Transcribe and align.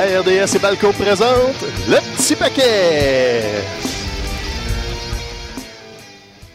RDS 0.00 0.56
et 0.56 0.58
Balco 0.58 0.92
présente 0.92 1.60
le 1.86 1.96
petit 2.16 2.34
paquet. 2.34 3.42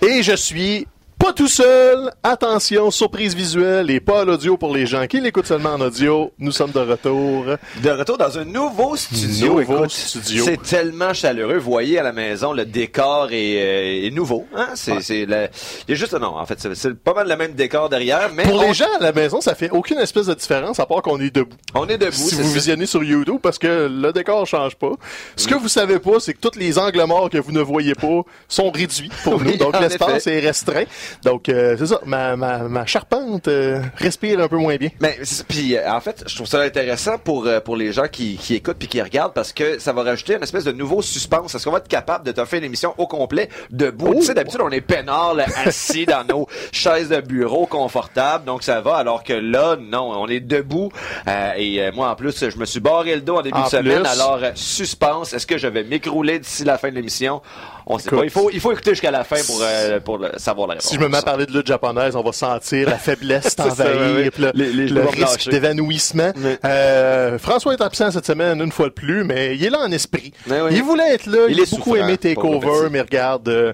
Et 0.01 0.23
je 0.23 0.35
suis 0.35 0.87
pas 1.25 1.33
tout 1.33 1.47
seul. 1.47 2.11
Attention, 2.21 2.91
surprise 2.91 3.33
visuelle 3.35 3.89
et 3.89 3.99
pas 3.99 4.21
à 4.21 4.25
l'audio 4.25 4.57
pour 4.57 4.75
les 4.75 4.85
gens 4.85 5.07
qui 5.07 5.19
l'écoutent 5.21 5.47
seulement 5.47 5.71
en 5.73 5.81
audio. 5.81 6.31
Nous 6.37 6.51
sommes 6.51 6.69
de 6.71 6.79
retour. 6.79 7.45
De 7.81 7.89
retour 7.89 8.17
dans 8.17 8.37
un 8.37 8.45
nouveau 8.45 8.95
studio. 8.95 9.59
Nouveau 9.59 9.61
Écoute, 9.85 9.91
studio. 9.91 10.43
C'est 10.45 10.61
tellement 10.61 11.13
chaleureux. 11.13 11.57
Vous 11.57 11.71
voyez 11.71 11.97
à 11.97 12.03
la 12.03 12.11
maison, 12.11 12.53
le 12.53 12.65
décor 12.65 13.29
est, 13.31 13.57
euh, 14.03 14.07
est 14.07 14.11
nouveau. 14.11 14.45
Hein? 14.55 14.67
C'est, 14.75 15.01
c'est 15.01 15.25
le- 15.25 15.47
il 15.87 15.91
y 15.91 15.93
a 15.93 15.95
juste 15.95 16.13
non. 16.13 16.37
En 16.37 16.45
fait, 16.45 16.59
c'est, 16.59 16.75
c'est 16.75 16.93
pas 16.95 17.13
mal 17.15 17.27
le 17.27 17.35
même 17.35 17.53
décor 17.53 17.89
derrière, 17.89 18.29
mais 18.33 18.43
Pour 18.43 18.55
on, 18.61 18.67
les 18.67 18.73
gens 18.75 18.85
à 18.99 19.03
la 19.03 19.11
maison, 19.11 19.41
ça 19.41 19.55
fait 19.55 19.71
aucune 19.71 19.97
espèce 19.97 20.27
de 20.27 20.33
différence 20.35 20.79
à 20.79 20.85
part 20.85 21.01
qu'on 21.01 21.19
est 21.19 21.33
debout. 21.33 21.55
on 21.73 21.87
est 21.87 21.97
debout. 21.97 22.11
si 22.11 22.35
c'est 22.35 22.41
vous 22.43 22.49
ça. 22.49 22.53
visionnez 22.55 22.85
sur 22.85 23.03
YouTube 23.03 23.39
parce 23.41 23.57
que 23.57 23.87
le 23.91 24.13
décor 24.13 24.45
change 24.45 24.75
pas. 24.75 24.91
Ce 25.35 25.47
que 25.47 25.55
vous 25.55 25.69
savez 25.69 25.97
pas, 25.97 26.19
c'est 26.19 26.33
que 26.33 26.39
tous 26.39 26.57
les 26.59 26.77
angles 26.77 27.03
morts 27.07 27.31
que 27.31 27.39
vous 27.39 27.51
ne 27.51 27.61
voyez 27.61 27.95
pas 27.95 28.21
sont 28.47 28.69
réduits 28.69 29.09
pour 29.23 29.35
Oui, 29.35 29.53
nous. 29.53 29.57
Donc 29.57 29.79
l'espace 29.79 30.27
effet. 30.27 30.37
est 30.37 30.47
restreint. 30.47 30.83
Donc 31.23 31.49
euh, 31.49 31.75
c'est 31.77 31.87
ça. 31.87 31.99
Ma, 32.05 32.35
ma, 32.35 32.59
ma 32.59 32.85
charpente 32.85 33.47
euh, 33.47 33.81
respire 33.97 34.39
un 34.39 34.47
peu 34.47 34.57
moins 34.57 34.75
bien. 34.75 34.89
Mais 34.99 35.17
puis 35.47 35.75
euh, 35.75 35.91
en 35.91 35.99
fait, 35.99 36.23
je 36.27 36.35
trouve 36.35 36.47
ça 36.47 36.61
intéressant 36.61 37.17
pour 37.17 37.45
euh, 37.47 37.59
pour 37.59 37.75
les 37.75 37.91
gens 37.91 38.07
qui, 38.07 38.35
qui 38.37 38.55
écoutent 38.55 38.77
puis 38.77 38.87
qui 38.87 39.01
regardent 39.01 39.33
parce 39.33 39.53
que 39.53 39.79
ça 39.79 39.93
va 39.93 40.03
rajouter 40.03 40.35
une 40.35 40.43
espèce 40.43 40.63
de 40.63 40.71
nouveau 40.71 41.01
suspense. 41.01 41.55
Est-ce 41.55 41.65
qu'on 41.65 41.71
va 41.71 41.79
être 41.79 41.87
capable 41.87 42.25
de 42.25 42.31
te 42.31 42.43
faire 42.45 42.61
l'émission 42.61 42.93
au 42.97 43.07
complet 43.07 43.49
debout? 43.71 44.13
Oh! 44.15 44.19
Tu 44.19 44.27
sais, 44.27 44.33
d'habitude 44.33 44.61
on 44.61 44.69
est 44.69 44.81
peinard 44.81 45.33
là, 45.35 45.45
assis 45.65 46.05
dans 46.05 46.23
nos 46.23 46.47
chaises 46.71 47.09
de 47.09 47.21
bureau 47.21 47.65
confortables, 47.65 48.45
donc 48.45 48.63
ça 48.63 48.81
va. 48.81 48.95
Alors 48.95 49.23
que 49.23 49.33
là, 49.33 49.75
non, 49.79 50.11
on 50.21 50.27
est 50.27 50.39
debout. 50.39 50.91
Euh, 51.27 51.51
et 51.57 51.81
euh, 51.81 51.91
moi 51.93 52.09
en 52.09 52.15
plus, 52.15 52.49
je 52.49 52.57
me 52.57 52.65
suis 52.65 52.79
barré 52.79 53.15
le 53.15 53.21
dos 53.21 53.37
en 53.37 53.41
début 53.41 53.57
En 53.57 53.63
de 53.65 53.69
semaine. 53.69 54.01
plus. 54.01 54.09
Alors 54.09 54.39
suspense. 54.55 55.33
Est-ce 55.33 55.47
que 55.47 55.57
je 55.57 55.67
vais 55.67 55.83
m'écrouler 55.83 56.39
d'ici 56.39 56.63
la 56.63 56.77
fin 56.77 56.89
de 56.89 56.95
l'émission? 56.95 57.41
On 57.87 57.99
sait 57.99 58.07
Écoute. 58.07 58.19
pas. 58.19 58.23
Il 58.25 58.29
faut 58.31 58.49
il 58.51 58.59
faut 58.59 58.71
écouter 58.71 58.91
jusqu'à 58.91 59.11
la 59.11 59.23
fin 59.23 59.35
pour 59.45 59.59
euh, 59.61 59.99
pour 59.99 60.17
le- 60.17 60.31
savoir 60.37 60.67
la 60.67 60.73
réponse. 60.75 60.89
Si 60.89 60.95
je 60.95 60.99
me 60.99 61.07
mets 61.07 61.17
à 61.17 61.21
parler 61.21 61.45
de 61.45 61.51
lutte 61.53 61.67
japonaise, 61.67 62.15
on 62.15 62.23
va 62.23 62.31
sentir 62.31 62.89
la 62.89 62.97
faiblesse 62.97 63.55
t'envahir, 63.55 64.31
le, 64.37 64.51
les- 64.55 64.73
les 64.73 64.87
le 64.87 65.01
risque 65.05 65.49
d'évanouissement. 65.49 66.31
Euh, 66.65 67.37
François 67.37 67.73
est 67.73 67.81
absent 67.81 68.11
cette 68.11 68.25
semaine 68.25 68.59
une 68.61 68.71
fois 68.71 68.87
de 68.87 68.93
plus, 68.93 69.23
mais 69.23 69.55
il 69.55 69.63
est 69.63 69.69
là 69.69 69.79
en 69.81 69.91
esprit. 69.91 70.31
Il 70.71 70.81
voulait 70.83 71.13
être 71.13 71.27
là, 71.27 71.37
il, 71.47 71.57
Il 71.57 71.61
a 71.61 71.65
beaucoup 71.69 71.95
aimé 71.95 72.17
Takeover, 72.17 72.89
mais 72.91 73.01
regarde, 73.01 73.47
euh, 73.49 73.73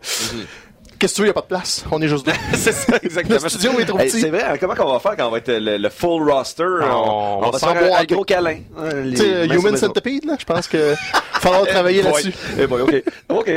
qu'est-ce 1.02 1.14
que 1.14 1.16
tu 1.16 1.22
veux, 1.24 1.28
il 1.28 1.30
n'y 1.30 1.32
a 1.32 1.34
pas 1.34 1.42
de 1.42 1.48
place. 1.48 1.84
On 1.92 2.00
est 2.02 2.08
juste 2.08 2.26
deux. 2.26 2.32
c'est 2.54 2.72
ça, 2.74 2.94
exactement. 3.02 3.40
Le 3.42 3.50
studio 3.50 3.72
est 3.80 3.86
trop 3.86 3.98
Hey, 4.00 4.08
petit. 4.10 4.22
C'est 4.22 4.30
vrai, 4.30 4.44
hein, 4.44 4.56
comment 4.60 4.76
qu'on 4.76 4.92
va 4.94 5.00
faire 5.00 5.16
quand 5.18 5.28
on 5.28 5.32
va 5.32 5.40
être 5.40 5.52
le, 5.52 5.78
le 5.78 5.90
full 5.90 6.30
roster? 6.32 6.64
On 6.64 7.42
va 7.42 7.50
va 7.52 7.60
se 7.60 7.66
faire 7.66 7.96
un, 7.96 8.00
un 8.02 8.04
gros 8.06 8.24
câlin. 8.24 8.60
Euh, 8.78 9.04
les 9.04 9.18
Tu 9.18 9.24
sais, 9.24 9.46
Human. 9.48 9.76
Centipede, 9.78 10.26
là, 10.26 10.36
je 10.40 10.46
pense 10.46 10.68
que 10.68 10.94
falloir 11.40 11.66
travailler 11.68 12.00
Eh 12.00 12.04
boy. 12.04 12.12
là-dessus. 12.24 12.34
Eh 12.60 12.68
boy, 12.68 12.82
ok. 12.82 13.04
Ok. 13.30 13.52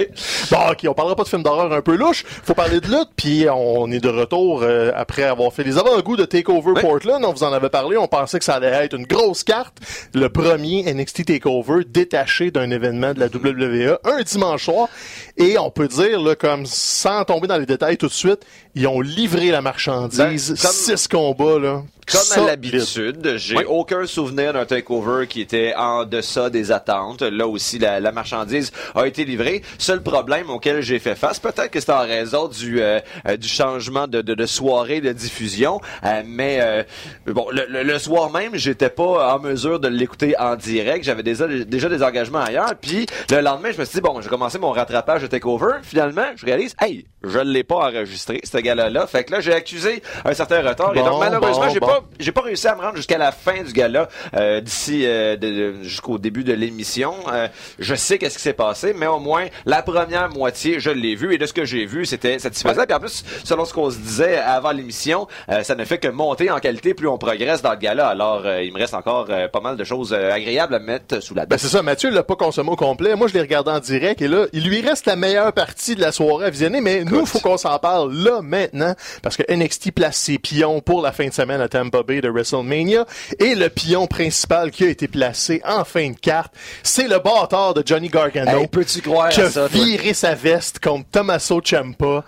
Bon, 0.51 0.59
ok, 0.71 0.79
on 0.89 0.95
parlera 0.95 1.17
pas 1.17 1.23
de 1.25 1.29
films 1.29 1.43
d'horreur 1.43 1.71
un 1.73 1.83
peu 1.83 1.97
louche. 1.97 2.25
Faut 2.45 2.55
parler 2.55 2.81
de 2.81 2.87
lutte, 2.87 3.11
puis 3.17 3.47
on 3.55 3.91
est 3.91 4.01
de 4.01 4.09
retour 4.09 4.63
euh, 4.63 4.91
après 4.97 5.25
avoir 5.25 5.53
fait 5.53 5.65
les 5.65 5.77
avant-goûts 5.77 6.17
de 6.17 6.25
Takeover 6.25 6.73
Oui. 6.77 6.81
Portland. 6.81 7.23
On 7.25 7.33
vous 7.33 7.45
en 7.45 7.53
avait 7.53 7.69
parlé. 7.69 7.97
On 7.99 8.09
pensait 8.09 8.39
que 8.39 8.45
ça 8.45 8.55
allait 8.55 8.69
être 8.69 8.95
une 8.95 9.07
grosse 9.07 9.45
carte. 9.45 9.77
Le 10.15 10.29
premier 10.29 10.83
NXT 10.95 11.27
Takeover 11.27 11.85
détaché 11.87 12.51
d'un 12.51 12.71
événement 12.71 13.13
de 13.13 13.21
la 13.21 13.27
WWE 13.27 13.99
un 14.05 14.23
dimanche 14.23 14.65
soir. 14.65 14.89
Et 15.37 15.59
on 15.59 15.71
peut 15.71 15.89
dire, 15.89 16.21
là, 16.21 16.35
comme 16.37 16.65
sans 16.65 17.25
tomber 17.35 17.49
dans 17.49 17.59
les 17.59 17.67
détails 17.67 17.97
tout 17.97 18.07
de 18.07 18.13
suite, 18.13 18.41
ils 18.75 18.87
ont 18.87 19.01
livré 19.01 19.51
la 19.51 19.61
marchandise. 19.61 20.19
Ben, 20.51 20.57
comme- 20.63 20.71
Six 20.73 21.09
combats, 21.09 21.59
là. 21.59 21.83
Comme 22.11 22.43
à 22.43 22.47
l'habitude, 22.47 23.35
j'ai 23.37 23.57
Oui. 23.57 23.65
aucun 23.67 24.07
souvenir 24.07 24.53
d'un 24.53 24.65
takeover 24.67 25.27
qui 25.27 25.41
était 25.41 25.75
en 25.77 26.05
deçà 26.05 26.51
des 26.51 26.71
attentes. 26.73 27.23
Là 27.23 27.47
aussi, 27.47 27.79
la, 27.79 28.01
la 28.01 28.13
marchandise 28.13 28.73
a 28.95 29.07
été 29.07 29.25
livrée. 29.25 29.63
Seul 29.79 30.03
problème 30.03 30.51
auquel 30.51 30.83
j'ai 30.83 30.99
fait 30.99 31.15
face, 31.15 31.39
peut-être 31.39 31.71
que 31.71 31.81
c'est 31.81 31.93
en 31.93 32.01
raison 32.03 32.49
du 32.49 32.81
euh, 32.83 33.01
euh, 33.27 33.37
du 33.37 33.49
changement 33.49 34.07
de, 34.07 34.21
de, 34.23 34.35
de 34.35 34.47
soirée 34.47 35.01
de 35.01 35.13
diffusion, 35.13 35.81
euh, 36.05 36.23
mais 36.27 36.59
euh, 36.61 36.83
bon, 37.27 37.47
le, 37.51 37.65
le- 37.69 37.83
le 37.83 37.99
soir 37.99 38.31
même, 38.31 38.55
j'étais 38.57 38.91
pas 38.91 39.35
en 39.35 39.39
mesure 39.41 39.81
de 39.81 39.89
l'écouter 39.89 40.35
en 40.39 40.57
direct. 40.57 41.05
J'avais 41.05 41.23
déjà 41.23 41.47
déjà 41.47 41.89
des 41.89 42.03
engagements 42.03 42.41
ailleurs. 42.43 42.75
Puis 42.81 43.07
le 43.31 43.41
lendemain, 43.41 43.71
je 43.73 43.79
me 43.81 43.85
suis 43.85 43.95
dit 43.97 44.01
bon, 44.01 44.21
j'ai 44.21 44.29
commencé 44.29 44.59
mon 44.59 44.71
rattrapage 44.73 45.23
de 45.23 45.27
takeover. 45.27 45.77
Finalement, 45.83 46.27
je 46.37 46.45
réalise, 46.47 46.75
hey, 46.81 47.07
je 47.23 47.39
l'ai 47.39 47.65
pas 47.65 47.77
enregistré 47.77 48.41
ce 48.45 48.59
gala-là. 48.59 49.07
Fait 49.07 49.25
que 49.25 49.33
là, 49.33 49.41
j'ai 49.41 49.53
accusé 49.55 50.03
un 50.25 50.35
certain 50.35 50.61
retard. 50.67 50.93
et 50.95 50.99
donc 51.03 51.19
malheureusement, 51.21 51.67
bon, 51.67 51.73
j'ai 51.73 51.81
bon. 51.81 51.87
pas 51.87 51.94
j'ai 52.19 52.33
pas 52.33 52.43
réussi 52.43 52.67
à 52.69 52.75
me 52.75 52.81
rendre 52.81 52.97
jusqu'à 52.97 53.19
la 53.19 53.33
fin 53.33 53.63
du 53.63 53.73
gala 53.73 54.09
euh, 54.35 54.61
d'ici 54.61 55.07
euh, 55.07 55.83
jusqu'au 55.83 56.19
début 56.19 56.45
de 56.45 56.53
l'émission. 56.53 57.15
Euh, 57.33 57.49
je 57.79 57.95
sais 57.95 58.19
qu'est-ce 58.19 58.37
qui 58.37 58.43
s'est 58.43 58.53
passé, 58.53 58.95
mais 58.97 59.07
au 59.07 59.19
moins 59.19 59.47
la 59.67 59.83
première 59.83 60.31
moitié, 60.31 60.81
je 60.81 60.91
l'ai 60.91 61.15
vu 61.15 61.35
et 61.35 61.39
de 61.39 61.47
ce 61.47 61.53
que 61.53 61.65
j'ai 61.65 61.87
vu, 61.87 62.07
c'était 62.07 62.39
satisfaisant. 62.39 62.85
Puis 62.85 62.95
en 62.95 63.01
plus, 63.01 63.25
selon 63.45 63.65
ce 63.65 63.73
qu'on 63.73 63.91
se 63.91 63.99
disait 63.99 64.37
avant 64.37 64.73
l'émission, 64.73 65.27
ça 65.63 65.75
ne 65.75 65.85
fait 65.85 65.99
que 65.99 66.09
monter 66.09 66.51
en 66.51 66.59
qualité 66.59 66.95
plus 66.95 67.09
on 67.09 67.19
progresse 67.19 67.63
dans 67.63 67.73
le 67.73 67.79
gala. 67.79 68.09
Alors, 68.09 68.47
il 68.47 68.73
me 68.73 68.79
reste 68.79 68.95
encore 68.95 69.27
pas 69.27 69.61
mal 69.61 69.77
de 69.77 69.85
choses 69.85 70.13
agréables 70.13 70.75
à 70.75 70.79
mettre 70.79 71.21
sous 71.23 71.35
la 71.35 71.47
Ben 71.47 71.57
dent. 71.57 71.63
c'est 71.63 71.69
ça, 71.69 71.83
Mathieu 71.83 72.11
l'a 72.11 72.23
pas 72.23 72.37
consommé 72.37 72.71
au 72.71 72.77
complet. 72.77 73.15
Moi, 73.15 73.29
je 73.29 73.35
l'ai 73.35 73.41
regardé 73.41 73.71
en 73.71 73.81
direct 73.81 74.23
et 74.23 74.29
là, 74.29 74.47
il 74.53 74.65
lui 74.65 74.81
reste 74.81 75.07
la 75.07 75.17
meilleure 75.17 75.53
partie 75.53 75.95
de 75.95 76.01
la 76.01 76.13
soirée 76.13 76.47
à 76.47 76.51
visionner, 76.51 76.81
mais 76.81 77.05
nous, 77.05 77.21
il 77.21 77.27
faut 77.27 77.41
qu'on 77.41 77.57
s'en 77.57 77.79
parle 77.79 78.15
là, 78.15 78.41
maintenant, 78.43 78.95
parce 79.23 79.37
que 79.37 79.43
NXT 79.53 79.93
place 79.93 80.17
ses 80.17 80.39
pions 80.39 80.81
pour 80.81 81.03
la 81.03 81.13
fin 81.13 81.27
de 81.27 81.33
semaine 81.33 81.61
à 81.61 81.69
Tampa 81.85 82.03
Bay 82.03 82.21
de 82.21 82.29
WrestleMania 82.29 83.07
et 83.39 83.55
le 83.55 83.69
pion 83.69 84.07
principal 84.07 84.71
qui 84.71 84.85
a 84.85 84.89
été 84.89 85.09
placé 85.09 85.61
en 85.67 85.85
fin 85.85 86.11
de 86.11 86.17
carte, 86.19 86.55
c'est 86.83 87.09
le 87.09 87.19
bâtard 87.19 87.75
de 87.75 87.83
Johnny 87.85 88.09
Gargano 88.09 88.61
Hey, 88.61 88.69
peux-tu 88.69 89.03
croire 89.03 89.29
qui 89.29 89.41
a 89.41 89.51
ça, 89.51 89.67
viré 89.67 90.15
sa 90.15 90.35
veste 90.35 90.79
contre 90.79 91.09
Tommaso 91.11 91.61
Ciampa. 91.61 92.25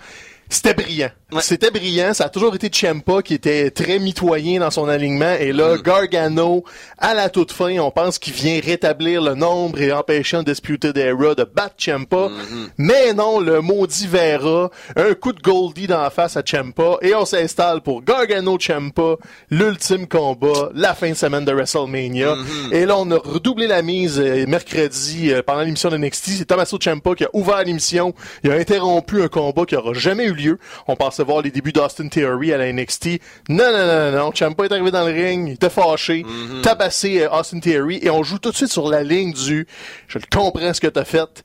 C'était 0.48 0.74
brillant. 0.74 1.10
Ouais. 1.32 1.40
C'était 1.42 1.72
brillant. 1.72 2.14
Ça 2.14 2.26
a 2.26 2.28
toujours 2.28 2.54
été 2.54 2.68
Ciampa 2.72 3.20
qui 3.20 3.34
était 3.34 3.72
très 3.72 3.98
mitoyen 3.98 4.60
dans 4.60 4.70
son 4.70 4.88
alignement. 4.88 5.34
Et 5.40 5.52
là, 5.52 5.74
Mm. 5.76 5.82
Gargano, 5.82 6.64
à 6.98 7.14
la 7.14 7.28
toute 7.28 7.50
fin, 7.50 7.76
on 7.80 7.90
pense 7.90 8.20
qu'il 8.20 8.32
vient 8.32 8.60
rétablir 8.64 9.20
le 9.20 9.34
nombre 9.34 9.80
et 9.80 9.92
empêcher 9.92 10.36
un 10.36 10.44
Disputed 10.44 10.96
Era 10.96 11.34
de 11.34 11.42
battre 11.42 11.74
Ciampa. 11.78 12.28
Mm-hmm. 12.28 12.68
Mais 12.78 13.12
non, 13.12 13.40
le 13.40 13.60
maudit 13.60 14.06
Vera, 14.06 14.70
un 14.94 15.14
coup 15.14 15.32
de 15.32 15.40
Goldie 15.40 15.88
dans 15.88 16.00
la 16.00 16.10
face 16.10 16.36
à 16.36 16.42
Ciampa. 16.42 16.98
Et 17.02 17.12
on 17.16 17.24
s'installe 17.24 17.80
pour 17.80 18.04
Gargano 18.04 18.56
Ciampa, 18.56 19.16
l'ultime 19.50 20.06
combat, 20.06 20.70
la 20.74 20.94
fin 20.94 21.10
de 21.10 21.14
semaine 21.14 21.44
de 21.44 21.52
WrestleMania. 21.52 22.36
Mm-hmm. 22.36 22.72
Et 22.72 22.86
là, 22.86 22.96
on 22.98 23.10
a 23.10 23.18
redoublé 23.18 23.66
la 23.66 23.82
mise 23.82 24.20
euh, 24.20 24.46
mercredi 24.46 25.32
euh, 25.32 25.42
pendant 25.44 25.62
l'émission 25.62 25.88
de 25.88 25.96
NXT. 25.96 26.24
C'est 26.38 26.44
Tommaso 26.44 26.78
Ciampa 26.78 27.16
qui 27.16 27.24
a 27.24 27.30
ouvert 27.32 27.64
l'émission. 27.64 28.14
Il 28.44 28.52
a 28.52 28.54
interrompu 28.54 29.22
un 29.22 29.28
combat 29.28 29.64
qui 29.66 29.74
aura 29.74 29.92
jamais 29.92 30.26
eu 30.26 30.32
lieu. 30.34 30.58
On 30.86 30.94
pensait 30.94 31.15
voir 31.22 31.42
les 31.42 31.50
débuts 31.50 31.72
d'Austin 31.72 32.08
Theory 32.08 32.52
à 32.52 32.58
la 32.58 32.72
NXT. 32.72 33.20
Non, 33.48 33.70
non, 33.72 33.86
non, 33.86 34.10
non, 34.12 34.18
non. 34.18 34.32
Ciampa 34.32 34.64
est 34.64 34.72
arrivé 34.72 34.90
dans 34.90 35.06
le 35.06 35.12
ring, 35.12 35.48
il 35.48 35.52
était 35.54 35.70
fâché, 35.70 36.24
tabassé 36.62 37.22
euh, 37.22 37.30
Austin 37.30 37.60
Theory 37.60 37.98
et 38.02 38.10
on 38.10 38.22
joue 38.22 38.38
tout 38.38 38.50
de 38.50 38.56
suite 38.56 38.72
sur 38.72 38.88
la 38.88 39.02
ligne 39.02 39.32
du 39.32 39.66
«je 40.08 40.18
comprends 40.30 40.74
ce 40.74 40.80
que 40.80 40.86
t'as 40.86 41.04
fait, 41.04 41.42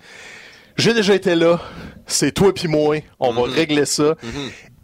j'ai 0.77 0.93
déjà 0.93 1.15
été 1.15 1.35
là, 1.35 1.59
c'est 2.07 2.31
toi 2.31 2.53
pis 2.53 2.67
moi, 2.67 2.97
on 3.19 3.33
va 3.33 3.43
régler 3.43 3.85
ça. 3.85 4.15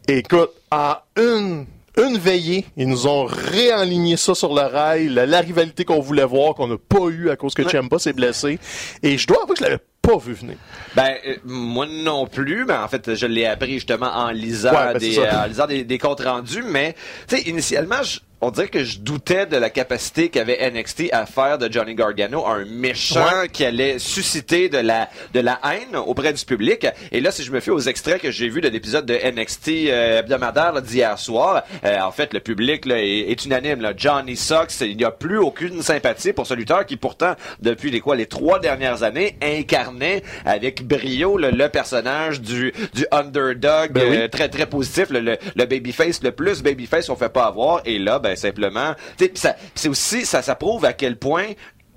Écoute, 0.08 0.52
en 0.72 0.96
une 1.18 1.66
une 1.98 2.20
veillée, 2.20 2.66
ils 2.78 2.88
nous 2.88 3.08
ont 3.08 3.26
réaligné 3.26 4.18
ça 4.18 4.36
sur 4.36 4.54
le 4.54 4.62
rail, 4.62 5.10
la, 5.10 5.26
la 5.26 5.42
rivalité 5.42 5.84
qu'on 5.84 6.00
voulait 6.00 6.26
voir, 6.26 6.54
qu'on 6.54 6.68
n'a 6.68 6.78
pas 6.78 7.08
eu 7.08 7.32
à 7.32 7.36
cause 7.36 7.56
que 7.56 7.68
Ciampa 7.68 7.98
s'est 7.98 8.14
blessé. 8.14 8.60
Et 9.02 9.18
je 9.18 9.26
dois 9.26 9.42
avouer 9.42 9.56
que 9.56 9.60
je 9.60 9.64
l'avais 9.64 9.82
pas 10.12 10.18
vu 10.18 10.34
venir. 10.34 10.56
Ben 10.96 11.16
euh, 11.28 11.36
moi 11.44 11.86
non 11.90 12.26
plus, 12.28 12.66
mais 12.66 12.74
en 12.76 12.88
fait 12.88 13.16
je 13.16 13.26
l'ai 13.26 13.46
appris 13.46 13.74
justement 13.74 14.08
en 14.16 14.30
lisant 14.32 14.72
Ouais, 14.72 14.94
ben, 14.94 14.98
des 15.00 15.20
euh, 15.20 15.44
en 15.44 15.46
lisant 15.48 15.68
des, 15.68 15.84
des 15.84 15.98
comptes 15.98 16.22
rendus, 16.24 16.64
mais 16.64 16.96
tu 17.28 17.36
sais 17.38 17.42
initialement 17.44 18.02
je- 18.04 18.20
on 18.40 18.52
dirait 18.52 18.68
que 18.68 18.84
je 18.84 19.00
doutais 19.00 19.46
de 19.48 19.58
la 19.58 19.70
capacité 19.72 20.30
qu'avait 20.30 20.70
NXT 20.72 21.06
à 21.12 21.26
faire 21.26 21.58
de 21.58 21.72
Johnny 21.72 21.96
Gargano 21.96 22.46
un 22.46 22.66
méchant 22.66 23.26
Ouais. 23.42 23.50
qui 23.50 23.66
allait 23.66 23.98
susciter 23.98 24.70
de 24.70 24.78
la 24.78 25.10
de 25.34 25.40
la 25.40 25.60
haine 25.64 25.96
auprès 25.96 26.34
du 26.34 26.46
public. 26.46 26.86
Et 27.12 27.20
là, 27.20 27.32
si 27.32 27.44
je 27.44 27.52
me 27.52 27.60
fie 27.60 27.72
aux 27.72 27.80
extraits 27.80 28.22
que 28.22 28.30
j'ai 28.30 28.48
vus 28.50 28.62
de 28.62 28.70
l'épisode 28.70 29.06
de 29.08 29.16
NXT 29.16 29.70
euh, 29.90 30.20
hebdomadaire 30.20 30.82
d'hier 30.82 31.18
soir, 31.18 31.64
euh, 31.84 32.00
en 32.00 32.12
fait, 32.12 32.34
le 32.34 32.40
public 32.40 32.86
là, 32.86 33.02
est, 33.02 33.32
est 33.32 33.46
unanime. 33.46 33.82
Là. 33.82 33.94
Johnny 33.98 34.36
Sox, 34.36 34.68
il 34.82 34.98
n'y 34.98 35.04
a 35.04 35.12
plus 35.12 35.40
aucune 35.40 35.82
sympathie 35.82 36.32
pour 36.34 36.46
ce 36.46 36.54
lutteur 36.54 36.86
qui, 36.86 36.96
pourtant, 36.98 37.34
depuis 37.62 37.90
les 37.90 38.00
quoi 38.02 38.16
les 38.16 38.28
trois 38.28 38.60
dernières 38.60 39.02
années, 39.04 39.36
incarnait 39.42 40.22
avec 40.46 40.86
brio 40.86 41.38
là, 41.38 41.50
le 41.52 41.70
personnage 41.70 42.42
du 42.42 42.72
du 42.94 43.06
underdog 43.12 43.92
Ben 43.94 44.10
oui. 44.10 44.18
euh, 44.18 44.28
très 44.28 44.50
très 44.50 44.68
positif, 44.68 45.10
le, 45.10 45.22
le, 45.22 45.38
le 45.56 45.66
babyface, 45.66 46.22
le 46.22 46.32
plus 46.32 46.62
babyface 46.62 47.08
qu'on 47.08 47.16
fait 47.16 47.30
pas 47.30 47.46
avoir. 47.46 47.82
Et 47.86 47.98
là, 47.98 48.20
ben 48.20 48.27
simplement, 48.36 48.94
ça- 49.36 49.54
pis 49.54 49.72
c'est 49.76 49.90
aussi 49.90 50.26
ça, 50.26 50.42
ça 50.42 50.56
prouve 50.56 50.86
à 50.86 50.94
quel 50.94 51.18
point 51.18 51.48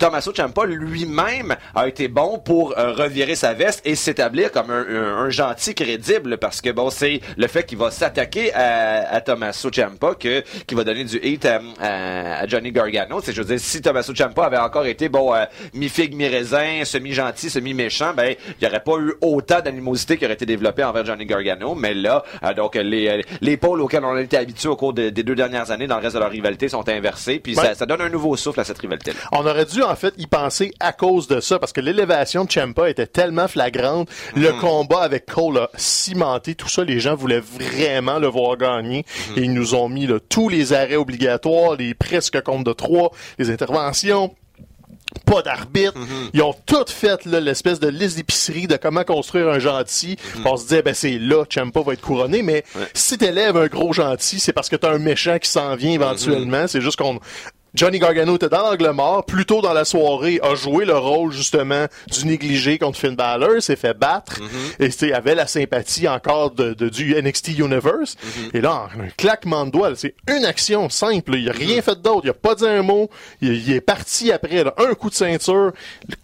Tommaso 0.00 0.32
Ciampa 0.32 0.64
lui-même 0.64 1.56
a 1.74 1.86
été 1.86 2.08
bon 2.08 2.38
pour 2.38 2.76
euh, 2.78 2.92
revirer 2.92 3.34
sa 3.34 3.52
veste 3.52 3.82
et 3.84 3.94
s'établir 3.94 4.50
comme 4.50 4.70
un, 4.70 4.86
un, 4.88 5.28
gentil 5.28 5.74
crédible 5.74 6.38
parce 6.38 6.62
que 6.62 6.70
bon 6.70 6.88
c'est 6.88 7.20
le 7.36 7.46
fait 7.48 7.64
qu'il 7.64 7.76
va 7.76 7.90
s'attaquer 7.90 8.50
à, 8.54 9.12
à 9.12 9.20
Tommaso 9.20 9.70
Ciampa 9.70 10.14
que 10.14 10.42
qui 10.66 10.74
va 10.74 10.84
donner 10.84 11.04
du 11.04 11.18
hit 11.22 11.44
à, 11.44 11.60
à, 11.78 12.46
Johnny 12.46 12.72
Gargano. 12.72 13.20
C'est 13.22 13.34
je 13.34 13.42
veux 13.42 13.48
dire 13.48 13.60
si 13.60 13.82
Tommaso 13.82 14.14
Ciampa 14.14 14.46
avait 14.46 14.56
encore 14.56 14.86
été 14.86 15.10
bon 15.10 15.34
euh, 15.34 15.44
mi 15.74 15.90
figue 15.90 16.14
mi 16.14 16.26
raisin, 16.28 16.82
semi 16.84 17.12
gentil, 17.12 17.50
semi 17.50 17.74
méchant, 17.74 18.14
ben 18.16 18.34
il 18.48 18.54
n'y 18.62 18.66
aurait 18.68 18.82
pas 18.82 18.96
eu 18.98 19.12
autant 19.20 19.60
d'animosité 19.60 20.16
qui 20.16 20.24
aurait 20.24 20.32
été 20.32 20.46
développée 20.46 20.82
envers 20.82 21.04
Johnny 21.04 21.26
Gargano. 21.26 21.74
Mais 21.74 21.92
là 21.92 22.24
euh, 22.42 22.54
donc 22.54 22.74
les 22.74 23.22
les 23.42 23.56
pôles 23.58 23.82
auxquels 23.82 24.04
on 24.06 24.14
a 24.14 24.22
été 24.22 24.38
habitué 24.38 24.70
au 24.70 24.76
cours 24.76 24.94
des 24.94 25.10
deux 25.10 25.34
dernières 25.34 25.70
années 25.70 25.86
dans 25.86 25.96
le 25.98 26.02
reste 26.02 26.14
de 26.14 26.20
leur 26.20 26.30
rivalité 26.30 26.70
sont 26.70 26.88
inversés 26.88 27.38
puis 27.38 27.54
ça, 27.54 27.74
ça 27.74 27.84
donne 27.84 28.00
un 28.00 28.08
nouveau 28.08 28.34
souffle 28.38 28.60
à 28.60 28.64
cette 28.64 28.78
rivalité. 28.78 29.10
-là. 29.10 29.28
On 29.32 29.44
aurait 29.44 29.66
dû 29.66 29.82
en 29.82 29.89
fait 29.96 30.14
y 30.18 30.26
penser 30.26 30.72
à 30.80 30.92
cause 30.92 31.28
de 31.28 31.40
ça 31.40 31.58
parce 31.58 31.72
que 31.72 31.80
l'élévation 31.80 32.44
de 32.44 32.50
Champa 32.50 32.88
était 32.88 33.06
tellement 33.06 33.48
flagrante. 33.48 34.08
Le 34.36 34.52
mm. 34.52 34.60
combat 34.60 35.00
avec 35.00 35.26
Cole 35.26 35.58
a 35.58 35.70
cimenté 35.76 36.54
tout 36.54 36.68
ça. 36.68 36.84
Les 36.84 37.00
gens 37.00 37.14
voulaient 37.14 37.40
vraiment 37.40 38.18
le 38.18 38.28
voir 38.28 38.56
gagner 38.56 39.04
mm. 39.30 39.38
et 39.38 39.42
ils 39.42 39.52
nous 39.52 39.74
ont 39.74 39.88
mis 39.88 40.08
tous 40.28 40.48
les 40.48 40.72
arrêts 40.72 40.96
obligatoires, 40.96 41.76
les 41.76 41.94
presque 41.94 42.40
comptes 42.42 42.64
de 42.64 42.72
trois, 42.72 43.10
les 43.38 43.50
interventions 43.50 44.34
pas 45.26 45.42
d'arbitre. 45.42 45.98
Mm-hmm. 45.98 46.30
Ils 46.34 46.42
ont 46.42 46.54
tout 46.66 46.84
fait 46.88 47.24
l'espèce 47.26 47.80
de 47.80 47.88
liste 47.88 48.16
d'épicerie 48.16 48.66
de 48.66 48.76
comment 48.76 49.04
construire 49.04 49.48
un 49.48 49.58
gentil. 49.58 50.16
On 50.44 50.56
se 50.56 50.64
disait 50.64 50.82
ben 50.82 50.94
c'est 50.94 51.18
là, 51.18 51.44
Champa 51.48 51.80
va 51.80 51.92
être 51.92 52.00
couronné, 52.00 52.42
mais 52.42 52.64
si 52.94 53.18
t'élèves 53.18 53.56
un 53.56 53.66
gros 53.66 53.92
gentil, 53.92 54.40
c'est 54.40 54.52
parce 54.52 54.68
que 54.68 54.76
t'as 54.76 54.92
un 54.92 54.98
méchant 54.98 55.38
qui 55.38 55.50
s'en 55.50 55.74
vient 55.76 55.92
éventuellement. 55.92 56.66
C'est 56.66 56.80
juste 56.80 56.96
qu'on 56.96 57.20
Johnny 57.74 57.98
Gargano 57.98 58.36
était 58.36 58.48
dans 58.48 58.62
l'angle 58.62 58.90
mort, 58.90 59.24
plus 59.24 59.46
tôt 59.46 59.60
dans 59.60 59.72
la 59.72 59.84
soirée, 59.84 60.40
a 60.42 60.54
joué 60.54 60.84
le 60.84 60.96
rôle 60.96 61.32
justement 61.32 61.86
du 62.10 62.26
négligé 62.26 62.78
contre 62.78 62.98
Finn 62.98 63.14
Balor, 63.14 63.62
s'est 63.62 63.76
fait 63.76 63.96
battre, 63.96 64.40
mm-hmm. 64.40 65.06
et 65.06 65.12
avait 65.12 65.34
la 65.34 65.46
sympathie 65.46 66.08
encore 66.08 66.50
de, 66.50 66.72
du 66.88 67.14
NXT 67.14 67.58
Universe. 67.58 68.16
Mm-hmm. 68.16 68.56
Et 68.56 68.60
là, 68.60 68.88
un 68.98 69.08
claquement 69.16 69.66
de 69.66 69.70
doigts, 69.70 69.94
c'est 69.94 70.14
une 70.28 70.44
action 70.44 70.88
simple, 70.88 71.36
il 71.36 71.48
a 71.48 71.52
rien 71.52 71.78
mm-hmm. 71.78 71.82
fait 71.82 72.02
d'autre, 72.02 72.22
il 72.24 72.30
a 72.30 72.34
pas 72.34 72.54
dit 72.54 72.66
un 72.66 72.82
mot, 72.82 73.08
il, 73.40 73.72
est 73.72 73.80
parti 73.80 74.32
après, 74.32 74.60
un 74.60 74.94
coup 74.94 75.10
de 75.10 75.14
ceinture, 75.14 75.72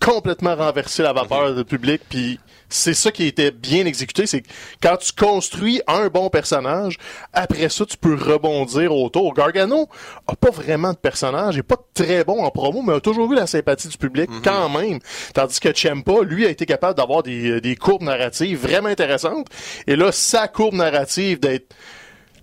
complètement 0.00 0.56
renversé 0.56 1.02
la 1.02 1.12
vapeur 1.12 1.54
du 1.54 1.64
public, 1.64 2.02
puis 2.08 2.40
c'est 2.68 2.94
ça 2.94 3.10
qui 3.10 3.26
était 3.26 3.50
bien 3.50 3.86
exécuté, 3.86 4.26
c'est 4.26 4.42
quand 4.82 4.96
tu 4.96 5.12
construis 5.12 5.80
un 5.86 6.08
bon 6.08 6.28
personnage, 6.30 6.98
après 7.32 7.68
ça, 7.68 7.84
tu 7.86 7.96
peux 7.96 8.14
rebondir 8.14 8.94
autour. 8.94 9.34
Gargano 9.34 9.88
a 10.26 10.36
pas 10.36 10.50
vraiment 10.50 10.92
de 10.92 10.98
personnage, 10.98 11.56
il 11.56 11.60
est 11.60 11.62
pas 11.62 11.78
très 11.94 12.24
bon 12.24 12.42
en 12.42 12.50
promo, 12.50 12.82
mais 12.82 12.94
a 12.94 13.00
toujours 13.00 13.32
eu 13.32 13.36
la 13.36 13.46
sympathie 13.46 13.88
du 13.88 13.98
public 13.98 14.30
mhm. 14.30 14.42
quand 14.42 14.68
même. 14.68 14.98
Tandis 15.34 15.60
que 15.60 15.74
Champa, 15.74 16.22
lui, 16.22 16.46
a 16.46 16.50
été 16.50 16.66
capable 16.66 16.96
d'avoir 16.96 17.22
des, 17.22 17.60
des 17.60 17.76
courbes 17.76 18.02
narratives 18.02 18.60
vraiment 18.60 18.88
intéressantes. 18.88 19.46
Et 19.86 19.96
là, 19.96 20.12
sa 20.12 20.48
courbe 20.48 20.74
narrative 20.74 21.40
d'être 21.40 21.74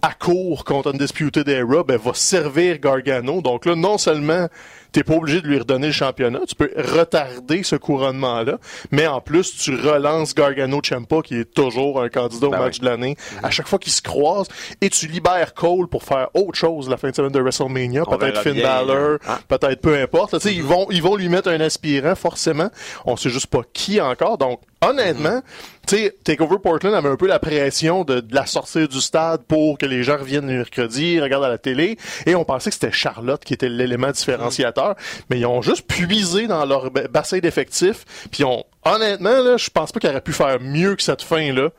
à 0.03 0.13
court 0.13 0.65
contre 0.65 0.93
Undisputed 0.93 1.47
Era, 1.47 1.83
ben, 1.83 1.97
va 1.97 2.13
servir 2.13 2.77
Gargano. 2.77 3.41
Donc 3.41 3.65
là, 3.65 3.73
non 3.73 3.97
seulement 3.97 4.49
t'es 4.91 5.03
pas 5.03 5.15
obligé 5.15 5.41
de 5.41 5.47
lui 5.47 5.57
redonner 5.57 5.87
le 5.87 5.93
championnat. 5.93 6.41
Tu 6.47 6.55
peux 6.55 6.71
retarder 6.77 7.63
ce 7.63 7.75
couronnement-là, 7.77 8.59
mais 8.91 9.07
en 9.07 9.21
plus, 9.21 9.57
tu 9.57 9.75
relances 9.75 10.35
Gargano 10.35 10.81
Ciampa, 10.83 11.21
qui 11.23 11.35
est 11.35 11.51
toujours 11.51 12.01
un 12.01 12.09
candidat 12.09 12.47
au 12.47 12.51
ben 12.51 12.59
match 12.59 12.79
de 12.79 12.85
l'année, 12.85 13.15
à 13.41 13.49
chaque 13.49 13.67
fois 13.67 13.79
qu'ils 13.79 13.93
se 13.93 14.01
croisent, 14.01 14.49
et 14.81 14.89
tu 14.89 15.07
libères 15.07 15.53
Cole 15.53 15.87
pour 15.87 16.03
faire 16.03 16.27
autre 16.33 16.57
chose 16.57 16.89
la 16.89 16.97
fin 16.97 17.09
de 17.09 17.15
semaine 17.15 17.31
de 17.31 17.39
WrestleMania, 17.39 18.03
peut-être 18.05 18.41
Finn 18.41 18.61
Balor, 18.61 19.19
hein. 19.27 19.39
peut-être 19.47 19.81
peu 19.81 19.97
importe. 19.97 20.39
Tu 20.39 20.49
sais, 20.49 20.53
ils 20.53 20.63
vont, 20.63 20.85
ils 20.91 21.01
vont 21.01 21.15
lui 21.15 21.29
mettre 21.29 21.49
un 21.49 21.59
aspirant, 21.59 22.15
forcément. 22.15 22.69
On 23.05 23.15
sait 23.15 23.29
juste 23.29 23.47
pas 23.47 23.61
qui 23.73 23.99
encore, 23.99 24.37
donc 24.37 24.59
honnêtement, 24.89 25.41
tu 25.87 25.97
sais, 25.97 26.15
Takeover 26.23 26.57
Portland 26.61 26.93
avait 26.93 27.09
un 27.09 27.15
peu 27.15 27.27
la 27.27 27.39
pression 27.39 28.03
de, 28.03 28.23
la 28.31 28.45
sortie 28.45 28.87
du 28.87 29.01
stade 29.01 29.43
pour 29.43 29.77
que 29.77 29.85
les 29.85 30.03
gens 30.03 30.17
reviennent 30.17 30.47
le 30.47 30.57
mercredi, 30.57 31.19
regardent 31.19 31.45
à 31.45 31.49
la 31.49 31.57
télé, 31.57 31.97
et 32.25 32.35
on 32.35 32.45
pensait 32.45 32.69
que 32.69 32.75
c'était 32.75 32.91
Charlotte 32.91 33.43
qui 33.43 33.53
était 33.53 33.69
l'élément 33.69 34.11
différenciateur, 34.11 34.95
mais 35.29 35.39
ils 35.39 35.45
ont 35.45 35.61
juste 35.61 35.87
puisé 35.87 36.47
dans 36.47 36.65
leur 36.65 36.91
bassin 36.91 37.39
d'effectifs, 37.39 38.05
puis 38.31 38.43
ont, 38.43 38.63
honnêtement, 38.85 39.41
là, 39.41 39.57
je 39.57 39.69
pense 39.69 39.91
pas 39.91 39.99
qu'ils 39.99 40.09
auraient 40.09 40.21
pu 40.21 40.33
faire 40.33 40.59
mieux 40.61 40.95
que 40.95 41.03
cette 41.03 41.21
fin-là 41.21 41.69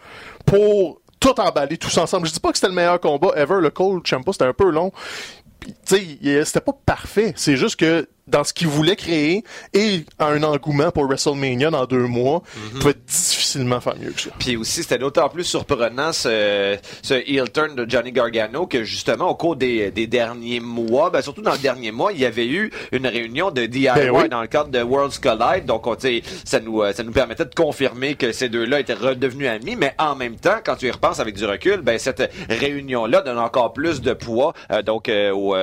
pour 0.44 1.00
tout 1.20 1.40
emballer 1.40 1.78
tous 1.78 1.96
ensemble. 1.96 2.26
Je 2.26 2.32
dis 2.32 2.40
pas 2.40 2.50
que 2.50 2.58
c'était 2.58 2.68
le 2.68 2.74
meilleur 2.74 3.00
combat 3.00 3.30
ever, 3.36 3.60
le 3.60 3.70
Cole 3.70 4.02
Champa, 4.04 4.32
c'était 4.32 4.44
un 4.44 4.52
peu 4.52 4.70
long. 4.70 4.92
Tu 5.86 5.96
sais, 5.96 6.44
c'était 6.44 6.60
pas 6.60 6.76
parfait. 6.84 7.32
C'est 7.36 7.56
juste 7.56 7.76
que 7.76 8.06
dans 8.26 8.44
ce 8.44 8.52
qu'il 8.54 8.68
voulait 8.68 8.96
créer 8.96 9.44
et 9.74 10.04
un 10.18 10.42
engouement 10.42 10.90
pour 10.90 11.04
WrestleMania 11.06 11.70
dans 11.70 11.86
deux 11.86 12.06
mois, 12.06 12.42
mm 12.56 12.78
peut 12.80 12.94
difficilement 13.06 13.80
faire 13.80 13.94
mieux 13.98 14.10
que 14.10 14.20
ça. 14.20 14.30
Puis 14.38 14.56
aussi, 14.56 14.82
c'était 14.82 14.98
d'autant 14.98 15.28
plus 15.28 15.44
surprenant 15.44 16.12
ce, 16.12 16.76
ce 17.02 17.14
heel 17.14 17.50
turn 17.50 17.74
de 17.74 17.88
Johnny 17.88 18.12
Gargano 18.12 18.66
que 18.66 18.84
justement 18.84 19.30
au 19.30 19.34
cours 19.34 19.56
des, 19.56 19.90
des 19.90 20.06
derniers 20.06 20.60
mois, 20.60 21.08
ben 21.10 21.22
surtout 21.22 21.40
dans 21.40 21.52
le 21.52 21.58
dernier 21.58 21.92
mois, 21.92 22.12
il 22.12 22.20
y 22.20 22.26
avait 22.26 22.46
eu 22.46 22.70
une 22.92 23.06
réunion 23.06 23.50
de 23.50 23.64
DIY 23.64 23.88
ben 23.94 24.28
dans 24.28 24.42
le 24.42 24.48
cadre 24.48 24.70
de 24.70 24.82
Worlds 24.82 25.18
Collide. 25.22 25.64
Donc, 25.66 25.86
on, 25.86 25.96
ça 26.44 26.60
nous 26.60 26.82
euh, 26.82 26.92
ça 26.92 27.02
nous 27.04 27.12
permettait 27.12 27.44
de 27.44 27.54
confirmer 27.54 28.16
que 28.16 28.32
ces 28.32 28.48
deux-là 28.48 28.80
étaient 28.80 28.94
redevenus 28.94 29.48
amis, 29.48 29.76
mais 29.76 29.94
en 29.98 30.14
même 30.16 30.36
temps, 30.36 30.56
quand 30.64 30.76
tu 30.76 30.86
y 30.86 30.90
repenses 30.90 31.20
avec 31.20 31.36
du 31.36 31.46
recul, 31.46 31.80
ben 31.80 31.98
cette 31.98 32.30
réunion-là 32.50 33.22
donne 33.22 33.38
encore 33.38 33.72
plus 33.72 34.00
de 34.02 34.12
poids 34.12 34.52
euh, 34.70 34.82
donc 34.82 35.08
euh, 35.08 35.30
au, 35.32 35.54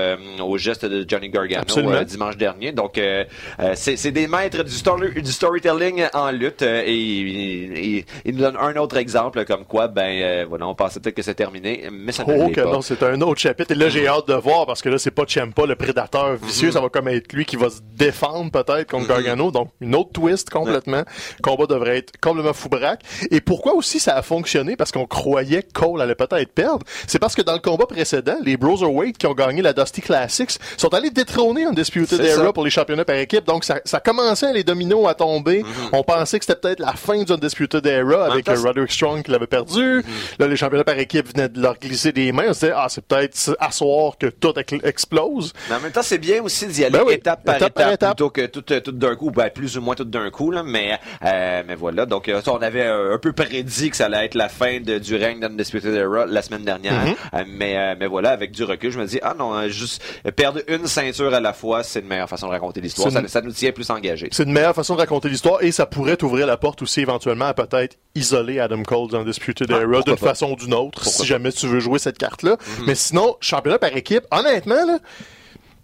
au 0.43 0.57
geste 0.57 0.85
de 0.85 1.05
Johnny 1.07 1.29
Gargano 1.29 1.63
dimanche 2.05 2.37
dernier 2.37 2.50
donc, 2.73 2.97
euh, 2.97 3.23
euh, 3.59 3.73
c'est 3.75 4.11
des 4.11 4.27
maîtres 4.27 4.63
du, 4.63 4.71
story, 4.71 5.21
du 5.21 5.31
storytelling 5.31 6.05
en 6.13 6.31
lutte 6.31 6.61
euh, 6.61 6.83
et 6.85 8.05
ils 8.25 8.35
nous 8.35 8.41
donnent 8.41 8.57
un 8.57 8.75
autre 8.77 8.97
exemple 8.97 9.45
comme 9.45 9.65
quoi, 9.65 9.87
ben 9.87 10.45
voilà, 10.47 10.67
on 10.67 10.75
pensait 10.75 10.99
peut-être 10.99 11.15
que 11.15 11.21
c'est 11.21 11.35
terminé, 11.35 11.87
mais 11.91 12.11
ça 12.11 12.23
oh, 12.27 12.49
que 12.49 12.61
non, 12.61 12.81
c'est 12.81 13.01
un 13.03 13.19
autre 13.21 13.39
chapitre. 13.39 13.71
Et 13.71 13.75
là, 13.75 13.89
j'ai 13.89 14.07
hâte 14.07 14.27
de 14.27 14.33
voir 14.33 14.65
parce 14.65 14.81
que 14.81 14.89
là, 14.89 14.97
c'est 14.97 15.11
pas 15.11 15.23
Ciampa, 15.27 15.65
le 15.65 15.75
prédateur 15.75 16.35
vicieux, 16.35 16.69
mm-hmm. 16.69 16.73
ça 16.73 16.81
va 16.81 16.89
comme 16.89 17.07
être 17.07 17.33
lui 17.33 17.45
qui 17.45 17.55
va 17.55 17.69
se 17.69 17.79
défendre 17.95 18.51
peut-être 18.51 18.89
contre 18.89 19.05
mm-hmm. 19.05 19.09
Gargano. 19.09 19.51
Donc, 19.51 19.69
une 19.79 19.95
autre 19.95 20.11
twist 20.13 20.49
complètement. 20.49 21.03
Le 21.37 21.41
combat 21.41 21.65
devrait 21.65 21.97
être 21.97 22.13
complètement 22.19 22.53
foubraque. 22.53 23.01
Et 23.29 23.41
pourquoi 23.41 23.73
aussi 23.73 23.99
ça 23.99 24.15
a 24.15 24.21
fonctionné? 24.21 24.75
Parce 24.75 24.91
qu'on 24.91 25.05
croyait 25.05 25.63
que 25.63 25.71
Cole 25.73 26.01
allait 26.01 26.15
peut-être 26.15 26.51
perdre. 26.53 26.85
C'est 27.07 27.19
parce 27.19 27.35
que 27.35 27.41
dans 27.41 27.53
le 27.53 27.59
combat 27.59 27.85
précédent, 27.85 28.37
les 28.43 28.57
Broserweight 28.57 29.17
qui 29.17 29.27
ont 29.27 29.33
gagné 29.33 29.61
la 29.61 29.73
Dusty 29.73 30.01
Classics 30.01 30.51
sont 30.77 30.93
allés 30.93 31.09
détrôner 31.09 31.65
Undisputed 31.65 32.19
Era 32.21 32.40
pour 32.53 32.63
les 32.63 32.69
championnats 32.69 33.05
par 33.05 33.15
équipe. 33.15 33.45
Donc, 33.45 33.63
ça, 33.63 33.79
ça 33.85 33.99
commençait 33.99 34.53
les 34.53 34.63
dominos 34.63 35.07
à 35.07 35.13
tomber. 35.13 35.63
Mhm. 35.63 35.89
On 35.93 36.03
pensait 36.03 36.39
que 36.39 36.45
c'était 36.45 36.59
peut-être 36.59 36.79
la 36.79 36.93
fin 36.93 37.23
du 37.23 37.31
Undisputed 37.31 37.85
Era 37.85 38.25
avec 38.25 38.47
Roderick 38.47 38.91
Strong 38.91 39.23
qui 39.23 39.31
l'avait 39.31 39.47
perdu. 39.47 39.97
Mhm. 39.97 40.03
Là, 40.39 40.47
les 40.47 40.55
championnats 40.55 40.83
par 40.83 40.97
équipe 40.97 41.33
venaient 41.33 41.49
de 41.49 41.61
leur 41.61 41.77
glisser 41.77 42.11
des 42.11 42.31
mains. 42.31 42.45
On 42.49 42.53
se 42.53 42.61
disait, 42.61 42.73
ah, 42.75 42.87
c'est 42.89 43.05
peut-être 43.05 43.55
à 43.59 43.71
soir 43.71 44.13
que 44.19 44.27
tout 44.27 44.53
explose. 44.83 45.53
Mais 45.69 45.75
en 45.75 45.79
même 45.79 45.91
temps, 45.91 46.01
c'est 46.01 46.17
bien 46.17 46.41
aussi 46.41 46.67
d'y 46.67 46.83
aller 46.85 46.97
ben 46.97 47.09
étape, 47.09 47.43
par 47.43 47.55
étape, 47.55 47.99
plutôt 48.11 48.29
que 48.29 48.45
tout, 48.47 48.61
tout 48.61 48.91
d'un 48.91 49.15
coup, 49.15 49.31
ben, 49.31 49.49
plus 49.49 49.77
ou 49.77 49.81
moins 49.81 49.95
tout 49.95 50.03
d'un 50.03 50.29
coup, 50.29 50.51
là, 50.51 50.63
mais, 50.63 50.99
euh, 51.23 51.63
mais 51.67 51.75
voilà. 51.75 52.05
Donc, 52.05 52.27
euh, 52.29 52.41
on 52.47 52.61
avait 52.61 52.85
un, 52.85 53.17
peu 53.17 53.33
prédit 53.33 53.89
que 53.89 53.95
ça 53.95 54.05
allait 54.05 54.25
être 54.25 54.35
la 54.35 54.49
fin 54.49 54.79
de, 54.79 54.97
du 54.97 55.15
règne 55.15 55.39
d'Undisputed 55.39 55.93
Era 55.93 56.25
la 56.25 56.41
semaine 56.41 56.63
dernière. 56.63 57.05
Mhm. 57.05 57.15
Euh, 57.33 57.43
mais, 57.47 57.95
mais 57.95 58.07
voilà, 58.07 58.31
avec 58.31 58.51
du 58.51 58.63
recul, 58.63 58.91
je 58.91 58.99
me 58.99 59.05
dis, 59.05 59.19
ah 59.21 59.35
non, 59.37 59.67
juste 59.67 60.03
perdre 60.35 60.59
une 60.67 60.87
ceinture 60.87 61.33
à 61.33 61.39
la 61.39 61.53
fois, 61.53 61.83
c'est 61.83 61.99
une 61.99 62.07
meilleure 62.07 62.29
façon 62.31 62.47
de 62.47 62.51
raconter 62.51 62.81
l'histoire. 62.81 63.11
Ça, 63.27 63.41
nous 63.41 63.51
tient 63.51 63.71
plus 63.71 63.89
engagés. 63.89 64.29
C'est 64.31 64.43
une 64.43 64.51
meilleure 64.51 64.75
façon 64.75 64.95
de 64.95 64.99
raconter 64.99 65.29
l'histoire 65.29 65.61
et 65.63 65.71
ça 65.71 65.85
pourrait 65.85 66.17
t'ouvrir 66.17 66.47
la 66.47 66.57
porte 66.57 66.81
aussi 66.81 67.01
éventuellement 67.01 67.45
à 67.45 67.53
peut-être 67.53 67.97
isoler 68.15 68.59
Adam 68.59 68.83
Cole 68.83 69.09
dans 69.09 69.23
Disputed 69.23 69.71
ah, 69.71 69.81
Era 69.81 70.01
d'une 70.01 70.17
façon 70.17 70.51
ou 70.51 70.55
d'une 70.55 70.73
autre 70.73 71.05
si 71.05 71.25
jamais 71.25 71.51
tu 71.51 71.67
veux 71.67 71.79
jouer 71.79 71.99
cette 71.99 72.17
carte-là. 72.17 72.57
Mhm. 72.79 72.85
Mais 72.87 72.95
sinon, 72.95 73.37
championnat 73.39 73.79
par 73.79 73.95
équipe, 73.95 74.23
honnêtement, 74.31 74.85
là, 74.85 74.99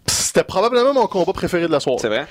c'était 0.06 0.44
probablement 0.44 0.94
mon 0.94 1.06
combat 1.06 1.32
préféré 1.32 1.66
de 1.66 1.72
la 1.72 1.80
soirée. 1.80 1.98
C'est 2.00 2.08
vrai? 2.08 2.26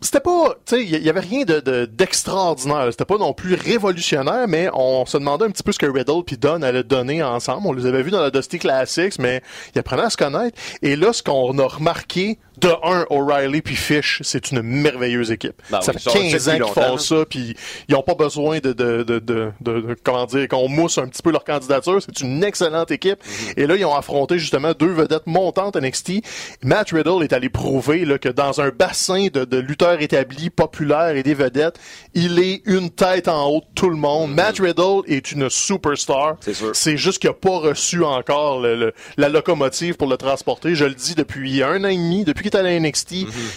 c'était 0.00 0.20
pas, 0.20 0.54
tu 0.64 0.76
sais, 0.76 0.84
il 0.84 1.02
y, 1.02 1.10
avait 1.10 1.20
rien 1.20 1.44
de 1.44 1.84
d'extraordinaire. 1.84 2.86
c'était 2.90 3.04
pas 3.04 3.18
non 3.18 3.34
plus 3.34 3.54
révolutionnaire, 3.54 4.48
mais 4.48 4.70
on 4.72 5.04
se 5.04 5.18
demandait 5.18 5.44
un 5.44 5.50
petit 5.50 5.62
peu 5.62 5.72
ce 5.72 5.78
que 5.78 5.86
Riddle 5.86 6.24
puis 6.24 6.38
Dunn 6.38 6.64
allaient 6.64 6.82
donner 6.82 7.22
ensemble. 7.22 7.66
On 7.66 7.72
les 7.72 7.84
avait 7.84 8.02
vus 8.02 8.10
dans 8.10 8.22
la 8.22 8.30
Dusty 8.30 8.58
Classics, 8.58 9.18
mais 9.18 9.42
ils 9.74 9.78
apprenaient 9.78 10.04
à 10.04 10.10
se 10.10 10.16
connaître. 10.16 10.58
Et 10.80 10.96
là, 10.96 11.12
ce 11.12 11.22
qu'on 11.22 11.58
a 11.58 11.66
remarqué 11.66 12.38
de 12.60 12.70
un, 12.84 13.06
O'Reilly 13.10 13.62
puis 13.62 13.76
Fish, 13.76 14.20
c'est 14.22 14.50
une 14.50 14.62
merveilleuse 14.62 15.30
équipe. 15.30 15.60
Ben 15.70 15.80
ça 15.80 15.92
fait 15.92 16.10
15 16.10 16.48
ans 16.48 16.56
qu'ils 16.56 16.64
font 16.66 16.98
ça, 16.98 17.24
puis 17.28 17.56
ils 17.88 17.94
ont 17.94 18.02
pas 18.02 18.14
besoin 18.14 18.58
de, 18.58 18.72
de, 18.72 19.02
de, 19.02 19.18
de, 19.18 19.50
de 19.60 19.96
comment 20.02 20.26
dire, 20.26 20.46
qu'on 20.48 20.68
mousse 20.68 20.98
un 20.98 21.08
petit 21.08 21.22
peu 21.22 21.30
leur 21.30 21.44
candidature. 21.44 22.00
C'est 22.00 22.20
une 22.20 22.44
excellente 22.44 22.90
équipe. 22.90 23.18
Mhm. 23.24 23.52
Et 23.56 23.66
là, 23.66 23.76
ils 23.76 23.84
ont 23.84 23.94
affronté 23.94 24.38
justement 24.38 24.72
deux 24.78 24.92
vedettes 24.92 25.26
montantes 25.26 25.76
NXT. 25.76 26.22
Matt 26.62 26.90
Riddle 26.90 27.22
est 27.22 27.32
allé 27.32 27.48
prouver 27.48 28.04
là, 28.04 28.18
que 28.18 28.28
dans 28.28 28.60
un 28.60 28.70
bassin 28.70 29.28
de, 29.32 29.44
de 29.44 29.56
lutteurs 29.58 30.00
établis, 30.00 30.50
populaires 30.50 31.16
et 31.16 31.22
des 31.22 31.34
vedettes, 31.34 31.78
il 32.14 32.38
est 32.38 32.62
une 32.66 32.90
tête 32.90 33.28
en 33.28 33.46
haut 33.48 33.60
de 33.60 33.74
tout 33.74 33.90
le 33.90 33.96
monde. 33.96 34.30
Mhm. 34.30 34.36
Matt 34.36 34.58
Riddle 34.58 35.02
est 35.06 35.32
une 35.32 35.48
superstar. 35.48 36.36
C'est 36.72 36.96
juste 36.96 37.18
qu'il 37.20 37.30
a 37.30 37.34
pas 37.34 37.58
reçu 37.58 38.04
encore 38.04 38.60
le, 38.60 38.92
la 39.16 39.28
locomotive 39.28 39.96
pour 39.96 40.08
le 40.08 40.16
transporter. 40.16 40.74
Je 40.74 40.84
le 40.84 40.94
dis 40.94 41.14
depuis 41.14 41.62
un 41.62 41.84
an 41.84 41.88
et 41.88 41.96
demi, 41.96 42.24
depuis 42.24 42.49
est 42.50 42.58
à 42.58 42.62
la 42.62 42.78
NXT. 42.78 43.14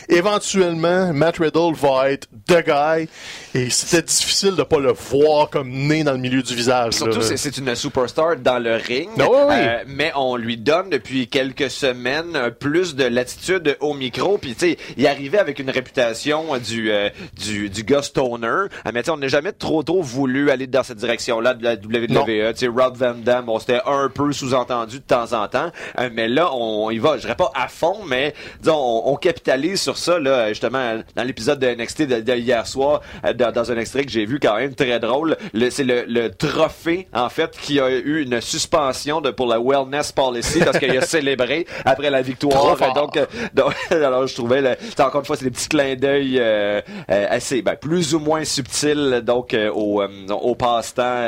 Éventuellement, 0.10 1.12
Matt 1.14 1.38
Riddle 1.40 1.74
va 1.76 2.12
être 2.12 2.28
the 2.48 2.64
guy. 2.66 3.08
Et 3.56 3.70
c'était 3.70 4.02
difficile 4.04 4.56
de 4.56 4.64
pas 4.64 4.80
le 4.80 4.92
voir 4.94 5.50
comme 5.50 5.70
né 5.70 6.04
dans 6.04 6.14
le 6.14 6.18
milieu 6.18 6.42
du 6.42 6.56
visage. 6.56 6.94
Surtout, 6.94 7.22
c'est- 7.22 7.58
une 7.58 7.76
superstar 7.76 8.38
dans 8.38 8.58
le 8.58 8.76
ring. 8.76 9.10
Ah 9.20 9.24
oui, 9.30 9.38
oui. 9.48 9.56
Euh, 9.58 9.84
mais 9.88 10.12
on 10.16 10.36
lui 10.36 10.58
donne 10.58 10.90
depuis 10.90 11.28
quelques 11.28 11.70
semaines 11.70 12.36
euh, 12.36 12.50
plus 12.50 12.96
de 12.96 13.04
latitude 13.04 13.78
au 13.80 13.94
micro. 13.94 14.38
Puis, 14.38 14.56
tu 14.56 14.60
sais, 14.72 14.78
il 14.98 15.06
arrivait 15.08 15.38
avec 15.38 15.60
une 15.60 15.70
réputation 15.70 16.56
euh, 16.56 16.60
du, 16.60 16.92
euh, 16.92 17.10
du, 17.40 17.70
du 17.70 17.84
gars 17.84 18.02
stoner. 18.02 18.48
Euh, 18.48 18.68
mais 18.94 19.08
on 19.10 19.18
n'a 19.18 19.28
jamais 19.28 19.52
trop, 19.52 19.84
trop 19.84 20.02
voulu 20.02 20.50
aller 20.50 20.66
dans 20.68 20.84
cette 20.84 20.98
direction-là 20.98 21.54
de 21.54 21.64
la 21.64 21.74
WWE. 21.76 22.54
Tu 22.54 22.60
sais, 22.60 22.68
Rob 22.68 22.96
Van 22.98 23.14
Dam, 23.16 23.46
bon, 23.46 23.60
c'était 23.60 23.82
un 23.86 24.10
peu 24.10 24.32
sous-entendu 24.32 24.98
de 25.00 25.04
temps 25.04 25.34
en 25.34 25.48
temps. 25.48 25.72
Euh, 26.00 26.10
mais 26.12 26.28
là, 26.28 26.52
on 26.54 26.90
y 26.90 26.98
va, 26.98 27.18
je 27.18 27.22
dirais 27.22 27.36
pas 27.36 27.52
à 27.56 27.68
fond, 27.68 27.98
mais 28.08 28.34
disons, 28.62 28.76
on, 28.84 29.12
on 29.14 29.16
capitalise 29.16 29.82
sur 29.82 29.98
ça, 29.98 30.20
là, 30.20 30.50
justement, 30.50 31.00
dans 31.16 31.24
l'épisode 31.24 31.60
de 31.60 31.68
NXT 31.68 32.02
de, 32.04 32.22
de 32.22 32.34
hier 32.36 32.66
soir, 32.68 33.02
euh, 33.26 33.34
dans, 33.34 33.52
dans 33.52 33.72
un 33.72 33.78
extrait 33.78 34.04
que 34.06 34.12
j'ai 34.12 34.26
vu 34.26 34.40
quand 34.40 34.56
même 34.56 34.76
très 34.76 35.00
drôle. 35.00 35.38
Le- 35.54 35.70
C'est 35.70 35.84
le, 35.84 36.06
le 36.08 36.30
trophée, 36.30 37.08
en 37.14 37.30
fait, 37.30 37.52
qui 37.60 37.80
a 37.80 37.90
eu 37.90 38.22
une 38.24 38.42
suspension 38.42 39.22
de, 39.22 39.32
pour 39.32 39.48
la 39.48 39.60
wellness 39.60 40.12
policy 40.12 40.60
parce 40.60 40.80
qu'il 40.80 40.96
a 40.98 41.02
célébré 41.06 41.66
après 41.86 42.10
la 42.10 42.22
victoire. 42.22 42.76
Donc, 42.94 43.18
euh, 43.18 43.26
donc, 43.54 43.74
alors 43.92 44.28
je 44.28 44.34
trouvais, 44.36 44.62
le- 44.62 44.76
encore 45.04 45.22
une 45.22 45.26
fois, 45.26 45.36
c'est 45.36 45.46
des 45.46 45.52
petits 45.52 45.70
clins 45.70 45.96
d'œil 45.96 46.38
euh, 46.40 46.82
euh, 47.10 47.26
assez, 47.30 47.62
ben, 47.62 47.76
plus 47.76 48.14
ou 48.14 48.20
moins 48.20 48.44
subtils, 48.44 49.22
donc 49.24 49.54
euh, 49.54 49.70
au, 49.74 50.02
au 50.32 50.56
passe-temps 50.56 51.28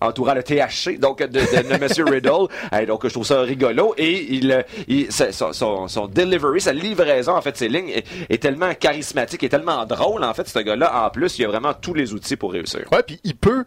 entourant 0.00 0.34
le 0.34 0.42
THC, 0.42 0.98
donc 0.98 1.18
de, 1.20 1.26
de, 1.26 1.74
de 1.74 1.80
Monsieur 1.82 2.04
Riddle. 2.08 2.46
Donc 2.86 3.06
je 3.06 3.12
trouve 3.12 3.26
ça 3.26 3.40
rigolo 3.42 3.94
et 3.96 4.34
il, 4.34 4.64
il 4.86 5.06
son, 5.12 5.88
son 5.88 6.06
delivery, 6.28 6.60
sa 6.60 6.72
livraison 6.72 7.32
en 7.32 7.42
fait, 7.42 7.56
ses 7.56 7.68
lignes 7.68 7.90
est, 8.28 8.42
tellement 8.42 8.74
charismatique, 8.74 9.42
est 9.42 9.48
tellement 9.48 9.84
drôle 9.86 10.24
en 10.24 10.34
fait, 10.34 10.48
ce 10.48 10.58
gars-là. 10.58 11.06
En 11.06 11.10
plus, 11.10 11.38
il 11.38 11.44
a 11.44 11.48
vraiment 11.48 11.74
tous 11.74 11.94
les 11.94 12.12
outils 12.12 12.36
pour 12.36 12.52
réussir. 12.52 12.84
Ouais, 12.92 13.02
puis 13.02 13.20
il 13.24 13.36
peut. 13.36 13.64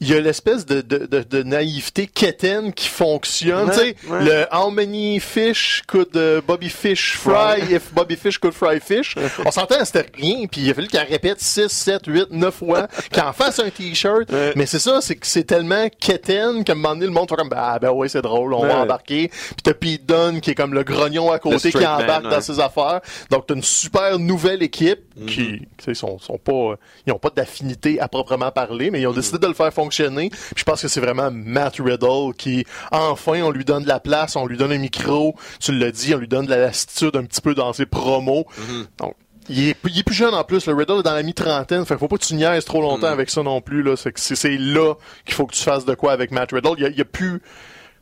Il 0.00 0.08
y 0.08 0.14
a 0.14 0.20
l'espèce 0.20 0.64
de, 0.64 0.80
de, 0.80 1.06
de, 1.06 1.22
de 1.22 1.42
naïveté 1.42 2.06
quétaine 2.06 2.72
qui 2.72 2.86
fonctionne. 2.88 3.68
Ouais, 3.68 3.94
tu 3.94 4.06
sais, 4.06 4.10
ouais. 4.12 4.24
le 4.24 4.46
How 4.54 4.70
many 4.70 5.18
fish 5.18 5.82
could 5.88 6.14
uh, 6.14 6.40
Bobby 6.46 6.68
Fish 6.68 7.16
fry 7.16 7.60
if 7.74 7.92
Bobby 7.92 8.14
Fish 8.16 8.38
could 8.38 8.54
fry 8.54 8.78
fish? 8.80 9.16
On 9.44 9.50
s'entend, 9.50 9.84
c'était 9.84 10.06
rien, 10.14 10.46
puis 10.46 10.60
il 10.60 10.70
a 10.70 10.74
fallu 10.74 10.86
qu'il 10.86 11.00
en 11.00 11.04
répète 11.04 11.40
6, 11.40 11.68
7, 11.68 12.02
8, 12.06 12.26
9 12.30 12.54
fois, 12.54 12.86
qu'il 13.12 13.22
en 13.22 13.32
fasse 13.32 13.58
un 13.58 13.70
t-shirt. 13.70 14.30
Ouais. 14.30 14.52
Mais 14.54 14.66
c'est 14.66 14.78
ça, 14.78 15.00
c'est 15.00 15.16
que 15.16 15.26
c'est 15.26 15.42
tellement 15.44 15.88
quétaine 15.98 16.62
qu'à 16.62 16.72
un 16.72 16.76
moment 16.76 16.90
donné, 16.94 17.06
le 17.06 17.12
monde 17.12 17.28
fait 17.28 17.34
comme, 17.36 17.50
ah 17.56 17.78
ben 17.80 17.90
ouais, 17.90 18.08
c'est 18.08 18.22
drôle, 18.22 18.54
on 18.54 18.60
va 18.62 18.68
Ouais. 18.68 18.74
embarquer. 18.74 19.28
Puis 19.28 19.56
t'as 19.64 19.74
Pete 19.74 20.06
Dunne 20.06 20.40
qui 20.40 20.50
est 20.50 20.54
comme 20.54 20.74
le 20.74 20.84
grognon 20.84 21.32
à 21.32 21.38
côté 21.40 21.72
qui 21.72 21.78
embarque 21.78 22.06
man, 22.06 22.22
dans 22.24 22.30
ouais. 22.36 22.40
ses 22.40 22.60
affaires. 22.60 23.00
Donc 23.30 23.46
t'as 23.48 23.54
une 23.54 23.62
super 23.64 24.18
nouvelle 24.18 24.62
équipe 24.62 25.00
Mhm. 25.16 25.26
qui, 25.26 25.42
tu 25.58 25.66
sais, 25.84 25.94
sont, 25.94 26.20
sont 26.20 26.38
pas, 26.38 26.52
euh, 26.52 26.76
ils 27.04 27.12
ont 27.12 27.18
pas 27.18 27.30
d'affinité 27.34 27.98
à 27.98 28.06
proprement 28.06 28.52
parler, 28.52 28.92
mais 28.92 29.00
ils 29.00 29.06
ont 29.08 29.10
Mhm. 29.10 29.16
décidé 29.16 29.38
de 29.38 29.46
le 29.48 29.54
faire 29.54 29.72
fonctionner. 29.72 29.87
Puis 29.88 30.30
je 30.56 30.64
pense 30.64 30.82
que 30.82 30.88
c'est 30.88 31.00
vraiment 31.00 31.30
Matt 31.32 31.76
Riddle 31.78 32.34
qui, 32.36 32.64
enfin, 32.92 33.42
on 33.42 33.50
lui 33.50 33.64
donne 33.64 33.82
de 33.82 33.88
la 33.88 34.00
place, 34.00 34.36
on 34.36 34.46
lui 34.46 34.56
donne 34.56 34.72
un 34.72 34.78
micro. 34.78 35.34
Tu 35.60 35.72
l'as 35.76 35.90
dit, 35.90 36.14
on 36.14 36.18
lui 36.18 36.28
donne 36.28 36.46
de 36.46 36.50
la 36.50 36.58
lassitude 36.58 37.16
un 37.16 37.24
petit 37.24 37.40
peu 37.40 37.54
dans 37.54 37.72
ses 37.72 37.86
promos. 37.86 38.46
Mhm. 38.58 38.86
Donc, 38.98 39.14
il 39.50 39.70
est, 39.70 39.76
il 39.86 39.98
est 39.98 40.02
plus 40.02 40.14
jeune 40.14 40.34
en 40.34 40.44
plus. 40.44 40.66
Le 40.66 40.74
Riddle 40.74 40.98
est 41.00 41.02
dans 41.02 41.14
la 41.14 41.22
mi-trentaine. 41.22 41.86
Fait 41.86 41.96
faut 41.96 42.06
pas 42.08 42.18
que 42.18 42.24
tu 42.24 42.34
niaises 42.34 42.64
trop 42.66 42.82
longtemps 42.82 43.06
Mhm. 43.06 43.12
avec 43.14 43.30
ça 43.30 43.42
non 43.42 43.60
plus. 43.62 43.82
Là. 43.82 43.94
C'est, 43.96 44.56
là 44.58 44.94
qu'il 45.24 45.34
faut 45.34 45.46
que 45.46 45.54
tu 45.54 45.62
fasses 45.62 45.84
de 45.86 45.94
quoi 45.94 46.12
avec 46.12 46.30
Matt 46.32 46.52
Riddle. 46.52 46.74
Il 46.76 46.82
y 46.82 46.86
a, 46.86 46.88
il 46.90 46.98
y 46.98 47.00
a 47.00 47.06
plus... 47.06 47.40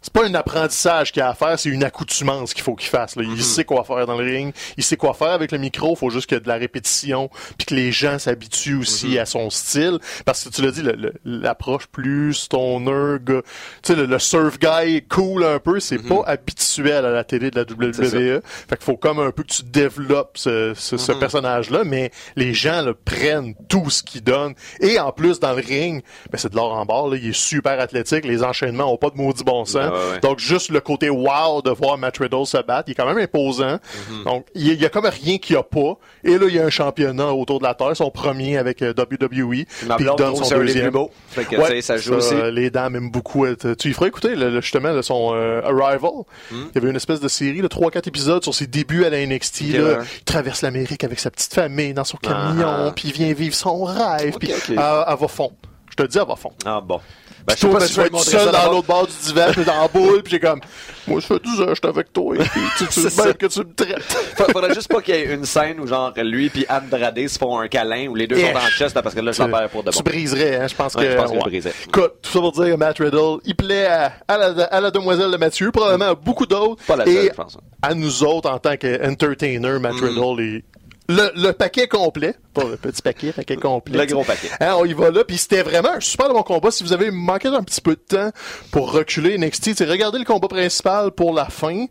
C'est 0.07 0.13
pas 0.13 0.25
un 0.25 0.35
apprentissage 0.35 1.11
qu'il 1.11 1.21
a 1.21 1.31
à 1.31 1.35
faire, 1.35 1.59
c'est 1.59 1.69
une 1.69 1.83
accoutumance 1.83 2.55
qu'il 2.55 2.63
faut 2.63 2.77
qu'il 2.77 2.89
fasse. 2.89 3.17
Là. 3.17 3.25
Il 3.25 3.43
sait 3.43 3.65
quoi 3.65 3.83
faire 3.83 4.07
dans 4.07 4.17
le 4.17 4.25
ring, 4.25 4.55
il 4.77 4.85
sait 4.85 4.97
quoi 4.97 5.15
faire 5.15 5.33
avec 5.33 5.51
le 5.51 5.59
micro, 5.59 5.95
il 5.95 5.99
faut 5.99 6.11
juste 6.11 6.29
qu'il 6.29 6.37
y 6.37 6.39
ait 6.39 6.45
de 6.45 6.49
la 6.49 6.55
répétition, 6.55 7.29
puis 7.59 7.67
que 7.67 7.75
les 7.75 7.91
gens 7.91 8.21
s'habituent 8.21 8.77
aussi 8.77 9.19
à 9.19 9.27
son 9.27 9.51
style. 9.51 9.99
Parce 10.25 10.45
que 10.45 10.51
tu 10.51 10.63
l'as 10.63 10.71
dit, 10.71 10.83
l'approche 11.25 11.89
plus 11.89 12.35
stoner, 12.35 13.17
tu 13.27 13.43
sais, 13.83 13.97
le, 13.97 14.07
le 14.07 14.19
surf 14.21 14.61
guy 14.61 15.03
cool 15.09 15.43
un 15.43 15.59
peu, 15.59 15.81
c'est 15.81 15.99
pas 15.99 16.23
habituel 16.27 17.05
à 17.05 17.11
la 17.11 17.25
télé 17.25 17.51
de 17.51 17.57
la 17.57 17.63
WWE. 17.63 18.43
Fait 18.69 18.77
qu'il 18.77 18.85
faut 18.85 18.97
comme 18.97 19.19
un 19.19 19.33
peu 19.33 19.43
que 19.43 19.53
tu 19.55 19.65
développes 19.65 20.39
ce, 20.39 20.73
ce, 20.77 20.99
ce 20.99 21.11
personnage-là, 21.11 21.83
mais 21.83 22.13
les 22.37 22.55
gens 22.55 22.83
le 22.83 22.95
prennent 22.95 23.55
tout 23.69 23.91
ce 23.91 24.05
qu'il 24.05 24.23
donne. 24.23 24.55
Et 24.79 25.01
en 25.01 25.11
plus, 25.11 25.41
dans 25.41 25.53
le 25.53 25.63
ring, 25.63 26.05
ben, 26.31 26.39
c'est 26.39 26.51
de 26.53 26.55
l'or 26.55 26.75
en 26.75 26.87
barre, 26.87 27.09
là, 27.09 27.17
il 27.17 27.31
est 27.31 27.37
super 27.37 27.81
athlétique, 27.81 28.25
les 28.25 28.45
enchaînements 28.45 28.93
ont 28.93 28.99
pas 28.99 29.11
de 29.11 29.17
maudit 29.17 29.43
bon 29.43 29.65
sens. 29.65 29.96
Ouais. 30.13 30.21
Donc, 30.21 30.39
juste 30.39 30.71
le 30.71 30.81
côté 30.81 31.11
wow 31.11 31.63
de 31.63 31.71
voir 31.71 31.99
Matt 31.99 32.19
Riddle 32.19 32.47
se 32.47 32.59
battre, 32.63 32.85
il 32.89 32.93
est 32.93 32.95
quand 32.95 33.07
même 33.07 33.19
imposant. 33.19 33.79
Mhm. 34.11 34.25
Donc, 34.25 34.47
il 34.55 34.81
y, 34.81 34.85
a- 34.85 34.89
comme 34.89 35.07
rien 35.07 35.39
qu'il 35.39 35.57
n'y 35.57 35.61
a 35.61 35.63
pas. 35.63 35.99
Et 36.25 36.39
là, 36.39 36.47
il 36.49 36.55
y 36.55 36.59
a 36.59 36.65
un 36.65 36.71
championnat 36.71 37.33
autour 37.33 37.59
de 37.59 37.65
la 37.65 37.75
Terre, 37.75 37.97
son 37.97 38.11
premier 38.11 38.57
avec 38.59 38.83
euh, 38.83 38.93
WWE. 38.97 39.65
Puis 39.67 39.67
il 40.01 40.07
donne 40.17 40.37
son 40.37 40.49
deuxième. 40.59 40.93
Fait 41.29 41.45
que, 41.45 41.57
Ouais, 41.57 41.81
ça 41.83 41.97
joue 41.97 42.15
aussi. 42.15 42.35
euh, 42.35 42.51
Les 42.51 42.71
dames 42.71 42.97
aiment 42.97 43.11
beaucoup. 43.11 43.47
être- 43.47 43.75
Tu 43.75 43.91
y 43.91 43.93
ferais 43.93 44.09
écouter 44.09 44.35
le- 44.35 44.61
justement 44.61 44.93
le- 44.93 45.03
son 45.03 45.33
euh, 45.35 45.61
Arrival. 45.63 46.11
Hmm. 46.51 46.55
Il 46.71 46.75
y 46.75 46.79
avait 46.79 46.91
une 46.91 46.97
espèce 46.97 47.21
de 47.21 47.29
série, 47.29 47.61
de 47.63 47.69
3-4 47.69 48.07
épisodes 48.09 48.43
sur 48.43 48.55
ses 48.55 48.67
débuts 48.67 49.05
à 49.05 49.11
la 49.11 49.19
NXT. 49.25 49.63
Ok, 49.71 49.77
là. 49.77 49.83
ouais. 49.85 50.05
Il 50.19 50.25
traverse 50.25 50.63
l'Amérique 50.63 51.05
avec 51.05 51.19
sa 51.21 51.31
petite 51.31 51.53
famille 51.55 51.93
dans 51.95 52.05
son 52.05 52.17
camion, 52.19 52.67
Ah. 52.89 52.93
puis 52.95 53.09
il 53.09 53.13
vient 53.15 53.33
vivre 53.33 53.55
son 53.55 53.85
rêve. 53.85 54.35
Ok, 54.35 54.39
puis 54.41 54.53
ok. 54.53 54.61
elle, 54.71 54.79
elle 55.09 55.17
va 55.19 55.29
fond. 55.29 55.53
Je 55.91 55.97
te 55.97 56.03
dis, 56.09 56.19
elle 56.19 56.27
va 56.27 56.37
fond. 56.37 56.53
Ah 56.65 56.81
bon. 56.81 57.01
Ben, 57.47 57.55
Puis 57.55 57.69
toi, 57.71 57.79
ben, 57.79 57.87
tu 57.87 57.95
vas 57.95 58.07
être 58.07 58.21
seul 58.21 58.51
dans 58.53 58.73
l'autre 58.73 58.87
bord 58.89 59.07
du 59.07 59.13
divan, 59.25 59.47
puis 59.53 59.65
dans 59.65 59.81
la 59.83 59.87
boule, 59.89 60.23
puis 60.23 60.33
j'ai 60.33 60.41
comme, 60.41 60.61
moi, 61.07 61.21
je 61.21 61.27
fais 61.27 61.39
12 61.39 61.61
heures, 61.61 61.69
je 61.69 61.75
suis 61.77 61.87
avec 61.89 62.13
toi, 62.13 62.35
et 62.35 62.39
puis 62.41 62.61
tu, 62.77 62.87
tu 62.89 63.01
bien 63.01 63.33
que 63.35 63.47
tu 63.47 63.61
me 63.61 63.73
traites. 63.75 64.03
Fa- 64.03 64.47
Faudrait 64.53 64.75
juste 64.75 64.89
pas 64.89 65.01
qu'il 65.01 65.15
y 65.15 65.19
ait 65.19 65.33
une 65.35 65.45
scène 65.45 65.79
où 65.79 65.87
genre 65.87 66.13
lui 66.17 66.51
puis 66.51 66.67
Andrade 66.69 67.29
se 67.29 67.39
font 67.39 67.61
un 67.61 67.69
câlin 67.69 68.09
où 68.09 68.17
les 68.17 68.27
deux 68.27 68.37
Eh, 68.37 68.51
sont 68.51 68.57
en 68.57 68.69
chest 68.71 69.01
parce 69.01 69.15
que 69.15 69.21
là 69.21 69.31
je 69.31 69.43
perds 69.45 69.69
pour 69.71 69.85
de 69.85 69.91
Tu 69.93 69.99
bon. 69.99 70.03
briserais, 70.11 70.57
hein, 70.57 70.67
je 70.67 70.75
pense 70.75 70.95
Ouais, 70.97 71.05
que. 71.05 71.11
je 71.13 71.17
pense 71.17 71.27
que 71.31 71.37
je 71.37 71.37
ouais. 71.39 71.45
briserais. 71.51 71.73
Écoute, 71.87 72.13
tout 72.23 72.31
ça 72.33 72.41
pour 72.41 72.51
dire 72.53 72.65
que 72.65 72.75
Matt 72.77 72.99
Riddle, 72.99 73.39
il 73.45 73.55
plaît 73.55 73.87
à, 73.87 74.13
à 74.27 74.37
la, 74.37 74.65
à 74.65 74.81
la 74.81 74.91
demoiselle 74.91 75.31
de 75.31 75.37
Mathieu, 75.37 75.71
probablement 75.71 76.11
à 76.11 76.15
beaucoup 76.17 76.47
d'autres. 76.47 76.83
Pas 76.85 76.97
la 76.97 77.07
et 77.07 77.15
seule, 77.15 77.29
je 77.31 77.35
pense. 77.35 77.59
à 77.81 77.95
nous 77.95 78.25
autres, 78.25 78.51
en 78.51 78.59
tant 78.59 78.77
qu'entertainer, 78.77 79.79
Matt 79.79 79.95
Mm. 79.95 80.05
Riddle 80.05 80.41
est 80.43 80.65
le, 81.09 81.31
le 81.37 81.53
paquet 81.53 81.87
complet, 81.89 82.35
pas 82.53 82.65
le 82.65 82.77
petit 82.77 83.03
paquet, 83.03 83.33
paquet 83.33 83.57
complet. 83.57 83.99
Le 83.99 84.07
gros 84.07 84.25
paquet. 84.25 84.49
Hein, 84.61 84.75
on 84.79 84.85
y 84.85 84.93
va 84.93 85.11
là, 85.11 85.25
puis 85.25 85.37
c'était 85.37 85.63
vraiment 85.63 85.93
un 85.93 86.01
super 86.01 86.33
bon 86.33 86.43
combat. 86.43 86.71
Si 86.71 86.83
vous 86.83 86.93
avez 86.93 87.11
manqué 87.11 87.49
un 87.49 87.63
petit 87.63 87.81
peu 87.81 87.93
de 87.93 88.01
temps 88.01 88.31
pour 88.73 88.93
reculer 88.93 89.39
NXT, 89.39 89.77
c'est 89.77 89.85
regardez 89.85 90.19
le 90.19 90.25
combat 90.25 90.49
principal 90.49 91.13
pour 91.13 91.33
la 91.33 91.47
fin 91.47 91.87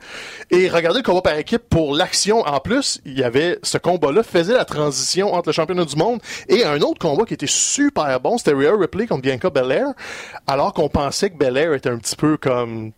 et 0.52 0.70
regardez 0.70 1.00
le 1.00 1.04
combat 1.04 1.22
par 1.22 1.38
équipe 1.38 1.64
pour 1.70 1.96
l'action. 1.96 2.42
En 2.42 2.60
plus, 2.60 3.00
il 3.06 3.18
y 3.18 3.24
avait 3.24 3.60
ce 3.64 3.78
combat-là 3.78 4.24
faisait 4.24 4.54
la 4.54 4.66
transition 4.66 5.34
entre 5.34 5.50
le 5.50 5.54
championnat 5.54 5.86
du 5.86 5.96
monde 5.96 6.20
et 6.50 6.66
un 6.66 6.82
autre 6.82 7.00
combat 7.00 7.26
qui 7.26 7.34
était 7.34 7.48
super 7.48 8.20
bon, 8.20 8.38
c'était 8.38 8.54
Rhea 8.54 8.76
Ripley 8.78 9.08
contre 9.08 9.22
Bianca 9.22 9.50
Belair, 9.50 9.88
alors 10.48 10.74
qu'on 10.74 10.90
pensait 10.90 11.30
que 11.30 11.38
Belair 11.38 11.74
était 11.74 11.90
un 11.90 11.98
petit 11.98 12.16
peu 12.16 12.38
comme 12.38 12.92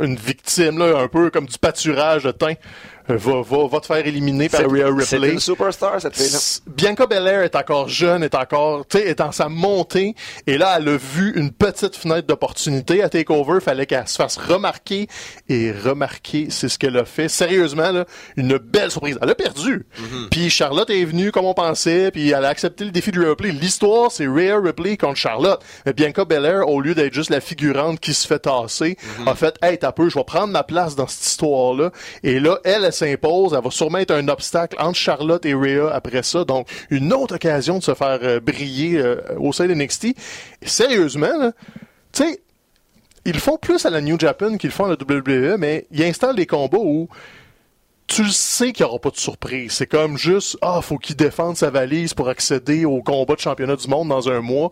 une 0.00 0.16
victime 0.16 0.78
là, 0.78 0.98
un 0.98 1.08
peu 1.08 1.30
comme 1.30 1.46
du 1.46 1.58
pâturage 1.58 2.24
de 2.24 2.30
teint. 2.30 2.54
Va, 3.08 3.42
va, 3.42 3.68
va 3.68 3.80
te 3.80 3.86
faire 3.86 4.04
éliminer 4.06 4.48
par 4.48 4.60
C'est- 4.62 4.66
Rhea 4.66 4.90
C'est 5.04 5.16
Ripley. 5.16 5.32
une 5.34 5.40
superstar 5.40 6.00
cette 6.00 6.14
fille-là. 6.16 6.36
S- 6.38 6.62
Bianca 6.66 7.06
Belair 7.06 7.42
est 7.42 7.54
encore 7.54 7.88
jeune, 7.88 8.22
est 8.24 8.34
encore, 8.34 8.86
tu 8.86 8.98
sais, 8.98 9.04
est 9.06 9.20
en 9.20 9.30
sa 9.32 9.48
montée. 9.48 10.14
Et 10.46 10.58
là, 10.58 10.76
elle 10.78 10.88
a 10.88 10.96
vu 10.96 11.32
une 11.36 11.50
petite 11.52 11.94
fenêtre 11.96 12.26
d'opportunité 12.26 13.02
à 13.02 13.08
Takeover. 13.08 13.60
Fallait 13.60 13.86
qu'elle 13.86 14.08
se 14.08 14.16
fasse 14.16 14.36
remarquer. 14.36 15.06
Et 15.48 15.70
remarquer, 15.72 16.48
c'est 16.50 16.68
ce 16.68 16.78
qu'elle 16.78 16.96
a 16.96 17.04
fait. 17.04 17.28
Sérieusement, 17.28 17.92
là, 17.92 18.04
une 18.36 18.58
belle 18.58 18.90
surprise. 18.90 19.18
Elle 19.22 19.30
a 19.30 19.34
perdu. 19.34 19.86
Puis 20.30 20.50
Charlotte 20.50 20.90
est 20.90 21.04
venue 21.04 21.30
comme 21.32 21.44
on 21.46 21.54
pensait. 21.54 22.10
Puis 22.10 22.30
elle 22.30 22.44
a 22.44 22.48
accepté 22.48 22.84
le 22.84 22.90
défi 22.90 23.12
de 23.12 23.20
Rhea 23.20 23.28
Ripley. 23.30 23.52
L'histoire, 23.52 24.10
c'est 24.10 24.26
Rhea 24.26 24.58
Ripley 24.60 24.96
contre 24.96 25.16
Charlotte. 25.16 25.60
Mais 25.84 25.92
Bianca 25.92 26.24
Belair, 26.24 26.68
au 26.68 26.80
lieu 26.80 26.94
d'être 26.94 27.14
juste 27.14 27.30
la 27.30 27.40
figurante 27.40 28.00
qui 28.00 28.14
se 28.14 28.26
fait 28.26 28.40
tasser, 28.40 28.96
a 29.26 29.34
fait, 29.34 29.54
hey, 29.62 29.78
t'as 29.78 29.92
peu, 29.92 30.08
je 30.08 30.18
vais 30.18 30.24
prendre 30.24 30.48
ma 30.52 30.62
place 30.64 30.96
dans 30.96 31.06
cette 31.06 31.24
histoire-là. 31.26 31.92
Et 32.22 32.40
là, 32.40 32.58
elle, 32.64 32.84
elle 32.84 32.92
s'impose. 32.96 33.54
Elle 33.54 33.62
va 33.62 33.70
sûrement 33.70 33.98
être 33.98 34.12
un 34.12 34.28
obstacle 34.28 34.76
entre 34.80 34.98
Charlotte 34.98 35.44
et 35.46 35.54
Rhea 35.54 35.90
après 35.92 36.22
ça. 36.22 36.44
Donc, 36.44 36.68
une 36.90 37.12
autre 37.12 37.36
occasion 37.36 37.78
de 37.78 37.82
se 37.82 37.94
faire 37.94 38.18
euh, 38.22 38.40
briller 38.40 38.98
euh, 38.98 39.20
au 39.38 39.52
sein 39.52 39.66
de 39.66 39.74
NXT. 39.74 40.08
Sérieusement, 40.62 41.52
tu 42.12 42.24
sais, 42.24 42.40
ils 43.24 43.40
font 43.40 43.58
plus 43.58 43.84
à 43.84 43.90
la 43.90 44.00
New 44.00 44.18
Japan 44.18 44.56
qu'ils 44.56 44.70
font 44.70 44.84
à 44.84 44.88
la 44.88 44.94
WWE, 44.94 45.56
mais 45.58 45.86
ils 45.90 46.04
installent 46.04 46.36
des 46.36 46.46
combats 46.46 46.78
où 46.78 47.08
tu 48.06 48.22
le 48.22 48.30
sais 48.30 48.72
qu'il 48.72 48.84
n'y 48.84 48.90
aura 48.90 49.00
pas 49.00 49.10
de 49.10 49.16
surprise. 49.16 49.72
C'est 49.72 49.86
comme 49.86 50.16
juste, 50.16 50.56
ah, 50.62 50.80
faut 50.80 50.96
qu'il 50.96 51.16
défende 51.16 51.56
sa 51.56 51.70
valise 51.70 52.14
pour 52.14 52.28
accéder 52.28 52.84
au 52.84 53.02
combat 53.02 53.34
de 53.34 53.40
championnat 53.40 53.76
du 53.76 53.88
monde 53.88 54.08
dans 54.08 54.28
un 54.28 54.40
mois. 54.40 54.70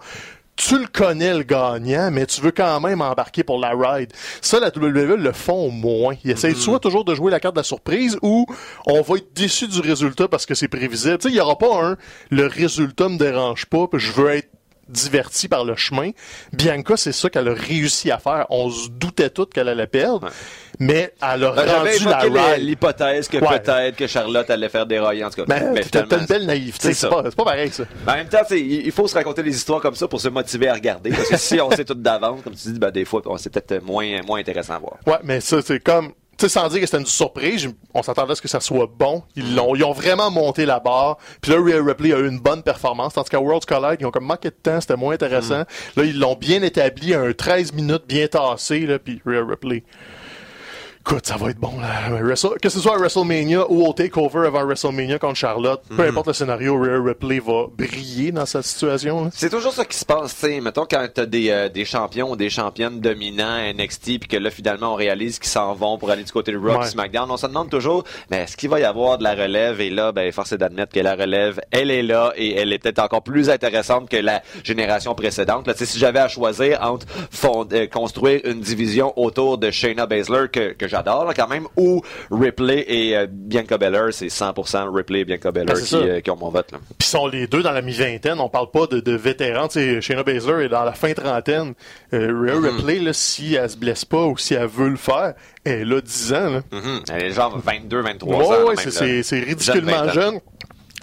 Tu 0.56 0.78
le 0.78 0.86
connais, 0.86 1.34
le 1.34 1.42
gagnant, 1.42 2.10
mais 2.12 2.26
tu 2.26 2.40
veux 2.40 2.52
quand 2.52 2.80
même 2.80 3.00
embarquer 3.02 3.42
pour 3.42 3.58
la 3.58 3.72
ride. 3.74 4.12
Ça, 4.40 4.60
la 4.60 4.68
WWE 4.68 5.16
le 5.16 5.32
font 5.32 5.70
moins. 5.70 6.14
Ils 6.24 6.30
essayent 6.30 6.54
soit 6.54 6.78
toujours 6.78 7.04
de 7.04 7.14
jouer 7.14 7.30
la 7.30 7.40
carte 7.40 7.56
de 7.56 7.60
la 7.60 7.64
surprise 7.64 8.18
ou 8.22 8.46
on 8.86 9.02
va 9.02 9.16
être 9.16 9.34
déçu 9.34 9.66
du 9.66 9.80
résultat 9.80 10.28
parce 10.28 10.46
que 10.46 10.54
c'est 10.54 10.68
prévisible. 10.68 11.18
Tu 11.18 11.22
sais, 11.24 11.28
il 11.30 11.34
n'y 11.34 11.40
aura 11.40 11.58
pas 11.58 11.84
un, 11.84 11.96
le 12.30 12.46
résultat 12.46 13.08
me 13.08 13.18
dérange 13.18 13.66
pas, 13.66 13.88
puis 13.88 13.98
je 13.98 14.12
veux 14.12 14.30
être 14.30 14.48
diverti 14.88 15.48
par 15.48 15.64
le 15.64 15.76
chemin. 15.76 16.10
Bianca, 16.52 16.96
c'est 16.96 17.12
ça 17.12 17.30
qu'elle 17.30 17.48
a 17.48 17.54
réussi 17.54 18.10
à 18.10 18.18
faire. 18.18 18.46
On 18.50 18.70
se 18.70 18.88
doutait 18.88 19.30
toutes 19.30 19.52
qu'elle 19.52 19.68
allait 19.68 19.86
perdre, 19.86 20.30
mais 20.78 21.12
elle 21.22 21.44
a 21.44 21.52
Ben, 21.52 21.68
rendu 21.68 22.30
la 22.34 22.56
l'hypothèse 22.58 23.28
que 23.28 23.38
Ouais. 23.38 23.58
peut-être 23.60 23.96
que 23.96 24.06
Charlotte 24.06 24.48
allait 24.50 24.68
faire 24.68 24.86
dérailler, 24.86 25.24
en 25.24 25.30
tout 25.30 25.36
cas. 25.36 25.44
Ben, 25.46 25.72
Mais 25.72 25.82
t'as 25.82 26.04
une 26.18 26.26
belle 26.26 26.46
naïveté. 26.46 26.94
c'est 26.94 27.08
pas, 27.08 27.22
pas 27.22 27.44
pareil, 27.44 27.70
ça. 27.70 27.84
Mais 28.06 28.12
en 28.12 28.16
même 28.16 28.28
temps, 28.28 28.38
il 28.50 28.92
faut 28.92 29.06
se 29.08 29.14
raconter 29.14 29.42
des 29.42 29.54
histoires 29.54 29.80
comme 29.80 29.94
ça 29.94 30.08
pour 30.08 30.20
se 30.20 30.28
motiver 30.28 30.68
à 30.68 30.74
regarder. 30.74 31.10
Parce 31.10 31.28
que 31.28 31.36
si 31.36 31.60
on 31.60 31.70
sait 31.70 31.84
tout 31.84 31.94
d'avance, 31.94 32.40
comme 32.42 32.54
tu 32.54 32.68
dis, 32.72 32.78
ben, 32.78 32.90
des 32.90 33.04
fois, 33.04 33.22
on- 33.26 33.36
c'est 33.38 33.50
peut-être 33.50 33.82
moins, 33.84 34.22
moins 34.22 34.40
intéressant 34.40 34.74
à 34.74 34.78
voir. 34.78 34.96
Ouais, 35.06 35.18
mais 35.24 35.40
ça, 35.40 35.60
c'est 35.64 35.80
comme, 35.80 36.12
sais, 36.38 36.48
sans 36.48 36.68
dire 36.68 36.80
que 36.80 36.86
c'était 36.86 36.98
une 36.98 37.06
surprise, 37.06 37.68
on 37.92 38.02
s'attendait 38.02 38.32
à 38.32 38.34
ce 38.34 38.42
que 38.42 38.48
ça 38.48 38.60
soit 38.60 38.86
bon. 38.86 39.22
Ils 39.36 39.54
l'ont, 39.54 39.74
ils 39.74 39.84
ont 39.84 39.92
vraiment 39.92 40.30
monté 40.30 40.66
la 40.66 40.80
barre. 40.80 41.18
Puis 41.40 41.52
là, 41.52 41.58
Rhea 41.60 41.82
Ripley 41.82 42.12
a 42.12 42.18
eu 42.18 42.28
une 42.28 42.40
bonne 42.40 42.62
performance, 42.62 43.14
tandis 43.14 43.30
qu'à 43.30 43.40
World's 43.40 43.66
Collide, 43.66 43.98
ils 44.00 44.06
ont 44.06 44.10
comme 44.10 44.26
manqué 44.26 44.50
de 44.50 44.54
temps, 44.54 44.80
c'était 44.80 44.96
moins 44.96 45.14
intéressant. 45.14 45.64
Là, 45.96 46.04
ils 46.04 46.18
l'ont 46.18 46.34
bien 46.34 46.62
établi, 46.62 47.14
un 47.14 47.32
13 47.32 47.72
minutes 47.72 48.04
bien 48.06 48.26
tassé, 48.26 48.80
là, 48.80 48.98
puis 48.98 49.20
Rhea 49.24 49.44
Ripley. 49.44 49.84
Écoute, 51.06 51.26
ça 51.26 51.36
va 51.36 51.50
être 51.50 51.58
bon, 51.58 51.72
là. 51.82 52.24
Que 52.62 52.70
ce 52.70 52.80
soit 52.80 52.94
à 52.94 52.98
WrestleMania 52.98 53.70
ou 53.70 53.86
au 53.86 53.92
TakeOver 53.92 54.46
avant 54.46 54.64
WrestleMania 54.64 55.18
contre 55.18 55.34
Charlotte, 55.36 55.82
peu 55.94 56.02
importe 56.08 56.28
le 56.28 56.32
scénario, 56.32 56.78
Rhea 56.80 56.98
Ripley 56.98 57.40
va 57.40 57.66
briller 57.76 58.32
dans 58.32 58.46
cette 58.46 58.62
situation. 58.64 59.28
C'est 59.34 59.50
toujours 59.50 59.72
ça 59.74 59.84
qui 59.84 59.98
se 59.98 60.06
passe, 60.06 60.34
tu 60.34 60.46
sais. 60.46 60.60
Mettons, 60.62 60.86
quand 60.90 61.06
t'as 61.12 61.26
des, 61.26 61.50
euh, 61.50 61.68
des 61.68 61.84
champions 61.84 62.30
ou 62.30 62.36
des 62.36 62.48
championnes 62.48 63.00
dominants 63.02 63.54
à 63.56 63.70
NXT, 63.74 64.18
puis 64.18 64.28
que 64.30 64.38
là, 64.38 64.48
finalement, 64.50 64.94
on 64.94 64.96
réalise 64.96 65.38
qu'ils 65.38 65.50
s'en 65.50 65.74
vont 65.74 65.98
pour 65.98 66.10
aller 66.10 66.24
du 66.24 66.32
côté 66.32 66.52
de 66.52 66.56
Raw 66.56 66.78
Ouais. 66.78 66.86
SmackDown, 66.86 67.30
on 67.30 67.36
se 67.36 67.46
demande 67.48 67.68
toujours, 67.68 68.02
mais 68.30 68.38
est-ce 68.44 68.56
qu'il 68.56 68.70
va 68.70 68.80
y 68.80 68.84
avoir 68.84 69.18
de 69.18 69.24
la 69.24 69.34
relève? 69.34 69.82
Et 69.82 69.90
là, 69.90 70.10
ben, 70.10 70.32
force 70.32 70.52
est 70.52 70.58
d'admettre 70.58 70.94
que 70.94 71.00
la 71.00 71.16
relève, 71.16 71.60
elle 71.70 71.90
est 71.90 72.02
là 72.02 72.32
et 72.36 72.54
elle 72.56 72.72
est 72.72 72.78
peut-être 72.78 73.00
encore 73.00 73.22
plus 73.22 73.50
intéressante 73.50 74.08
que 74.08 74.16
la 74.16 74.40
génération 74.64 75.14
précédente. 75.14 75.66
Là, 75.66 75.74
si 75.76 75.98
j'avais 75.98 76.20
à 76.20 76.28
choisir 76.28 76.78
entre 76.80 77.06
fond- 77.30 77.68
euh, 77.74 77.86
construire 77.88 78.40
une 78.44 78.60
division 78.60 79.12
autour 79.20 79.58
de 79.58 79.70
Shayna 79.70 80.06
Baszler, 80.06 80.46
que, 80.50 80.72
que 80.72 80.88
j'adore, 80.94 81.32
quand 81.34 81.48
même, 81.48 81.66
ou 81.76 82.00
Ripley 82.30 82.84
et 82.88 83.16
euh, 83.16 83.26
Bianca 83.30 83.76
Belair, 83.78 84.08
c'est 84.12 84.26
100% 84.26 84.94
Ripley 84.94 85.20
et 85.20 85.24
Bianca 85.24 85.50
Belair 85.50 85.74
Ben, 85.74 85.82
qui, 85.84 85.94
euh, 85.96 86.20
qui 86.20 86.30
ont 86.30 86.36
mon 86.36 86.50
vote. 86.50 86.70
Puis 86.98 87.08
sont 87.08 87.26
les 87.26 87.46
deux 87.46 87.62
dans 87.62 87.72
la 87.72 87.82
mi-vingtaine. 87.82 88.38
On 88.40 88.48
parle 88.48 88.70
pas 88.70 88.86
de, 88.86 89.00
de 89.00 89.12
vétérans. 89.12 89.68
Tu 89.68 90.00
Shayna 90.00 90.22
Baszler 90.22 90.64
est 90.64 90.68
dans 90.68 90.84
la 90.84 90.92
fin 90.92 91.12
trentaine. 91.12 91.74
Euh, 92.12 92.28
Rhea 92.32 92.54
Mm-hmm. 92.54 92.76
Ripley, 92.76 92.98
là, 93.00 93.12
si 93.12 93.54
elle 93.54 93.68
se 93.68 93.76
blesse 93.76 94.04
pas 94.04 94.24
ou 94.26 94.36
si 94.38 94.54
elle 94.54 94.66
veut 94.68 94.88
le 94.88 94.96
faire, 94.96 95.34
elle 95.64 95.92
a 95.92 96.00
10 96.00 96.32
ans. 96.34 96.50
Là. 96.50 96.62
Mhm. 96.72 97.00
Elle 97.12 97.22
est 97.24 97.30
genre 97.32 97.58
22, 97.58 98.00
23 98.00 98.36
Ouais, 98.36 98.44
ans. 98.44 98.66
ouais, 98.68 99.22
c'est- 99.22 99.40
ridiculement 99.40 99.90
Jeune, 99.90 100.04
20 100.04 100.08
ans. 100.08 100.12
jeune. 100.12 100.40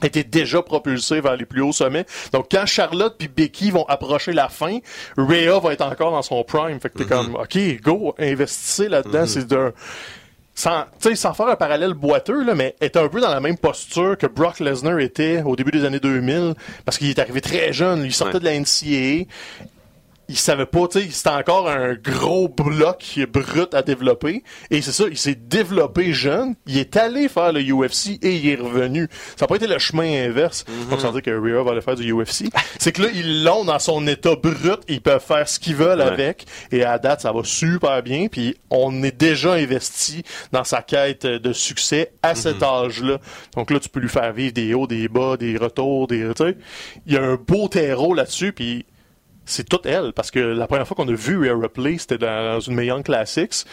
Était 0.03 0.23
déjà 0.23 0.61
propulsée 0.61 1.21
vers 1.21 1.35
les 1.37 1.45
plus 1.45 1.61
hauts 1.61 1.71
sommets. 1.73 2.05
Donc, 2.33 2.47
quand 2.51 2.65
Charlotte 2.65 3.15
puis 3.17 3.27
Becky 3.27 3.71
vont 3.71 3.85
approcher 3.87 4.33
la 4.33 4.49
fin, 4.49 4.79
Rhea 5.17 5.59
va 5.59 5.73
être 5.73 5.81
encore 5.85 6.11
dans 6.11 6.21
son 6.21 6.43
prime. 6.43 6.79
Fait 6.79 6.89
que 6.89 6.99
Mm-hmm. 6.99 7.07
t'es 7.07 7.15
comme, 7.15 7.35
OK, 7.35 7.81
go, 7.81 8.15
investissez 8.19 8.89
là-dedans. 8.89 9.25
C'est 9.25 9.47
d'un... 9.47 9.71
Sans, 10.53 10.83
tu 11.01 11.09
sais, 11.09 11.15
sans 11.15 11.33
faire 11.33 11.47
un 11.47 11.55
parallèle 11.55 11.93
boiteux, 11.93 12.43
là, 12.43 12.53
mais 12.55 12.75
est 12.81 12.97
un 12.97 13.07
peu 13.07 13.21
dans 13.21 13.29
la 13.29 13.39
même 13.39 13.57
posture 13.57 14.17
que 14.17 14.27
Brock 14.27 14.59
Lesnar 14.59 14.99
était 14.99 15.41
au 15.43 15.55
début 15.55 15.71
des 15.71 15.85
années 15.85 16.01
2000, 16.01 16.55
parce 16.83 16.97
qu'il 16.97 17.09
est 17.09 17.19
arrivé 17.19 17.39
très 17.39 17.71
jeune. 17.71 18.03
Il 18.03 18.13
sortait 18.13 18.33
Ouais. 18.35 18.39
de 18.41 18.45
la 18.45 18.59
NCAA 18.59 19.25
il 20.31 20.37
savait 20.37 20.65
pas, 20.65 20.87
tu 20.87 20.99
sais, 21.01 21.07
c'était 21.11 21.29
encore 21.29 21.69
un 21.69 21.93
gros 21.93 22.47
bloc 22.47 23.19
brut 23.31 23.73
à 23.73 23.81
développer. 23.81 24.43
Et 24.69 24.81
c'est 24.81 24.91
ça, 24.91 25.03
il 25.09 25.17
s'est 25.17 25.35
développé 25.35 26.13
jeune, 26.13 26.55
il 26.65 26.77
est 26.77 26.95
allé 26.97 27.27
faire 27.29 27.51
le 27.53 27.61
UFC 27.61 28.17
et 28.21 28.35
il 28.35 28.49
est 28.49 28.55
revenu. 28.55 29.07
Ça 29.35 29.43
n'a 29.43 29.47
pas 29.47 29.55
été 29.57 29.67
le 29.67 29.77
chemin 29.77 30.25
inverse. 30.27 30.65
Donc, 30.89 31.01
sans 31.01 31.11
dire 31.11 31.21
que 31.21 31.31
Rhea 31.31 31.63
va 31.63 31.71
aller 31.71 31.81
faire 31.81 31.95
du 31.95 32.11
UFC. 32.13 32.45
c'est 32.79 32.91
que 32.91 33.01
là, 33.03 33.09
ils 33.13 33.43
l'ont 33.43 33.65
dans 33.65 33.79
son 33.79 34.07
état 34.07 34.35
brut, 34.35 34.79
ils 34.87 35.01
peuvent 35.01 35.23
faire 35.23 35.47
ce 35.47 35.59
qu'ils 35.59 35.75
veulent 35.75 35.99
Ouais. 35.99 36.05
avec. 36.07 36.45
Et 36.71 36.83
à 36.83 36.97
date, 36.97 37.21
ça 37.21 37.31
va 37.31 37.41
super 37.43 38.01
bien. 38.01 38.27
Puis 38.27 38.55
on 38.69 39.03
est 39.03 39.15
déjà 39.17 39.53
investi 39.53 40.23
dans 40.51 40.63
sa 40.63 40.81
quête 40.81 41.25
de 41.25 41.53
succès 41.53 42.13
à 42.23 42.33
cet 42.35 42.63
âge-là. 42.63 43.19
Donc 43.55 43.69
là, 43.71 43.79
tu 43.79 43.89
peux 43.89 43.99
lui 43.99 44.09
faire 44.09 44.31
vivre 44.33 44.53
des 44.53 44.73
hauts, 44.73 44.87
des 44.87 45.07
bas, 45.09 45.35
des 45.37 45.57
retours, 45.57 46.07
des, 46.07 46.21
tu 46.35 46.43
sais. 46.45 46.57
Il 47.05 47.13
y 47.13 47.17
a 47.17 47.21
un 47.23 47.35
beau 47.35 47.67
terreau 47.67 48.13
là-dessus, 48.13 48.53
puis 48.53 48.85
c'est 49.45 49.67
toute 49.67 49.85
elle, 49.85 50.13
parce 50.13 50.31
que 50.31 50.39
la 50.39 50.67
première 50.67 50.87
fois 50.87 50.95
qu'on 50.95 51.07
a 51.07 51.13
vu 51.13 51.37
Rhea 51.37 51.57
Ripley, 51.57 51.97
c'était 51.97 52.17
dans 52.17 52.59
une 52.59 52.79
Young 52.79 53.03
Classics. 53.03 53.65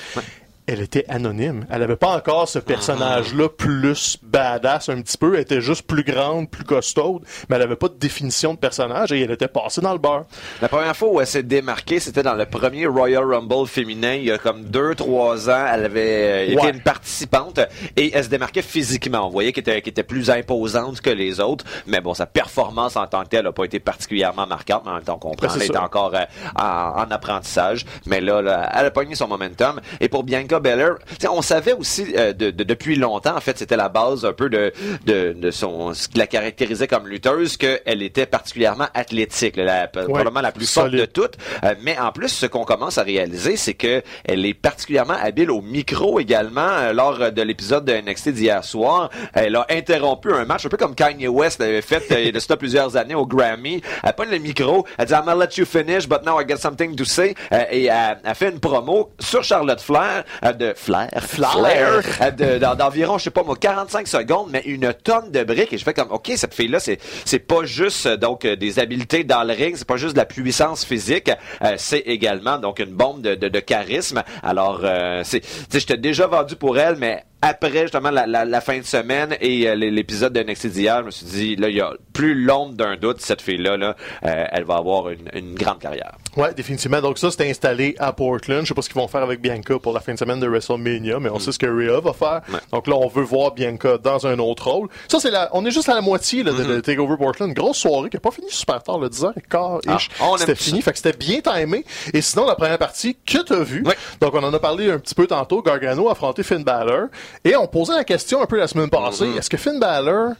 Elle 0.70 0.83
était 0.83 1.07
anonyme. 1.09 1.64
Elle 1.70 1.83
avait 1.83 1.96
pas 1.96 2.09
encore 2.14 2.46
ce 2.46 2.59
personnage-là 2.59 3.48
plus 3.48 4.18
badass 4.22 4.90
un 4.90 5.00
petit 5.00 5.16
peu. 5.16 5.35
Elle 5.35 5.40
était 5.40 5.62
juste 5.62 5.87
plus 5.87 6.02
grande, 6.04 6.50
plus 6.50 6.64
costaude, 6.64 7.22
mais 7.48 7.57
elle 7.57 7.62
avait 7.62 7.74
pas 7.76 7.88
de 7.88 7.94
définition 7.94 8.52
de 8.52 8.59
personnage 8.59 9.11
et 9.12 9.22
elle 9.22 9.31
était 9.31 9.48
passée 9.48 9.81
dans 9.81 9.92
le 9.92 9.98
beurre. 9.98 10.26
La 10.61 10.68
première 10.68 10.94
fois 10.94 11.09
où 11.09 11.20
elle 11.22 11.26
s'est 11.26 11.42
démarquée, 11.42 12.00
c'était 12.00 12.22
dans 12.22 12.35
le 12.35 12.44
premier 12.44 12.87
Royal 12.87 13.24
Rumble 13.24 13.66
féminin, 13.66 14.12
il 14.16 14.24
y 14.24 14.31
a 14.31 14.37
comme 14.37 14.64
deux, 14.64 14.94
trois 14.94 15.48
ans. 15.48 15.66
Elle 15.72 15.87
avait 15.87 16.48
euh, 16.48 16.52
été 16.52 16.59
Ouais. 16.59 16.70
une 16.70 16.83
participante 16.83 17.61
et 17.96 18.11
elle 18.14 18.24
se 18.24 18.28
démarquait 18.28 18.61
physiquement. 18.62 19.26
On 19.26 19.31
voyait 19.31 19.52
qu'elle 19.52 19.62
était, 19.62 19.81
qu'elle 19.81 19.92
était 19.92 20.02
plus 20.02 20.28
imposante 20.28 21.00
que 21.00 21.09
les 21.11 21.40
autres, 21.40 21.64
mais 21.87 22.00
bon, 22.02 22.12
sa 22.12 22.26
performance 22.26 22.94
en 22.96 23.07
tant 23.07 23.22
que 23.24 23.28
telle 23.28 23.44
n'a 23.44 23.52
pas 23.52 23.64
été 23.64 23.81
particulièrement 23.81 24.46
marquante. 24.46 24.83
Mais 24.85 24.90
en 24.90 24.94
même 24.96 25.04
temps, 25.04 25.14
on 25.14 25.18
comprend, 25.31 25.46
Ben, 25.46 25.54
elle 25.57 25.62
était 25.62 25.76
encore 25.78 26.12
euh, 26.14 26.24
en, 26.57 27.04
en 27.07 27.11
apprentissage. 27.11 27.87
Mais 28.04 28.20
là, 28.20 28.42
là, 28.42 28.70
elle 28.74 28.85
a 28.87 28.90
pogné 28.90 29.14
son 29.14 29.28
momentum. 29.28 29.81
Et 30.00 30.09
pour 30.11 30.24
Bianca 30.24 30.58
Belair, 30.61 30.97
on 31.31 31.42
savait 31.42 31.73
aussi 31.73 32.12
euh, 32.16 32.33
de, 32.33 32.51
de- 32.51 32.64
depuis 32.64 32.97
longtemps, 32.97 33.37
en 33.37 33.40
fait, 33.40 33.59
c'était 33.59 33.77
la 33.77 33.88
base 33.88 34.25
un 34.25 34.33
peu 34.33 34.49
de, 34.49 34.73
de, 35.07 35.33
de 35.33 35.51
son, 35.51 35.94
ce 35.94 36.09
qui 36.09 36.18
la 36.18 36.27
caractérisait 36.27 36.87
comme 36.88 37.07
lutteuse, 37.09 37.57
qu'elle 37.57 38.03
était 38.03 38.27
particulièrement 38.27 38.87
athlétique, 38.94 39.57
là, 39.57 39.64
la, 39.64 39.88
probablement 39.88 40.40
la 40.40 40.53
plus 40.53 40.71
forte 40.73 40.90
de 41.01 41.05
toutes. 41.07 41.35
Euh, 41.64 41.75
mais 41.83 41.99
en 41.99 42.12
plus, 42.12 42.29
ce 42.29 42.47
qu'on 42.47 42.64
commence 42.64 42.99
à 42.99 43.03
réaliser, 43.03 43.57
c'est 43.57 43.75
que 43.75 44.03
elle 44.25 44.44
est 44.47 44.55
particulièrement 44.55 45.14
habile 45.21 45.51
au 45.51 45.61
micro 45.61 46.21
également. 46.21 46.61
Euh, 46.68 46.92
lors 46.92 47.33
de 47.33 47.42
l'épisode 47.42 47.85
de 47.85 47.92
NXT 47.92 48.29
d'hier 48.31 48.64
soir, 48.64 49.11
elle 49.35 49.57
a 49.57 49.66
interrompu 49.71 50.33
un 50.33 50.44
match, 50.44 50.66
un 50.66 50.68
peu 50.68 50.77
comme 50.77 50.94
Kanye 50.94 51.29
West 51.29 51.61
l'avait 51.61 51.83
fait 51.83 52.03
il 52.11 52.35
y 52.35 52.53
a 52.53 52.57
plusieurs 52.57 52.97
années 52.97 53.14
au 53.14 53.27
Grammy. 53.27 53.81
Elle 54.03 54.12
prend 54.14 54.25
le 54.31 54.38
micro, 54.38 54.87
elle 54.99 55.07
dit 55.07 55.12
I'm 55.12 55.25
gonna 55.25 55.35
let 55.44 55.57
you 55.57 55.64
finish, 55.64 56.09
but 56.09 56.25
now 56.25 56.40
I 56.40 56.44
got 56.44 56.57
something 56.57 56.94
to 56.97 57.05
say. 57.05 57.35
Et 57.71 57.85
elle, 57.87 58.18
elle 58.25 58.35
fait 58.35 58.51
une 58.51 58.61
promo 58.61 59.11
sur 59.21 59.42
Charlotte 59.44 59.81
Flair 59.81 60.25
de 60.52 60.72
Flair, 60.76 61.11
Flair. 61.20 62.02
euh, 62.20 62.30
de- 62.30 62.58
d'en- 62.58 62.74
d'environ, 62.74 63.18
je 63.18 63.24
sais 63.24 63.30
pas 63.30 63.42
moi, 63.42 63.56
45 63.56 64.06
secondes, 64.06 64.48
mais 64.50 64.62
une 64.66 64.92
tonne 64.94 65.30
de 65.30 65.42
briques. 65.44 65.72
Et 65.72 65.78
je 65.78 65.84
fais 65.84 65.94
comme, 65.94 66.11
ok, 66.11 66.30
cette 66.37 66.54
fille-là, 66.54 66.80
c'est 66.80 66.98
c'est 67.24 67.38
pas 67.38 67.64
juste 67.64 68.06
euh, 68.06 68.16
donc 68.16 68.44
euh, 68.44 68.56
des 68.56 68.78
habiletés 68.78 69.24
dans 69.24 69.42
le 69.44 69.52
ring, 69.54 69.74
c'est 69.76 69.87
pas 69.87 69.96
juste 69.96 70.12
de 70.14 70.18
la 70.18 70.24
puissance 70.26 70.84
physique, 70.84 71.30
euh, 71.62 71.74
c'est 71.76 72.00
également 72.00 72.58
donc 72.58 72.78
une 72.78 72.94
bombe 72.94 73.22
de, 73.22 73.34
de, 73.34 73.48
de 73.48 73.61
charisme. 73.61 74.22
Alors, 74.42 74.80
euh, 74.84 75.22
c'est, 75.24 75.44
sais, 75.44 75.80
j'étais 75.80 75.96
déjà 75.96 76.26
vendu 76.26 76.56
pour 76.56 76.78
elle, 76.78 76.96
mais 76.96 77.24
après 77.42 77.70
justement 77.83 78.11
la, 78.11 78.27
la, 78.27 78.44
la 78.44 78.61
fin 78.61 78.79
de 78.79 78.85
semaine 78.85 79.37
et 79.40 79.68
euh, 79.68 79.74
l'épisode 79.74 80.33
de 80.33 80.40
NXT 80.42 80.66
d'hier, 80.68 81.01
je 81.01 81.05
me 81.07 81.11
suis 81.11 81.27
dit, 81.27 81.57
là, 81.57 81.68
il 81.68 81.77
y 81.77 81.81
a 81.81 81.92
plus 82.12 82.35
l'ombre 82.35 82.74
d'un 82.74 82.96
doute, 82.96 83.20
cette 83.20 83.40
fille-là, 83.42 83.77
là, 83.77 83.94
euh, 84.24 84.44
elle 84.51 84.64
va 84.64 84.77
avoir 84.77 85.09
une, 85.11 85.29
une 85.35 85.55
grande 85.55 85.79
carrière. 85.79 86.16
Ouais, 86.37 86.53
définitivement. 86.55 87.01
Donc 87.01 87.18
ça, 87.18 87.31
c'était 87.31 87.48
installé 87.48 87.94
à 87.98 88.12
Portland. 88.12 88.62
Je 88.62 88.68
sais 88.68 88.74
pas 88.74 88.83
ce 88.83 88.88
qu'ils 88.88 89.01
vont 89.01 89.09
faire 89.09 89.22
avec 89.22 89.40
Bianca 89.40 89.79
pour 89.79 89.92
la 89.92 90.01
fin 90.01 90.14
de 90.14 90.18
semaine 90.18 90.40
de 90.40 90.46
WrestleMania, 90.48 91.18
mais 91.20 91.31
on 91.31 91.38
sait 91.38 91.53
ce 91.53 91.59
que 91.59 91.66
Rhea 91.66 92.01
va 92.01 92.12
faire. 92.12 92.42
Ouais. 92.53 92.61
Donc 92.72 92.87
là, 92.87 92.96
on 92.96 93.09
veut 93.09 93.22
voir 93.24 93.53
Bianca 93.53 93.98
dans 93.98 94.27
un 94.27 94.38
autre 94.38 94.70
rôle. 94.70 94.88
Ça, 95.09 95.20
c'est 95.20 95.31
la, 95.31 95.48
on 95.53 95.64
est 95.64 95.70
juste 95.70 95.88
à 95.88 95.94
la 95.94 96.01
moitié 96.01 96.42
là, 96.42 96.53
de, 96.53 96.62
de 96.64 96.81
TakeOver 96.81 97.16
Portland. 97.16 97.53
Grosse 97.53 97.79
soirée 97.79 98.11
qui 98.11 98.16
a 98.16 98.20
pas 98.20 98.31
fini 98.31 98.48
super 98.51 98.83
tard, 98.83 98.98
le 98.98 99.09
10h15-ish. 99.09 100.09
Ah, 100.20 100.24
c'était 100.38 100.55
ça. 100.55 100.64
fini. 100.64 100.83
Fait 100.83 100.92
que 100.92 100.98
c'était 100.98 101.16
bien 101.16 101.40
timé. 101.40 101.85
Et 102.12 102.20
sinon, 102.20 102.46
la 102.46 102.55
première 102.55 102.79
partie 102.79 103.16
que 103.27 103.38
t'as 103.38 103.62
vue. 103.62 103.83
Ouais. 103.85 103.96
Donc 104.20 104.35
on 104.35 104.42
en 104.42 104.53
a 104.53 104.59
parlé 104.59 104.90
un 104.90 104.98
petit 104.98 105.14
peu 105.14 105.27
tantôt. 105.27 105.62
Gargano 105.62 106.09
a 106.09 106.12
affronté 106.12 106.42
Finn 106.42 106.62
Balor. 106.64 107.07
Et 107.44 107.56
on 107.56 107.66
posait 107.66 107.94
la 107.94 108.04
question 108.04 108.42
un 108.42 108.46
peu 108.46 108.56
la 108.58 108.66
semaine 108.68 108.90
passée. 108.90 109.24
Mm-hmm. 109.24 109.38
Est-ce 109.38 109.50
que 109.50 109.56
Finn 109.56 109.78
Balor, 109.78 110.32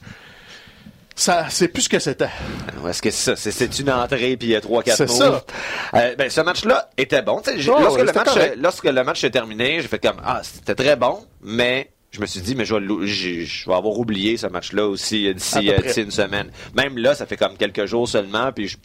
ça, 1.15 1.47
c'est 1.51 1.69
plus 1.69 1.83
ce 1.83 1.89
que 1.89 1.99
c'était? 1.99 2.29
Est-ce 2.89 3.03
que 3.03 3.11
c'est 3.11 3.37
ça? 3.37 3.51
C'est- 3.51 3.79
une 3.81 3.91
entrée 3.91 4.37
puis 4.37 4.49
il 4.49 4.51
y 4.53 4.57
a 4.57 4.61
trois, 4.61 4.83
quatre 4.83 4.97
C'est 4.97 5.07
moves. 5.09 5.43
ça. 5.93 5.99
Euh, 5.99 6.15
ben, 6.17 6.31
ce 6.31 6.41
match-là 6.41 6.91
était 6.97 7.23
bon. 7.23 7.43
Oh, 7.45 7.51
lorsque, 7.81 7.99
ouais, 7.99 8.05
le 8.05 8.13
match, 8.13 8.29
lorsque 8.57 8.85
le 8.85 9.05
match 9.05 9.21
s'est 9.21 9.31
terminé, 9.31 9.81
j'ai 9.81 9.89
fait 9.89 9.99
comme, 9.99 10.21
ah, 10.25 10.41
c'était 10.43 10.75
très 10.77 10.97
bon, 10.97 11.25
mais 11.43 11.91
je 12.11 12.21
me 12.21 12.27
suis 12.27 12.41
dit, 12.41 12.55
mais 12.55 12.65
je 12.65 12.75
vais, 12.75 13.07
je 13.07 13.69
vais 13.69 13.75
avoir 13.75 13.99
oublié 13.99 14.37
ce 14.39 14.47
match-là 14.47 14.87
aussi 14.87 15.33
d'ici 15.35 15.71
une 15.99 16.11
semaine. 16.11 16.51
Même 16.75 16.97
là, 16.97 17.15
ça 17.15 17.27
fait 17.27 17.37
comme 17.37 17.57
quelques 17.57 17.85
jours 17.85 18.09
seulement, 18.09 18.51
puis 18.51 18.69
je, 18.69 18.77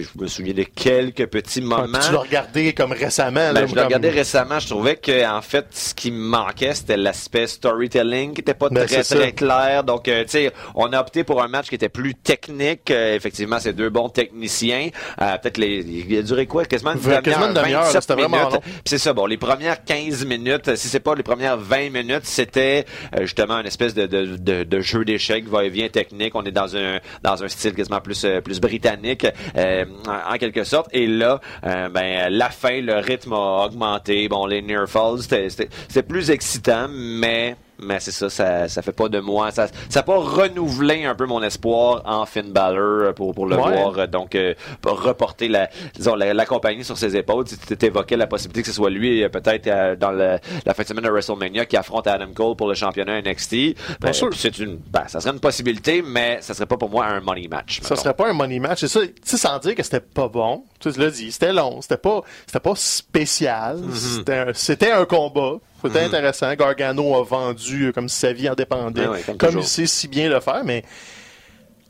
je 0.00 0.06
me 0.20 0.26
souviens 0.26 0.54
de 0.54 0.64
quelques 0.64 1.26
petits 1.28 1.60
moments. 1.60 1.98
tu 2.04 2.12
l'as 2.12 2.18
regardé 2.18 2.72
comme 2.72 2.90
récemment. 2.92 3.52
Ben, 3.52 3.52
là, 3.52 3.60
je 3.62 3.66
l'ai 3.68 3.74
comme- 3.74 3.84
regardé 3.84 4.10
récemment, 4.10 4.58
je 4.58 4.66
trouvais 4.66 4.96
que 4.96 5.24
en 5.30 5.40
fait 5.40 5.66
ce 5.70 5.94
qui 5.94 6.10
me 6.10 6.18
manquait 6.18 6.74
c'était 6.74 6.96
l'aspect 6.96 7.46
storytelling 7.46 8.34
qui 8.34 8.40
était 8.40 8.54
pas 8.54 8.68
Ben, 8.70 8.86
très 8.86 9.04
c'est 9.04 9.14
très 9.16 9.32
clair. 9.32 9.84
Donc 9.84 10.08
euh, 10.08 10.24
tu 10.24 10.30
sais, 10.30 10.52
on 10.74 10.92
a 10.92 11.00
opté 11.00 11.22
pour 11.22 11.40
un 11.42 11.48
match 11.48 11.68
qui 11.68 11.76
était 11.76 11.88
plus 11.88 12.14
technique. 12.16 12.90
Euh, 12.90 13.14
effectivement, 13.14 13.58
c'est 13.60 13.72
deux 13.72 13.90
bons 13.90 14.08
techniciens. 14.08 14.88
Euh, 15.22 15.38
peut-être 15.38 15.58
les 15.58 15.78
il 15.78 16.18
a 16.18 16.22
duré 16.22 16.46
quoi? 16.46 16.64
Quasiment 16.64 16.92
une 16.94 17.00
Quasiment 17.22 17.48
une 17.48 17.54
demi-heure, 17.54 17.84
27 17.84 18.00
c'était 18.02 18.14
vraiment 18.14 18.48
long. 18.50 18.60
C'est 18.84 18.98
ça, 18.98 19.12
bon, 19.12 19.26
les 19.26 19.36
premières 19.36 19.84
15 19.84 20.24
minutes, 20.26 20.74
si 20.74 20.88
c'est 20.88 21.00
pas 21.00 21.14
les 21.14 21.22
premières 21.22 21.56
20 21.56 21.90
minutes, 21.90 22.22
c'était 22.24 22.47
c'était 22.48 22.84
justement 23.20 23.60
une 23.60 23.66
espèce 23.66 23.94
de, 23.94 24.80
jeu 24.80 25.04
d'échecs 25.04 25.46
va-et-vient 25.46 25.88
technique. 25.88 26.34
On 26.34 26.44
est 26.44 26.52
dans 26.52 26.76
un 26.76 26.98
dans 27.22 27.42
un 27.42 27.48
style 27.48 27.74
quasiment 27.74 28.00
plus 28.00 28.26
plus 28.42 28.60
britannique 28.60 29.26
en, 29.54 30.38
quelque 30.38 30.64
sorte. 30.64 30.88
Et 30.92 31.06
là, 31.06 31.40
ben 31.62 32.28
la 32.30 32.50
fin, 32.50 32.80
le 32.80 32.96
rythme 32.96 33.32
a 33.32 33.66
augmenté. 33.66 34.28
Bon, 34.28 34.46
les 34.46 34.62
near 34.62 34.88
falls, 34.88 35.22
c'était 35.22 36.02
plus 36.02 36.30
excitant, 36.30 36.88
mais 36.90 37.56
mais 37.80 38.00
c'est 38.00 38.10
ça, 38.10 38.28
ça, 38.28 38.68
ça 38.68 38.82
fait 38.82 38.92
pas 38.92 39.08
de 39.08 39.20
moi. 39.20 39.50
Ça, 39.50 39.68
ça 39.88 40.02
pas 40.02 40.18
renouvelé 40.18 41.04
un 41.04 41.14
peu 41.14 41.26
mon 41.26 41.42
espoir 41.42 42.02
en 42.04 42.26
Finn 42.26 42.50
Balor 42.50 43.14
pour, 43.14 43.34
pour 43.34 43.46
le 43.46 43.56
voir. 43.56 43.98
Euh, 43.98 44.06
donc, 44.06 44.34
euh, 44.34 44.54
pour 44.80 45.00
reporter 45.02 45.48
la, 45.48 45.68
disons, 45.94 46.14
la, 46.14 46.46
compagnie 46.46 46.84
sur 46.84 46.96
ses 46.96 47.16
épaules. 47.16 47.44
Tu 47.44 47.86
évoquais 47.86 48.16
la 48.16 48.26
possibilité 48.26 48.62
que 48.62 48.68
ce 48.68 48.74
soit 48.74 48.90
lui, 48.90 49.22
euh, 49.22 49.28
peut-être 49.28 49.98
dans 49.98 50.10
la 50.10 50.38
fin 50.74 50.82
de 50.82 50.88
semaine 50.88 51.04
de 51.04 51.10
WrestleMania, 51.10 51.66
qui 51.66 51.76
affronte 51.76 52.06
Adam 52.06 52.32
Cole 52.34 52.56
pour 52.56 52.68
le 52.68 52.74
championnat 52.74 53.20
NXT. 53.20 53.76
Ben, 54.00 54.12
c'est 54.12 54.58
une, 54.58 54.76
ben, 54.76 55.06
ça 55.06 55.20
serait 55.20 55.34
une 55.34 55.40
possibilité, 55.40 56.02
mais 56.02 56.38
ça 56.40 56.54
serait 56.54 56.66
pas 56.66 56.76
pour 56.76 56.90
moi 56.90 57.06
un 57.06 57.20
money 57.20 57.48
match. 57.48 57.80
Ça 57.82 57.96
serait 57.96 58.14
pas 58.14 58.30
un 58.30 58.32
money 58.32 58.58
match. 58.58 58.80
C'est 58.80 58.88
ça, 58.88 59.00
tu 59.00 59.12
sais, 59.24 59.36
sans 59.36 59.58
dire 59.58 59.74
que 59.74 59.82
c'était 59.82 60.00
pas 60.00 60.28
bon. 60.28 60.64
Tu 60.80 60.90
l'as 60.90 61.10
dit, 61.10 61.32
c'était 61.32 61.52
long, 61.52 61.80
c'était 61.82 61.96
pas, 61.96 62.22
c'était 62.46 62.60
pas 62.60 62.74
spécial. 62.76 63.78
Mm-hmm. 63.78 64.54
C'était 64.54 64.92
un 64.92 65.04
combat. 65.04 65.58
C'était 65.82 66.00
mhm. 66.00 66.06
intéressant. 66.06 66.54
Gargano 66.54 67.16
a 67.16 67.22
vendu 67.22 67.92
comme 67.92 68.08
si 68.08 68.18
sa 68.18 68.32
vie 68.32 68.48
en 68.48 68.54
dépendait, 68.54 69.06
comme, 69.38 69.58
il 69.58 69.64
sait 69.64 69.86
si 69.86 70.08
bien 70.08 70.28
le 70.28 70.40
faire, 70.40 70.62
mais 70.64 70.82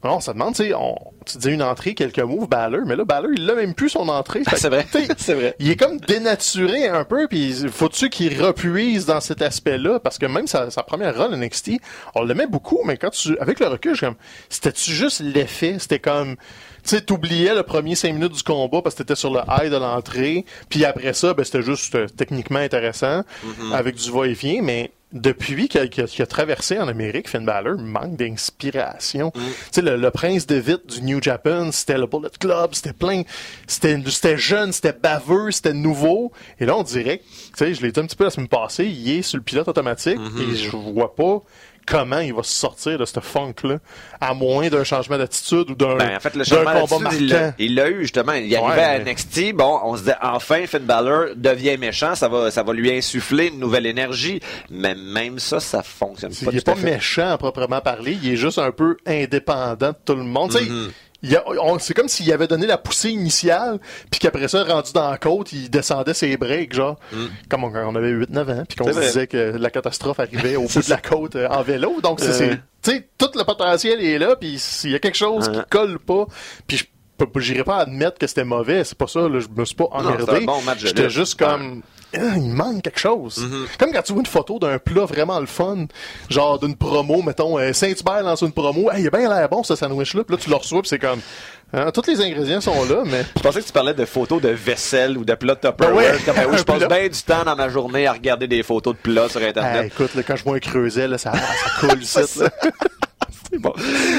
on 0.03 0.21
se 0.21 0.31
demande, 0.31 0.55
tu 0.55 0.69
sais, 0.69 0.75
tu 1.27 1.39
disais 1.39 1.53
une 1.53 1.63
entrée, 1.63 1.95
quelques 1.95 2.21
moves, 2.21 2.49
Baller, 2.49 2.81
mais 2.87 2.95
là, 2.95 3.05
Baller, 3.05 3.31
il 3.35 3.47
l'a 3.47 3.55
même 3.55 3.75
plus 3.75 3.91
son 3.91 4.09
entrée. 4.09 4.43
c'est 4.57 4.69
vrai. 4.69 4.87
c'est 5.19 5.35
vrai. 5.35 5.57
Il 5.59 5.71
est 5.71 5.77
comme 5.77 5.99
dénaturé 5.99 6.87
un 6.87 7.05
peu, 7.05 7.27
puis 7.27 7.53
faut-tu 7.71 8.09
qu'il 8.09 8.41
repuise 8.41 9.07
dans 9.07 9.21
cet 9.21 9.43
aspect-là, 9.43 9.99
parce 9.99 10.19
que 10.19 10.27
même 10.27 10.47
sa, 10.47 10.69
première 10.87 11.17
run 11.17 11.37
NXT, 11.37 11.73
on 12.15 12.23
l'aimait 12.25 12.47
beaucoup, 12.47 12.81
mais 12.85 12.97
quand 12.97 13.11
tu, 13.11 13.37
avec 13.39 13.59
le 13.59 13.67
recul, 13.67 13.99
comme, 13.99 14.15
c'était-tu 14.49 14.93
juste 14.93 15.21
l'effet? 15.21 15.77
C'était 15.79 15.99
comme, 15.99 16.37
tu 16.37 16.91
sais, 16.91 17.01
t'oubliais 17.01 17.55
le 17.55 17.65
premier 17.65 17.97
cinq 17.97 18.15
minutes 18.15 18.33
du 18.33 18.43
combat 18.43 18.81
parce 18.83 18.95
que 18.95 19.03
t'étais 19.03 19.17
sur 19.17 19.33
le 19.33 19.41
high 19.49 19.71
de 19.71 19.77
l'entrée, 19.77 20.45
puis 20.69 20.85
après 20.85 21.13
ça, 21.13 21.35
ben, 21.35 21.45
c'était 21.45 21.63
juste 21.63 21.95
euh, 21.97 22.07
techniquement 22.07 22.61
intéressant, 22.61 23.23
mm-hmm. 23.45 23.73
avec 23.73 23.97
du 23.97 24.11
va-et-vient, 24.13 24.63
mais 24.63 24.93
depuis 25.13 25.69
qu'il 25.69 25.81
a, 25.81 26.27
traversé 26.27 26.79
en 26.79 26.87
Amérique, 26.87 27.29
Finn 27.29 27.45
Balor 27.45 27.79
manque 27.79 28.17
d'inspiration. 28.17 29.33
Mm. 29.35 29.41
Tu 29.41 29.53
sais, 29.73 29.83
le, 29.83 30.11
prince 30.11 30.47
de 30.47 30.57
vite 30.57 30.87
du 30.87 31.03
New 31.03 31.23
Japan, 31.23 31.73
c'était 31.73 31.97
le 31.97 32.07
Bullet 32.07 32.29
Club, 32.39 32.71
c'était 32.73 32.93
plein, 32.93 33.23
c'était 33.67 34.37
jeune, 34.37 34.73
c'était 34.73 34.93
baveux, 34.93 35.51
c'était 35.51 35.73
nouveau. 35.73 36.33
Et 36.61 36.67
là, 36.67 36.77
on 36.77 36.83
dirait, 36.83 37.23
tu 37.25 37.53
sais, 37.57 37.75
je 37.75 37.83
l'ai 37.83 37.93
dit 37.93 38.01
un 38.01 38.07
petit 38.07 38.17
peu 38.17 38.25
la 38.25 38.31
semaine 38.31 38.49
passée, 38.49 38.87
il 38.87 39.11
est 39.11 39.23
sur 39.23 39.39
le 39.39 39.43
pilote 39.43 39.69
automatique 39.69 40.19
mm-hmm. 40.19 40.53
et 40.53 40.57
je 40.57 40.71
vois 40.77 41.15
pas 41.15 41.43
comment 41.89 42.21
il 42.21 42.35
va 42.35 42.43
se 42.43 42.53
sortir 42.53 42.99
de 42.99 43.05
ce 43.05 43.21
funk-là, 43.21 43.79
à 44.21 44.35
moins 44.35 44.69
d'un 44.69 44.85
changement 44.85 45.19
d'attitude 45.19 45.71
ou 45.71 45.75
d'un 45.75 45.97
ben, 45.97 46.17
en 46.17 46.21
fait, 46.21 46.35
le 46.35 46.45
changement 46.45 46.87
combat 46.87 47.11
Il 47.59 47.75
l'a 47.75 47.89
eu, 47.89 48.03
justement. 48.03 48.33
Il 48.33 48.55
arrivait 48.55 48.83
à 48.83 48.99
NXT, 48.99 49.55
bon, 49.55 49.81
on 49.85 49.97
se 49.97 50.05
dit, 50.05 50.11
enfin, 50.23 50.67
Finn 50.67 50.83
Balor 50.83 51.35
devient 51.37 51.77
méchant, 51.79 52.15
ça 52.15 52.29
va, 52.29 52.51
ça 52.51 52.63
va 52.63 52.73
lui 52.73 52.91
insuffler 52.91 53.49
une 53.49 53.59
nouvelle 53.59 53.87
énergie. 53.87 54.41
Mais 54.71 54.95
même 54.95 55.39
ça, 55.39 55.61
ça 55.61 55.83
fonctionne 55.83 56.31
pas. 56.31 56.51
Il 56.51 56.55
n'est 56.55 56.61
pas 56.61 56.75
méchant 56.75 57.31
à 57.31 57.39
proprement 57.39 57.81
parler, 57.81 58.19
il 58.23 58.33
est 58.33 58.37
juste 58.37 58.59
un 58.59 58.73
peu 58.73 58.97
indépendant 59.07 59.91
de 59.91 59.97
tout 60.05 60.15
le 60.15 60.25
monde. 60.25 60.53
Mm 60.53 60.89
c'est 61.81 61.95
comme 61.95 62.09
s'il 62.09 62.33
avait 62.33 62.47
donné 62.47 62.67
la 62.67 62.79
poussée 62.79 63.11
initiale, 63.11 63.79
puis 64.11 64.21
qu'après 64.21 64.49
ça, 64.49 64.65
rendu 64.65 64.93
dans 64.93 65.11
la 65.11 65.19
côte, 65.19 65.53
il 65.53 65.69
descendait 65.71 66.15
ses 66.15 66.37
breaks, 66.37 66.75
genre, 66.75 66.97
mm. 67.13 67.27
comme 67.49 67.65
on, 67.65 67.73
on 67.75 67.95
avait 67.95 68.13
8-9 68.13 68.61
ans, 68.61 68.65
puis 68.69 68.77
qu'on 68.77 68.93
se 68.93 69.01
disait 69.01 69.27
que 69.27 69.57
la 69.59 69.71
catastrophe 69.71 70.21
arrivait 70.21 70.57
au 70.57 70.63
bout 70.69 70.85
de 70.85 70.91
la 70.91 70.99
côte 70.99 71.37
euh, 71.37 71.49
en 71.49 71.63
vélo. 71.63 72.01
Donc, 72.03 72.21
c'est, 72.21 72.61
tu 72.83 72.91
sais, 72.91 73.09
tout 73.19 73.31
le 73.35 73.45
potentiel 73.45 74.01
est 74.01 74.19
là, 74.19 74.37
puis 74.37 74.59
s'il 74.59 74.91
y 74.91 74.95
a 74.95 74.99
quelque 74.99 75.17
chose 75.17 75.51
qui 75.51 75.59
colle 75.71 75.99
pas, 75.99 76.27
puis 76.67 76.77
je 76.77 76.85
j'irais 77.41 77.65
pas 77.65 77.79
admettre 77.79 78.19
que 78.19 78.27
c'était 78.27 78.45
mauvais, 78.45 78.85
c'est 78.85 78.97
pas 78.97 79.09
ça, 79.09 79.29
là, 79.29 79.41
je 79.41 79.49
me 79.55 79.65
suis 79.65 79.75
pas 79.75 79.89
emmerdé. 79.91 80.47
J'étais 80.79 81.11
juste 81.11 81.39
comme, 81.39 81.83
il 82.15 82.53
manque 82.55 82.83
quelque 82.83 82.99
chose. 82.99 83.39
Mm-hmm. 83.39 83.79
Comme 83.79 83.93
quand 83.93 84.03
tu 84.03 84.13
vois 84.13 84.21
une 84.21 84.27
photo 84.27 84.59
d'un 84.59 84.79
plat 84.79 85.05
vraiment 85.05 85.41
le 85.41 85.47
fun, 85.47 85.87
genre 86.29 86.59
d'une 86.59 86.77
promo, 86.77 87.23
mettons, 87.23 87.59
euh, 87.59 87.73
Saint-Hubert 87.73 88.23
lance 88.23 88.43
une 88.43 88.53
promo, 88.53 88.91
hey, 88.91 89.03
il 89.03 89.07
a 89.09 89.11
bien 89.11 89.29
l'air 89.29 89.49
bon 89.49 89.63
ce 89.63 89.77
sandwich-là, 89.77 90.25
puis 90.25 90.37
là 90.37 90.43
tu 90.43 90.51
le 90.51 90.57
reçois, 90.57 90.81
puis 90.81 90.89
c'est 90.89 90.99
comme... 90.99 91.21
Hein, 91.71 91.91
tous 91.93 92.07
les 92.07 92.23
ingrédients 92.23 92.63
sont 92.63 92.83
là, 92.85 93.03
mais... 93.05 93.27
Je 93.37 93.43
pensais 93.43 93.61
que 93.61 93.67
tu 93.67 93.73
parlais 93.73 93.93
de 93.93 94.07
photos 94.07 94.41
de 94.41 94.49
vaisselle 94.49 95.19
ou 95.19 95.25
de 95.27 95.35
plats 95.35 95.57
Tupperware. 95.57 96.17
Ben 96.27 96.47
ouais, 96.47 96.57
je 96.57 96.63
passe 96.65 96.89
bien 96.89 97.09
du 97.09 97.23
temps 97.23 97.45
dans 97.45 97.57
ma 97.57 97.69
journée 97.69 98.07
à 98.07 98.13
regarder 98.13 98.47
des 98.47 98.63
photos 98.63 98.95
de 98.95 99.01
plats 99.01 99.29
sur 99.29 99.43
Internet. 99.43 99.93
écoute, 99.93 100.13
quand 100.27 100.37
je 100.37 100.45
vois 100.45 100.57
un 100.57 100.61
creuset, 100.61 101.07
là, 101.07 101.19
ça, 101.19 101.33
ça 101.33 101.87
coule 101.87 102.03
ici. 102.03 102.21
bon. 103.61 103.73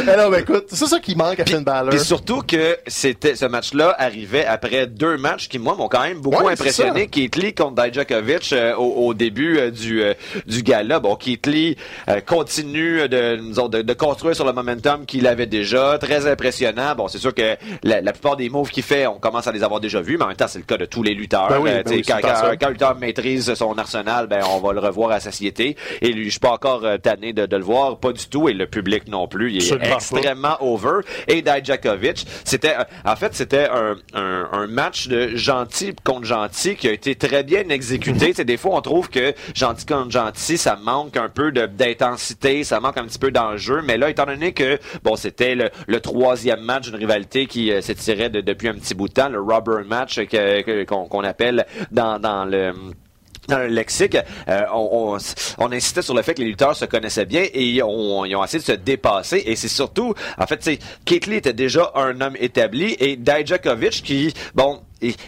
Alors, 0.08 0.32
ben 0.32 0.41
écoute, 0.41 0.65
c'est 0.67 0.86
ça 0.86 0.99
qui 0.99 1.15
manque 1.15 1.39
à 1.39 1.45
Finn 1.45 1.63
Balor. 1.63 1.93
Et 1.93 1.99
surtout 1.99 2.41
que 2.41 2.78
c'était 2.88 3.36
ce 3.36 3.45
match-là 3.45 3.95
arrivait 3.97 4.45
après 4.45 4.88
deux 4.88 5.17
matchs 5.17 5.47
qui, 5.47 5.60
moi, 5.60 5.75
m'ont 5.75 5.88
quand 5.88 6.04
même 6.04 6.19
beaucoup 6.19 6.47
impressionné. 6.47 7.08
Keith 7.08 7.36
Lee 7.36 7.54
contre 7.54 7.84
Dijakovic 7.84 8.54
euh, 8.54 8.75
au, 8.75 9.13
début 9.13 9.58
euh, 9.58 9.71
du, 9.71 10.02
euh, 10.04 10.13
du 10.45 10.62
gala. 10.63 10.99
Bon, 10.99 11.15
Keith 11.15 11.47
Lee 11.47 11.78
continue 12.25 13.08
de, 13.08 13.38
de, 13.38 13.82
de, 13.82 13.93
construire 13.93 14.36
sur 14.36 14.45
le 14.45 14.54
momentum 14.54 15.06
qu'il 15.06 15.28
avait 15.28 15.45
déjà. 15.45 15.97
Très 15.99 16.28
impressionnant. 16.28 16.95
Bon, 16.95 17.08
c'est 17.08 17.17
sûr 17.17 17.34
que 17.34 17.56
la, 17.84 18.02
plupart 18.12 18.36
des 18.36 18.49
moves 18.49 18.69
qu'il 18.69 18.84
fait, 18.84 19.08
on 19.08 19.19
commence 19.19 19.47
à 19.47 19.52
les 19.52 19.63
avoir 19.63 19.80
déjà 19.80 20.02
vus, 20.02 20.17
mais 20.17 20.25
en 20.25 20.28
même 20.28 20.38
temps, 20.38 20.47
c'est 20.47 20.60
le 20.60 20.65
cas 20.65 20.78
de 20.78 20.86
tous 20.86 21.04
les 21.04 21.13
lutteurs. 21.13 21.49
Ben 21.49 21.84
ben 21.84 22.02
quand, 22.06 22.19
quand, 22.21 22.67
un 22.67 22.69
lutteur 22.69 22.97
maîtrise 22.97 23.54
son 23.54 23.78
arsenal, 23.78 24.28
ben 24.28 24.41
on 24.54 24.60
va 24.60 24.73
le 24.73 24.80
revoir 24.80 25.12
à 25.12 25.19
satiété. 25.19 25.75
Et 26.02 26.12
lui, 26.12 26.25
je 26.25 26.32
suis 26.32 26.39
pas 26.39 26.52
encore 26.52 26.84
tanné 27.02 27.34
de, 27.34 27.45
de 27.45 27.58
le 27.58 27.63
voir, 27.63 27.99
pas 27.99 28.12
du 28.12 28.25
tout, 28.28 28.49
et 28.49 28.54
le 28.54 28.67
public 28.67 29.08
non 29.08 29.28
plus. 29.29 29.51
Il 29.53 29.63
est 29.63 29.93
extrêmement 29.93 30.57
over. 30.59 31.01
Et 31.27 31.41
Dijakovic, 31.41 32.25
c'était, 32.43 32.75
en 33.05 33.15
fait, 33.15 33.33
c'était 33.33 33.69
un, 33.69 33.95
un, 34.13 34.49
un, 34.51 34.67
match 34.67 35.07
de 35.07 35.35
gentil 35.35 35.95
contre 36.03 36.25
gentil 36.25 36.75
qui 36.75 36.87
a 36.87 36.91
été 36.91 37.15
très 37.15 37.43
bien 37.43 37.69
exécuté. 37.69 38.33
C'est 38.33 38.45
des 38.45 38.57
fois, 38.57 38.75
on 38.75 38.81
trouve 38.81 39.09
que 39.09 39.33
gentil 39.53 39.85
contre 39.85 40.11
gentil, 40.11 40.57
ça 40.57 40.75
manque 40.75 41.17
un 41.17 41.29
peu 41.29 41.51
d'intensité, 41.51 42.63
ça 42.63 42.79
manque 42.79 42.97
un 42.97 43.05
petit 43.05 43.19
peu 43.19 43.31
d'enjeu. 43.31 43.81
Mais 43.83 43.97
là, 43.97 44.09
étant 44.09 44.25
donné 44.25 44.53
que, 44.53 44.79
bon, 45.03 45.15
c'était 45.15 45.55
le, 45.55 45.69
le 45.87 45.99
troisième 45.99 46.61
match 46.61 46.85
d'une 46.89 46.95
rivalité 46.95 47.45
qui 47.45 47.71
euh, 47.71 47.81
s'étirait 47.81 48.29
depuis 48.29 48.67
un 48.67 48.73
petit 48.73 48.93
bout 48.93 49.07
de 49.07 49.13
temps, 49.13 49.29
le 49.29 49.39
rubber 49.39 49.83
match 49.85 50.19
qu'on 50.87 51.23
appelle 51.23 51.65
dans, 51.91 52.19
dans 52.19 52.45
le 52.45 52.73
dans 53.49 53.59
le 53.59 53.67
lexique, 53.67 54.17
euh, 54.47 54.62
on, 54.73 55.17
on, 55.57 55.71
insistait 55.71 56.01
sur 56.01 56.13
le 56.13 56.21
fait 56.21 56.33
que 56.33 56.41
les 56.41 56.47
lutteurs 56.47 56.75
se 56.75 56.85
connaissaient 56.85 57.25
bien 57.25 57.41
et 57.41 57.63
ils 57.63 57.83
ont, 57.83 58.25
essayé 58.43 58.59
de 58.59 58.65
se 58.65 58.71
dépasser. 58.71 59.43
Et 59.45 59.55
c'est 59.55 59.67
surtout, 59.67 60.13
en 60.38 60.47
fait, 60.47 60.79
Kate 61.05 61.25
Lee 61.25 61.35
était 61.35 61.53
déjà 61.53 61.91
un 61.95 62.21
homme 62.21 62.35
établi 62.39 62.95
et 62.99 63.15
Dijakovic 63.15 64.03
qui, 64.03 64.33
bon, 64.55 64.81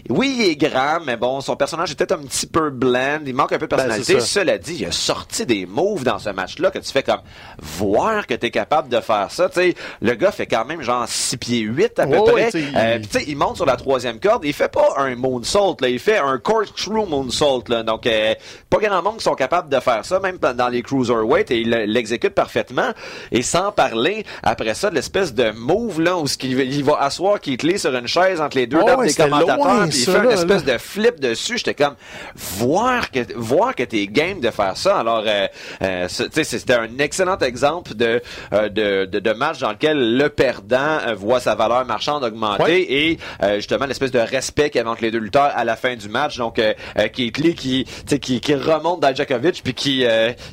oui, 0.10 0.36
il 0.38 0.46
est 0.50 0.56
grand, 0.56 1.00
mais 1.06 1.16
bon, 1.16 1.40
son 1.42 1.56
personnage 1.56 1.92
est 1.92 1.96
peut-être 1.96 2.14
un 2.14 2.24
petit 2.24 2.48
peu 2.48 2.70
bland. 2.70 3.20
Il 3.26 3.34
manque 3.34 3.54
un 3.54 3.58
peu 3.58 3.68
de 3.68 3.76
ben, 3.76 3.78
personnalité. 3.78 4.20
Cela 4.20 4.58
dit, 4.58 4.78
il 4.80 4.86
a 4.86 4.92
sorti 4.92 5.46
des 5.46 5.66
moves 5.66 6.04
dans 6.04 6.20
ce 6.20 6.30
match-là 6.30 6.72
que 6.72 6.80
tu 6.80 6.92
fais 6.92 7.04
comme 7.04 7.22
voir 7.62 8.28
que 8.28 8.34
tu 8.34 8.48
es 8.48 8.52
capable 8.52 8.90
de 8.90 9.00
faire 9.00 9.32
ça. 9.32 9.50
sais, 9.52 9.76
le 10.02 10.14
gars 10.16 10.32
fait 10.32 10.46
quand 10.46 10.66
même 10.66 10.82
genre 10.82 11.08
6 11.08 11.38
pieds 11.38 11.60
8 11.62 12.00
à 12.00 12.08
peu 12.08 12.24
près. 12.24 12.50
Euh, 12.56 13.00
il... 13.14 13.30
il 13.30 13.38
monte 13.38 13.58
sur 13.58 13.66
la 13.66 13.78
troisième 13.78 14.20
corde. 14.20 14.44
Il 14.44 14.54
fait 14.54 14.72
pas 14.72 14.90
un 14.98 15.16
moonsault, 15.16 15.78
là. 15.80 15.88
Il 15.88 16.00
fait 16.00 16.18
un 16.18 16.38
corkscrew 16.38 17.06
moonsault, 17.08 17.64
là. 17.70 17.84
Donc, 17.84 18.06
euh, 18.08 18.36
pas 18.70 18.78
grand 18.78 19.02
monde 19.02 19.18
qui 19.18 19.24
sont 19.24 19.36
capables 19.36 19.70
de 19.70 19.80
faire 19.80 20.04
ça, 20.06 20.20
même 20.20 20.38
dans 20.38 20.70
les 20.70 20.82
cruiserweight, 20.82 21.50
et 21.52 21.62
il 21.62 21.70
l'exécute 21.70 22.34
parfaitement. 22.34 22.92
Et 23.32 23.42
sans 23.42 23.72
parler, 23.72 24.26
après 24.44 24.74
ça, 24.74 24.90
de 24.90 24.96
l'espèce 24.96 25.34
de 25.34 25.52
move, 25.52 26.02
là, 26.02 26.18
où 26.18 26.26
il 26.44 26.84
va 26.84 26.98
asseoir 27.02 27.40
Keith 27.40 27.64
Lee 27.64 27.80
sur 27.80 27.96
une 27.96 28.08
chaise 28.08 28.42
entre 28.42 28.58
les 28.58 28.68
deux 28.68 28.80
oh, 28.82 29.04
des 29.04 29.14
commentateurs 29.14 29.61
il 29.86 29.92
fait 29.92 30.18
une 30.18 30.32
espèce 30.32 30.64
de 30.64 30.78
flip 30.78 31.20
dessus. 31.20 31.58
J'étais 31.58 31.74
comme, 31.74 31.96
voir 32.36 33.12
que, 33.12 33.20
voir 33.36 33.76
que 33.76 33.84
t'es 33.84 34.08
game 34.08 34.40
de 34.40 34.52
faire 34.52 34.78
ça. 34.78 34.98
Alors, 34.98 35.24
euh, 35.26 35.48
euh, 35.82 36.08
c'était 36.08 36.74
un 36.74 36.98
excellent 37.00 37.38
exemple 37.40 37.94
de, 37.96 38.22
euh, 38.54 38.70
de, 38.70 39.06
de, 39.06 39.20
de, 39.20 39.34
match 39.34 39.60
dans 39.60 39.72
lequel 39.72 40.18
le 40.18 40.30
perdant 40.30 41.00
euh, 41.08 41.16
voit 41.16 41.40
sa 41.40 41.56
valeur 41.56 41.86
marchande 41.86 42.24
augmenter 42.24 43.10
et 43.10 43.20
justement 43.56 43.86
l'espèce 43.86 44.12
de 44.12 44.20
respect 44.20 44.70
qu'il 44.70 44.80
y 44.80 44.82
avait 44.82 44.90
entre 44.90 45.04
les 45.04 45.12
deux 45.12 45.20
lutteurs 45.20 45.52
à 45.56 45.64
la 45.64 45.76
fin 45.76 45.96
du 45.96 46.10
match. 46.10 46.38
Donc, 46.38 46.60
euh, 46.60 46.74
Keith 47.14 47.38
Lee 47.38 47.56
qui, 47.56 47.86
qui, 48.20 48.42
qui 48.42 48.56
remonte 48.56 49.02
Dajakovic 49.02 49.62
puis 49.64 49.74
qui, 49.74 50.06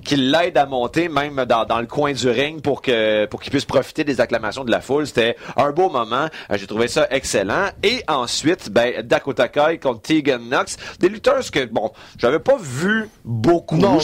qui 0.04 0.16
l'aide 0.16 0.56
à 0.56 0.66
monter 0.66 1.08
même 1.08 1.44
dans, 1.44 1.64
dans 1.64 1.80
le 1.80 1.86
coin 1.86 2.12
du 2.12 2.28
ring 2.28 2.60
pour 2.60 2.82
que 2.82 3.26
pour 3.26 3.40
qu'il 3.40 3.50
puisse 3.50 3.64
profiter 3.64 4.04
des 4.04 4.20
acclamations 4.20 4.64
de 4.64 4.70
la 4.70 4.80
foule. 4.80 5.06
C'était 5.06 5.36
un 5.56 5.70
beau 5.70 5.90
moment. 5.90 6.28
J'ai 6.50 6.66
trouvé 6.66 6.88
ça 6.88 7.06
excellent. 7.10 7.68
Et 7.82 8.02
ensuite, 8.08 8.70
ben 8.70 8.97
Dakota 9.02 9.48
Kai 9.48 9.78
contre 9.78 10.02
Tegan 10.02 10.38
Knox. 10.40 10.76
Des 10.98 11.08
lutteuses 11.08 11.50
que, 11.50 11.64
bon, 11.66 11.90
j'avais 12.18 12.38
pas 12.38 12.56
vu 12.60 13.08
beaucoup. 13.24 13.76
Non, 13.76 13.98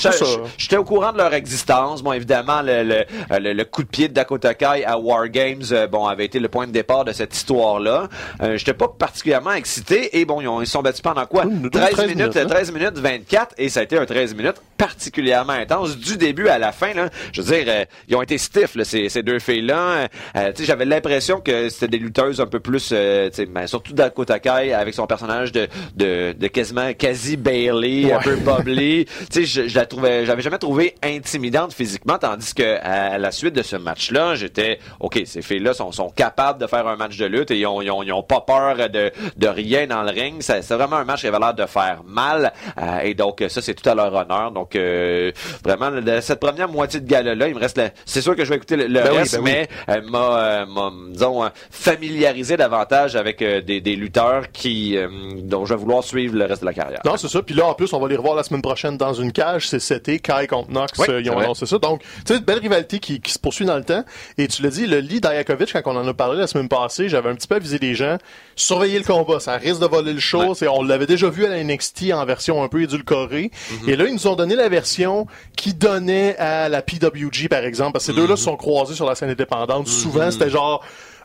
J'étais 0.58 0.76
au 0.76 0.84
courant 0.84 1.12
de 1.12 1.18
leur 1.18 1.32
existence. 1.34 2.02
Bon, 2.02 2.12
évidemment, 2.12 2.62
le, 2.62 2.82
le, 2.82 3.04
le- 3.38 3.52
le 3.52 3.64
coup 3.64 3.82
de 3.82 3.88
pied 3.88 4.08
de 4.08 4.14
Dakota 4.14 4.54
Kai 4.54 4.84
à 4.84 4.98
War 4.98 5.28
Games, 5.28 5.62
euh, 5.72 5.86
bon, 5.86 6.06
avait 6.06 6.24
été 6.24 6.38
le 6.38 6.48
point 6.48 6.66
de 6.66 6.72
départ 6.72 7.04
de 7.04 7.12
cette 7.12 7.34
histoire-là. 7.34 8.08
Euh, 8.42 8.56
J'étais 8.56 8.74
pas 8.74 8.88
particulièrement 8.88 9.52
excité. 9.52 10.18
Et 10.18 10.24
bon, 10.24 10.40
ils, 10.40 10.48
ont- 10.48 10.60
ils 10.60 10.66
sont 10.66 10.82
battus 10.82 11.02
pendant 11.02 11.26
quoi? 11.26 11.44
Une, 11.44 11.62
deux, 11.62 11.70
13, 11.70 11.90
13 11.90 12.06
minutes, 12.08 12.18
minutes, 12.18 12.36
hein. 12.36 12.46
13 12.46 12.72
minutes 12.72 12.98
24. 12.98 13.54
Et 13.58 13.68
ça 13.68 13.80
a 13.80 13.82
été 13.84 13.98
un 13.98 14.06
13 14.06 14.34
minutes 14.34 14.56
particulièrement 14.76 15.52
intense 15.54 15.96
du 15.96 16.16
début 16.16 16.48
à 16.48 16.58
la 16.58 16.72
fin. 16.72 16.92
Là. 16.94 17.08
Je 17.32 17.40
veux 17.42 17.56
dire, 17.56 17.64
euh, 17.68 17.84
ils 18.08 18.16
ont 18.16 18.22
été 18.22 18.38
stiffs, 18.38 18.74
là, 18.74 18.84
ces, 18.84 19.08
ces 19.08 19.22
deux 19.22 19.38
filles-là. 19.38 20.08
Euh, 20.36 20.52
tu 20.52 20.62
sais, 20.62 20.64
J'avais 20.64 20.84
l'impression 20.84 21.40
que 21.40 21.68
c'était 21.68 21.88
des 21.88 21.98
lutteuses 21.98 22.40
un 22.40 22.46
peu 22.46 22.60
plus, 22.60 22.90
euh, 22.92 23.30
ben, 23.48 23.66
surtout 23.66 23.92
Dakota 23.92 24.38
Kai 24.38 24.72
avec 24.84 24.94
son 24.94 25.06
personnage 25.06 25.50
de, 25.52 25.66
de, 25.96 26.34
de 26.38 26.46
quasiment 26.46 26.92
quasi 26.94 27.36
Bailey, 27.36 28.12
un 28.12 28.20
peu 28.20 28.36
bubbly. 28.36 29.04
tu 29.32 29.44
sais, 29.44 29.44
je, 29.44 29.68
je 29.68 29.74
la 29.74 29.86
trouvais, 29.86 30.24
j'avais 30.26 30.42
jamais 30.42 30.58
trouvé 30.58 30.94
intimidante 31.02 31.72
physiquement, 31.72 32.18
tandis 32.18 32.54
que 32.54 32.78
à 32.82 33.18
la 33.18 33.32
suite 33.32 33.54
de 33.54 33.62
ce 33.62 33.76
match-là, 33.76 34.34
j'étais, 34.34 34.78
ok, 35.00 35.22
ces 35.24 35.42
filles-là 35.42 35.74
sont, 35.74 35.90
sont 35.92 36.10
capables 36.10 36.60
de 36.60 36.66
faire 36.66 36.86
un 36.86 36.96
match 36.96 37.16
de 37.16 37.26
lutte 37.26 37.50
et 37.50 37.58
ils 37.58 37.66
ont, 37.66 37.80
ils 37.82 37.90
ont, 37.90 38.02
ils 38.02 38.12
ont 38.12 38.22
pas 38.22 38.40
peur 38.42 38.76
de, 38.90 39.10
de 39.36 39.48
rien 39.48 39.86
dans 39.86 40.02
le 40.02 40.10
ring. 40.10 40.36
C'est 40.40 40.60
vraiment 40.70 40.96
un 40.96 41.04
match 41.04 41.20
qui 41.22 41.26
avait 41.26 41.38
l'air 41.38 41.54
de 41.54 41.66
faire 41.66 42.02
mal. 42.06 42.52
Euh, 42.78 42.98
et 43.00 43.14
donc, 43.14 43.42
ça, 43.48 43.62
c'est 43.62 43.74
tout 43.74 43.88
à 43.88 43.94
leur 43.94 44.12
honneur. 44.12 44.50
Donc, 44.52 44.76
euh, 44.76 45.32
vraiment, 45.64 45.90
de 45.90 46.20
cette 46.20 46.40
première 46.40 46.68
moitié 46.68 47.00
de 47.00 47.06
gala-là, 47.08 47.48
il 47.48 47.54
me 47.54 47.60
reste... 47.60 47.78
la- 47.78 47.90
C'est 48.04 48.20
sûr 48.20 48.36
que 48.36 48.44
je 48.44 48.50
vais 48.50 48.56
écouter 48.56 48.76
le, 48.76 48.86
le 48.86 49.00
Ben 49.00 49.08
oui, 49.12 49.16
reste, 49.18 49.36
ben 49.36 49.42
oui. 49.44 49.50
mais 49.52 49.68
euh, 49.96 50.02
m'a, 50.10 50.38
euh, 50.38 50.66
m'a, 50.66 50.92
disons, 51.10 51.42
familiarisé 51.70 52.56
davantage 52.56 53.16
avec 53.16 53.42
des, 53.42 53.80
des 53.80 53.96
lutteurs 53.96 54.50
qui 54.52 54.73
euh, 54.96 55.08
dont 55.42 55.64
je 55.64 55.74
vais 55.74 55.80
vouloir 55.80 56.02
suivre 56.04 56.34
le 56.36 56.44
reste 56.44 56.60
de 56.62 56.66
la 56.66 56.74
carrière. 56.74 57.00
Non, 57.04 57.16
c'est 57.16 57.28
ça. 57.28 57.42
Puis 57.42 57.54
là, 57.54 57.66
en 57.66 57.74
plus, 57.74 57.92
on 57.92 58.00
va 58.00 58.08
les 58.08 58.16
revoir 58.16 58.34
la 58.34 58.42
semaine 58.42 58.62
prochaine 58.62 58.96
dans 58.96 59.12
une 59.14 59.32
cage. 59.32 59.68
C'est 59.68 59.78
CT, 59.78 60.20
Kai 60.20 60.46
contre 60.48 60.70
Knox. 60.70 60.98
Oui, 60.98 61.06
euh, 61.08 61.20
ils 61.20 61.24
c'est 61.26 61.30
ont 61.30 61.38
annoncé 61.38 61.66
ça. 61.66 61.78
Donc, 61.78 62.00
tu 62.02 62.08
sais, 62.26 62.36
une 62.38 62.44
belle 62.44 62.58
rivalité 62.58 62.98
qui, 62.98 63.20
qui 63.20 63.32
se 63.32 63.38
poursuit 63.38 63.64
dans 63.66 63.76
le 63.76 63.84
temps. 63.84 64.04
Et 64.38 64.48
tu 64.48 64.62
l'as 64.62 64.70
dit, 64.70 64.86
le 64.86 64.98
Lee 65.00 65.20
Dajakovic, 65.20 65.72
quand 65.72 65.92
on 65.94 65.96
en 65.98 66.06
a 66.08 66.14
parlé 66.14 66.38
la 66.38 66.46
semaine 66.46 66.68
passée, 66.68 67.08
j'avais 67.08 67.30
un 67.30 67.34
petit 67.34 67.48
peu 67.48 67.56
avisé 67.56 67.78
les 67.78 67.94
gens. 67.94 68.18
Surveillez 68.56 68.98
le 68.98 69.04
combat. 69.04 69.40
Ça 69.40 69.56
risque 69.56 69.80
de 69.80 69.86
voler 69.86 70.12
le 70.12 70.20
show. 70.20 70.54
Ouais. 70.54 70.68
On 70.68 70.82
l'avait 70.82 71.06
déjà 71.06 71.28
vu 71.30 71.44
à 71.46 71.48
la 71.48 71.62
NXT 71.62 72.12
en 72.12 72.24
version 72.24 72.62
un 72.62 72.68
peu 72.68 72.82
édulcorée. 72.82 73.50
Mhm. 73.82 73.88
Et 73.88 73.96
là, 73.96 74.04
ils 74.06 74.12
nous 74.14 74.26
ont 74.26 74.36
donné 74.36 74.54
la 74.56 74.68
version 74.68 75.26
qui 75.56 75.74
donnait 75.74 76.36
à 76.38 76.68
la 76.68 76.82
PWG, 76.82 77.48
par 77.48 77.64
exemple. 77.64 77.92
Parce 77.92 78.06
que 78.06 78.12
ces 78.12 78.18
Mhm. 78.18 78.26
deux-là 78.26 78.36
se 78.36 78.44
sont 78.44 78.56
croisés 78.56 78.94
sur 78.94 79.06
la 79.06 79.14
scène 79.14 79.30
indépendante. 79.30 79.88
Souvent, 79.88 80.30
c'était 80.30 80.50
genre 80.50 80.84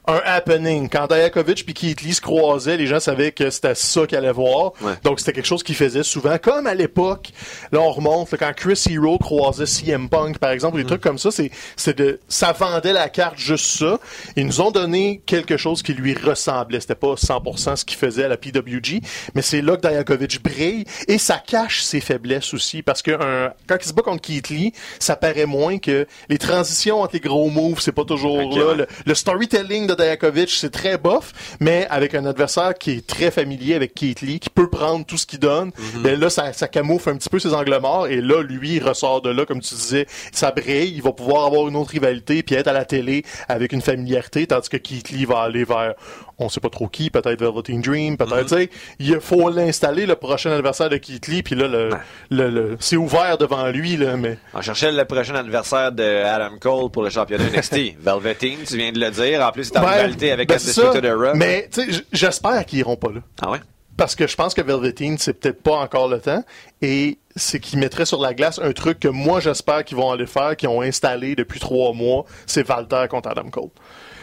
un 0.10 0.22
happening. 0.26 0.90
Quand 0.90 1.08
Dajakovic 1.08 1.64
puis 1.66 1.74
Keith 1.74 2.02
Lee 2.02 2.14
se 2.14 2.22
croisaient, 2.22 2.78
les 2.78 2.88
gens 2.88 3.00
savaient 3.00 3.32
que 3.32 3.50
c'était 3.50 3.76
ça 3.76 4.06
qu'ils 4.08 4.18
allaient 4.18 4.32
voir. 4.32 4.74
Ouais. 4.82 4.94
Donc, 5.04 5.20
c'était 5.20 5.34
quelque 5.34 5.46
chose 5.46 5.64
qu'ils 5.64 5.76
faisaient 5.76 6.04
souvent. 6.04 6.38
Comme 6.38 6.68
à 6.68 6.74
l'époque, 6.74 7.30
là, 7.72 7.80
on 7.80 7.92
remonte, 7.92 8.32
là, 8.32 8.38
quand 8.38 8.54
Chris 8.56 8.82
Hero 8.90 9.18
croisait 9.18 9.66
CM 9.66 10.10
Punk, 10.10 10.40
par 10.40 10.52
exemple, 10.52 10.78
des 10.78 10.86
trucs 10.86 11.02
comme 11.02 11.18
ça, 11.18 11.32
c'est, 11.32 11.52
c'est 11.76 11.98
de, 11.98 12.20
ça 12.28 12.52
vendait 12.52 12.94
la 12.94 13.10
carte 13.10 13.38
juste 13.38 13.66
ça. 13.66 14.00
Ils 14.36 14.46
nous 14.46 14.62
ont 14.62 14.72
donné 14.72 15.22
quelque 15.26 15.58
chose 15.58 15.84
qui 15.84 15.94
lui 15.94 16.14
ressemblait. 16.14 16.80
C'était 16.80 16.96
pas 16.96 17.14
100% 17.14 17.76
ce 17.76 17.86
qu'il 17.86 17.98
faisait 17.98 18.24
à 18.24 18.28
la 18.28 18.38
PWG, 18.38 19.02
mais 19.36 19.42
c'est 19.42 19.62
là 19.62 19.76
que 19.76 19.82
Dajakovic 19.82 20.42
brille 20.44 20.86
et 21.08 21.18
ça 21.18 21.42
cache 21.46 21.82
ses 21.82 22.00
faiblesses 22.02 22.54
aussi 22.54 22.82
parce 22.82 23.02
que 23.02 23.12
un, 23.12 23.54
quand 23.68 23.78
il 23.80 23.88
se 23.88 23.94
bat 23.94 24.02
contre 24.02 24.22
Keith 24.22 24.50
Lee, 24.50 24.74
ça 25.00 25.16
paraît 25.16 25.46
moins 25.46 25.78
que 25.78 26.08
les 26.30 26.38
transitions 26.38 27.02
entre 27.02 27.14
les 27.14 27.20
gros 27.20 27.50
moves, 27.50 27.80
c'est 27.80 27.92
pas 27.92 28.06
toujours 28.06 28.38
là. 28.38 28.66
ouais. 28.68 28.76
Le, 28.76 28.88
le 29.06 29.16
storytelling 29.16 29.88
de 29.88 29.94
Dajakovic, 30.00 30.50
c'est 30.50 30.70
très 30.72 30.98
bof, 30.98 31.32
mais 31.60 31.86
avec 31.90 32.16
un 32.16 32.26
adversaire 32.26 32.74
qui 32.74 32.92
est 32.92 33.06
très 33.08 33.30
familier 33.32 33.76
avec 33.76 33.94
Keith 33.94 34.22
Lee, 34.22 34.40
qui 34.40 34.50
peut 34.50 34.70
prendre 34.70 35.06
tout 35.06 35.18
ce 35.18 35.26
qu'il 35.26 35.40
donne, 35.40 35.72
Mhm. 35.96 36.02
ben 36.02 36.20
là, 36.20 36.30
ça, 36.30 36.52
ça 36.54 36.68
camoufle 36.68 37.10
un 37.10 37.18
petit 37.18 37.30
peu 37.30 37.40
ses 37.40 37.54
angles 37.54 37.78
morts, 37.82 38.08
et 38.08 38.22
là, 38.22 38.42
lui, 38.42 38.76
il 38.78 38.84
ressort 38.84 39.22
de 39.22 39.30
là, 39.30 39.46
comme 39.46 39.60
tu 39.62 39.76
disais, 39.76 40.08
ça 40.32 40.52
brille, 40.52 40.94
il 40.96 41.02
va 41.02 41.12
pouvoir 41.12 41.46
avoir 41.46 41.68
une 41.68 41.76
autre 41.76 41.92
rivalité, 41.92 42.42
puis 42.44 42.56
être 42.56 42.68
à 42.68 42.74
la 42.74 42.86
télé 42.86 43.24
avec 43.48 43.74
une 43.74 43.82
familiarité, 43.82 44.48
tandis 44.48 44.70
que 44.70 44.78
Keith 44.78 45.10
Lee 45.10 45.26
va 45.26 45.40
aller 45.42 45.64
vers, 45.64 45.94
on 46.40 46.50
sait 46.50 46.60
pas 46.60 46.70
trop 46.70 46.88
qui, 46.88 47.10
peut-être 47.10 47.40
Velveteen 47.40 47.82
Dream, 47.82 48.18
peut-être, 48.18 48.42
Mhm. 48.44 48.48
sais, 48.48 48.70
il 49.00 49.20
faut 49.20 49.50
l'installer, 49.50 50.06
le 50.06 50.16
prochain 50.16 50.52
adversaire 50.52 50.90
de 50.90 50.98
Keith 50.98 51.28
Lee, 51.28 51.44
puis 51.44 51.56
là, 51.56 51.68
le, 51.68 51.90
le, 52.32 52.50
le- 52.50 52.78
c'est 52.80 52.96
ouvert 52.96 53.38
devant 53.38 53.68
lui, 53.68 53.98
là, 53.98 54.16
mais... 54.18 54.38
On 54.54 54.62
cherchait 54.62 54.92
le 54.92 55.06
prochain 55.06 55.36
adversaire 55.36 55.92
de 55.92 56.04
Adam 56.24 56.58
Cole 56.60 56.90
pour 56.92 57.04
le 57.04 57.10
championnat 57.10 57.46
NXT. 57.50 57.96
Velveteen, 58.00 58.58
tu 58.66 58.78
viens 58.78 58.92
de 58.92 59.00
le 59.00 59.12
dire. 59.12 59.42
En 59.46 59.52
plus, 59.52 59.66
c'est 59.66 59.78
en 59.78 59.84
Ouais, 59.84 59.96
rivalité 59.98 60.32
avec 60.32 60.48
ben, 60.50 60.56
un 60.56 60.60
c'est 60.60 60.72
ça. 60.74 60.94
de 61.00 61.10
Raw. 61.10 61.36
Mais, 61.36 61.68
tu 61.72 61.92
sais, 61.94 62.04
j'espère 62.14 62.66
qu'ils 62.66 62.80
iront 62.80 62.96
pas 62.96 63.10
là. 63.12 63.20
Ah 63.42 63.52
ouais? 63.52 63.60
Parce 63.98 64.16
que 64.16 64.28
je 64.28 64.36
pense 64.38 64.54
que 64.54 64.62
Velveteen, 64.62 65.18
c'est 65.18 65.34
peut-être 65.34 65.62
pas 65.62 65.76
encore 65.76 66.08
le 66.08 66.20
temps. 66.22 66.42
Et 66.82 67.18
c'est 67.40 67.60
qu'ils 67.60 67.80
mettraient 67.80 68.06
sur 68.06 68.22
la 68.22 68.34
glace 68.34 68.60
un 68.62 68.72
truc 68.74 69.00
que 69.00 69.08
moi, 69.08 69.40
j'espère 69.40 69.84
qu'ils 69.86 69.98
vont 69.98 70.12
aller 70.12 70.28
faire, 70.28 70.56
qu'ils 70.56 70.70
ont 70.70 70.82
installé 70.82 71.36
depuis 71.36 71.60
trois 71.60 71.94
mois, 71.94 72.26
c'est 72.46 72.64
Valter 72.64 73.06
contre 73.10 73.30
Adam 73.30 73.50
Cole. 73.50 73.70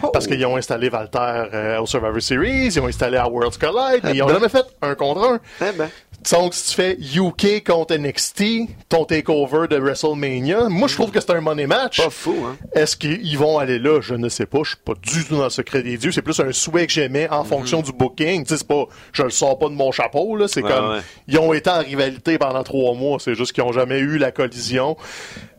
Oh. 0.02 0.10
Parce 0.12 0.26
qu'ils 0.26 0.44
ont 0.44 0.56
installé 0.56 0.90
Valter 0.90 1.18
euh, 1.54 1.80
au 1.80 1.86
Survivor 1.86 2.20
Series, 2.20 2.66
ils 2.66 2.80
ont 2.80 2.86
installé 2.86 3.16
à 3.16 3.28
Worlds 3.28 3.56
Collide, 3.58 4.00
mais 4.04 4.14
ils 4.14 4.22
ont 4.22 4.26
ben. 4.26 4.34
jamais 4.34 4.50
fait 4.50 4.66
un 4.82 4.94
contre 4.94 5.22
un. 5.22 5.40
Eh 5.62 5.72
ben. 5.72 5.88
Donc, 6.32 6.54
si 6.54 6.70
tu 6.70 6.74
fais 6.74 6.98
UK 7.14 7.64
contre 7.64 7.94
NXT, 7.96 8.42
ton 8.88 9.04
takeover 9.04 9.68
de 9.68 9.76
WrestleMania, 9.76 10.68
moi, 10.68 10.88
je 10.88 10.94
trouve 10.94 11.12
que 11.12 11.20
c'est 11.20 11.30
un 11.30 11.40
money 11.40 11.66
match. 11.68 12.02
Pas 12.02 12.10
fou, 12.10 12.34
hein? 12.44 12.56
Est-ce 12.74 12.96
qu'ils 12.96 13.38
vont 13.38 13.58
aller 13.58 13.78
là? 13.78 14.00
Je 14.00 14.14
ne 14.14 14.28
sais 14.28 14.46
pas. 14.46 14.58
Je 14.64 14.70
suis 14.70 14.78
pas 14.78 14.94
du 15.00 15.24
tout 15.24 15.36
dans 15.36 15.44
le 15.44 15.50
secret 15.50 15.82
des 15.82 15.96
dieux. 15.98 16.10
C'est 16.10 16.22
plus 16.22 16.40
un 16.40 16.52
souhait 16.52 16.86
que 16.86 16.92
j'aimais 16.92 17.28
en 17.30 17.44
fonction 17.44 17.80
du 17.80 17.92
booking. 17.92 18.42
Tu 18.42 18.48
sais, 18.48 18.58
c'est 18.58 18.66
pas, 18.66 18.86
je 19.12 19.22
le 19.22 19.30
sors 19.30 19.56
pas 19.58 19.68
de 19.68 19.74
mon 19.74 19.92
chapeau, 19.92 20.34
là. 20.36 20.48
C'est 20.48 20.64
Ouais, 20.64 20.72
comme, 20.72 20.88
ouais. 20.94 21.00
ils 21.28 21.38
ont 21.38 21.52
été 21.52 21.70
en 21.70 21.78
rivalité 21.78 22.38
pendant 22.38 22.64
trois 22.64 22.94
mois. 22.94 23.05
C'est 23.18 23.34
juste 23.34 23.52
qu'ils 23.52 23.64
ont 23.64 23.72
jamais 23.72 23.98
eu 23.98 24.18
la 24.18 24.32
collision. 24.32 24.96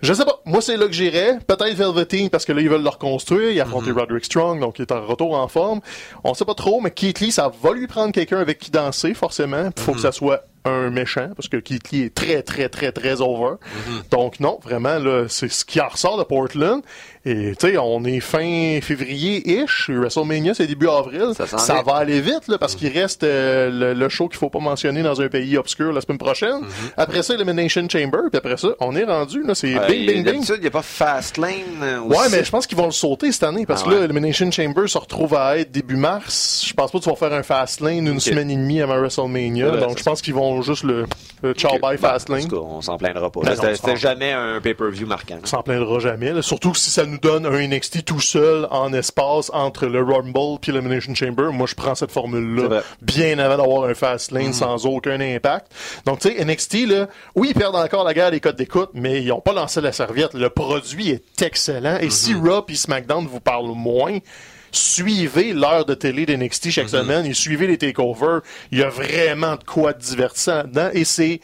Je 0.02 0.14
sais 0.14 0.26
pas. 0.26 0.42
Moi, 0.46 0.62
c'est 0.62 0.78
là 0.78 0.86
que 0.86 0.94
j'irais. 0.94 1.40
Peut-être 1.48 1.74
Velveteen, 1.74 2.30
parce 2.30 2.46
que 2.46 2.54
là, 2.54 2.62
ils 2.62 2.70
veulent 2.70 2.84
le 2.84 2.90
reconstruire. 2.90 3.52
Il 3.52 3.60
a 3.60 3.64
affronté 3.64 3.92
Roderick 3.92 4.26
Strong, 4.26 4.60
donc 4.60 4.80
il 4.80 4.84
est 4.84 4.92
en 4.92 5.06
retour 5.06 5.36
en 5.36 5.48
forme. 5.48 5.82
On 6.24 6.34
sait 6.34 6.46
pas 6.46 6.54
trop, 6.54 6.82
mais 6.82 6.92
Keith 6.92 7.20
Lee, 7.20 7.32
ça 7.32 7.52
va 7.62 7.74
lui 7.74 7.88
prendre 7.88 8.12
quelqu'un 8.12 8.40
avec 8.40 8.60
qui 8.60 8.72
danser, 8.72 9.14
forcément. 9.14 9.70
Il 9.76 9.82
faut 9.82 9.94
que 9.94 10.00
ça 10.00 10.12
soit 10.12 10.44
un 10.66 10.90
méchant, 10.90 11.30
parce 11.36 11.48
que 11.48 11.58
Keith 11.58 11.92
Lee 11.92 12.04
est 12.04 12.14
très, 12.14 12.44
très, 12.44 12.68
très, 12.70 12.92
très 12.92 13.22
over. 13.22 13.56
Donc, 14.12 14.40
non, 14.40 14.60
vraiment, 14.62 15.00
là, 15.00 15.26
c'est 15.30 15.50
ce 15.50 15.64
qui 15.64 15.80
en 15.80 15.88
ressort 15.88 16.18
de 16.18 16.24
Portland. 16.24 16.82
Et, 17.30 17.56
tu 17.60 17.68
sais, 17.72 17.78
on 17.78 18.04
est 18.06 18.20
fin 18.22 18.80
février-ish. 18.82 19.90
WrestleMania, 19.90 20.54
c'est 20.54 20.68
début 20.68 20.88
avril. 20.88 21.32
Ça 21.36 21.82
va 21.86 21.96
aller 21.96 22.22
vite, 22.22 22.48
là, 22.48 22.58
parce 22.58 22.76
qu'il 22.76 22.92
reste 22.98 23.24
euh, 23.24 23.70
le, 23.70 23.94
le 23.94 24.10
show 24.10 24.28
qu'il 24.28 24.38
faut 24.38 24.50
pas 24.50 24.60
mentionner 24.60 25.04
dans 25.04 25.20
un 25.22 25.28
pays 25.28 25.58
obscur 25.58 25.92
la 25.92 26.02
semaine 26.02 26.18
prochaine. 26.18 26.62
Après 26.96 27.24
ça, 27.24 27.34
Elimination 27.34 27.88
Chamber, 27.90 28.20
puis 28.32 28.38
après 28.38 28.58
ça, 28.58 28.70
on 28.80 28.96
est 28.96 29.04
rendu, 29.04 29.44
là, 29.44 29.56
c'est 29.56 29.76
Euh, 29.76 29.88
bing, 29.88 30.06
bing, 30.06 30.16
bing. 30.16 30.24
D'habitude, 30.26 30.56
il 30.58 30.62
n'y 30.62 30.68
a 30.68 30.72
pas 30.72 30.82
Fastlane 30.82 31.52
euh, 31.82 32.00
aussi. 32.02 32.18
Ouais, 32.20 32.26
mais 32.32 32.44
je 32.44 32.50
pense 32.52 32.66
qu'ils 32.68 32.78
vont 32.78 32.86
le 32.86 32.92
sauter 32.92 33.32
cette 33.32 33.44
année 33.44 33.66
parce 33.66 33.82
Ah 33.84 33.86
que 33.86 33.92
là, 33.92 33.98
ouais. 34.00 34.06
Elimination 34.06 34.50
Chamber 34.52 34.88
se 34.88 34.98
retrouve 34.98 35.36
à 35.36 35.58
être 35.58 35.72
début 35.72 35.96
mars. 35.98 36.64
Je 36.68 36.74
pense 36.74 36.92
pas 36.92 37.00
qu'ils 37.00 37.10
vont 37.10 37.16
faire 37.16 37.34
un 37.34 37.44
Fastlane 37.44 38.08
une 38.08 38.20
semaine 38.20 38.50
et 38.52 38.56
demie 38.56 38.82
avant 38.82 38.98
WrestleMania. 39.00 39.70
Ouais, 39.72 39.80
donc 39.80 39.98
je 39.98 40.04
pense 40.04 40.22
qu'ils 40.22 40.34
vont 40.34 40.62
juste 40.62 40.84
le, 40.84 41.06
le 41.44 41.54
ciao 41.54 41.74
Ok. 41.76 41.82
bye 41.82 41.98
Fastlane. 41.98 42.48
cas, 42.48 42.56
on 42.56 42.82
s'en 42.82 42.98
plaindra 42.98 43.30
pas. 43.30 43.42
Ben 43.42 43.56
C'était 43.76 43.98
jamais 43.98 44.32
un 44.32 44.60
pay-per-view 44.62 45.06
marquant. 45.08 45.38
On 45.44 45.46
s'en 45.46 45.62
plaindra 45.64 46.00
jamais. 46.00 46.32
là. 46.32 46.42
Surtout 46.42 46.74
si 46.74 46.90
ça 46.90 47.06
nous 47.06 47.17
donne 47.18 47.46
un 47.46 47.68
NXT 47.68 48.06
tout 48.06 48.20
seul 48.20 48.68
en 48.72 48.94
espace 48.94 49.50
entre 49.54 49.86
le 49.88 50.02
Rumble 50.02 50.60
puis 50.62 50.72
l'Elimination 50.72 51.14
Chamber. 51.16 51.52
Moi, 51.52 51.68
je 51.68 51.76
prends 51.76 51.96
cette 51.96 52.12
formule-là 52.12 52.82
bien 53.02 53.40
avant 53.40 53.58
d'avoir 53.58 53.90
un 53.90 53.94
fast 53.94 54.32
lane 54.32 54.54
sans 54.54 54.86
aucun 54.86 55.20
impact. 55.20 55.72
Donc, 56.06 56.20
tu 56.20 56.30
sais, 56.30 56.44
NXT, 56.44 56.88
là, 56.88 57.08
oui, 57.36 57.50
ils 57.52 57.60
perdent 57.60 57.76
encore 57.76 58.04
la 58.04 58.14
guerre 58.14 58.32
des 58.32 58.40
codes 58.40 58.56
d'écoute, 58.56 58.90
mais 58.94 59.22
ils 59.22 59.32
ont 59.32 59.42
pas 59.42 59.54
lancé 59.54 59.82
la 59.82 59.92
serviette. 59.92 60.34
Le 60.34 60.50
produit 60.50 61.10
est 61.10 61.42
excellent. 61.42 61.98
Et 62.00 62.10
si 62.10 62.34
Raw 62.34 62.66
et 62.70 62.76
SmackDown 62.76 63.28
vous 63.28 63.40
parlent 63.40 63.74
moins, 63.76 64.18
suivez 64.72 65.54
l'heure 65.54 65.86
de 65.86 65.94
télé 65.94 66.26
d'NXT 66.26 66.72
chaque 66.72 66.90
semaine 66.90 67.26
et 67.26 67.34
suivez 67.34 67.68
les 67.68 67.78
takeovers. 67.78 68.42
Il 68.72 68.80
y 68.80 68.84
a 68.84 68.90
vraiment 68.90 69.56
de 69.56 69.64
quoi 69.64 69.94
de 69.94 70.00
divertissant 70.00 70.58
là-dedans. 70.58 70.90
Et 70.94 71.04
c'est 71.04 71.42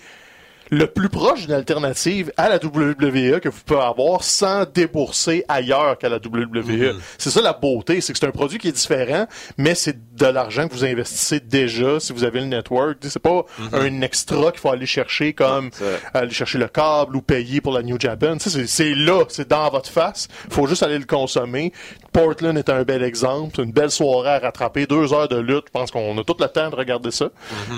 le 0.74 0.88
plus 0.88 1.10
proche 1.10 1.42
d'une 1.42 1.54
alternative 1.54 2.32
à 2.38 2.50
la 2.50 2.56
WWE 2.56 3.40
que 3.40 3.50
vous 3.50 3.60
pouvez 3.66 3.80
avoir 3.80 4.24
sans 4.24 4.66
débourser 4.66 5.46
ailleurs 5.48 5.98
qu'à 5.98 6.10
la 6.10 6.18
WWE. 6.18 6.96
C'est 7.18 7.30
ça 7.30 7.42
la 7.42 7.54
beauté, 7.54 8.02
c'est 8.02 8.14
que 8.14 8.20
c'est 8.20 8.26
un 8.26 8.32
produit 8.32 8.58
qui 8.58 8.70
est 8.70 8.74
différent, 8.74 9.28
mais 9.58 9.76
c'est 9.76 10.16
de 10.16 10.26
l'argent 10.26 10.68
que 10.68 10.74
vous 10.74 10.86
investissez 10.86 11.40
déjà 11.40 12.00
si 12.00 12.14
vous 12.14 12.24
avez 12.24 12.40
le 12.40 12.48
network. 12.48 12.98
C'est 13.02 13.20
pas 13.20 13.46
un 13.72 14.02
extra 14.02 14.52
qu'il 14.52 14.60
faut 14.60 14.70
aller 14.70 14.86
chercher 14.86 15.34
comme 15.34 15.70
aller 16.14 16.32
chercher 16.32 16.58
le 16.58 16.68
câble 16.68 17.16
ou 17.16 17.22
payer 17.22 17.62
pour 17.62 17.74
la 17.74 17.84
New 17.84 18.00
Japan. 18.00 18.38
C'est 18.40 18.94
là, 18.96 19.24
c'est 19.30 19.50
dans 19.50 19.70
votre 19.70 19.90
face. 19.90 20.28
faut 20.50 20.68
juste 20.68 20.84
aller 20.84 20.98
le 20.98 21.06
consommer. 21.06 21.72
Portland 22.14 22.58
est 22.58 22.70
un 22.70 22.84
bel 22.84 23.04
exemple. 23.04 23.60
Une 23.62 23.72
belle 23.72 23.92
soirée 23.92 24.30
à 24.36 24.40
rattraper. 24.40 24.86
Deux 24.86 25.12
heures 25.14 25.28
de 25.28 25.38
lutte. 25.38 25.66
Je 25.68 25.72
pense 25.72 25.92
qu'on 25.92 26.18
a 26.18 26.24
tout 26.24 26.36
le 26.40 26.48
temps 26.48 26.70
de 26.70 26.76
regarder 26.76 27.12
ça. 27.12 27.30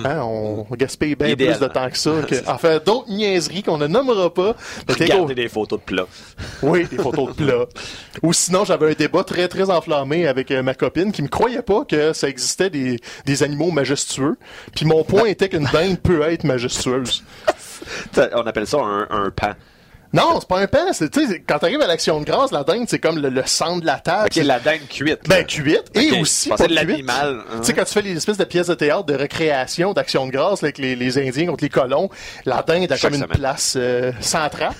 Hein, 0.04 0.20
on 0.22 0.68
gaspille 0.76 1.16
bien 1.16 1.30
plus 1.36 1.60
de 1.60 1.68
temps 1.68 1.90
que 1.90 1.98
ça. 1.98 2.12
que- 2.28 2.48
en 2.50 2.58
fait, 2.58 2.86
d'autres 2.86 3.10
niaiseries 3.10 3.64
qu'on 3.64 3.78
ne 3.78 3.88
nommera 3.88 4.34
pas. 4.34 4.56
Regardez 4.88 5.36
des 5.36 5.48
photos 5.50 5.80
de 5.80 5.86
plats. 5.86 6.08
Oui, 6.62 6.86
des 6.86 6.98
photos 6.98 7.36
de 7.36 7.44
plats. 7.46 7.66
Ou 8.22 8.34
sinon, 8.34 8.66
j'avais 8.66 8.92
un 8.92 8.94
débat 8.94 9.24
très, 9.24 9.48
très 9.48 9.70
enflammé 9.70 10.28
avec 10.28 10.52
euh, 10.52 10.62
ma 10.62 10.74
copine 10.76 11.12
qui 11.12 11.22
me 11.22 11.28
croyait 11.30 11.62
pas 11.62 11.86
que 11.86 12.14
ça 12.14 12.28
existait 12.28 12.70
des, 12.70 13.00
des 13.26 13.44
animaux 13.44 13.72
majestueux. 13.72 14.36
Puis 14.76 14.86
mon 14.86 15.04
point 15.04 15.26
était 15.26 15.50
qu'une 15.50 15.68
dinde 15.72 16.00
peut 16.00 16.22
être 16.24 16.44
majestueuse. 16.44 17.24
On 18.34 18.46
appelle 18.48 18.68
ça 18.68 18.80
un, 18.80 19.08
un 19.10 19.30
pan. 19.32 19.52
Non, 20.16 20.40
c'est 20.40 20.48
pas 20.48 20.60
un 20.60 20.68
pan. 20.68 20.94
c'est- 20.94 21.44
Quand 21.48 21.60
t'arrives 21.60 21.82
à 21.82 21.88
l'action 21.88 22.20
de 22.20 22.26
grâce, 22.26 22.52
la 22.52 22.64
dinde, 22.64 22.86
c'est 22.88 23.00
comme 23.00 23.20
le, 23.20 23.30
le 23.30 23.44
centre 23.46 23.82
de 23.82 23.86
la 23.86 24.00
table. 24.00 24.26
Ok, 24.26 24.32
C'est- 24.34 24.44
la 24.44 24.60
dinde 24.60 24.80
cuite. 24.90 25.20
Ben, 25.28 25.46
cuite. 25.46 25.84
Et 25.94 26.20
aussi, 26.20 26.50
pas 26.50 26.56
de 26.68 26.74
l'animal, 26.74 27.42
hein. 27.52 27.58
Tu 27.60 27.66
sais, 27.68 27.74
quand 27.74 27.84
tu 27.84 27.94
fais 27.94 28.02
les 28.02 28.16
espèces 28.16 28.38
de 28.38 28.46
pièces 28.46 28.68
de 28.68 28.76
théâtre 28.76 29.04
de 29.06 29.14
récréation, 29.16 29.94
d'action 29.94 30.26
de 30.28 30.32
grâce, 30.32 30.64
avec 30.64 30.78
les, 30.78 30.96
les 30.96 31.18
Indiens 31.18 31.48
contre 31.48 31.64
les 31.64 31.70
colons, 31.70 32.10
la 32.46 32.64
dinde 32.64 32.92
a 32.92 32.96
Chaque 32.96 33.12
comme 33.12 33.20
une 33.20 33.26
semaine. 33.26 33.38
place 33.38 33.76
euh, 33.78 34.12
centrale. 34.22 34.74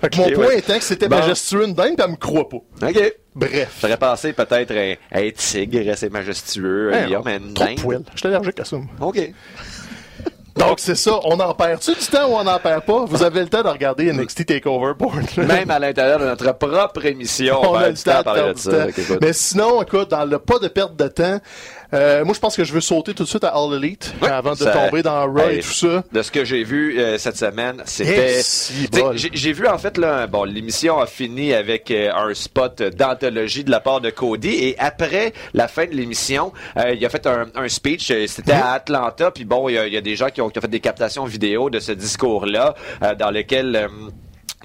que 0.02 0.06
Ok, 0.06 0.16
mon 0.16 0.30
point 0.32 0.46
ouais. 0.48 0.58
était 0.58 0.78
que 0.78 0.84
c'était 0.84 1.08
Bon. 1.08 1.18
majestueux 1.18 1.64
une 1.66 1.74
dinde, 1.74 1.94
puis 1.96 2.04
elle 2.04 2.10
me 2.10 2.16
croit 2.16 2.48
pas. 2.48 2.56
OK. 2.56 3.14
Bref. 3.34 3.68
J'aurais 3.80 3.96
pensé 3.96 4.32
peut-être 4.32 4.72
un, 4.72 4.94
un 5.12 5.30
tigre, 5.30 5.92
c'est 5.96 6.10
majestueux, 6.10 6.92
un 6.92 7.04
Hey, 7.04 7.10
lion, 7.12 7.22
mais 7.24 7.36
une 7.36 7.54
trop 7.54 7.64
de 7.64 7.68
dinde. 7.70 7.80
poils. 7.80 8.02
Je 8.14 8.18
suis 8.18 8.28
allergique 8.28 8.60
à 8.60 8.64
ça. 8.64 8.76
OK. 9.00 9.32
Donc, 10.58 10.80
c'est 10.80 10.94
ça. 10.94 11.20
On 11.24 11.38
en 11.38 11.54
perd-tu 11.54 11.92
du 11.92 12.06
temps 12.06 12.28
ou 12.28 12.34
on 12.34 12.44
n'en 12.44 12.58
perd 12.58 12.82
pas? 12.84 13.04
Vous 13.04 13.22
avez 13.22 13.40
le 13.40 13.48
temps 13.48 13.62
de 13.62 13.68
regarder 13.68 14.12
NXT 14.12 14.46
TakeOver 14.46 14.94
Portland. 14.98 15.46
Même 15.46 15.70
à 15.70 15.78
l'intérieur 15.78 16.18
de 16.18 16.24
notre 16.24 16.52
propre 16.52 17.04
émission, 17.06 17.60
on, 17.62 17.74
a 17.74 17.90
du 17.90 18.02
temps 18.02 18.18
à 18.18 18.24
parler 18.24 18.42
perdre 18.42 18.54
de 18.54 18.90
du 18.90 19.02
ça. 19.02 19.16
Mais 19.20 19.32
sinon, 19.32 19.82
écoute, 19.82 20.10
dans 20.10 20.24
le 20.24 20.38
pas 20.38 20.58
de 20.58 20.68
perte 20.68 20.96
de 20.96 21.08
temps, 21.08 21.38
euh, 21.94 22.24
moi, 22.24 22.34
je 22.34 22.40
pense 22.40 22.56
que 22.56 22.64
je 22.64 22.72
veux 22.72 22.80
sauter 22.80 23.14
tout 23.14 23.22
de 23.24 23.28
suite 23.28 23.44
à 23.44 23.48
All 23.54 23.72
Elite 23.74 24.14
avant 24.22 24.52
de 24.52 24.58
ça- 24.58 24.72
tomber 24.72 25.02
dans 25.02 25.24
Raw 25.26 25.48
et 25.50 25.60
tout 25.60 25.72
ça. 25.72 26.04
De 26.12 26.22
ce 26.22 26.30
que 26.30 26.44
j'ai 26.44 26.64
vu 26.64 26.98
euh, 27.00 27.16
cette 27.18 27.36
semaine, 27.36 27.82
c'était. 27.86 28.42
Si. 28.42 28.88
J'ai 29.32 29.52
vu 29.52 29.66
en 29.66 29.78
fait 29.78 29.96
là, 29.98 30.26
bon, 30.26 30.44
l'émission 30.44 30.98
a 30.98 31.06
fini 31.06 31.52
avec 31.54 31.90
euh, 31.90 32.10
un 32.14 32.34
spot 32.34 32.82
d'anthologie 32.82 33.64
de 33.64 33.70
la 33.70 33.80
part 33.80 34.00
de 34.00 34.10
Cody 34.10 34.50
et 34.50 34.76
après 34.78 35.32
la 35.54 35.68
fin 35.68 35.86
de 35.86 35.92
l'émission, 35.94 36.52
il 36.76 37.04
a 37.04 37.08
fait 37.08 37.26
un, 37.26 37.46
un 37.54 37.68
speech. 37.68 38.12
C'était 38.26 38.52
à 38.52 38.72
Atlanta, 38.72 39.30
puis 39.30 39.44
bon, 39.44 39.68
il 39.68 39.74
y, 39.74 39.78
a- 39.78 39.86
il 39.86 39.92
y 39.94 39.96
a 39.96 40.00
des 40.00 40.16
gens 40.16 40.28
qui 40.28 40.40
ont, 40.40 40.50
qui 40.50 40.58
ont 40.58 40.62
fait 40.62 40.68
des 40.68 40.80
captations 40.80 41.24
vidéo 41.24 41.70
de 41.70 41.80
ce 41.80 41.92
discours-là, 41.92 42.74
dans 43.18 43.30
lequel. 43.30 43.88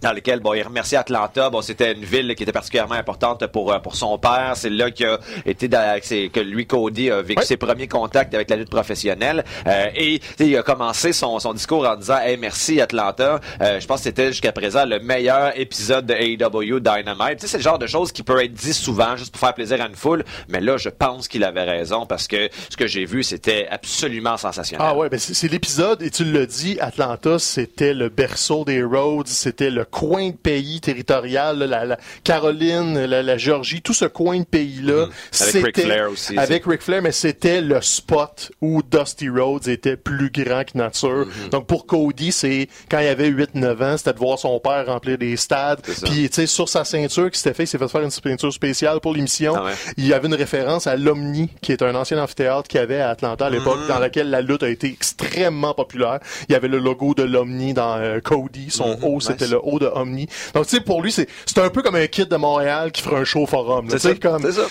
Dans 0.04 0.14
lequel 0.14 0.40
bon 0.40 0.54
il 0.54 0.64
remercie 0.64 0.96
Atlanta. 0.96 1.50
Bon 1.50 1.62
c'était 1.62 1.94
une 1.94 2.04
ville 2.04 2.36
qui 2.36 2.44
était 2.44 2.52
particulièrement 2.52 2.96
importante 2.96 3.46
pour 3.48 3.72
euh, 3.72 3.80
pour 3.80 3.96
son 3.96 4.18
père. 4.18 4.54
C'est 4.56 4.70
là 4.70 4.92
qu'il 4.92 5.06
a 5.06 5.20
été 5.46 5.68
dans, 5.68 6.00
que 6.02 6.40
lui 6.40 6.66
Cody 6.66 7.12
a 7.12 7.22
vécu 7.22 7.44
ses 7.46 7.58
premiers 7.58 7.88
contacts 7.88 8.34
avec 8.34 8.50
la 8.50 8.56
lutte 8.56 8.70
professionnelle. 8.70 9.44
Euh, 9.68 9.88
et 9.96 10.20
il 10.40 10.58
a 10.58 10.64
commencé 10.64 11.14
son, 11.14 11.40
son 11.40 11.54
discours 11.54 11.88
en 11.88 11.96
disant 11.96 12.20
hey 12.20 12.38
merci 12.38 12.82
Atlanta. 12.82 13.40
Euh, 13.62 13.80
je 13.80 13.88
pense 13.88 14.00
que 14.00 14.06
c'était 14.06 14.28
jusqu'à 14.28 14.52
présent 14.52 14.86
le 14.86 15.00
meilleur 15.00 15.58
épisode 15.60 16.06
de 16.06 16.14
AEW 16.14 16.80
Dynamite. 16.80 17.40
Tu 17.40 17.42
sais 17.42 17.48
c'est 17.48 17.58
le 17.58 17.64
genre 17.64 17.80
de 17.80 17.88
choses 17.88 18.12
qui 18.12 18.24
peut 18.24 18.44
être 18.44 18.54
dit 18.54 18.74
souvent 18.74 19.16
juste 19.16 19.32
pour 19.32 19.40
faire 19.40 19.54
plaisir 19.54 19.82
à 19.82 19.88
une 19.88 19.96
foule. 19.96 20.24
Mais 20.48 20.62
là 20.62 20.78
je 20.78 20.90
pense 20.90 21.28
qu'il 21.28 21.44
avait 21.44 21.64
raison 21.64 22.06
parce 22.06 22.28
que 22.28 22.50
ce 22.70 22.76
que 22.76 22.88
j'ai 22.88 23.06
vu 23.06 23.24
c'était 23.24 23.68
absolument 23.70 24.38
sensationnel. 24.38 24.88
Ah 24.90 24.96
ouais, 24.96 25.10
ben 25.10 25.20
c'est 25.20 25.44
c'est 25.44 25.52
l'épisode, 25.52 26.02
et 26.02 26.10
tu 26.10 26.24
l'as 26.24 26.46
dit, 26.46 26.78
Atlanta, 26.80 27.38
c'était 27.38 27.94
le 27.94 28.08
berceau 28.08 28.64
des 28.64 28.82
Rhodes, 28.82 29.28
c'était 29.28 29.72
le 29.72 29.84
coin 29.94 30.30
de 30.30 30.36
pays 30.36 30.82
territorial, 30.82 31.60
là, 31.60 31.68
la, 31.68 31.86
la 31.86 31.98
Caroline, 32.24 33.06
la, 33.06 33.22
la 33.22 33.38
Géorgie, 33.38 33.82
tout 33.82 33.94
ce 33.94 34.06
coin 34.06 34.40
de 34.40 34.44
pays-là. 34.46 35.06
Mhm. 35.06 35.12
Avec 35.42 35.54
Ric 35.66 35.76
c'était- 35.76 35.82
Flair 35.84 36.12
aussi, 36.12 36.38
Avec 36.38 36.66
Ric 36.66 36.82
Flair, 36.82 37.02
mais 37.04 37.12
c'était 37.12 37.62
le 37.62 37.80
spot 37.82 38.52
où 38.62 38.82
Dusty 38.82 39.30
Rhodes 39.30 39.68
était 39.68 39.96
plus 39.98 40.32
grand 40.32 40.64
que 40.64 40.78
nature. 40.78 41.28
Mhm. 41.28 41.50
Donc 41.52 41.68
pour 41.68 41.86
Cody, 41.86 42.32
c'est 42.32 42.68
quand 42.90 43.00
il 43.00 43.08
avait 43.08 43.30
8-9 43.30 43.82
ans, 43.84 43.98
c'était 43.98 44.14
de 44.14 44.18
voir 44.20 44.40
son 44.40 44.60
père 44.60 44.86
remplir 44.88 45.18
des 45.20 45.38
stades. 45.38 45.82
Puis 45.84 46.28
tu 46.30 46.34
sais, 46.34 46.48
sur 46.48 46.68
sa 46.68 46.84
ceinture 46.84 47.30
qui 47.30 47.40
s'était 47.40 47.54
fait, 47.54 47.64
il 47.64 47.68
s'est 47.68 47.78
fait 47.78 47.88
faire 47.88 48.02
une 48.02 48.10
ceinture 48.12 48.52
spéciale 48.52 49.00
pour 49.00 49.14
l'émission. 49.14 49.54
Ah 49.56 49.66
ouais. 49.66 49.74
Il 49.98 50.08
y 50.08 50.14
avait 50.14 50.28
une 50.28 50.34
référence 50.34 50.88
à 50.88 50.96
l'Omni, 50.96 51.50
qui 51.62 51.72
est 51.72 51.84
un 51.84 51.94
ancien 51.94 52.18
amphithéâtre 52.18 52.68
qu'il 52.68 52.80
y 52.80 52.84
avait 52.84 53.00
à 53.02 53.10
Atlanta 53.12 53.46
à 53.46 53.50
l'époque, 53.52 53.80
Mhm. 53.82 53.88
dans 53.90 54.00
laquelle 54.00 54.30
la 54.30 54.42
lutte 54.42 54.64
a 54.64 54.70
été 54.70 54.88
extrêmement 54.88 55.74
populaire. 55.76 56.20
Il 56.50 56.54
y 56.54 56.56
avait 56.56 56.68
le 56.68 56.80
logo 56.80 57.14
de 57.14 57.24
l'Omni 57.24 57.74
dans 57.74 57.98
euh, 57.98 58.20
Cody, 58.20 58.72
son 58.72 58.98
haut, 59.04 59.20
c'était 59.20 59.46
nice. 59.46 59.52
le 59.52 59.60
haut 59.64 59.80
de 59.84 59.92
Omni. 59.94 60.28
Donc 60.54 60.66
tu 60.68 60.76
sais, 60.78 60.82
pour 60.82 61.02
lui, 61.02 61.12
c'est 61.12 61.28
c'est 61.46 61.60
un 61.60 61.70
peu 61.70 61.82
comme 61.82 61.96
un 61.96 62.08
kid 62.08 62.28
de 62.28 62.36
Montréal 62.36 62.92
qui 62.92 63.02
ferait 63.02 63.18
un 63.22 63.24
show 63.24 63.46
forum. 63.46 63.88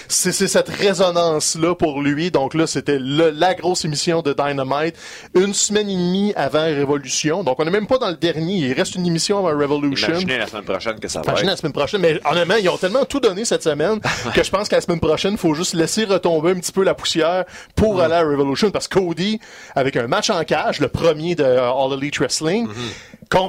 C'est 0.09 0.33
c'est 0.33 0.49
cette 0.49 0.69
résonance-là 0.69 1.75
pour 1.75 2.01
lui. 2.03 2.31
Donc 2.31 2.55
là, 2.55 2.67
c'était 2.67 2.99
la 3.01 3.55
grosse 3.55 3.85
émission 3.85 4.23
de 4.23 4.33
Dynamite. 4.33 4.95
Une 5.35 5.55
semaine 5.55 5.89
et 5.89 5.95
demie 5.97 6.33
avant 6.37 6.63
Révolution. 6.65 7.43
Donc 7.45 7.57
on 7.61 7.65
n'est 7.65 7.71
même 7.71 7.87
pas 7.87 7.99
dans 7.99 8.09
le 8.11 8.17
dernier. 8.17 8.57
Il 8.57 8.73
reste 8.73 8.95
une 8.95 9.07
émission 9.07 9.39
avant 9.39 9.57
Revolution. 9.59 10.09
imaginez 10.11 10.39
la 10.39 10.47
semaine 10.47 10.65
prochaine 10.65 10.99
que 11.01 11.09
ça 11.09 11.21
va 11.21 11.25
Imaginez 11.33 11.49
être. 11.49 11.51
la 11.53 11.57
semaine 11.57 11.73
prochaine. 11.73 12.01
Mais 12.01 12.21
honnêtement, 12.31 12.57
ils 12.57 12.69
ont 12.69 12.77
tellement 12.77 13.05
tout 13.05 13.21
donné 13.21 13.45
cette 13.45 13.63
semaine 13.63 14.01
que 14.35 14.43
je 14.43 14.51
pense 14.51 14.69
qu'à 14.69 14.77
la 14.77 14.83
semaine 14.83 15.01
prochaine, 15.01 15.33
il 15.33 15.39
faut 15.39 15.55
juste 15.55 15.75
laisser 15.75 16.05
retomber 16.05 16.51
un 16.53 16.55
petit 16.61 16.73
peu 16.73 16.83
la 16.85 16.95
poussière 16.95 17.45
pour 17.75 18.01
aller 18.01 18.15
à 18.15 18.23
Revolution. 18.23 18.71
Parce 18.71 18.89
que 18.89 18.99
Cody, 18.99 19.41
avec 19.75 19.97
un 19.97 20.07
match 20.07 20.31
en 20.31 20.43
cage, 20.45 20.81
le 20.81 20.89
premier 20.89 21.35
de 21.35 21.43
euh, 21.45 21.71
All 21.73 21.93
Elite 21.99 22.19
Wrestling, 22.19 22.69
tu 22.69 22.75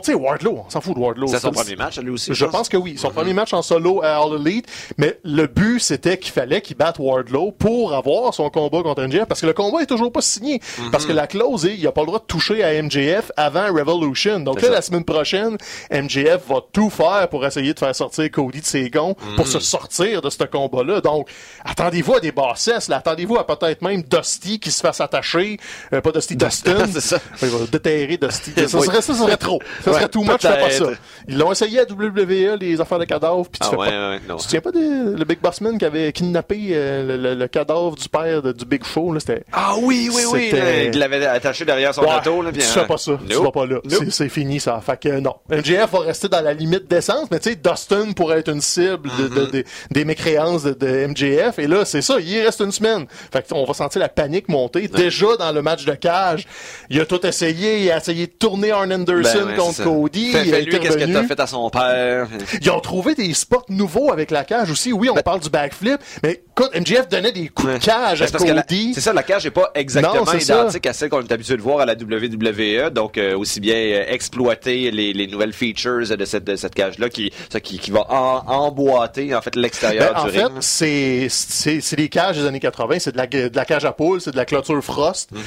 sais, 0.04 0.14
Wardlow. 0.14 0.64
On 0.66 0.70
s'en 0.70 0.82
fout 0.82 0.96
de 0.96 1.00
Wardlow. 1.00 1.28
c'est 1.28 1.40
son 1.40 1.52
premier 1.52 1.76
match 1.76 2.00
lui 2.00 2.12
aussi 2.12 2.34
je 2.34 2.46
pense 2.46 2.70
que 2.70 2.78
oui. 2.78 2.98
Son 2.98 3.10
premier 3.10 3.34
match 3.34 3.54
en 3.54 3.62
solo 3.62 4.02
à 4.04 4.18
All 4.18 4.36
Elite. 4.36 4.68
Mais 4.98 5.20
le 5.24 5.48
but, 5.48 5.80
c'était 5.80 6.18
qu'il 6.18 6.32
fallait 6.32 6.62
qu'il 6.62 6.76
batte 6.76 7.00
Wardlow 7.00 7.52
pour 7.52 7.94
avoir 7.94 8.34
son 8.34 8.50
combat 8.50 8.82
contre 8.84 9.02
MJF. 9.04 9.26
Parce 9.26 9.42
que 9.42 9.46
le 9.46 9.54
combat 9.54 9.82
est 9.82 9.86
toujours 9.86 10.12
pas 10.12 10.22
signé. 10.22 10.62
Parce 10.92 11.06
que 11.06 11.14
la 11.14 11.28
clause 11.28 11.66
est, 11.66 11.76
il 11.76 11.88
a 11.88 11.92
pas 11.92 12.02
le 12.02 12.08
droit 12.08 12.20
de 12.20 12.26
toucher 12.26 12.64
à 12.64 12.82
MJF 12.82 13.32
avant 13.38 13.74
Revolution. 13.74 14.40
Donc 14.40 14.62
là, 14.62 14.68
ça. 14.68 14.74
la 14.74 14.82
semaine 14.82 15.04
prochaine, 15.06 15.58
MJF 15.92 16.48
va 16.48 16.62
tout 16.72 16.90
faire 16.90 17.28
pour 17.30 17.46
essayer 17.46 17.74
de 17.74 17.80
faire 17.80 17.96
sortir 17.96 18.30
Cody 18.32 18.62
de 18.62 18.66
ses 18.66 18.90
gonds 18.90 19.16
pour 19.36 19.48
se 19.48 19.60
sortir 19.60 20.22
de 20.22 20.30
ce 20.30 20.44
combat-là. 20.44 21.02
Donc, 21.02 21.30
attendez-vous 21.64 22.16
à 22.16 22.20
des 22.20 22.32
bassesses, 22.32 22.90
là. 22.90 22.98
Attendez-vous 22.98 23.38
à 23.38 23.46
peut-être 23.46 23.82
même 23.82 24.04
Dusty 24.04 24.60
qui 24.60 24.72
se 24.72 24.82
fasse 24.82 25.02
attacher. 25.02 25.58
Euh, 25.94 26.02
pas 26.02 26.12
Dusty, 26.12 26.36
Dustin. 26.38 26.88
ça. 27.00 27.20
Il 27.42 27.50
va 27.50 27.66
déterrer 27.72 28.18
Dusty. 28.18 28.52
Ça 28.68 28.80
serait, 28.80 29.02
ça 29.02 29.14
serait 29.14 29.38
trop. 29.38 29.60
Ça 29.84 29.92
Ouais, 29.92 29.98
serait 29.98 30.10
too 30.10 30.22
much, 30.24 30.42
fais 30.42 30.60
pas 30.60 30.70
ça. 30.70 30.86
Ils 31.28 31.38
l'ont 31.38 31.52
essayé 31.52 31.80
à 31.80 31.84
WWE, 31.84 32.58
les 32.60 32.82
affaires 32.82 33.00
de 33.00 33.06
cadavres, 33.06 33.48
puis 33.50 33.60
tu 33.60 33.68
Ah 33.68 33.70
fais 33.72 33.76
ouais, 33.78 33.90
pas... 33.90 34.10
ouais, 34.12 34.20
non. 34.28 34.36
Tu 34.36 34.42
te 34.42 34.44
souviens 34.44 34.62
pas 34.62 34.72
de 34.72 35.16
le 35.18 35.26
Big 35.26 35.40
Bossman 35.42 35.78
qui 35.78 35.86
avait 35.86 36.12
kidnappé 36.12 36.70
euh, 36.72 37.08
le, 37.08 37.18
le- 37.18 37.36
le 37.36 37.48
cadavre 37.48 37.96
du 37.96 38.10
père 38.10 38.42
de- 38.42 38.52
du 38.52 38.66
Big 38.66 38.84
Show, 38.84 39.14
là, 39.14 39.20
c'était... 39.20 39.44
Ah 39.54 39.76
oui, 39.82 40.10
oui, 40.14 40.24
oui. 40.32 40.52
Là, 40.52 40.84
Il 40.86 40.98
l'avait 41.00 41.26
attaché 41.26 41.66
derrière 41.66 41.94
son 41.94 42.02
Ouais, 42.02 42.10
auto. 42.18 42.42
Là, 42.42 42.52
tu 42.52 42.60
puis, 42.60 42.68
fais 42.68 42.80
hein. 42.82 42.86
pas 42.88 42.98
ça. 42.98 43.18
Tu 43.28 43.34
Nope. 43.34 43.44
vas 43.46 43.52
pas 43.52 43.66
là. 43.66 43.80
Nope. 43.84 44.04
C'est- 44.10 44.30
fini, 44.30 44.60
ça. 44.60 44.82
Fait 44.86 45.00
que 45.00 45.20
non. 45.20 45.36
MJF 45.50 45.92
va 45.92 46.00
rester 46.00 46.28
dans 46.28 46.42
la 46.42 46.54
limite 46.54 46.90
d'essence, 46.90 47.28
mais 47.32 47.40
tu 47.40 47.50
sais, 47.52 47.56
Dustin 47.56 48.12
pourrait 48.14 48.40
être 48.40 48.50
une 48.52 48.62
cible 48.62 49.10
de, 49.18 49.28
Mm-hmm. 49.28 49.34
de- 49.34 49.46
de- 49.60 49.64
des 49.92 50.06
mécréances 50.06 50.64
de, 50.64 51.08
MJF. 51.08 51.60
Et 51.60 51.68
là, 51.68 51.86
c'est 51.86 52.02
ça. 52.02 52.16
Il 52.20 52.42
reste 52.42 52.62
une 52.62 52.72
semaine. 52.72 53.06
Fait 53.32 53.42
que 53.48 53.54
on 53.54 53.64
va 53.66 53.74
sentir 53.74 54.00
la 54.02 54.10
panique 54.10 54.50
monter. 54.50 54.88
Déjà, 54.88 55.36
dans 55.38 55.52
le 55.52 55.62
match 55.62 55.86
de 55.86 55.94
cage, 55.94 56.48
il 56.90 57.00
a 57.00 57.06
tout 57.06 57.26
essayé. 57.26 57.80
Il 57.84 57.92
a 57.92 57.98
essayé 57.98 58.28
de 58.28 58.32
tourner 58.32 58.72
Arn 58.72 58.92
Anderson 58.92 59.40
Ben 59.40 59.48
ouais, 59.50 59.56
contre 59.64 59.76
ça. 59.76 59.84
Cody. 59.84 60.32
Fais, 60.32 60.44
lui, 60.62 60.80
qu'est-ce 60.80 60.98
que 60.98 61.12
t'as 61.14 61.24
fait 61.24 61.40
à 61.40 61.48
son 61.48 61.70
père? 61.70 62.28
Ils 62.62 62.70
ont 62.72 62.80
trouvé 62.80 63.16
des 63.16 63.34
spots 63.34 63.64
nouveaux 63.70 64.12
avec 64.12 64.32
la 64.32 64.44
cage 64.44 64.70
aussi. 64.72 64.94
Oui, 64.94 65.10
on 65.10 65.16
parle 65.16 65.40
du 65.40 65.50
backflip, 65.50 66.00
mais 66.24 66.44
écoute, 66.58 66.72
MJF 66.76 67.08
donnait 67.10 67.32
des 67.32 67.48
coups 67.50 67.74
de 67.74 67.78
cage 67.80 68.20
Ben, 68.20 68.28
à 68.56 68.62
Cody. 68.62 68.94
C'est 68.94 69.02
ça, 69.02 69.14
la 69.14 69.24
cage 69.24 69.46
n'est 69.46 69.52
pas 69.52 69.72
exactement 69.76 70.16
Non, 70.16 70.26
c'est 70.26 70.40
ça. 70.40 70.62
identique 70.64 70.86
à 70.88 70.94
celle 70.94 71.10
qu'on 71.10 71.22
est 71.22 71.32
habitué 71.32 71.58
de 71.58 71.62
voir 71.62 71.80
à 71.82 71.86
la 71.86 71.94
WWE. 71.94 72.90
Donc, 72.92 73.18
euh, 73.18 73.38
aussi 73.38 73.60
bien 73.60 73.76
euh, 73.76 74.06
exploiter 74.10 74.92
les, 74.92 75.14
les 75.14 75.28
nouvelles 75.28 75.54
features 75.54 76.16
de 76.18 76.26
cette, 76.26 76.44
de 76.44 76.56
cette 76.56 76.76
cage-là 76.76 77.10
qui, 77.10 77.32
ça, 77.52 77.60
qui, 77.60 77.80
qui 77.80 77.92
va 77.92 78.06
en- 78.10 78.44
emboîter 78.48 79.34
en 79.36 79.42
fait 79.42 79.56
l'extérieur 79.56 80.14
Ben, 80.14 80.22
en 80.22 80.26
du 80.26 80.32
fait, 80.32 80.44
ring. 80.44 80.52
c'est 80.62 81.28
c'est 81.30 81.82
c'est 81.82 81.96
des 81.96 82.10
cages 82.10 82.38
des 82.38 82.46
années 82.46 82.60
80, 82.60 83.00
c'est 83.00 83.12
de 83.12 83.18
la 83.18 83.28
de 83.28 83.50
la 83.56 83.66
cage 83.66 83.86
à 83.86 83.92
poule, 83.92 84.22
c'est 84.22 84.32
de 84.32 84.38
la 84.38 84.46
clôture 84.46 84.84
frost. 84.84 85.32
Mm-hmm. 85.34 85.40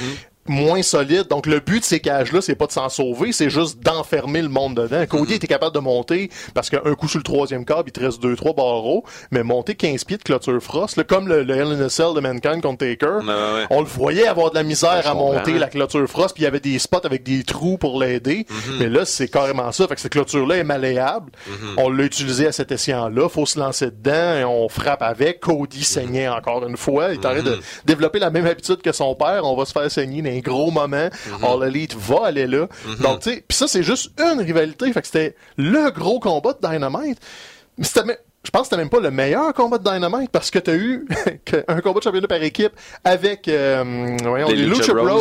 Moins 0.48 0.82
solide. 0.82 1.26
Donc 1.28 1.46
le 1.46 1.60
but 1.60 1.80
de 1.80 1.84
ces 1.84 2.00
cages-là, 2.00 2.40
c'est 2.40 2.54
pas 2.54 2.66
de 2.66 2.72
s'en 2.72 2.88
sauver, 2.88 3.32
c'est 3.32 3.50
juste 3.50 3.80
d'enfermer 3.82 4.42
le 4.42 4.48
monde 4.48 4.74
dedans. 4.76 5.04
Cody 5.06 5.26
Mm-hmm. 5.26 5.34
était 5.36 5.46
capable 5.48 5.74
de 5.74 5.80
monter 5.80 6.30
parce 6.54 6.70
qu'un 6.70 6.94
coup 6.94 7.08
sur 7.08 7.18
le 7.18 7.24
troisième 7.24 7.64
câble, 7.64 7.84
il 7.88 7.92
te 7.92 8.00
reste 8.00 8.22
deux, 8.22 8.36
trois 8.36 8.52
barreaux, 8.52 9.04
mais 9.30 9.42
monter 9.42 9.74
15 9.74 10.04
pieds 10.04 10.16
de 10.18 10.22
clôture 10.22 10.60
frost, 10.62 10.96
là, 10.96 11.04
comme 11.04 11.26
le, 11.28 11.42
le 11.42 11.54
Hell 11.56 11.66
in 11.72 11.80
a 11.80 11.88
Cell 11.88 12.14
de 12.14 12.20
Mankind 12.20 12.62
contre 12.62 12.78
Taker, 12.78 13.06
Ouais, 13.06 13.24
ouais, 13.26 13.34
ouais. 13.34 13.66
on 13.70 13.80
le 13.80 13.86
voyait 13.86 14.26
avoir 14.28 14.50
de 14.50 14.54
la 14.56 14.62
misère 14.62 15.02
à 15.06 15.14
monter 15.14 15.58
la 15.58 15.66
clôture 15.68 16.06
frost, 16.08 16.34
puis 16.34 16.42
il 16.42 16.44
y 16.44 16.48
avait 16.48 16.60
des 16.60 16.78
spots 16.78 17.04
avec 17.04 17.22
des 17.24 17.42
trous 17.42 17.76
pour 17.78 18.00
l'aider. 18.00 18.46
Mm-hmm. 18.48 18.78
Mais 18.78 18.88
là, 18.88 19.04
c'est 19.04 19.28
carrément 19.28 19.70
ça. 19.72 19.86
Fait 19.88 19.94
que 19.96 20.00
cette 20.00 20.12
clôture-là 20.12 20.56
est 20.58 20.64
malléable. 20.64 21.32
Mm-hmm. 21.48 21.74
On 21.78 21.90
l'a 21.90 22.04
utilisé 22.04 22.46
à 22.46 22.52
cet 22.52 22.70
escient-là. 22.72 23.28
Faut 23.28 23.46
se 23.46 23.58
lancer 23.58 23.86
dedans 23.90 24.36
et 24.36 24.44
on 24.44 24.68
frappe 24.68 25.02
avec. 25.02 25.40
Cody 25.40 25.82
saignait 25.84 26.28
encore 26.28 26.66
une 26.66 26.76
fois. 26.76 27.08
Il 27.12 27.14
est 27.14 27.26
en 27.26 27.30
train 27.32 27.42
de 27.42 27.58
développer 27.84 28.18
la 28.18 28.30
même 28.30 28.46
habitude 28.46 28.80
que 28.82 28.92
son 28.92 29.14
père. 29.14 29.40
On 29.44 29.56
va 29.56 29.64
se 29.64 29.72
faire 29.72 29.90
saigner 29.90 30.22
un 30.36 30.40
gros 30.40 30.70
moment. 30.70 31.08
All 31.42 31.68
Elite 31.68 31.94
va 31.94 32.26
aller 32.26 32.46
là. 32.46 32.68
Donc, 33.00 33.20
tu 33.20 33.30
sais, 33.30 33.44
puis 33.46 33.56
ça, 33.56 33.68
c'est 33.68 33.82
juste 33.82 34.10
une 34.20 34.40
rivalité. 34.40 34.92
Fait 34.92 35.00
que 35.00 35.06
c'était 35.06 35.36
le 35.56 35.90
gros 35.90 36.20
combat 36.20 36.52
de 36.52 36.66
Dynamite. 36.66 37.18
Mais 37.78 37.84
c'était, 37.84 38.18
je 38.46 38.50
pense 38.52 38.62
que 38.62 38.66
c'était 38.68 38.76
même 38.76 38.88
pas 38.88 39.00
le 39.00 39.10
meilleur 39.10 39.52
combat 39.54 39.76
de 39.78 39.82
Dynamite 39.82 40.30
parce 40.30 40.50
que 40.50 40.58
t'as 40.60 40.74
eu 40.74 41.06
un 41.68 41.80
combat 41.80 41.98
de 41.98 42.04
championnat 42.04 42.28
par 42.28 42.42
équipe 42.42 42.72
avec 43.02 43.48
euh, 43.48 44.16
voyons, 44.22 44.48
les, 44.48 44.66
Lucha, 44.66 44.94
Bros 44.94 45.20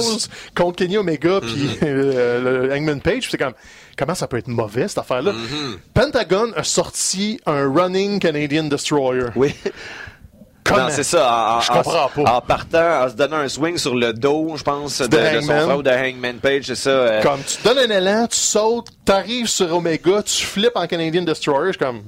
contre 0.56 0.76
Kenny 0.78 0.98
Omega 0.98 1.42
puis 1.42 1.70
euh, 1.84 2.68
le 2.68 2.74
Hangman 2.74 3.02
Page. 3.02 3.28
C'est 3.30 3.38
comme 3.38 3.54
comment 3.98 4.14
ça 4.14 4.28
peut 4.28 4.38
être 4.38 4.48
mauvais 4.48 4.88
cette 4.88 5.00
affaire-là? 5.00 5.34
Pentagon 5.94 6.52
a 6.56 6.64
sorti 6.64 7.40
un 7.48 7.68
Running 7.68 8.20
Canadian 8.20 8.66
Destroyer. 8.66 9.30
Oui. 9.36 9.56
Comment? 10.66 10.80
Non, 10.84 10.88
c'est 10.90 11.04
ça. 11.04 11.58
En, 11.58 11.62
Je 11.62 11.72
comprends 11.72 12.06
en- 12.06 12.24
pas. 12.24 12.36
En 12.38 12.42
partant, 12.42 13.04
en 13.06 13.10
se 13.10 13.14
donnant 13.14 13.38
un 13.38 13.48
swing 13.48 13.78
sur 13.78 13.96
le 13.96 14.12
dos, 14.14 14.54
je 14.58 14.64
pense, 14.64 15.00
de, 15.00 15.06
de 15.08 15.42
son 15.42 15.46
frère 15.46 15.78
ou 15.78 15.84
de 15.84 15.92
Hangman 15.92 16.38
Page, 16.38 16.64
c'est 16.66 16.76
ça. 16.76 16.90
euh, 16.90 17.22
Comme 17.22 17.40
tu 17.46 17.58
donnes 17.64 17.92
un 17.92 17.96
élan, 17.98 18.26
tu 18.28 18.38
sautes, 18.38 18.88
t'arrives 19.06 19.48
sur 19.48 19.74
Omega, 19.76 20.24
tu 20.24 20.44
flippes 20.46 20.76
en 20.76 20.88
Canadian 20.88 21.22
Destroyer, 21.22 21.68
je 21.68 21.78
suis 21.78 21.86
comme 21.86 22.02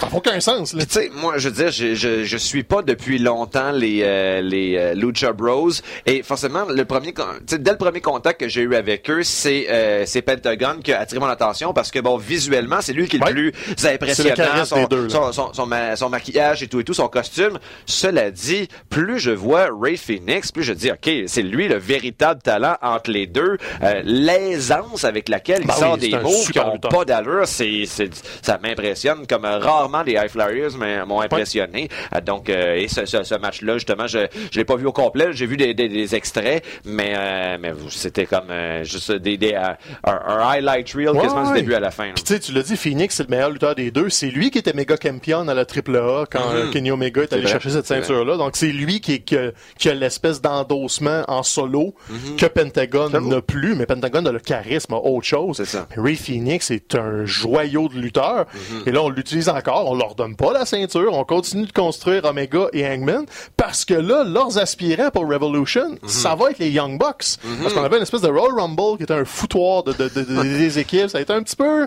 ça 0.00 0.06
n'a 0.08 0.14
aucun 0.16 0.40
sens 0.40 0.74
tu 0.74 0.86
sais, 0.88 1.10
moi, 1.14 1.34
je 1.36 1.48
veux 1.48 1.54
dire, 1.54 1.70
je, 1.70 1.94
je, 1.94 2.24
je 2.24 2.36
suis 2.36 2.62
pas 2.62 2.82
depuis 2.82 3.18
longtemps 3.18 3.70
les, 3.72 4.00
euh, 4.02 4.40
les 4.40 4.76
euh, 4.76 4.94
Lucha 4.94 5.32
Bros. 5.32 5.70
Et 6.06 6.22
forcément, 6.22 6.64
le 6.68 6.84
premier, 6.84 7.12
dès 7.46 7.70
le 7.72 7.76
premier 7.76 8.00
contact 8.00 8.40
que 8.40 8.48
j'ai 8.48 8.62
eu 8.62 8.74
avec 8.74 9.08
eux, 9.10 9.22
c'est 9.22 9.66
euh, 9.70 10.04
c'est 10.06 10.22
Pentagon 10.22 10.76
qui 10.82 10.92
a 10.92 11.00
attiré 11.00 11.20
mon 11.20 11.26
attention 11.26 11.72
parce 11.72 11.90
que, 11.90 11.98
bon, 11.98 12.16
visuellement, 12.16 12.78
c'est 12.80 12.92
lui 12.92 13.08
qui 13.08 13.16
est 13.16 13.20
Ouais. 13.24 13.32
le 13.32 13.50
plus 13.52 13.86
impressionnant. 13.86 14.64
Son, 14.64 14.84
deux, 14.84 15.08
son, 15.08 15.32
son, 15.32 15.52
son, 15.52 15.66
ma- 15.66 15.94
son 15.96 16.08
maquillage 16.08 16.62
et 16.62 16.66
tout 16.68 16.80
et 16.80 16.84
tout, 16.84 16.94
son 16.94 17.08
costume. 17.08 17.58
Cela 17.86 18.30
dit, 18.30 18.68
plus 18.88 19.18
je 19.18 19.30
vois 19.30 19.68
Ray 19.78 19.96
Phoenix, 19.96 20.50
plus 20.52 20.62
je 20.62 20.72
dis, 20.72 20.90
OK, 20.90 21.10
c'est 21.26 21.42
lui 21.42 21.68
le 21.68 21.76
véritable 21.76 22.40
talent 22.42 22.76
entre 22.82 23.10
les 23.10 23.26
deux. 23.26 23.58
Euh, 23.82 24.02
L'aisance 24.04 25.04
avec 25.04 25.28
laquelle 25.28 25.64
Ben 25.66 25.74
il 25.76 25.80
sort 25.80 25.94
oui, 25.94 25.98
c'est 26.02 26.08
des 26.08 26.18
mots 26.22 26.28
qui 26.30 26.44
super 26.46 26.68
ont 26.68 26.72
lutteur. 26.74 26.90
pas 26.90 27.04
d'allure, 27.04 27.46
ça 27.46 28.58
m'impressionne 28.62 29.26
comme 29.26 29.44
euh, 29.44 29.58
rarement 29.90 30.02
les 30.04 30.12
High 30.14 30.28
Flyers 30.28 31.06
m'ont 31.06 31.20
impressionné. 31.20 31.88
Euh, 32.14 32.20
donc, 32.20 32.48
euh, 32.48 32.74
et 32.76 32.88
ce, 32.88 33.04
ce, 33.06 33.22
ce 33.22 33.34
match-là, 33.34 33.74
justement, 33.74 34.06
je 34.06 34.20
je 34.50 34.58
l'ai 34.58 34.64
pas 34.64 34.76
vu 34.76 34.86
au 34.86 34.92
complet. 34.92 35.28
J'ai 35.32 35.46
vu 35.46 35.56
des, 35.56 35.74
des, 35.74 35.88
des 35.88 36.14
extraits, 36.14 36.64
mais, 36.84 37.12
euh, 37.16 37.58
mais 37.60 37.72
c'était 37.90 38.26
comme 38.26 38.46
juste 38.82 39.12
des, 39.12 39.36
des, 39.36 39.54
un, 39.54 39.76
un 40.04 40.38
highlight 40.50 40.90
reel 40.92 41.10
Ouais, 41.10 41.22
quasiment 41.22 41.46
du 41.52 41.54
début 41.58 41.74
à 41.74 41.80
la 41.80 41.90
fin. 41.90 42.10
Puis 42.14 42.38
tu 42.40 42.52
l'as 42.52 42.62
dit, 42.62 42.76
Phoenix, 42.76 43.14
c'est 43.16 43.24
le 43.24 43.28
meilleur 43.30 43.50
lutteur 43.50 43.74
des 43.74 43.90
deux. 43.90 44.08
C'est 44.10 44.30
lui 44.30 44.50
qui 44.50 44.58
était 44.58 44.72
méga 44.72 44.96
champion 45.02 45.46
à 45.48 45.54
la 45.54 45.64
AAA 45.64 46.26
quand 46.30 46.40
Mhm. 46.50 46.70
Kenny 46.70 46.90
Omega 46.90 47.22
est 47.22 47.32
allé 47.32 47.46
chercher 47.46 47.70
cette 47.70 47.86
ceinture-là. 47.86 48.36
Donc 48.36 48.52
c'est 48.56 48.72
lui 48.72 49.00
qui, 49.00 49.14
est- 49.14 49.54
qui 49.78 49.88
a, 49.88 49.94
l'espèce 49.94 50.40
d'endossement 50.40 51.22
en 51.28 51.42
solo 51.42 51.94
que 52.38 52.46
Pentagon 52.46 53.08
Mhm. 53.10 53.28
N'a 53.28 53.40
plus. 53.42 53.74
Mais 53.74 53.86
Pentagon 53.86 54.24
a 54.26 54.32
le 54.32 54.38
charisme, 54.38 54.94
a 54.94 54.96
autre 54.98 55.26
chose. 55.26 55.56
C'est 55.56 55.64
ça. 55.64 55.86
Mais 55.96 56.02
Ray 56.02 56.16
Phoenix 56.16 56.70
est 56.70 56.94
un 56.94 57.24
joyau 57.24 57.88
de 57.88 57.98
lutteur. 57.98 58.46
Mhm. 58.54 58.82
Et 58.86 58.90
là, 58.92 59.02
on 59.02 59.08
l'utilise 59.08 59.48
encore. 59.48 59.79
On 59.86 59.94
leur 59.94 60.14
donne 60.14 60.36
pas 60.36 60.52
la 60.52 60.64
ceinture. 60.66 61.12
On 61.12 61.24
continue 61.24 61.66
de 61.66 61.72
construire 61.72 62.24
Omega 62.24 62.66
et 62.72 62.86
Hangman 62.86 63.24
parce 63.56 63.84
que 63.84 63.94
là, 63.94 64.24
leurs 64.24 64.58
aspirants 64.58 65.10
pour 65.10 65.28
Revolution, 65.28 65.90
Mhm. 66.02 66.08
ça 66.08 66.34
va 66.34 66.50
être 66.50 66.58
les 66.58 66.70
Young 66.70 66.98
Bucks. 66.98 67.36
Parce 67.62 67.74
qu'on 67.74 67.82
avait 67.84 67.96
une 67.96 68.02
espèce 68.02 68.20
de 68.22 68.28
Royal 68.28 68.58
Rumble 68.58 68.96
qui 68.98 69.04
était 69.04 69.14
un 69.14 69.24
foutoir 69.24 69.82
de, 69.84 69.92
de- 69.92 70.08
de- 70.08 70.22
de- 70.22 70.42
des 70.58 70.78
équipes. 70.78 71.08
Ça 71.08 71.18
a 71.18 71.20
été 71.20 71.32
un 71.32 71.42
petit 71.42 71.56
peu 71.56 71.86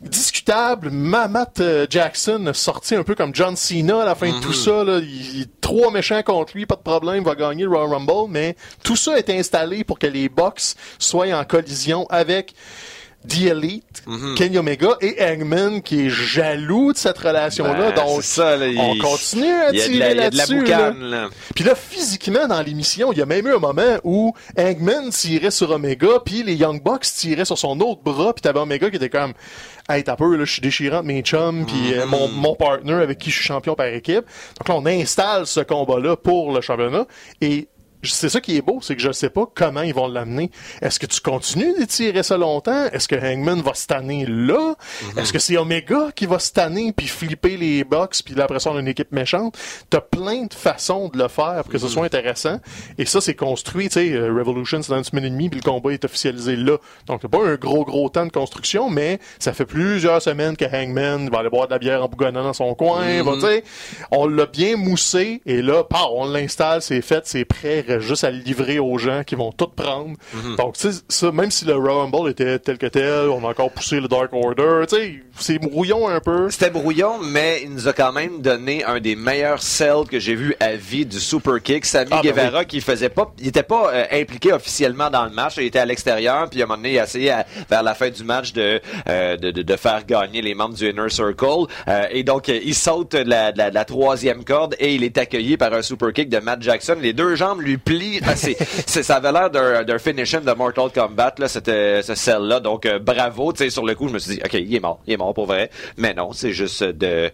discutable. 0.00 0.90
Mamat 0.90 1.52
euh, 1.60 1.86
Jackson 1.88 2.50
sorti 2.54 2.94
un 2.94 3.02
peu 3.02 3.14
comme 3.14 3.34
John 3.34 3.56
Cena 3.56 4.02
à 4.02 4.04
la 4.04 4.14
fin 4.14 4.30
de 4.30 4.40
tout 4.40 4.52
ça. 4.52 4.84
Là. 4.84 4.98
Il, 4.98 5.40
il- 5.40 5.46
trois 5.60 5.90
méchants 5.90 6.22
contre 6.22 6.52
lui, 6.56 6.66
pas 6.66 6.74
de 6.76 6.82
problème, 6.82 7.16
il 7.18 7.24
va 7.24 7.34
gagner 7.34 7.62
le 7.62 7.68
Royal 7.70 7.88
Rumble. 7.92 8.30
Mais 8.30 8.56
tout 8.82 8.96
ça 8.96 9.16
est 9.18 9.30
installé 9.30 9.84
pour 9.84 9.98
que 9.98 10.06
les 10.06 10.28
Bucks 10.28 10.74
soient 10.98 11.26
en 11.32 11.44
collision 11.44 12.06
avec 12.10 12.54
The 13.28 13.42
Elite, 13.46 14.02
Kenny 14.36 14.58
Omega 14.58 14.90
et 15.00 15.16
Hangman 15.20 15.80
qui 15.82 16.06
est 16.06 16.10
jaloux 16.10 16.92
de 16.92 16.98
cette 16.98 17.18
relation-là. 17.18 17.92
Ben, 17.92 18.04
donc, 18.04 18.22
ça, 18.24 18.56
là, 18.56 18.66
il- 18.66 18.78
on 18.78 18.98
continue 18.98 19.52
à 19.52 19.70
tirer 19.70 20.14
là-dessus. 20.14 20.54
là. 20.64 20.90
boucane, 20.90 21.00
là. 21.04 21.28
Puis 21.54 21.64
là, 21.64 21.74
physiquement, 21.74 22.46
dans 22.48 22.60
l'émission, 22.62 23.12
il 23.12 23.18
y 23.18 23.22
a 23.22 23.26
même 23.26 23.46
eu 23.46 23.54
un 23.54 23.58
moment 23.58 23.98
où 24.04 24.34
Hangman 24.58 25.10
tirait 25.10 25.50
sur 25.52 25.70
Omega, 25.70 26.18
puis 26.24 26.42
les 26.42 26.54
Young 26.54 26.82
Bucks 26.82 27.02
tiraient 27.14 27.44
sur 27.44 27.58
son 27.58 27.78
autre 27.80 28.02
bras, 28.02 28.32
puis 28.34 28.42
t'avais 28.42 28.58
Omega 28.60 28.90
qui 28.90 28.96
était 28.96 29.08
comme 29.10 29.32
«Hey, 29.88 30.04
t'as 30.04 30.16
peur, 30.16 30.28
là, 30.30 30.44
je 30.44 30.52
suis 30.52 30.62
déchirant 30.62 31.02
de 31.02 31.06
mes 31.08 31.22
chums, 31.22 31.66
puis 31.66 31.94
euh, 31.94 32.06
mon, 32.06 32.28
mon 32.28 32.54
partner 32.54 32.92
avec 32.94 33.18
qui 33.18 33.30
je 33.30 33.36
suis 33.36 33.44
champion 33.44 33.74
par 33.74 33.86
équipe.» 33.86 34.24
Donc 34.58 34.68
là, 34.68 34.74
on 34.76 34.86
installe 34.86 35.46
ce 35.46 35.60
combat-là 35.60 36.16
pour 36.16 36.52
le 36.52 36.60
championnat, 36.60 37.04
et 37.40 37.68
c'est 38.02 38.28
ça 38.28 38.40
qui 38.40 38.56
est 38.56 38.62
beau, 38.62 38.80
c'est 38.82 38.96
que 38.96 39.02
je 39.02 39.12
sais 39.12 39.30
pas 39.30 39.46
comment 39.54 39.82
ils 39.82 39.94
vont 39.94 40.08
l'amener. 40.08 40.50
Est-ce 40.80 40.98
que 40.98 41.06
tu 41.06 41.20
continues 41.20 41.74
d'étirer 41.78 42.22
ça 42.22 42.36
longtemps? 42.36 42.86
Est-ce 42.92 43.08
que 43.08 43.16
Hangman 43.16 43.60
va 43.62 43.74
se 43.74 43.86
tanner 43.86 44.26
là? 44.26 44.74
Est-ce 45.16 45.32
que 45.32 45.38
c'est 45.38 45.56
Omega 45.56 46.10
qui 46.14 46.26
va 46.26 46.38
se 46.38 46.52
tanner 46.52 46.92
puis 46.92 47.06
flipper 47.06 47.56
les 47.56 47.84
box 47.84 48.22
puis 48.22 48.34
là, 48.34 48.44
après 48.44 48.60
ça 48.60 48.70
on 48.70 48.76
a 48.76 48.80
une 48.80 48.88
équipe 48.88 49.12
méchante? 49.12 49.56
T'as 49.90 50.00
plein 50.00 50.44
de 50.44 50.54
façons 50.54 51.08
de 51.08 51.18
le 51.18 51.28
faire 51.28 51.62
pour 51.62 51.72
que 51.72 51.78
ce 51.78 51.88
soit 51.88 52.04
intéressant. 52.04 52.60
Et 52.98 53.06
ça, 53.06 53.20
c'est 53.20 53.34
construit, 53.34 53.88
tu 53.88 53.94
sais, 53.94 54.12
euh, 54.12 54.32
Revolution, 54.32 54.82
c'est 54.82 54.90
dans 54.90 54.98
une 54.98 55.04
semaine 55.04 55.24
et 55.24 55.30
demie 55.30 55.48
puis 55.48 55.60
le 55.60 55.68
combat 55.68 55.92
est 55.92 56.04
officialisé 56.04 56.56
là. 56.56 56.78
Donc 57.06 57.20
t'as 57.22 57.28
pas 57.28 57.44
un 57.44 57.54
gros 57.54 57.84
gros 57.84 58.08
temps 58.08 58.26
de 58.26 58.32
construction, 58.32 58.90
mais 58.90 59.18
ça 59.38 59.52
fait 59.52 59.66
plusieurs 59.66 60.22
semaines 60.22 60.56
que 60.56 60.64
Hangman 60.64 61.28
va 61.30 61.38
aller 61.40 61.50
boire 61.50 61.66
de 61.66 61.72
la 61.72 61.78
bière 61.78 62.02
en 62.02 62.08
bougonnant 62.08 62.42
dans 62.42 62.52
son 62.52 62.74
coin. 62.74 63.22
sais, 63.40 63.64
on 64.10 64.26
l'a 64.26 64.46
bien 64.46 64.76
moussé 64.76 65.42
et 65.46 65.62
là, 65.62 65.84
paf, 65.84 66.06
on 66.12 66.26
l'installe, 66.26 66.82
c'est 66.82 67.02
fait, 67.02 67.22
c'est 67.26 67.44
prêt, 67.44 67.84
reste 67.94 68.06
juste 68.06 68.24
à 68.24 68.30
livrer 68.30 68.78
aux 68.78 68.98
gens 68.98 69.22
qui 69.24 69.34
vont 69.34 69.52
tout 69.52 69.68
prendre. 69.68 70.16
Donc, 70.56 70.76
sais, 70.76 70.90
ça, 71.08 71.30
même 71.32 71.50
si 71.50 71.64
le 71.64 71.74
Rumble 71.76 72.30
était 72.30 72.58
tel 72.58 72.78
que 72.78 72.86
tel, 72.86 73.28
on 73.28 73.44
a 73.44 73.50
encore 73.50 73.70
poussé 73.70 74.00
le 74.00 74.08
Dark 74.08 74.32
Order, 74.32 74.86
tu 74.88 74.96
sais, 74.96 75.14
c'est 75.38 75.58
brouillon 75.58 76.08
un 76.08 76.20
peu. 76.20 76.50
C'était 76.50 76.70
brouillon, 76.70 77.18
mais 77.22 77.60
il 77.64 77.70
nous 77.72 77.88
a 77.88 77.92
quand 77.92 78.12
même 78.12 78.40
donné 78.42 78.84
un 78.84 79.00
des 79.00 79.16
meilleurs 79.16 79.62
sells 79.62 80.06
que 80.10 80.18
j'ai 80.18 80.34
vu 80.34 80.54
à 80.60 80.74
vie 80.74 81.06
du 81.06 81.18
Super 81.20 81.62
Kick. 81.62 81.84
Sammy 81.84 82.08
Ah, 82.12 82.20
ben 82.22 82.30
Guevara 82.32 82.64
qui 82.64 82.80
faisait 82.80 83.08
pas, 83.08 83.32
il 83.38 83.48
était 83.48 83.62
pas 83.62 83.90
euh, 83.92 84.04
impliqué 84.12 84.52
officiellement 84.52 85.10
dans 85.10 85.24
le 85.24 85.30
match, 85.30 85.54
il 85.58 85.64
était 85.64 85.78
à 85.78 85.86
l'extérieur, 85.86 86.48
puis 86.50 86.60
à 86.60 86.64
un 86.64 86.66
moment 86.68 86.76
donné, 86.76 86.92
il 86.94 86.98
a 86.98 87.04
essayé 87.04 87.30
à- 87.30 87.46
vers 87.68 87.82
la 87.82 87.94
fin 87.94 88.10
du 88.10 88.24
match 88.24 88.52
de, 88.52 88.80
euh, 89.08 89.36
de, 89.36 89.50
de, 89.50 89.62
de 89.62 89.76
faire 89.76 90.04
gagner 90.06 90.42
les 90.42 90.54
membres 90.54 90.74
du 90.74 90.88
Inner 90.88 91.08
Circle. 91.08 91.66
Euh, 91.88 92.06
et 92.10 92.22
donc, 92.24 92.48
euh, 92.48 92.58
il 92.64 92.74
saute 92.74 93.12
de 93.12 93.28
la, 93.28 93.52
de 93.52 93.58
la, 93.58 93.70
de 93.70 93.74
la 93.74 93.84
troisième 93.84 94.44
corde 94.44 94.74
et 94.78 94.94
il 94.94 95.04
est 95.04 95.18
accueilli 95.18 95.56
par 95.56 95.72
un 95.72 95.82
Super 95.82 96.12
Kick 96.12 96.28
de 96.28 96.38
Matt 96.38 96.62
Jackson. 96.62 96.96
Les 97.00 97.12
deux 97.12 97.34
jambes 97.36 97.60
lui 97.60 97.76
Ah, 98.24 98.36
ça 99.02 99.16
avait 99.16 99.32
l'air 99.32 99.50
d'un 99.50 99.98
finishing 99.98 100.40
de 100.40 100.52
Mortal 100.52 100.90
Kombat, 100.94 101.34
là, 101.38 101.48
c'était 101.48 102.02
ce 102.02 102.14
cell-là. 102.14 102.60
Donc, 102.60 102.86
euh, 102.86 102.98
bravo. 102.98 103.52
Tu 103.52 103.64
sais, 103.64 103.70
sur 103.70 103.84
le 103.84 103.94
coup, 103.94 104.08
je 104.08 104.14
me 104.14 104.18
suis 104.18 104.36
dit, 104.36 104.40
OK, 104.44 104.54
il 104.54 104.74
est 104.74 104.80
mort. 104.80 105.00
Il 105.06 105.14
est 105.14 105.16
mort 105.16 105.34
pour 105.34 105.46
vrai. 105.46 105.70
Mais 105.96 106.14
non, 106.14 106.32
c'est 106.32 106.52
juste 106.52 106.82
de, 106.82 107.30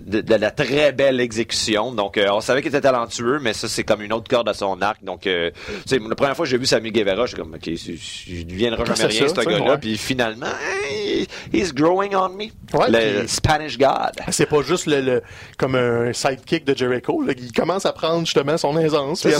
de, 0.00 0.20
de 0.20 0.34
la 0.34 0.50
très 0.50 0.92
belle 0.92 1.20
exécution. 1.20 1.92
Donc, 1.92 2.16
euh, 2.16 2.26
on 2.32 2.40
savait 2.40 2.62
qu'il 2.62 2.68
était 2.70 2.80
talentueux, 2.80 3.38
mais 3.40 3.52
ça, 3.52 3.68
c'est 3.68 3.84
comme 3.84 4.02
une 4.02 4.12
autre 4.12 4.28
corde 4.28 4.48
à 4.48 4.54
son 4.54 4.80
arc. 4.82 5.02
Donc, 5.04 5.26
euh, 5.26 5.50
tu 5.86 5.96
sais, 5.96 5.98
la 5.98 6.14
première 6.14 6.36
fois 6.36 6.44
que 6.44 6.50
j'ai 6.50 6.58
vu 6.58 6.66
Sammy 6.66 6.90
Guevara, 6.90 7.26
j'étais 7.26 7.42
comme, 7.42 7.54
OK, 7.54 7.66
il 7.66 8.46
deviendra 8.46 8.84
jamais 8.84 8.98
rien, 9.08 9.28
ce 9.28 9.34
gars-là. 9.50 9.78
Puis 9.78 9.96
finalement, 9.98 10.46
hey, 10.90 11.26
he's 11.52 11.72
growing 11.74 12.14
on 12.14 12.28
me. 12.30 12.44
Ouais, 12.78 12.90
le 12.90 13.20
puis- 13.20 13.28
Spanish 13.28 13.78
God. 13.78 14.12
C'est 14.30 14.46
pas 14.46 14.62
juste 14.62 14.86
le, 14.86 15.00
le- 15.00 15.22
comme 15.58 15.74
un 15.74 16.12
sidekick 16.12 16.64
de 16.64 16.76
Jericho. 16.76 17.22
Là, 17.22 17.32
il 17.36 17.52
commence 17.52 17.86
à 17.86 17.92
prendre 17.92 18.20
justement 18.20 18.56
son 18.56 18.76
aisance 18.78 19.20
puis 19.22 19.34
à 19.34 19.38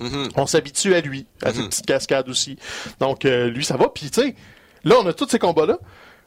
Mm-hmm. 0.00 0.30
On 0.36 0.46
s'habitue 0.46 0.94
à 0.94 1.00
lui, 1.00 1.26
à 1.42 1.52
ses 1.52 1.62
petites 1.62 1.86
cascades 1.86 2.28
aussi. 2.28 2.56
Donc 3.00 3.24
euh, 3.24 3.48
lui, 3.48 3.64
ça 3.64 3.76
va. 3.76 3.88
Puis 3.88 4.10
tu 4.10 4.20
sais, 4.20 4.34
là, 4.84 4.96
on 5.02 5.06
a 5.06 5.12
tous 5.12 5.28
ces 5.28 5.38
combats-là. 5.38 5.78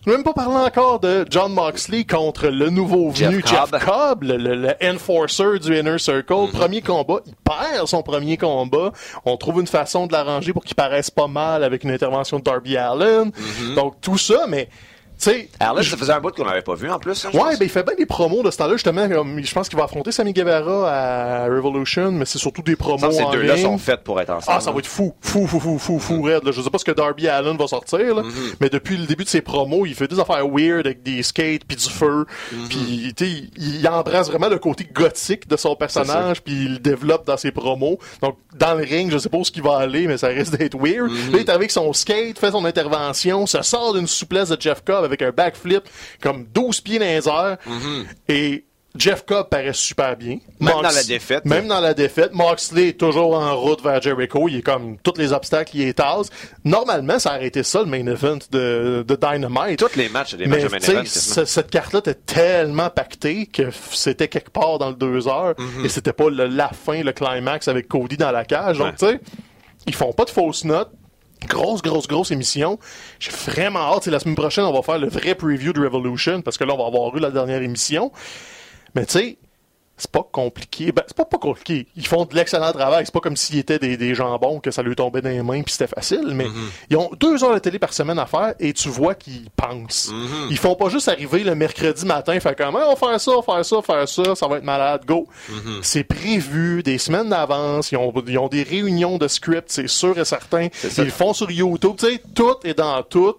Je 0.05 0.11
n'ai 0.11 0.17
même 0.17 0.23
pas 0.23 0.33
parlé 0.33 0.55
encore 0.55 0.99
de 0.99 1.25
John 1.31 1.51
Moxley 1.51 2.03
contre 2.03 2.49
le 2.49 2.69
nouveau 2.69 3.09
venu 3.09 3.41
Jeff 3.43 3.71
Jeff 3.71 3.83
Cobb. 3.83 4.21
Le, 4.23 4.37
le- 4.37 4.55
le 4.55 4.93
enforcer 4.93 5.57
du 5.57 5.75
Inner 5.75 5.97
Circle. 5.97 6.31
Mm-hmm. 6.31 6.51
Premier 6.51 6.81
combat, 6.83 7.19
il 7.25 7.33
perd 7.43 7.87
son 7.87 8.03
premier 8.03 8.37
combat. 8.37 8.91
On 9.25 9.35
trouve 9.35 9.61
une 9.61 9.67
façon 9.67 10.05
de 10.05 10.13
l'arranger 10.13 10.53
pour 10.53 10.63
qu'il 10.63 10.75
paraisse 10.75 11.09
pas 11.09 11.27
mal 11.27 11.63
avec 11.63 11.83
une 11.83 11.91
intervention 11.91 12.37
de 12.37 12.43
Darby 12.43 12.77
Allen. 12.77 13.29
Mm-hmm. 13.31 13.73
Donc 13.75 13.99
tout 13.99 14.19
ça, 14.19 14.45
mais 14.47 14.69
sais, 15.17 15.49
Allen, 15.59 15.83
ça 15.83 15.97
faisait 15.97 16.13
un 16.13 16.19
bout 16.19 16.31
qu'on 16.35 16.45
n'avait 16.45 16.61
pas 16.61 16.75
vu 16.75 16.89
en 16.89 16.99
plus. 16.99 17.25
hein, 17.25 17.29
Ouais, 17.33 17.57
ben 17.57 17.65
il 17.65 17.69
fait 17.69 17.83
bien 17.83 17.95
des 17.95 18.05
promos 18.05 18.43
de 18.43 18.51
ce 18.51 18.57
temps-là, 18.57 18.73
justement. 18.73 19.07
Je 19.09 19.53
pense 19.53 19.69
qu'il 19.69 19.77
va 19.77 19.85
affronter 19.85 20.11
Sammy 20.11 20.33
Guevara 20.33 20.91
à 20.91 21.45
Revolution, 21.47 22.11
mais 22.11 22.25
c'est 22.25 22.37
surtout 22.39 22.61
des 22.61 22.75
promos 22.75 23.07
que 23.09 23.13
ces 23.13 23.25
deux-là 23.31 23.57
sont 23.57 23.77
faits 23.77 24.03
pour 24.03 24.19
être 24.21 24.29
ensemble. 24.31 24.57
Ah, 24.57 24.61
ça 24.61 24.71
va 24.71 24.79
être 24.79 24.85
fou, 24.87 25.13
fou, 25.21 25.47
fou, 25.47 25.59
fou, 25.59 25.79
fou, 25.79 25.99
fou, 25.99 26.21
raide. 26.21 26.43
Là. 26.43 26.51
Je 26.51 26.61
sais 26.61 26.69
pas 26.69 26.77
ce 26.77 26.85
que 26.85 26.91
Darby 26.91 27.27
Allen 27.27 27.57
va 27.57 27.67
sortir, 27.67 28.15
là, 28.15 28.23
mais 28.59 28.69
depuis 28.69 28.97
le 28.97 29.05
début 29.05 29.23
de 29.23 29.29
ses 29.29 29.41
promos, 29.41 29.85
il 29.85 29.95
fait 29.95 30.07
des 30.07 30.19
affaires 30.19 30.47
weird 30.47 30.85
avec 30.85 31.03
des 31.03 31.23
skates 31.23 31.63
puis 31.67 31.77
du 31.77 31.89
feu, 31.89 32.25
puis 32.69 33.13
tu 33.15 33.25
sais, 33.25 33.31
il, 33.57 33.75
il 33.79 33.87
embrasse 33.87 34.29
vraiment 34.29 34.49
le 34.49 34.59
côté 34.59 34.87
gothique 34.93 35.47
de 35.47 35.57
son 35.57 35.75
personnage, 35.75 36.41
puis 36.41 36.53
il 36.53 36.73
le 36.73 36.79
développe 36.79 37.25
dans 37.25 37.37
ses 37.37 37.51
promos. 37.51 37.97
Donc 38.21 38.37
dans 38.55 38.73
le 38.75 38.83
ring, 38.83 39.11
je 39.11 39.17
sais 39.17 39.29
pas 39.29 39.37
où 39.37 39.41
qu'il 39.41 39.63
va 39.63 39.77
aller, 39.77 40.07
mais 40.07 40.17
ça 40.17 40.27
risque 40.27 40.57
d'être 40.57 40.77
weird. 40.77 41.09
Là, 41.11 41.15
il 41.33 41.37
est 41.37 41.49
avec 41.49 41.71
son 41.71 41.91
skate, 41.93 42.39
fait 42.39 42.51
son 42.51 42.65
intervention, 42.65 43.45
se 43.45 43.61
sort 43.61 43.93
d'une 43.93 44.07
souplesse 44.07 44.49
de 44.49 44.57
Jeff 44.59 44.81
Cobb 44.83 45.03
avec 45.03 45.14
un 45.21 45.31
backflip 45.31 45.83
comme 46.21 46.45
12 46.53 46.81
pieds 46.81 46.99
dans 46.99 47.05
les 47.05 47.27
airs, 47.27 47.57
et 48.27 48.65
Jeff 48.97 49.25
Cobb 49.25 49.49
paraît 49.49 49.73
super 49.73 50.15
bien. 50.15 50.37
Même 50.61 50.73
dans 50.75 50.81
la 50.83 51.03
défaite. 51.03 51.43
Même 51.43 51.67
dans 51.67 51.81
la 51.81 51.93
défaite. 51.93 52.29
Moxley 52.33 52.89
est 52.89 52.97
toujours 52.97 53.33
en 53.35 53.53
route 53.57 53.83
vers 53.83 54.01
Jericho. 54.01 54.47
Il 54.47 54.55
est 54.59 54.61
comme 54.61 54.97
tous 55.03 55.15
les 55.17 55.33
obstacles, 55.33 55.75
il 55.75 55.81
est 55.89 55.93
tasse. 55.95 56.29
Normalement, 56.63 57.19
ça 57.19 57.31
aurait 57.35 57.47
été 57.47 57.61
ça 57.63 57.79
le 57.79 57.87
main 57.87 58.07
event 58.07 58.39
de, 58.51 59.03
de 59.05 59.15
Dynamite. 59.17 59.79
Tous 59.79 59.97
les 59.97 60.07
matchs, 60.07 60.35
des 60.35 60.45
Mais 60.45 60.63
matchs 60.63 60.63
de 60.63 60.69
main 60.93 60.99
event. 61.01 61.05
ce- 61.05 61.43
cette 61.43 61.69
carte-là 61.69 61.99
était 61.99 62.13
tellement 62.13 62.89
pactée 62.89 63.47
que 63.47 63.63
c'était 63.91 64.29
quelque 64.29 64.49
part 64.51 64.79
dans 64.79 64.89
le 64.91 64.95
deux 64.95 65.27
heures 65.27 65.55
Mhm. 65.57 65.83
et 65.85 65.89
c'était 65.89 66.13
pas 66.13 66.29
le- 66.29 66.45
la 66.47 66.69
fin, 66.69 67.03
le 67.03 67.11
climax 67.11 67.67
avec 67.67 67.89
Cody 67.89 68.15
dans 68.15 68.31
la 68.31 68.45
cage. 68.45 68.77
Donc, 68.77 68.95
tu 68.95 69.07
sais, 69.07 69.19
ils 69.87 69.93
font 69.93 70.13
pas 70.13 70.23
de 70.23 70.29
fausses 70.29 70.63
notes. 70.63 70.91
Grosse, 71.47 71.81
grosse, 71.81 72.07
grosse 72.07 72.31
émission. 72.31 72.79
J'ai 73.19 73.31
vraiment 73.31 73.79
hâte. 73.79 74.03
C'est 74.03 74.11
la 74.11 74.19
semaine 74.19 74.35
prochaine, 74.35 74.65
on 74.65 74.73
va 74.73 74.81
faire 74.81 74.99
le 74.99 75.07
vrai 75.07 75.35
preview 75.35 75.73
de 75.73 75.79
Revolution 75.79 76.41
parce 76.41 76.57
que 76.57 76.63
là, 76.63 76.73
on 76.73 76.77
va 76.77 76.85
avoir 76.85 77.15
eu 77.15 77.19
la 77.19 77.31
dernière 77.31 77.61
émission. 77.61 78.11
Mais 78.95 79.05
tu 79.05 79.19
sais, 79.19 79.37
c'est 79.97 80.11
pas 80.11 80.27
compliqué. 80.29 80.91
Ben, 80.91 81.03
c'est 81.07 81.15
pas 81.15 81.25
pas 81.25 81.37
compliqué. 81.37 81.87
Ils 81.95 82.05
font 82.05 82.25
de 82.25 82.35
l'excellent 82.35 82.71
travail. 82.73 83.05
C'est 83.05 83.13
pas 83.13 83.21
comme 83.21 83.37
s'ils 83.37 83.57
étaient 83.59 83.79
des, 83.79 83.95
des 83.95 84.13
jambons 84.13 84.59
que 84.59 84.69
ça 84.71 84.83
lui 84.83 84.95
tombait 84.95 85.21
dans 85.21 85.29
les 85.29 85.41
mains 85.41 85.61
puis 85.61 85.71
c'était 85.71 85.87
facile. 85.93 86.31
Mais 86.33 86.47
ils 86.89 86.97
ont 86.97 87.09
deux 87.19 87.43
heures 87.43 87.53
de 87.53 87.59
télé 87.59 87.79
par 87.79 87.93
semaine 87.93 88.19
à 88.19 88.25
faire 88.25 88.53
et 88.59 88.73
tu 88.73 88.89
vois 88.89 89.15
qu'ils 89.15 89.49
pensent. 89.55 90.11
Ils 90.49 90.57
font 90.57 90.75
pas 90.75 90.89
juste 90.89 91.07
arriver 91.07 91.43
le 91.43 91.55
mercredi 91.55 92.05
matin, 92.05 92.37
faire 92.39 92.55
comme, 92.55 92.75
Hey, 92.75 92.83
on 92.85 92.93
va 92.93 92.95
faire 92.95 93.19
ça, 93.21 93.31
on 93.31 93.41
va 93.41 93.53
faire 93.53 93.65
ça, 93.65 93.75
on 93.77 93.79
va 93.81 93.85
faire 93.85 94.09
ça, 94.09 94.35
ça 94.35 94.47
va 94.47 94.57
être 94.57 94.63
malade, 94.63 95.03
go. 95.05 95.27
C'est 95.81 96.03
prévu 96.03 96.83
des 96.83 96.97
semaines 96.97 97.29
d'avance. 97.29 97.91
Ils 97.91 97.97
ont, 97.97 98.13
ils 98.27 98.37
ont 98.37 98.47
des 98.49 98.63
réunions 98.63 99.17
de 99.17 99.27
script, 99.27 99.65
c'est 99.69 99.87
sûr 99.87 100.17
et 100.19 100.25
certain. 100.25 100.67
Ils 100.83 101.03
le 101.05 101.11
font 101.11 101.33
sur 101.33 101.49
YouTube. 101.51 101.93
Tu 101.97 102.05
sais, 102.07 102.21
tout 102.33 102.55
est 102.63 102.73
dans 102.73 103.01
tout. 103.03 103.35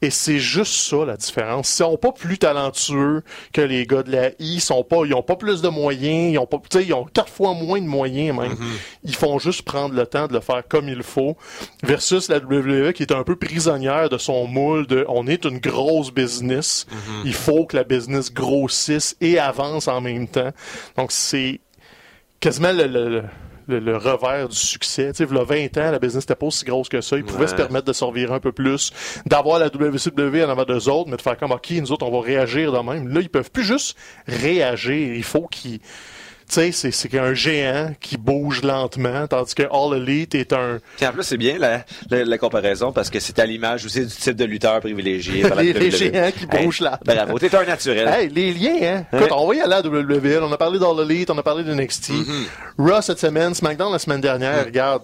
Et 0.00 0.10
c'est 0.10 0.38
juste 0.38 0.74
ça 0.74 1.04
la 1.04 1.16
différence. 1.16 1.70
Ils 1.72 1.76
sont 1.78 1.96
pas 1.96 2.12
plus 2.12 2.38
talentueux 2.38 3.22
que 3.52 3.60
les 3.60 3.84
gars 3.84 4.04
de 4.04 4.12
la 4.12 4.28
I. 4.28 4.34
Ils 4.38 4.60
sont 4.60 4.84
pas, 4.84 4.98
ils 5.04 5.12
ont 5.14 5.22
pas 5.22 5.34
plus 5.34 5.60
de 5.60 5.68
moyens. 5.68 6.32
Ils 6.32 6.38
ont 6.38 6.46
pas, 6.46 6.58
ils 6.80 6.94
ont 6.94 7.04
quatre 7.04 7.28
fois 7.32 7.52
moins 7.54 7.80
de 7.80 7.86
moyens 7.86 8.38
même. 8.38 8.56
Ils 9.02 9.16
font 9.16 9.38
juste 9.40 9.62
prendre 9.62 9.94
le 9.96 10.06
temps 10.06 10.28
de 10.28 10.32
le 10.34 10.40
faire 10.40 10.62
comme 10.68 10.88
il 10.88 11.02
faut. 11.02 11.36
Versus 11.82 12.28
la 12.28 12.38
WWE 12.38 12.92
qui 12.92 13.02
est 13.02 13.12
un 13.12 13.24
peu 13.24 13.34
prisonnière 13.34 14.08
de 14.08 14.18
son 14.18 14.46
moule 14.46 14.86
de, 14.86 15.04
on 15.08 15.26
est 15.26 15.44
une 15.44 15.58
grosse 15.58 16.12
business. 16.12 16.86
Il 17.24 17.34
faut 17.34 17.66
que 17.66 17.76
la 17.76 17.82
business 17.84 18.32
grossisse 18.32 19.16
et 19.20 19.38
avance 19.40 19.88
en 19.88 20.00
même 20.00 20.28
temps. 20.28 20.50
Donc 20.96 21.10
c'est 21.10 21.60
quasiment 22.40 22.72
le, 22.72 22.86
le- 22.86 23.08
le- 23.08 23.24
le- 23.68 23.78
le 23.78 23.96
revers 23.96 24.48
du 24.48 24.56
succès. 24.56 25.12
Tu 25.12 25.18
sais, 25.24 25.30
il 25.30 25.36
y 25.36 25.38
a 25.38 25.44
20 25.44 25.76
ans, 25.78 25.90
la 25.92 25.98
business 25.98 26.24
n'était 26.24 26.34
pas 26.34 26.46
aussi 26.46 26.64
grosse 26.64 26.88
que 26.88 27.00
ça. 27.00 27.16
Ils 27.16 27.24
pouvaient 27.24 27.42
Ouais. 27.42 27.46
se 27.48 27.54
permettre 27.54 27.86
de 27.86 27.92
survivre 27.92 28.32
un 28.32 28.40
peu 28.40 28.50
plus, 28.50 28.92
d'avoir 29.26 29.58
la 29.60 29.68
WCW 29.68 30.42
en 30.44 30.48
avant 30.50 30.64
d'eux 30.64 30.88
autres, 30.88 31.08
mais 31.10 31.16
de 31.16 31.22
faire 31.22 31.36
comme, 31.36 31.52
OK, 31.52 31.70
nous 31.70 31.92
autres, 31.92 32.04
on 32.06 32.10
va 32.10 32.24
réagir 32.26 32.72
de 32.72 32.78
même. 32.78 33.08
Là, 33.08 33.20
ils 33.20 33.28
peuvent 33.30 33.50
plus 33.50 33.64
juste 33.64 33.96
réagir. 34.26 35.14
Il 35.14 35.22
faut 35.24 35.46
qu'ils... 35.46 35.78
Tu 36.48 36.54
sais, 36.54 36.72
c'est, 36.72 36.90
c'est 36.92 37.18
un 37.18 37.34
géant 37.34 37.94
qui 38.00 38.16
bouge 38.16 38.62
lentement, 38.62 39.26
tandis 39.26 39.54
que 39.54 39.64
All 39.64 39.98
Elite 40.00 40.34
est 40.34 40.54
un... 40.54 40.78
En 41.02 41.12
plus, 41.12 41.22
c'est 41.22 41.36
bien 41.36 41.58
la, 41.58 41.84
la, 42.10 42.24
la 42.24 42.38
comparaison 42.38 42.90
parce 42.90 43.10
que 43.10 43.20
c'est 43.20 43.38
à 43.38 43.44
l'image 43.44 43.84
aussi 43.84 44.00
du 44.00 44.06
type 44.14 44.34
de 44.34 44.46
lutteur 44.46 44.80
privilégié. 44.80 45.42
par 45.42 45.56
la 45.56 45.62
Les- 45.62 45.72
les 45.74 45.90
géants 45.90 46.30
qui 46.34 46.46
bougent 46.46 46.80
là. 46.80 46.98
Bravo, 47.04 47.38
t'es 47.38 47.54
un 47.54 47.64
naturel. 47.64 48.08
Hey, 48.08 48.28
les 48.30 48.54
liens, 48.54 49.04
hein? 49.12 49.16
Écoute, 49.18 49.28
on 49.32 49.46
va 49.46 49.54
y 49.56 49.60
aller 49.60 49.74
à 49.74 49.82
la 49.82 49.88
WWE. 49.88 50.40
On 50.42 50.50
a 50.52 50.56
parlé 50.56 50.78
d'All 50.78 51.02
Elite, 51.10 51.28
on 51.28 51.36
a 51.36 51.42
parlé 51.42 51.64
de 51.64 51.74
NXT. 51.74 52.12
Raw 52.78 53.02
cette 53.02 53.18
semaine, 53.20 53.54
SmackDown 53.54 53.92
la 53.92 53.98
semaine 53.98 54.22
dernière. 54.22 54.64
Regarde, 54.64 55.02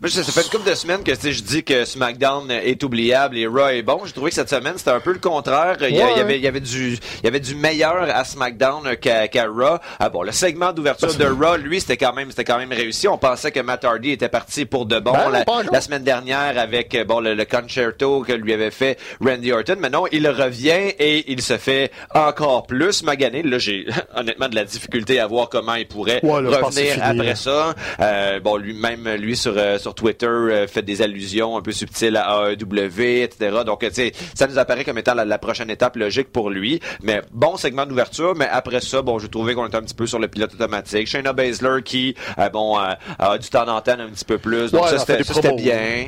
Moi, 0.00 0.10
ça 0.10 0.22
ça 0.22 0.32
fait 0.32 0.42
une 0.42 0.50
couple 0.50 0.68
de 0.70 0.74
semaines 0.74 1.02
que 1.02 1.12
je 1.14 1.42
dis 1.42 1.64
que 1.64 1.84
SmackDown 1.84 2.50
est 2.50 2.82
oubliable 2.84 3.38
et 3.38 3.46
Raw 3.46 3.68
est 3.68 3.82
bon. 3.82 4.00
J'ai 4.04 4.12
trouvé 4.12 4.30
que 4.30 4.34
cette 4.34 4.50
semaine, 4.50 4.74
c'était 4.76 4.90
un 4.90 5.00
peu 5.00 5.12
le 5.12 5.18
contraire. 5.18 5.76
Il 5.80 5.96
y, 5.96 6.02
Ouais. 6.02 6.16
y 6.16 6.20
avait, 6.20 6.38
y 6.40 6.46
avait 6.46 6.60
du, 6.60 6.98
y 7.24 7.26
avait 7.26 7.40
du 7.40 7.54
meilleur 7.54 8.02
à 8.14 8.24
SmackDown 8.24 8.96
qu'à 8.96 9.28
qu'à 9.28 9.44
Raw. 9.46 9.78
Ah 9.98 10.08
bon, 10.08 10.22
le 10.22 10.32
segment 10.32 10.72
d'ouverture 10.72 11.14
de 11.14 11.24
Raw, 11.24 11.56
lui, 11.56 11.80
c'était 11.80 11.96
quand 11.96 12.12
même, 12.12 12.30
c'était 12.30 12.44
quand 12.44 12.58
même 12.58 12.72
réussi. 12.72 13.08
On 13.08 13.18
pensait 13.18 13.50
que 13.52 13.60
Matt 13.60 13.84
Hardy 13.84 14.10
était 14.12 14.28
parti 14.28 14.66
pour 14.66 14.86
de 14.86 14.98
bon 14.98 15.12
Ben, 15.12 15.42
la, 15.72 15.80
semaine 15.80 16.04
dernière 16.04 16.58
avec 16.58 16.96
bon 17.06 17.20
le, 17.20 17.34
le 17.34 17.44
concerto 17.44 18.20
que 18.20 18.32
lui 18.32 18.52
avait 18.52 18.70
fait 18.70 18.98
Randy 19.24 19.52
Orton. 19.52 19.76
Mais 19.80 19.90
non, 19.90 20.04
il 20.12 20.28
revient 20.28 20.92
et 20.98 21.30
il 21.32 21.40
se 21.42 21.56
fait 21.56 21.90
encore 22.14 22.66
plus 22.66 23.02
maganer. 23.02 23.42
Là, 23.42 23.58
j'ai 23.58 23.86
honnêtement 24.14 24.48
de 24.48 24.54
la 24.54 24.64
difficulté 24.64 25.20
à 25.20 25.26
voir 25.26 25.48
comment 25.48 25.74
il 25.74 25.86
pourrait 25.86 26.20
Ouais, 26.22 26.40
revenir 26.40 26.96
après 27.02 27.26
là. 27.28 27.34
ça. 27.34 27.74
Euh, 28.00 28.40
bon, 28.40 28.56
lui-même, 28.56 29.08
lui, 29.16 29.36
sur, 29.36 29.54
euh, 29.56 29.78
sur 29.86 29.94
Twitter, 29.94 30.26
euh, 30.26 30.66
fait 30.66 30.82
des 30.82 31.00
allusions 31.00 31.56
un 31.56 31.62
peu 31.62 31.70
subtiles 31.70 32.16
à 32.16 32.50
AEW, 32.50 33.22
etc. 33.22 33.58
Donc, 33.64 33.80
tu 33.80 33.92
sais, 33.92 34.12
ça 34.34 34.48
nous 34.48 34.58
apparaît 34.58 34.84
comme 34.84 34.98
étant 34.98 35.14
la, 35.14 35.24
la 35.24 35.38
prochaine 35.38 35.70
étape 35.70 35.94
logique 35.94 36.32
pour 36.32 36.50
lui. 36.50 36.80
Mais 37.02 37.22
bon 37.30 37.56
segment 37.56 37.86
d'ouverture, 37.86 38.34
mais 38.34 38.48
après 38.50 38.80
ça, 38.80 39.02
bon, 39.02 39.20
j'ai 39.20 39.28
trouvé 39.28 39.54
qu'on 39.54 39.64
était 39.66 39.76
un 39.76 39.82
petit 39.82 39.94
peu 39.94 40.08
sur 40.08 40.18
le 40.18 40.26
pilote 40.26 40.54
automatique. 40.54 41.06
Shayna 41.06 41.32
Baszler 41.32 41.82
qui, 41.84 42.16
euh, 42.38 42.48
bon, 42.48 42.80
euh, 42.80 42.94
a 43.20 43.38
du 43.38 43.48
temps 43.48 43.64
d'antenne 43.64 44.00
un 44.00 44.08
petit 44.08 44.24
peu 44.24 44.38
plus. 44.38 44.72
Donc, 44.72 44.82
Ouais, 44.84 44.98
ça, 44.98 44.98
c'était 44.98 45.52
bien. 45.52 46.06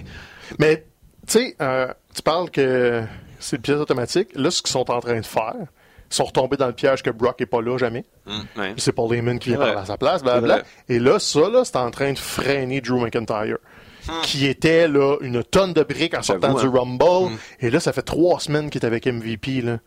Mais, 0.58 0.84
tu 1.26 1.32
sais, 1.34 1.56
euh, 1.62 1.86
tu 2.14 2.22
parles 2.22 2.50
que 2.50 3.04
c'est 3.38 3.56
le 3.56 3.62
pièce 3.62 3.78
automatique. 3.78 4.30
Là, 4.34 4.50
ce 4.50 4.60
qu'ils 4.60 4.72
sont 4.72 4.90
en 4.90 5.00
train 5.00 5.20
de 5.20 5.26
faire, 5.26 5.54
sont 6.10 6.24
retombés 6.24 6.56
dans 6.56 6.66
le 6.66 6.72
piège 6.72 7.02
que 7.02 7.10
Brock 7.10 7.40
est 7.40 7.46
pas 7.46 7.60
là 7.60 7.78
jamais. 7.78 8.04
Ouais. 8.26 8.72
Puis 8.72 8.80
c'est 8.80 8.92
Paul 8.92 9.14
Heyman 9.14 9.38
qui 9.38 9.50
vient 9.50 9.58
parler 9.58 9.74
à 9.74 9.84
sa 9.84 9.96
place, 9.96 10.22
blablabla. 10.22 10.56
vrai. 10.56 10.64
Et 10.88 10.98
là, 10.98 11.18
ça, 11.18 11.48
là, 11.48 11.64
c'est 11.64 11.76
en 11.76 11.90
train 11.90 12.12
de 12.12 12.18
freiner 12.18 12.80
Drew 12.80 13.00
McIntyre. 13.00 13.58
Qui 14.22 14.46
était 14.46 14.88
là 14.88 15.18
une 15.20 15.44
tonne 15.44 15.74
de 15.74 15.82
briques 15.82 16.16
en 16.16 16.22
sortant 16.22 16.54
du 16.54 16.64
hein. 16.64 16.72
Rumble. 16.74 17.36
Et 17.60 17.68
là, 17.68 17.78
ça 17.78 17.92
fait 17.92 18.02
trois 18.02 18.40
semaines 18.40 18.70
qu'il 18.70 18.80
est 18.82 18.86
avec 18.86 19.06
MVP. 19.06 19.60
Là. 19.60 19.78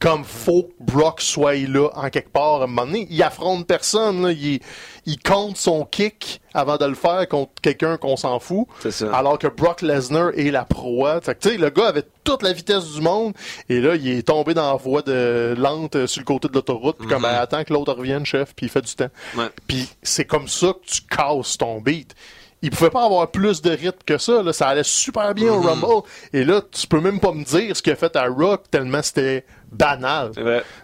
Comme 0.00 0.24
faut 0.24 0.62
que 0.62 0.92
Brock 0.92 1.20
soit 1.20 1.68
là 1.68 1.90
en 1.94 2.08
quelque 2.08 2.30
part 2.30 2.62
à 2.62 2.64
un 2.64 2.66
moment 2.66 2.86
donné. 2.86 3.06
Il 3.10 3.22
affronte 3.22 3.66
personne. 3.66 4.22
Là. 4.22 4.32
Il, 4.32 4.60
il 5.04 5.18
compte 5.18 5.58
son 5.58 5.84
kick 5.84 6.40
avant 6.54 6.78
de 6.78 6.86
le 6.86 6.94
faire 6.94 7.28
contre 7.28 7.52
quelqu'un 7.60 7.98
qu'on 7.98 8.16
s'en 8.16 8.40
fout. 8.40 8.66
Ça. 8.88 9.14
Alors 9.14 9.38
que 9.38 9.46
Brock 9.46 9.82
Lesnar 9.82 10.30
est 10.36 10.50
la 10.50 10.64
proie. 10.64 11.20
Fait 11.20 11.34
que, 11.34 11.40
tu 11.40 11.48
sais, 11.50 11.56
le 11.58 11.68
gars 11.68 11.88
avait 11.88 12.06
toute 12.24 12.42
la 12.42 12.52
vitesse 12.52 12.92
du 12.92 13.02
monde. 13.02 13.34
Et 13.68 13.80
là, 13.80 13.94
il 13.94 14.08
est 14.08 14.26
tombé 14.26 14.54
dans 14.54 14.70
la 14.70 14.76
voie 14.78 15.02
de 15.02 15.54
lente 15.58 15.96
euh, 15.96 16.06
sur 16.06 16.20
le 16.20 16.26
côté 16.26 16.48
de 16.48 16.54
l'autoroute. 16.54 16.96
Puis 16.98 17.06
comme, 17.06 17.22
ben, 17.22 17.34
attends 17.34 17.62
que 17.64 17.72
l'autre 17.72 17.92
revienne, 17.92 18.24
chef. 18.24 18.54
Puis 18.54 18.66
il 18.66 18.68
fait 18.70 18.82
du 18.82 18.94
temps. 18.94 19.10
Ouais. 19.36 19.50
Puis 19.66 19.88
c'est 20.02 20.24
comme 20.24 20.48
ça 20.48 20.68
que 20.68 20.86
tu 20.86 21.02
casses 21.02 21.58
ton 21.58 21.80
beat. 21.80 22.14
Il 22.62 22.70
pouvait 22.70 22.90
pas 22.90 23.04
avoir 23.04 23.30
plus 23.30 23.62
de 23.62 23.70
rythme 23.70 23.98
que 24.04 24.18
ça. 24.18 24.42
Là. 24.42 24.52
Ça 24.52 24.68
allait 24.68 24.84
super 24.84 25.34
bien 25.34 25.52
au 25.52 25.62
Rumble. 25.62 26.06
Et 26.34 26.44
là, 26.44 26.60
tu 26.70 26.86
peux 26.86 27.00
même 27.00 27.18
pas 27.18 27.32
me 27.32 27.42
dire 27.42 27.74
ce 27.74 27.82
qu'il 27.82 27.92
a 27.92 27.96
fait 27.96 28.14
à 28.16 28.26
Rock 28.26 28.64
tellement 28.70 29.02
c'était 29.02 29.46
banal. 29.72 30.30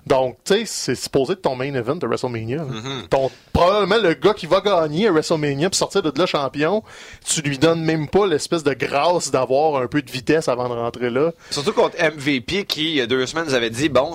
Donc, 0.06 0.36
tu 0.44 0.54
sais, 0.54 0.62
c'est 0.66 0.94
supposé 0.94 1.32
être 1.34 1.42
ton 1.42 1.56
main 1.56 1.72
event 1.74 1.96
de 1.96 2.06
WrestleMania. 2.06 2.64
Ton, 3.10 3.30
probablement 3.52 3.96
le 3.96 4.14
gars 4.14 4.34
qui 4.34 4.46
va 4.46 4.60
gagner 4.60 5.08
à 5.08 5.12
WrestleMania 5.12 5.70
puis 5.70 5.76
sortir 5.76 6.02
de 6.02 6.12
là 6.16 6.26
champion, 6.26 6.82
tu 7.24 7.40
lui 7.42 7.58
donnes 7.58 7.82
même 7.82 8.08
pas 8.08 8.26
l'espèce 8.26 8.62
de 8.62 8.74
grâce 8.74 9.30
d'avoir 9.30 9.82
un 9.82 9.86
peu 9.86 10.02
de 10.02 10.10
vitesse 10.10 10.48
avant 10.48 10.68
de 10.68 10.74
rentrer 10.74 11.10
là. 11.10 11.32
Surtout 11.50 11.72
contre 11.72 11.96
MVP 12.02 12.64
qui, 12.64 12.84
il 12.90 12.96
y 12.96 13.00
a 13.00 13.06
deux 13.06 13.26
semaines, 13.26 13.46
nous 13.46 13.54
avait 13.54 13.70
dit, 13.70 13.88
bon, 13.88 14.14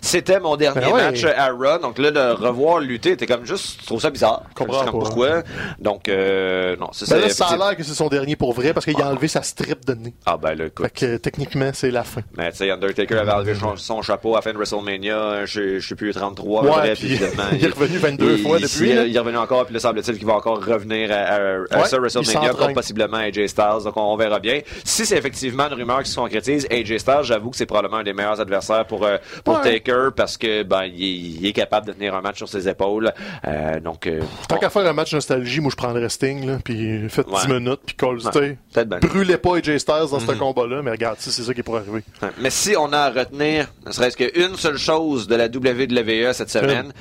c'était 0.00 0.40
mon 0.40 0.56
dernier 0.56 0.80
Ben 0.80 0.92
ouais. 0.92 1.02
match 1.10 1.24
à 1.24 1.50
Raw. 1.50 1.78
Donc 1.78 1.98
là, 1.98 2.10
de 2.10 2.32
revoir 2.42 2.80
lutter, 2.80 3.16
t'es 3.16 3.26
comme 3.26 3.46
juste, 3.46 3.80
je 3.82 3.86
trouve 3.86 4.00
ça 4.00 4.10
bizarre. 4.10 4.44
Comprends 4.54 4.84
pas. 4.84 4.90
pourquoi. 4.90 5.42
Donc, 5.78 6.08
euh, 6.08 6.76
non, 6.76 6.88
c'est 6.92 7.08
Ben 7.10 7.28
ça 7.30 7.46
a 7.46 7.56
l'air 7.56 7.76
que 7.76 7.82
c'est 7.82 7.94
son 7.94 8.08
dernier 8.08 8.36
pour 8.36 8.52
vrai 8.52 8.72
parce 8.74 8.86
qu'il 8.86 9.00
a 9.00 9.08
enlevé 9.08 9.28
sa 9.28 9.42
strip 9.42 9.84
de 9.86 9.94
nez. 9.94 10.14
Ah 10.26 10.36
ben 10.36 10.54
là, 10.54 10.66
écoute. 10.66 10.86
Fait 10.86 10.90
que 10.90 11.16
techniquement, 11.16 11.70
c'est 11.72 11.90
la 11.90 12.04
fin. 12.04 12.22
Mais 12.36 12.50
tu 12.50 12.58
sais, 12.58 12.70
Undertaker 12.70 13.18
avait 13.18 13.32
enlevé 13.32 13.54
son, 13.54 13.76
son 13.76 14.02
chapeau 14.10 14.32
à 14.34 14.38
la 14.38 14.42
fin 14.42 14.52
de 14.52 14.56
WrestleMania, 14.56 15.46
je, 15.46 15.78
je 15.78 15.88
sais 15.88 15.94
plus, 15.94 16.12
33, 16.12 16.62
Ouais, 16.64 16.70
vrai, 16.70 16.92
puis 16.94 17.16
finalement, 17.16 17.44
il 17.52 17.64
est 17.64 17.68
revenu 17.68 17.98
22 17.98 18.32
il- 18.36 18.42
fois 18.42 18.58
il- 18.58 18.62
depuis, 18.64 18.90
Il, 18.90 19.16
est 19.16 19.18
revenu 19.18 19.36
encore, 19.38 19.64
puis 19.66 19.74
là, 19.74 19.80
semble-t-il 19.80 20.18
qu'il 20.18 20.26
va 20.26 20.34
encore 20.34 20.64
revenir 20.64 21.10
à, 21.12 21.38
Ouais, 21.40 21.66
il 21.92 21.98
WrestleMania, 21.98 22.50
contre 22.50 22.72
possiblement 22.74 23.18
AJ 23.18 23.46
Styles, 23.46 23.84
donc 23.84 23.96
on, 23.96 24.02
on 24.02 24.16
verra 24.16 24.38
bien. 24.40 24.60
Si 24.84 25.06
c'est 25.06 25.16
effectivement 25.16 25.66
une 25.68 25.74
rumeur 25.74 26.02
qui 26.02 26.10
se 26.10 26.16
concrétise, 26.16 26.66
AJ 26.70 26.98
Styles, 26.98 27.22
j'avoue 27.22 27.50
que 27.50 27.56
c'est 27.56 27.66
probablement 27.66 27.98
un 27.98 28.02
des 28.02 28.12
meilleurs 28.12 28.40
adversaires 28.40 28.84
pour, 28.86 29.04
euh, 29.04 29.16
pour 29.44 29.56
Ouais. 29.62 29.78
Taker, 29.80 30.08
parce 30.16 30.36
que 30.36 30.62
ben 30.62 30.84
il, 30.84 31.46
est- 31.46 31.52
capable 31.52 31.86
de 31.88 31.92
tenir 31.92 32.14
un 32.14 32.20
match 32.20 32.38
sur 32.38 32.48
ses 32.48 32.68
épaules. 32.68 33.12
Euh, 33.46 33.80
donc, 33.80 34.06
euh, 34.06 34.20
Tant 34.48 34.56
qu'à 34.56 34.70
faire 34.70 34.86
un 34.86 34.92
match 34.92 35.12
nostalgie, 35.12 35.60
moi 35.60 35.70
je 35.70 35.76
prendrais 35.76 36.08
Sting, 36.08 36.46
là, 36.46 36.58
puis 36.64 37.08
faites 37.08 37.26
10 37.28 37.32
Ouais. 37.48 37.58
minutes, 37.60 37.80
puis 37.86 37.96
call. 37.96 38.18
Brûlez 39.02 39.36
pas 39.36 39.56
AJ 39.56 39.78
Styles 39.78 39.94
dans 40.10 40.20
Mhm. 40.20 40.26
ce 40.26 40.32
combat-là, 40.32 40.82
mais 40.82 40.90
regarde, 40.92 41.16
si 41.18 41.30
c'est 41.30 41.42
ça 41.42 41.52
qui 41.52 41.62
pourrait 41.62 41.80
arriver. 41.80 42.02
Mais 42.40 42.50
si 42.50 42.74
on 42.78 42.92
a 42.92 42.98
à 42.98 43.10
retenir, 43.10 43.66
serait-ce 44.00 44.16
qu'une 44.16 44.56
seule 44.56 44.78
chose 44.78 45.26
de 45.26 45.34
la 45.36 45.46
WWE 45.46 46.32
cette 46.32 46.50
semaine, 46.50 46.92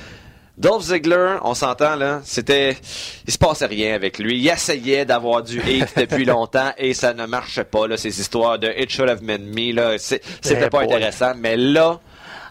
Dolph 0.57 0.83
Ziggler, 0.83 1.37
on 1.43 1.53
s'entend 1.53 1.95
là, 1.95 2.19
c'était, 2.25 2.75
il 3.25 3.31
se 3.31 3.37
passait 3.37 3.65
rien 3.65 3.95
avec 3.95 4.19
lui. 4.19 4.37
Il 4.39 4.47
essayait 4.49 5.05
d'avoir 5.05 5.41
du 5.41 5.61
hate 5.61 5.97
depuis 5.97 6.25
longtemps 6.25 6.73
et 6.77 6.93
ça 6.93 7.13
ne 7.13 7.25
marchait 7.25 7.63
pas 7.63 7.87
là. 7.87 7.95
Ces 7.95 8.19
histoires 8.19 8.59
de 8.59 8.69
It 8.77 8.91
should 8.91 9.07
have 9.09 9.21
been 9.23 9.45
me 9.45 9.73
là, 9.73 9.97
c'était 9.97 10.69
pas 10.69 10.83
boy. 10.83 10.93
intéressant. 10.93 11.31
Mais 11.37 11.55
là, 11.55 12.01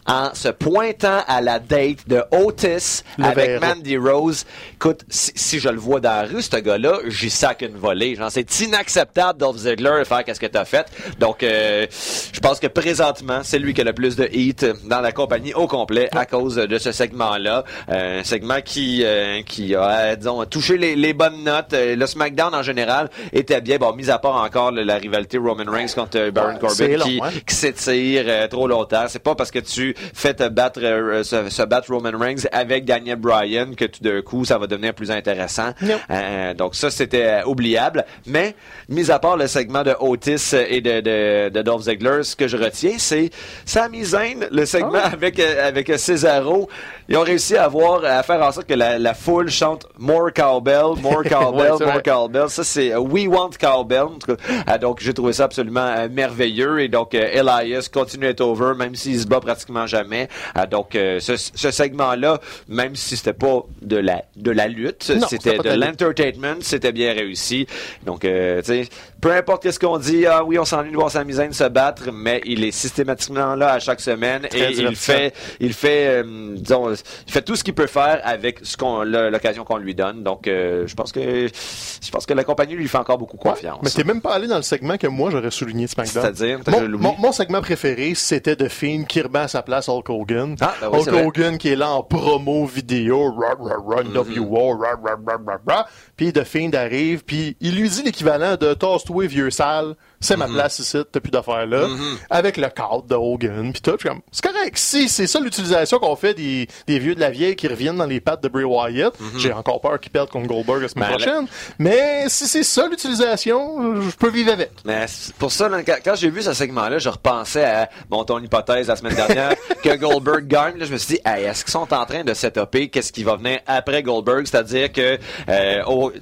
en 0.08 0.34
se 0.34 0.48
pointant 0.48 1.22
à 1.26 1.40
la 1.40 1.58
date 1.58 2.08
de 2.08 2.22
Otis 2.32 3.02
Le 3.18 3.24
avec. 3.24 3.60
Mandy 3.60 3.96
Rose. 3.96 4.44
Écoute, 4.74 5.04
si, 5.08 5.32
si 5.34 5.58
je 5.58 5.68
le 5.68 5.78
vois 5.78 6.00
dans 6.00 6.10
la 6.10 6.22
rue, 6.22 6.42
ce 6.42 6.56
gars-là, 6.56 6.98
j'y 7.06 7.30
sac 7.30 7.62
une 7.62 7.76
volée. 7.76 8.14
Genre, 8.14 8.30
c'est 8.30 8.60
inacceptable 8.60 9.38
Dolph 9.38 9.58
Ziggler 9.58 9.98
de 10.00 10.04
faire 10.04 10.24
qu'est-ce 10.24 10.40
que 10.40 10.46
t'as 10.46 10.64
fait. 10.64 10.86
Donc, 11.18 11.42
euh, 11.42 11.86
je 12.32 12.40
pense 12.40 12.58
que 12.58 12.66
présentement, 12.66 13.40
c'est 13.42 13.58
lui 13.58 13.74
qui 13.74 13.82
a 13.82 13.84
le 13.84 13.92
plus 13.92 14.16
de 14.16 14.28
hit 14.32 14.64
dans 14.88 15.00
la 15.00 15.12
compagnie 15.12 15.52
au 15.54 15.66
complet 15.66 16.08
à 16.12 16.24
cause 16.26 16.56
de 16.56 16.78
ce 16.78 16.92
segment-là. 16.92 17.64
Euh, 17.90 18.20
un 18.20 18.24
segment 18.24 18.60
qui, 18.64 19.02
euh, 19.04 19.42
qui 19.42 19.74
a, 19.74 19.88
euh, 19.88 20.16
disons, 20.16 20.44
touché 20.46 20.78
les, 20.78 20.96
les 20.96 21.12
bonnes 21.12 21.44
notes. 21.44 21.72
Euh, 21.74 21.96
Le 21.96 22.06
SmackDown 22.06 22.54
en 22.54 22.62
général 22.62 23.10
était 23.32 23.60
bien. 23.60 23.76
Bon, 23.78 23.92
mis 23.92 24.10
à 24.10 24.18
part 24.18 24.36
encore 24.36 24.72
la 24.72 24.96
rivalité 24.96 25.36
Roman 25.38 25.70
Reigns 25.70 25.92
contre 25.94 26.30
Baron 26.30 26.58
Corbin 26.58 26.96
long, 26.96 27.04
qui, 27.04 27.20
hein. 27.22 27.30
qui 27.46 27.54
s'étire 27.54 28.48
trop 28.48 28.66
longtemps. 28.66 29.04
C'est 29.08 29.18
pas 29.22 29.34
parce 29.34 29.50
que 29.50 29.58
tu 29.58 29.94
fais 30.14 30.34
te 30.34 30.48
battre, 30.48 30.80
euh, 30.82 31.22
se, 31.22 31.48
se 31.50 31.62
battre 31.62 31.92
Roman 31.92 32.16
Reigns 32.18 32.46
avec 32.52 32.84
Daniel 32.84 33.16
Bryan 33.16 33.74
que 33.74 33.84
tout 33.84 34.02
d'un 34.02 34.22
coup 34.22 34.44
ça 34.44 34.58
va 34.58 34.66
devenir 34.66 34.94
plus 34.94 35.10
intéressant. 35.10 35.70
Euh, 36.10 36.54
donc 36.54 36.74
ça 36.74 36.90
c'était 36.90 37.24
euh, 37.26 37.44
oubliable. 37.46 38.04
Mais 38.26 38.54
mis 38.88 39.10
à 39.10 39.18
part 39.18 39.36
le 39.36 39.46
segment 39.46 39.82
de 39.82 39.94
Otis 40.00 40.54
et 40.54 40.80
de, 40.80 41.00
de, 41.00 41.48
de 41.50 41.62
Dolph 41.62 41.82
Ziggler, 41.82 42.22
ce 42.22 42.36
que 42.36 42.48
je 42.48 42.56
retiens 42.56 42.94
c'est 42.98 43.30
Sami 43.64 44.04
Zayn, 44.04 44.46
le 44.50 44.64
segment 44.66 44.92
Ah. 45.02 45.10
avec 45.12 45.38
euh, 45.38 45.68
avec 45.68 45.92
Cesaro. 45.98 46.68
Ils 47.10 47.16
ont 47.16 47.22
réussi 47.22 47.56
à 47.56 47.64
avoir 47.64 48.04
à 48.04 48.22
faire 48.22 48.42
en 48.42 48.52
sorte 48.52 48.66
que 48.66 48.74
la, 48.74 48.98
la 48.98 49.14
foule 49.14 49.48
chante 49.48 49.86
More 49.98 50.30
Cowbell, 50.34 51.00
More 51.00 51.22
Cowbell, 51.28 51.72
Ouais, 51.80 51.86
More. 51.86 52.02
Cowbell. 52.02 52.48
Ça, 52.50 52.64
c'est 52.64 52.92
euh, 52.92 52.98
We 53.00 53.26
Want 53.26 53.50
Cowbell. 53.58 54.02
En 54.02 54.08
tout 54.18 54.36
cas, 54.36 54.42
euh, 54.68 54.78
donc, 54.78 55.00
j'ai 55.00 55.14
trouvé 55.14 55.32
ça 55.32 55.44
absolument 55.44 55.86
euh, 55.86 56.08
merveilleux. 56.10 56.80
Et 56.80 56.88
donc, 56.88 57.14
euh, 57.14 57.22
Elias 57.32 57.88
continue 57.92 58.26
à 58.26 58.30
être 58.30 58.42
over, 58.42 58.74
même 58.76 58.94
s'il 58.94 59.18
se 59.18 59.26
bat 59.26 59.40
pratiquement 59.40 59.86
jamais. 59.88 60.28
Euh, 60.56 60.66
donc, 60.66 60.94
euh, 60.94 61.18
ce, 61.20 61.36
ce 61.36 61.70
segment-là, 61.70 62.40
même 62.68 62.94
si 62.94 63.16
c'était 63.16 63.32
pas 63.32 63.62
de 63.82 63.96
la, 63.96 64.22
de 64.36 64.50
la 64.50 64.68
lutte, 64.68 65.12
c'était 65.28 65.58
de 65.58 65.70
l'entertainment, 65.70 66.58
c'était 66.60 66.92
bien 66.92 67.12
réussi. 67.12 67.66
Donc, 68.06 68.24
euh, 68.24 68.60
tu 68.60 68.84
sais, 68.84 68.88
peu 69.20 69.32
importe 69.32 69.62
qu'est-ce 69.62 69.78
qu'on 69.78 69.98
dit, 69.98 70.26
ah 70.26 70.44
oui, 70.44 70.58
on 70.58 70.64
s'ennuie 70.64 70.90
de 70.90 70.96
voir 70.96 71.10
Sami 71.10 71.32
Zayn 71.32 71.52
se 71.52 71.64
battre, 71.64 72.10
mais 72.12 72.40
il 72.44 72.64
est 72.64 72.70
systématiquement 72.70 73.54
là 73.54 73.72
à 73.72 73.78
chaque 73.80 74.00
semaine 74.00 74.42
Très 74.42 74.72
et 74.72 74.80
il 74.80 74.96
fait, 74.96 75.34
il 75.60 75.72
fait, 75.72 76.22
euh, 76.22 76.54
disons, 76.56 76.92
il 76.92 77.32
fait 77.32 77.42
tout 77.42 77.56
ce 77.56 77.64
qu'il 77.64 77.74
peut 77.74 77.86
faire 77.86 78.20
avec 78.24 78.60
ce 78.62 78.76
qu'on, 78.76 79.02
l'occasion 79.02 79.64
qu'on 79.64 79.78
lui 79.78 79.94
donne. 79.94 80.22
Donc, 80.22 80.46
euh, 80.46 80.86
je 80.86 80.94
pense 80.94 81.12
que, 81.12 81.20
je 81.48 82.10
pense 82.10 82.26
que 82.26 82.34
la 82.34 82.44
compagnie 82.44 82.74
lui 82.74 82.86
fait 82.86 82.98
encore 82.98 83.18
beaucoup 83.18 83.36
confiance. 83.36 83.80
Mais 83.82 83.90
t'es 83.90 84.04
même 84.04 84.20
pas 84.20 84.34
allé 84.34 84.46
dans 84.46 84.56
le 84.56 84.62
segment 84.62 84.96
que 84.96 85.06
moi 85.06 85.30
j'aurais 85.30 85.50
souligné 85.50 85.86
de 85.86 85.90
SmackDown. 85.90 86.22
C'est-à-dire, 86.22 86.58
mon, 86.66 86.80
déjà 86.80 86.86
mon, 86.86 87.16
mon 87.18 87.32
segment 87.32 87.60
préféré, 87.60 88.14
c'était 88.14 88.56
The 88.56 88.68
Fiend 88.68 89.04
qui 89.04 89.20
remet 89.20 89.40
à 89.40 89.48
sa 89.48 89.62
place 89.62 89.88
Hulk 89.88 90.08
Hogan. 90.10 90.56
Ah, 90.60 90.74
ben 90.80 90.90
oui, 90.92 91.00
Hulk. 91.00 91.26
Hogan 91.26 91.58
qui 91.58 91.70
est 91.70 91.76
là 91.76 91.90
en 91.90 92.02
promo 92.02 92.66
vidéo, 92.66 93.32
rah, 93.32 93.54
rah, 93.58 93.76
rah. 93.84 94.02
NWO, 94.04 94.78
rah, 94.78 94.90
rah, 95.02 95.18
rah, 95.26 95.38
rah, 95.46 95.60
rah. 95.66 95.86
Puis 96.18 96.32
The 96.32 96.42
Fiend 96.44 96.72
arrive, 96.74 97.24
puis 97.24 97.56
il 97.60 97.76
lui 97.76 97.88
dit 97.88 98.02
l'équivalent 98.02 98.56
de 98.56 98.74
Toss-toi 98.74 99.28
vieux 99.28 99.50
sale, 99.50 99.94
c'est 100.20 100.36
ma 100.36 100.46
place 100.46 100.78
ici, 100.80 100.98
t'as 101.10 101.20
plus 101.20 101.30
d'affaires 101.30 101.66
là, 101.66 101.86
avec 102.30 102.56
le 102.56 102.68
cadre 102.68 103.04
de 103.04 103.14
Hogan, 103.14 103.72
puis 103.72 103.82
tout. 103.82 103.96
C'est 104.32 104.44
correct, 104.44 104.76
si 104.78 105.08
c'est 105.08 105.26
ça 105.26 105.40
l'utilisation 105.40 105.98
qu'on 105.98 106.16
fait 106.16 106.34
des, 106.34 106.68
des 106.86 106.98
vieux 106.98 107.14
de 107.14 107.20
la 107.20 107.30
vieille 107.30 107.56
qui 107.56 107.68
reviennent 107.68 107.96
dans 107.96 108.06
les 108.06 108.20
pattes 108.20 108.42
de 108.42 108.48
Bray 108.48 108.64
Wyatt, 108.64 109.14
j'ai 109.36 109.52
encore 109.52 109.80
peur 109.80 110.00
qu'ils 110.00 110.12
perdent 110.12 110.30
contre 110.30 110.48
Goldberg 110.48 110.82
la 110.82 110.88
semaine. 110.88 111.08
Ben, 111.08 111.16
prochaine, 111.16 111.46
mais 111.78 112.24
si 112.28 112.46
c'est 112.46 112.62
ça 112.62 112.88
l'utilisation, 112.88 114.00
je 114.02 114.16
peux 114.16 114.30
vivre 114.30 114.52
avec. 114.52 114.70
Mais 114.84 115.06
pour 115.38 115.52
ça, 115.52 115.68
là, 115.68 115.82
quand, 115.82 116.14
j'ai 116.14 116.30
vu 116.30 116.42
ce 116.42 116.52
segment-là, 116.52 116.98
je 116.98 117.08
repensais 117.08 117.64
à 117.64 117.88
bon, 118.08 118.24
ton 118.24 118.40
hypothèse 118.40 118.88
la 118.88 118.96
semaine 118.96 119.14
dernière 119.14 119.54
que 119.82 119.96
Goldberg 119.96 120.46
gagne. 120.46 120.78
Là, 120.78 120.84
je 120.84 120.92
me 120.92 120.98
suis 120.98 121.16
dit, 121.16 121.20
hey, 121.24 121.44
est-ce 121.44 121.64
qu'ils 121.64 121.72
sont 121.72 121.92
en 121.92 122.06
train 122.06 122.24
de 122.24 122.34
setuper 122.34 122.88
qu'est-ce 122.88 123.12
qui 123.12 123.24
va 123.24 123.36
venir 123.36 123.60
après 123.66 124.02
Goldberg? 124.02 124.46
C'est-à-dire 124.46 124.92
que 124.92 125.18
euh, 125.48 125.82
oh, 125.86 126.12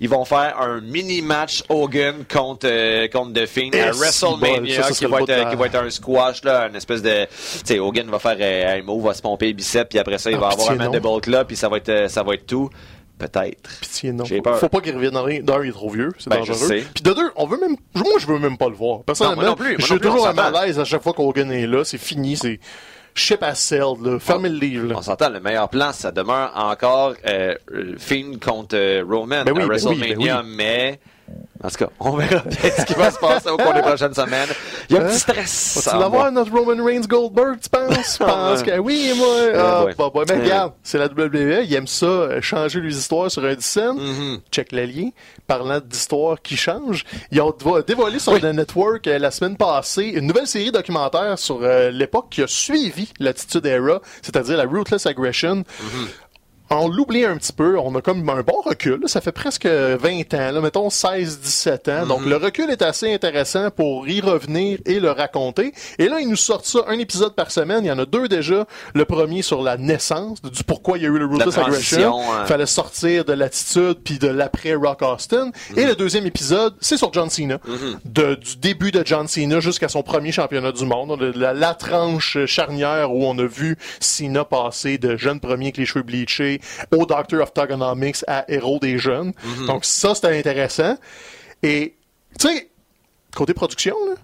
ils 0.00 0.08
vont 0.08 0.24
faire 0.24 0.60
un 0.60 0.80
mini-match 0.80 1.62
Hogan 1.68 2.24
contre, 2.30 2.66
euh, 2.68 3.08
contre 3.08 3.32
The 3.44 3.48
Fiend 3.48 3.70
à 3.72 3.90
WrestleMania 3.92 4.82
ça, 4.82 4.88
ça 4.88 4.94
qui, 4.94 5.04
va 5.06 5.10
le 5.10 5.14
être, 5.14 5.20
bout 5.20 5.26
de 5.26 5.32
la- 5.32 5.50
qui 5.50 5.56
va 5.56 5.66
être 5.66 5.74
un 5.76 5.90
squash, 5.90 6.44
là, 6.44 6.68
une 6.68 6.76
espèce 6.76 7.02
de... 7.02 7.24
Tu 7.24 7.28
sais, 7.64 7.78
Hogan 7.78 8.08
va 8.10 8.18
faire 8.18 8.36
euh, 8.40 8.78
un 8.78 8.82
move, 8.82 9.04
va 9.04 9.14
se 9.14 9.22
pomper 9.22 9.46
les 9.46 9.52
biceps, 9.54 9.88
puis 9.90 9.98
après 9.98 10.18
ça, 10.18 10.30
il 10.30 10.36
Ah, 10.36 10.40
va 10.40 10.46
avoir 10.48 10.70
un 10.70 10.72
pitié, 10.74 10.86
non. 10.86 11.00
mandible 11.00 11.20
club, 11.20 11.46
puis 11.46 11.56
ça 11.56 11.68
va 11.68 11.76
être, 11.78 11.88
euh, 11.88 12.08
ça 12.08 12.22
va 12.22 12.34
être 12.34 12.46
tout. 12.46 12.70
Peut-être. 13.16 13.70
Pitié, 13.80 14.10
non. 14.12 14.24
J'ai 14.24 14.42
peur. 14.42 14.58
Faut 14.58 14.68
pas 14.68 14.80
qu'il 14.80 14.92
revienne 14.94 15.12
dans 15.12 15.22
rien. 15.22 15.40
D'un, 15.40 15.62
il 15.62 15.68
est 15.68 15.72
trop 15.72 15.88
vieux, 15.88 16.10
c'est 16.18 16.28
Ben, 16.30 16.38
dangereux. 16.38 16.68
Puis 16.94 17.02
de 17.04 17.12
deux, 17.12 17.30
on 17.36 17.46
veut 17.46 17.58
même, 17.60 17.76
moi, 17.94 18.06
je 18.18 18.26
veux 18.26 18.40
même 18.40 18.58
pas 18.58 18.68
le 18.68 18.74
voir. 18.74 19.02
Personnellement, 19.04 19.36
Non, 19.42 19.48
moi 19.50 19.56
non 19.56 19.64
plus, 19.64 19.76
je 19.78 19.86
suis 19.86 20.00
toujours 20.00 20.26
à 20.26 20.32
malaise 20.32 20.80
à 20.80 20.84
chaque 20.84 21.02
fois 21.02 21.12
qu'Hogan 21.12 21.50
est 21.52 21.66
là. 21.68 21.84
C'est 21.84 21.96
fini, 21.98 22.36
c'est 22.36 22.58
ship 23.14 23.40
à 23.44 23.54
sell, 23.54 23.84
là. 24.02 24.18
Fermez 24.18 24.48
le 24.48 24.58
livre, 24.58 24.88
là. 24.88 24.96
On 24.98 25.02
s'entend, 25.02 25.28
le 25.28 25.38
meilleur 25.38 25.68
plan, 25.68 25.92
ça 25.92 26.10
demeure 26.10 26.50
encore 26.56 27.14
euh, 27.28 27.54
Fiend 27.98 28.32
contre 28.44 28.74
euh, 28.76 29.04
Roman 29.08 29.44
Ben 29.44 29.52
oui, 29.52 29.58
à 29.58 29.60
ben 29.60 29.66
WrestleMania, 29.68 30.16
oui, 30.18 30.26
ben 30.26 30.42
oui. 30.44 30.54
mais 30.56 30.98
en 31.62 31.68
tout 31.70 31.76
cas, 31.76 31.88
on 32.00 32.10
verra 32.16 32.42
bien 32.42 32.70
ce 32.76 32.84
qui 32.84 32.92
va 32.94 33.10
se 33.10 33.18
passer 33.18 33.48
au 33.48 33.56
cours 33.56 33.72
des 33.72 33.80
prochaines 33.80 34.12
semaines. 34.14 34.48
Il 34.90 34.96
y 34.96 34.98
a 34.98 35.02
un 35.02 35.04
Hein? 35.06 35.08
petit 35.08 35.18
stress. 35.20 35.72
Vas-tu 35.82 35.96
en 35.96 36.00
l'avoir, 36.00 36.30
notre 36.32 36.52
Roman 36.52 36.84
Reigns 36.84 37.06
Goldberg, 37.08 37.58
tu 37.60 37.68
penses? 37.70 38.18
Je 38.20 38.24
pense 38.24 38.62
que 38.62 38.78
oui, 38.78 39.12
moi. 39.16 39.26
Ah, 39.54 39.84
ouais. 39.84 39.94
bah, 39.96 40.10
bah, 40.14 40.20
mais 40.28 40.34
Ouais. 40.34 40.42
regarde, 40.42 40.72
c'est 40.82 40.98
la 40.98 41.06
WWE, 41.06 41.64
ils 41.64 41.74
aiment 41.74 41.86
ça, 41.86 42.04
euh, 42.06 42.40
changer 42.42 42.80
les 42.80 42.96
histoires 42.96 43.30
sur 43.30 43.44
un 43.44 43.54
scène. 43.58 43.96
Mm-hmm. 43.98 44.38
Check 44.50 44.72
le 44.72 44.84
lien. 44.84 45.08
Parlant 45.46 45.80
d'histoires 45.80 46.40
qui 46.42 46.56
changent, 46.56 47.04
ils 47.30 47.40
ont 47.40 47.50
dévo- 47.50 47.84
dévoilé 47.84 48.18
sur 48.18 48.38
le 48.38 48.52
network 48.52 49.06
euh, 49.06 49.18
la 49.18 49.30
semaine 49.30 49.56
passée 49.56 50.04
une 50.04 50.26
nouvelle 50.26 50.46
série 50.46 50.72
documentaire 50.72 51.38
sur 51.38 51.60
euh, 51.62 51.90
l'époque 51.90 52.26
qui 52.30 52.42
a 52.42 52.46
suivi 52.46 53.10
l'attitude 53.20 53.64
era, 53.66 54.00
c'est-à-dire 54.22 54.56
la 54.56 54.64
Ruthless 54.64 55.06
Aggression. 55.06 55.56
Mm-hmm. 55.56 56.06
On 56.70 56.88
l'oublie 56.88 57.24
un 57.24 57.36
petit 57.36 57.52
peu, 57.52 57.78
on 57.78 57.94
a 57.94 58.00
comme 58.00 58.28
un 58.28 58.42
bon 58.42 58.60
recul, 58.64 59.00
là. 59.02 59.06
ça 59.06 59.20
fait 59.20 59.32
presque 59.32 59.66
20 59.66 60.34
ans, 60.34 60.50
là, 60.50 60.60
mettons 60.60 60.88
16-17 60.88 61.90
ans, 61.90 62.06
donc 62.06 62.24
le 62.24 62.36
recul 62.36 62.70
est 62.70 62.82
assez 62.82 63.12
intéressant 63.12 63.70
pour 63.70 64.08
y 64.08 64.20
revenir 64.20 64.78
et 64.86 64.98
le 64.98 65.10
raconter. 65.10 65.72
Et 65.98 66.08
là, 66.08 66.20
ils 66.20 66.28
nous 66.28 66.36
sortent 66.36 66.64
ça, 66.64 66.80
un 66.88 66.98
épisode 66.98 67.34
par 67.34 67.50
semaine, 67.50 67.84
il 67.84 67.88
y 67.88 67.92
en 67.92 67.98
a 67.98 68.06
deux 68.06 68.28
déjà. 68.28 68.66
Le 68.94 69.04
premier 69.04 69.42
sur 69.42 69.62
la 69.62 69.76
naissance, 69.76 70.40
du 70.42 70.64
pourquoi 70.64 70.98
il 70.98 71.02
y 71.02 71.06
a 71.06 71.10
eu 71.10 71.18
le 71.18 71.26
Ruthless 71.26 71.58
Aggression, 71.58 72.20
hein. 72.32 72.46
fallait 72.46 72.66
sortir 72.66 73.24
de 73.24 73.34
l'attitude 73.34 73.98
puis 74.02 74.18
de 74.18 74.28
l'après 74.28 74.74
Rock 74.74 75.02
Austin. 75.02 75.50
Et 75.76 75.84
le 75.84 75.94
deuxième 75.94 76.26
épisode, 76.26 76.74
c'est 76.80 76.96
sur 76.96 77.12
John 77.12 77.28
Cena, 77.28 77.58
de, 78.04 78.34
du 78.36 78.56
début 78.56 78.90
de 78.90 79.02
John 79.04 79.28
Cena 79.28 79.60
jusqu'à 79.60 79.88
son 79.88 80.02
premier 80.02 80.32
championnat 80.32 80.72
du 80.72 80.86
monde, 80.86 81.18
de 81.20 81.38
la, 81.38 81.52
la 81.52 81.74
tranche 81.74 82.38
charnière 82.46 83.12
où 83.12 83.24
on 83.24 83.38
a 83.38 83.46
vu 83.46 83.76
Cena 84.00 84.44
passer 84.44 84.98
de 84.98 85.16
jeune 85.16 85.40
premier 85.40 85.66
avec 85.66 85.76
les 85.76 85.86
cheveux 85.86 86.02
bleachés 86.02 86.53
au 86.90 87.06
Doctor 87.06 87.42
of 87.42 87.52
Thugonomics 87.54 88.24
à 88.26 88.44
héros 88.48 88.78
des 88.78 88.98
jeunes. 88.98 89.32
Donc 89.66 89.84
ça, 89.84 90.14
c'était 90.14 90.38
intéressant. 90.38 90.96
Et, 91.62 91.94
tu 92.38 92.48
sais, 92.48 92.70
côté 93.34 93.54
production, 93.54 93.96
là, 94.06 94.14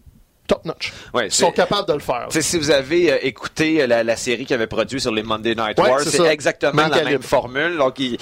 top 0.51 0.65
notch. 0.65 0.93
Ouais, 1.15 1.27
Ils 1.27 1.33
sont 1.33 1.53
capables 1.53 1.87
de 1.87 1.93
le 1.95 2.01
faire. 2.01 2.27
Si 2.31 2.59
vous 2.59 2.71
avez 2.73 3.13
euh, 3.13 3.19
écouté 3.23 3.83
euh, 3.83 3.87
la, 3.87 4.03
la 4.03 4.17
série 4.17 4.45
qu'il 4.47 4.55
avait 4.55 4.67
produit 4.67 5.01
sur 5.01 5.13
les 5.13 5.23
Monday 5.23 5.55
Night 5.55 5.79
Ouais, 5.79 5.89
Wars, 5.89 6.01
c'est 6.01 6.27
exactement 6.27 6.73
Même 6.89 6.91
la 6.91 7.05
même 7.05 7.23
formule. 7.23 7.77
Donc, 7.77 7.99
il- 8.01 8.19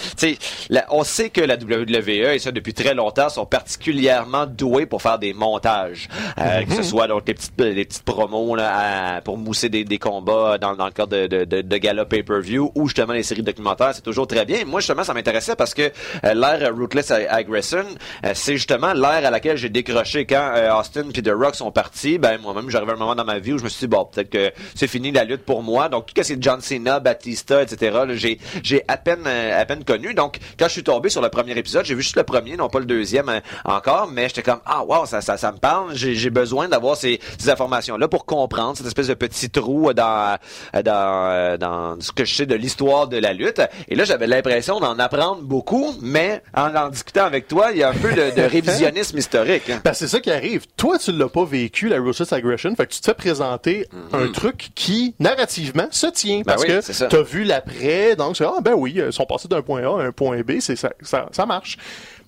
la- 0.69 0.87
on 0.91 1.05
sait 1.05 1.31
que 1.31 1.41
la 1.41 1.55
WWE, 1.57 2.35
et 2.35 2.39
ça 2.39 2.51
depuis 2.53 2.75
très 2.75 2.93
longtemps, 2.95 3.29
sont 3.31 3.47
particulièrement 3.47 4.47
doués 4.47 4.87
pour 4.87 5.01
faire 5.01 5.19
des 5.19 5.33
montages. 5.33 6.09
Euh, 6.39 6.65
Que 6.65 6.75
ce 6.75 6.83
soit 6.83 7.07
donc 7.07 7.23
les 7.27 7.35
petites, 7.35 7.59
les 7.61 7.85
petites 7.85 8.03
promos 8.05 8.55
là, 8.57 9.17
à- 9.17 9.21
pour 9.23 9.39
mousser 9.39 9.69
des, 9.69 9.85
des 9.85 9.99
combats 9.99 10.59
dans, 10.59 10.75
dans 10.75 10.87
le 10.87 10.93
cadre 10.93 11.17
de, 11.17 11.27
de, 11.27 11.45
de, 11.45 11.63
de 11.63 11.77
gala 11.79 12.05
pay-per-view 12.05 12.73
ou 12.75 12.89
justement 12.89 13.13
les 13.15 13.23
séries 13.23 13.43
documentaires, 13.43 13.93
c'est 13.95 14.03
toujours 14.03 14.27
très 14.27 14.45
bien. 14.45 14.65
Moi, 14.67 14.81
justement, 14.81 15.05
ça 15.05 15.15
m'intéressait 15.15 15.57
parce 15.57 15.73
que 15.75 15.91
euh, 16.25 16.35
l'ère 16.35 16.75
Ruthless 16.77 17.11
Aggression, 17.11 17.85
euh, 18.27 18.33
c'est 18.35 18.55
justement 18.57 18.93
l'ère 18.93 19.25
à 19.25 19.31
laquelle 19.31 19.57
j'ai 19.57 19.69
décroché 19.71 20.27
quand 20.27 20.53
Austin 20.79 21.05
puis 21.13 21.23
The 21.23 21.31
Rock 21.35 21.55
sont 21.55 21.71
partis. 21.71 22.18
Ben, 22.19 22.39
moi-même, 22.41 22.69
j'arrivais 22.71 22.93
à 22.93 22.95
un 22.95 22.99
moment 22.99 23.15
dans 23.15 23.25
ma 23.25 23.39
vie 23.39 23.53
où 23.53 23.59
je 23.59 23.65
me 23.65 23.69
suis 23.69 23.81
dit, 23.81 23.87
bon, 23.87 24.05
peut-être 24.05 24.31
que 24.31 24.53
c'est 24.75 24.87
fini 24.87 25.11
la 25.13 25.25
lutte 25.25 25.45
pour 25.45 25.63
moi. 25.63 25.89
Donc, 25.89 26.07
tout 26.07 26.15
ce 26.23 26.27
qui 26.27 26.33
est 26.33 26.43
John 26.43 26.61
Cena, 26.61 27.01
Batista, 27.01 27.63
etc., 27.63 27.93
là, 28.07 28.15
j'ai, 28.15 28.39
j'ai 28.63 28.83
à 28.89 28.97
peine, 28.97 29.25
euh, 29.27 29.61
à 29.61 29.65
peine 29.65 29.85
connu. 29.85 30.15
Donc, 30.15 30.39
quand 30.59 30.67
je 30.67 30.73
suis 30.73 30.83
tombé 30.85 31.09
sur 31.09 31.23
le 31.23 31.29
premier 31.29 31.57
épisode, 31.57 31.85
j'ai 31.85 31.95
vu 31.95 32.03
juste 32.03 32.17
le 32.17 32.25
premier, 32.25 32.57
non 32.57 32.69
pas 32.69 32.79
le 32.81 32.85
deuxième 32.87 33.29
euh, 33.29 33.41
encore, 33.65 34.09
mais 34.13 34.29
j'étais 34.29 34.43
comme, 34.43 34.61
ah, 34.67 34.85
wow, 34.85 35.07
ça, 35.07 35.21
ça, 35.21 35.37
ça 35.37 35.53
me 35.53 35.59
parle. 35.59 35.95
J'ai, 35.95 36.15
j'ai 36.15 36.31
besoin 36.31 36.69
d'avoir 36.69 36.97
ces, 36.97 37.21
ces 37.39 37.51
informations-là 37.51 38.09
pour 38.09 38.25
comprendre 38.27 38.77
cette 38.77 38.87
espèce 38.87 39.09
de 39.09 39.15
petit 39.15 39.51
trou 39.51 39.93
dans, 39.93 40.37
euh, 40.75 40.83
dans, 40.83 41.59
dans 41.59 42.01
ce 42.01 42.13
que 42.13 42.25
je 42.25 42.35
sais 42.35 42.47
de 42.47 42.55
l'histoire 42.55 43.09
de 43.09 43.17
la 43.19 43.33
lutte. 43.33 43.61
Et 43.89 43.95
là, 43.95 44.05
j'avais 44.05 44.27
l'impression 44.27 44.81
d'en 44.81 44.99
apprendre 44.99 45.43
beaucoup, 45.43 45.95
mais 46.01 46.43
en 46.55 46.75
en 46.75 46.89
discutant 46.91 47.25
avec 47.25 47.49
toi, 47.49 47.71
il 47.73 47.79
y 47.79 47.83
a 47.83 47.91
un 47.91 47.95
peu 47.95 48.13
de, 48.13 48.35
de 48.35 48.43
révisionnisme 48.49 49.19
historique. 49.19 49.69
hein. 49.71 49.81
Ben, 49.85 49.95
c'est 49.95 50.07
ça 50.09 50.21
qui 50.21 50.31
arrive. 50.31 50.67
Toi, 50.77 50.99
tu 50.99 51.13
l'as 51.13 51.29
pas 51.29 51.45
vécu, 51.45 51.89
la 51.89 51.99
Aggression, 52.33 52.75
fait 52.77 52.87
que 52.87 52.93
tu 52.93 53.01
te 53.01 53.07
fais 53.07 53.15
présenter 53.15 53.89
un 54.13 54.29
truc 54.29 54.71
qui, 54.75 55.15
narrativement, 55.19 55.89
se 55.91 56.07
tient. 56.09 56.43
Parce 56.45 56.59
Mm-hmm. 56.59 56.67
Ben 56.69 56.77
oui, 56.77 56.83
ça. 56.93 57.07
que 57.07 57.17
t'as 57.17 57.23
vu 57.23 57.45
l'après, 57.45 58.17
donc 58.17 58.37
c'est, 58.37 58.45
ah, 58.45 58.61
ben 58.63 58.75
oui, 58.75 58.95
ils 58.97 59.13
sont 59.13 59.27
passés 59.27 59.49
d'un 59.49 59.63
point 59.63 59.83
A 59.83 60.03
à 60.03 60.07
un 60.07 60.13
point 60.13 60.41
B, 60.41 60.61
c'est 60.61 60.77
ça, 60.77 60.91
ça, 61.01 61.29
ça 61.33 61.47
marche. 61.47 61.77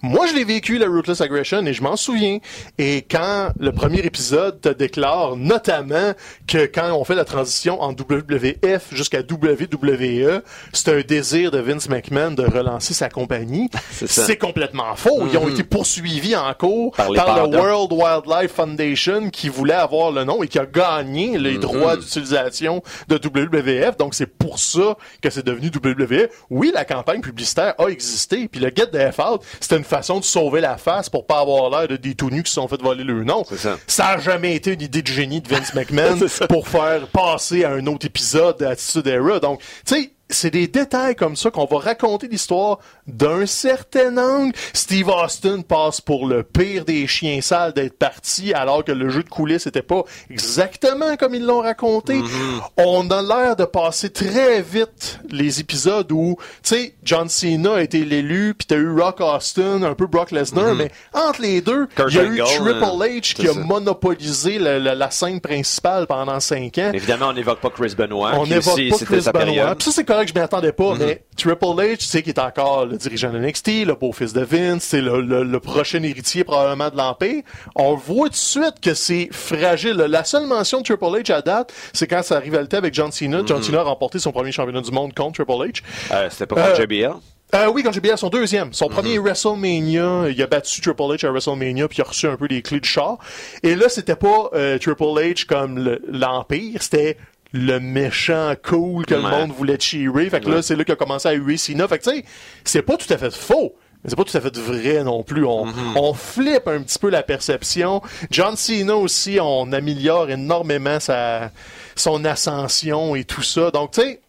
Moi, 0.02 0.26
je 0.26 0.34
l'ai 0.34 0.44
vécu, 0.44 0.78
la 0.78 0.86
Ruthless 0.86 1.20
Aggression, 1.20 1.64
et 1.66 1.72
je 1.74 1.82
m'en 1.82 1.96
souviens. 1.96 2.38
Et 2.78 3.02
quand 3.02 3.50
le 3.58 3.72
premier 3.72 3.98
épisode 4.00 4.60
te 4.60 4.68
déclare 4.70 5.36
notamment 5.36 6.12
que 6.46 6.66
quand 6.66 6.92
on 6.94 7.04
fait 7.04 7.14
la 7.14 7.24
transition 7.24 7.80
en 7.82 7.92
WWF 7.92 8.94
jusqu'à 8.94 9.20
WWE, 9.20 10.42
c'est 10.72 10.88
un 10.88 11.00
désir 11.00 11.50
de 11.50 11.58
Vince 11.58 11.88
McMahon 11.88 12.30
de 12.32 12.44
relancer 12.44 12.94
sa 12.94 13.08
compagnie. 13.08 13.68
C'est 14.06 14.36
complètement 14.36 14.94
faux. 14.96 15.26
Ils 15.30 15.36
ont 15.36 15.46
Mhm. 15.46 15.52
été 15.52 15.64
poursuivis 15.64 16.34
en 16.36 16.52
cours 16.54 16.92
Par 16.96 17.12
par, 17.12 17.46
le. 17.48 17.56
World 17.58 17.92
Wildlife 17.92 18.52
Foundation 18.52 19.30
qui 19.30 19.48
voulait 19.48 19.74
avoir 19.74 20.12
le 20.12 20.24
nom 20.24 20.42
et 20.42 20.48
qui 20.48 20.58
a 20.58 20.66
gagné 20.66 21.36
les 21.38 21.54
Mhm. 21.54 21.60
droits 21.60 21.96
d'utilisation 21.96 22.82
de 23.08 23.16
WWF. 23.18 23.96
Donc 23.96 24.14
c'est 24.14 24.26
pour 24.26 24.58
ça 24.58 24.96
que 25.20 25.30
c'est 25.30 25.44
devenu 25.44 25.70
WWE. 25.70 26.28
Oui, 26.48 26.70
la 26.74 26.84
campagne 26.84 27.20
publicitaire 27.20 27.74
a 27.78 27.88
existé. 27.88 28.48
Puis 28.48 28.60
le 28.60 28.70
Get 28.74 28.86
the 28.88 29.12
F 29.12 29.18
Out, 29.18 29.42
c'était 29.60 29.76
une 29.76 29.84
façon 29.90 30.20
de 30.20 30.24
sauver 30.24 30.60
la 30.60 30.76
face 30.76 31.08
pour 31.10 31.26
pas 31.26 31.40
avoir 31.40 31.68
l'air 31.70 31.88
de 31.88 31.96
des 31.96 32.14
tout 32.14 32.30
nus 32.30 32.42
qui 32.42 32.50
se 32.50 32.54
sont 32.54 32.68
fait 32.68 32.80
voler 32.80 33.04
le 33.04 33.24
nom. 33.24 33.44
Ça. 33.44 33.76
Ça 33.86 34.08
a 34.08 34.18
jamais 34.18 34.54
été 34.54 34.72
une 34.72 34.80
idée 34.80 35.02
de 35.02 35.06
génie 35.06 35.40
de 35.40 35.48
Vince 35.48 35.74
McMahon 35.74 36.18
pour 36.48 36.68
faire 36.68 37.06
passer 37.08 37.64
à 37.64 37.72
un 37.72 37.86
autre 37.86 38.06
épisode 38.06 38.58
d'Attitude 38.58 39.06
Era. 39.06 39.40
Donc, 39.40 39.60
tu 39.84 39.94
sais, 39.94 40.10
c'est 40.30 40.50
des 40.50 40.66
détails 40.68 41.14
comme 41.16 41.36
ça 41.36 41.50
qu'on 41.50 41.64
va 41.66 41.78
raconter 41.78 42.28
l'histoire 42.28 42.78
d'un 43.06 43.46
certain 43.46 44.16
angle. 44.16 44.52
Steve 44.72 45.08
Austin 45.08 45.62
passe 45.62 46.00
pour 46.00 46.26
le 46.26 46.42
pire 46.42 46.84
des 46.84 47.06
chiens 47.06 47.40
sales 47.40 47.72
d'être 47.72 47.98
parti 47.98 48.52
alors 48.54 48.84
que 48.84 48.92
le 48.92 49.08
jeu 49.10 49.22
de 49.22 49.28
coulisses 49.28 49.66
était 49.66 49.82
pas 49.82 50.02
exactement 50.30 51.16
comme 51.16 51.34
ils 51.34 51.44
l'ont 51.44 51.60
raconté. 51.62 52.14
Mm-hmm. 52.14 52.60
On 52.78 53.10
a 53.10 53.22
l'air 53.22 53.56
de 53.56 53.64
passer 53.64 54.10
très 54.10 54.62
vite 54.62 55.18
les 55.30 55.60
épisodes 55.60 56.10
où, 56.12 56.36
tu 56.62 56.68
sais, 56.74 56.94
John 57.02 57.28
Cena 57.28 57.74
a 57.76 57.82
été 57.82 58.04
l'élu, 58.04 58.54
puis 58.54 58.66
t'as 58.66 58.76
eu 58.76 58.90
Rock 58.98 59.20
Austin, 59.20 59.82
un 59.82 59.94
peu 59.94 60.06
Brock 60.06 60.30
Lesnar, 60.30 60.74
mais 60.74 60.90
entre 61.12 61.42
les 61.42 61.60
deux, 61.60 61.88
Mm-hmm. 61.96 62.08
Il 62.10 62.14
y 62.14 62.18
a 62.18 62.24
eu 62.24 62.38
Triple 62.38 62.84
hein. 62.84 62.98
H 63.00 63.34
qui 63.34 63.48
a 63.48 63.52
ça. 63.52 63.60
monopolisé 63.60 64.58
la, 64.58 64.78
la- 64.78 64.94
la 64.94 65.10
scène 65.10 65.40
principale 65.40 66.06
pendant 66.06 66.38
cinq 66.40 66.78
ans. 66.78 66.90
Évidemment, 66.92 67.28
on 67.28 67.32
n'évoque 67.32 67.60
pas 67.60 67.70
Chris 67.70 67.94
Benoit. 67.96 68.32
On 68.36 68.46
n'évoque 68.46 68.76
pas 68.90 69.04
Chris 69.04 69.24
Benoit. 69.32 69.74
Mm-hmm. 69.74 69.82
Ça, 69.82 69.90
c'est 69.92 70.04
correct, 70.20 70.32
je 70.34 70.38
m'y 70.38 70.44
attendais 70.44 70.72
pas, 70.72 70.94
mais 70.98 71.24
Triple 71.36 71.64
H, 71.64 71.96
tu 71.98 72.04
sais, 72.04 72.22
qui 72.22 72.30
est 72.30 72.38
encore 72.38 72.86
le 72.86 72.96
dirigeant 72.96 73.32
de 73.32 73.38
NXT, 73.38 73.86
le 73.86 73.94
beau-fils 73.94 74.32
de 74.32 74.42
Vince, 74.42 74.82
c'est 74.84 75.00
le, 75.00 75.20
le- 75.20 75.42
le 75.44 75.60
prochain 75.60 76.02
héritier 76.02 76.44
probablement 76.44 76.90
de 76.90 76.96
l'Empire. 76.96 77.42
On 77.74 77.94
voit 77.94 78.26
tout 78.28 78.32
de 78.32 78.36
suite 78.36 78.80
que 78.82 78.94
c'est 78.94 79.28
fragile. 79.32 79.92
La 79.96 80.24
seule 80.24 80.46
mention 80.46 80.78
de 80.78 80.84
Triple 80.84 81.04
H 81.04 81.32
à 81.32 81.42
date, 81.42 81.72
c'est 81.92 82.06
quand 82.06 82.22
sa 82.22 82.38
rivalité 82.38 82.76
avec 82.76 82.94
John 82.94 83.10
Cena. 83.12 83.42
Mm-hmm. 83.42 83.46
John 83.48 83.62
Cena 83.62 83.80
a 83.80 83.84
remporté 83.84 84.18
son 84.18 84.32
premier 84.32 84.52
championnat 84.52 84.80
du 84.82 84.90
monde 84.90 85.14
contre 85.14 85.44
Triple 85.44 85.52
H. 85.70 85.82
Euh, 86.12 86.28
c'était 86.30 86.46
pas 86.46 86.56
contre 86.56 86.80
Euh, 86.80 86.82
JBL. 86.84 87.14
Euh, 87.52 87.66
oui, 87.66 87.82
quand 87.82 87.90
JBL, 87.90 88.16
son 88.16 88.28
deuxième. 88.28 88.72
Son 88.72 88.86
premier 88.88 89.18
Mhm. 89.18 89.24
WrestleMania, 89.24 90.28
il 90.28 90.40
a 90.40 90.46
battu 90.46 90.80
Triple 90.80 91.02
H 91.02 91.26
à 91.26 91.30
WrestleMania, 91.32 91.88
puis 91.88 91.98
il 91.98 92.02
a 92.02 92.04
reçu 92.04 92.28
un 92.28 92.36
peu 92.36 92.46
les 92.46 92.62
clés 92.62 92.78
du 92.78 92.88
char. 92.88 93.18
Et 93.64 93.74
là, 93.74 93.88
c'était 93.88 94.14
pas 94.14 94.50
euh, 94.54 94.78
Triple 94.78 95.02
H 95.02 95.46
comme 95.46 95.76
le- 95.76 96.00
l'Empire, 96.08 96.80
c'était 96.80 97.16
le 97.52 97.78
méchant 97.80 98.54
cool 98.62 99.06
que 99.06 99.14
le 99.14 99.22
monde 99.22 99.50
voulait 99.52 99.78
cheerer. 99.80 100.30
Fait 100.30 100.40
que 100.40 100.48
là, 100.50 100.62
c'est 100.62 100.76
là 100.76 100.84
qu'il 100.84 100.92
a 100.92 100.96
commencé 100.96 101.28
à 101.28 101.32
huer 101.32 101.56
Cena. 101.56 101.88
Fait 101.88 101.98
que 101.98 102.04
tu 102.04 102.10
sais, 102.16 102.24
c'est 102.64 102.82
pas 102.82 102.96
tout 102.96 103.12
à 103.12 103.18
fait 103.18 103.34
faux. 103.34 103.74
Mais 104.02 104.08
c'est 104.08 104.16
pas 104.16 104.24
tout 104.24 104.34
à 104.36 104.40
fait 104.40 104.56
vrai 104.56 105.04
non 105.04 105.22
plus. 105.22 105.44
On, 105.44 105.66
Mhm. 105.66 105.96
on 105.96 106.14
flippe 106.14 106.68
un 106.68 106.80
petit 106.80 106.98
peu 106.98 107.10
la 107.10 107.22
perception. 107.22 108.00
John 108.30 108.56
Cena 108.56 108.96
aussi, 108.96 109.38
on 109.42 109.70
améliore 109.72 110.30
énormément 110.30 110.98
sa, 111.00 111.50
son 111.96 112.24
ascension 112.24 113.14
et 113.14 113.24
tout 113.24 113.42
ça. 113.42 113.70
Donc, 113.70 113.90
tu 113.90 114.00
sais, 114.00 114.20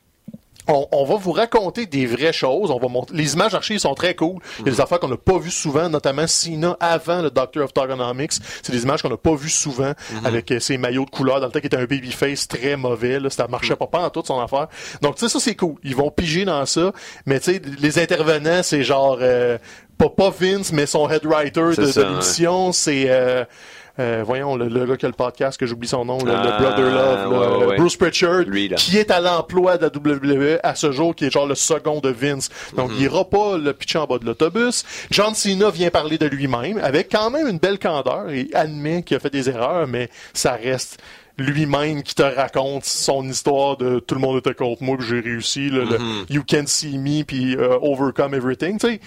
on, 0.67 0.87
on 0.91 1.05
va 1.05 1.15
vous 1.15 1.31
raconter 1.31 1.85
des 1.85 2.05
vraies 2.05 2.33
choses. 2.33 2.71
On 2.71 2.79
va 2.79 2.87
montrer, 2.87 3.15
les 3.15 3.33
images 3.33 3.53
archives 3.53 3.79
sont 3.79 3.95
très 3.95 4.15
cool. 4.15 4.39
Il 4.59 4.65
y 4.65 4.69
a 4.69 4.71
des 4.71 4.81
affaires 4.81 4.99
qu'on 4.99 5.07
n'a 5.07 5.17
pas 5.17 5.37
vues 5.39 5.51
souvent, 5.51 5.89
notamment 5.89 6.27
Cena 6.27 6.77
avant 6.79 7.21
le 7.21 7.31
Doctor 7.31 7.63
of 7.63 7.73
Togonomics. 7.73 8.33
C'est 8.61 8.71
des 8.71 8.83
images 8.83 9.01
qu'on 9.01 9.09
n'a 9.09 9.17
pas 9.17 9.35
vues 9.35 9.49
souvent 9.49 9.93
avec 10.23 10.51
euh, 10.51 10.59
ses 10.59 10.77
maillots 10.77 11.05
de 11.05 11.09
couleur 11.09 11.39
dans 11.39 11.47
le 11.47 11.51
temps 11.51 11.59
qui 11.59 11.67
était 11.67 11.77
un 11.77 11.85
babyface 11.85 12.47
très 12.47 12.75
mauvais. 12.75 13.19
Là, 13.19 13.29
ça 13.29 13.47
marchait 13.47 13.75
pas 13.75 13.87
pas 13.87 13.99
en 13.99 14.09
toute 14.09 14.27
son 14.27 14.39
affaire. 14.39 14.67
Donc 15.01 15.15
tu 15.15 15.21
sais 15.21 15.29
ça 15.29 15.39
c'est 15.39 15.55
cool. 15.55 15.75
Ils 15.83 15.95
vont 15.95 16.11
piger 16.11 16.45
dans 16.45 16.65
ça. 16.65 16.91
Mais 17.25 17.39
tu 17.39 17.53
sais 17.53 17.61
les 17.79 17.99
intervenants 17.99 18.63
c'est 18.63 18.83
genre 18.83 19.17
euh, 19.21 19.57
pas, 19.97 20.09
pas 20.09 20.29
Vince 20.29 20.71
mais 20.71 20.85
son 20.85 21.09
head 21.09 21.25
writer 21.25 21.61
de, 21.61 21.75
de 21.75 21.99
ouais. 21.99 22.09
l'émission 22.09 22.71
c'est 22.71 23.05
euh, 23.09 23.45
euh, 23.99 24.23
voyons, 24.25 24.55
le, 24.55 24.67
le 24.67 24.85
gars 24.85 24.97
qui 24.97 25.05
a 25.05 25.09
le 25.09 25.13
podcast, 25.13 25.59
que 25.59 25.65
j'oublie 25.65 25.87
son 25.87 26.05
nom, 26.05 26.17
le, 26.19 26.31
le 26.31 26.37
Ah, 26.37 26.57
Brother 26.59 26.89
Love, 26.93 27.59
ouais, 27.61 27.65
ouais. 27.67 27.77
Bruce 27.77 27.97
Pritchard, 27.97 28.41
Lui, 28.47 28.69
qui 28.77 28.97
est 28.97 29.11
à 29.11 29.19
l'emploi 29.19 29.77
de 29.77 29.83
la 29.83 29.89
WWE 29.89 30.59
à 30.63 30.75
ce 30.75 30.91
jour, 30.91 31.13
qui 31.15 31.25
est 31.25 31.29
genre 31.31 31.47
le 31.47 31.55
second 31.55 31.99
de 31.99 32.09
Vince. 32.09 32.49
Donc, 32.75 32.89
Mhm. 32.91 32.95
il 32.97 33.03
ira 33.03 33.25
pas 33.25 33.57
le 33.57 33.73
pitcher 33.73 33.99
en 33.99 34.05
bas 34.05 34.17
de 34.17 34.25
l'autobus. 34.25 34.83
John 35.11 35.33
Cena 35.35 35.69
vient 35.69 35.89
parler 35.89 36.17
de 36.17 36.25
lui-même, 36.27 36.79
avec 36.81 37.11
quand 37.11 37.29
même 37.29 37.47
une 37.47 37.59
belle 37.59 37.79
candeur, 37.79 38.29
et 38.29 38.47
admet 38.53 39.03
qu'il 39.03 39.17
a 39.17 39.19
fait 39.19 39.29
des 39.29 39.49
erreurs, 39.49 39.87
mais 39.87 40.09
ça 40.33 40.53
reste 40.53 40.99
lui-même 41.37 42.03
qui 42.03 42.13
te 42.13 42.21
raconte 42.23 42.85
son 42.85 43.27
histoire 43.27 43.75
de 43.77 43.99
tout 43.99 44.13
le 44.15 44.21
monde 44.21 44.37
était 44.37 44.53
contre 44.53 44.83
moi 44.83 44.95
puis 44.97 45.07
j'ai 45.07 45.21
réussi 45.21 45.69
le, 45.69 45.85
le 45.85 45.97
Mhm. 45.97 46.25
you 46.29 46.43
can 46.47 46.63
see 46.67 46.97
me 46.99 47.23
puis 47.23 47.55
euh, 47.55 47.79
overcome 47.81 48.35
everything 48.35 48.77
tu 48.77 48.87
sais 48.87 48.99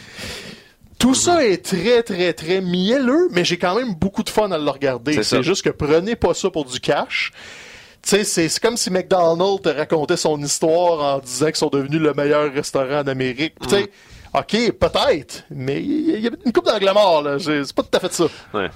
tout 1.04 1.14
ça 1.14 1.44
est 1.44 1.64
très, 1.64 2.02
très, 2.02 2.32
très 2.32 2.60
mielleux, 2.62 3.28
mais 3.30 3.44
j'ai 3.44 3.58
quand 3.58 3.74
même 3.74 3.94
beaucoup 3.94 4.22
de 4.22 4.30
fun 4.30 4.50
à 4.50 4.58
le 4.58 4.70
regarder. 4.70 5.22
C'est 5.22 5.42
juste 5.42 5.62
que 5.62 5.70
prenez 5.70 6.16
pas 6.16 6.32
ça 6.32 6.48
pour 6.50 6.64
du 6.64 6.80
cash. 6.80 7.30
Tu 8.02 8.24
sais, 8.24 8.24
c'est 8.24 8.60
comme 8.60 8.76
si 8.76 8.90
McDonald's 8.90 9.62
te 9.62 9.68
racontait 9.68 10.16
son 10.16 10.40
histoire 10.42 11.16
en 11.16 11.18
disant 11.20 11.46
qu'ils 11.46 11.56
sont 11.56 11.68
devenus 11.68 12.00
le 12.00 12.12
meilleur 12.14 12.52
restaurant 12.52 13.02
d'Amérique. 13.02 13.54
Tu 13.62 13.68
sais, 13.68 13.90
OK, 14.34 14.72
peut-être, 14.72 15.44
mais 15.50 15.80
il 15.82 16.20
y, 16.20 16.26
a- 16.26 16.30
une 16.44 16.52
coupe 16.52 16.66
d'angle 16.66 16.90
mort, 16.92 17.22
là. 17.22 17.38
C'est 17.38 17.64
c'est 17.64 17.74
pas 17.74 17.82
tout 17.82 17.96
à 17.96 18.00
fait 18.00 18.12
ça. 18.12 18.24
Ouais. 18.54 18.70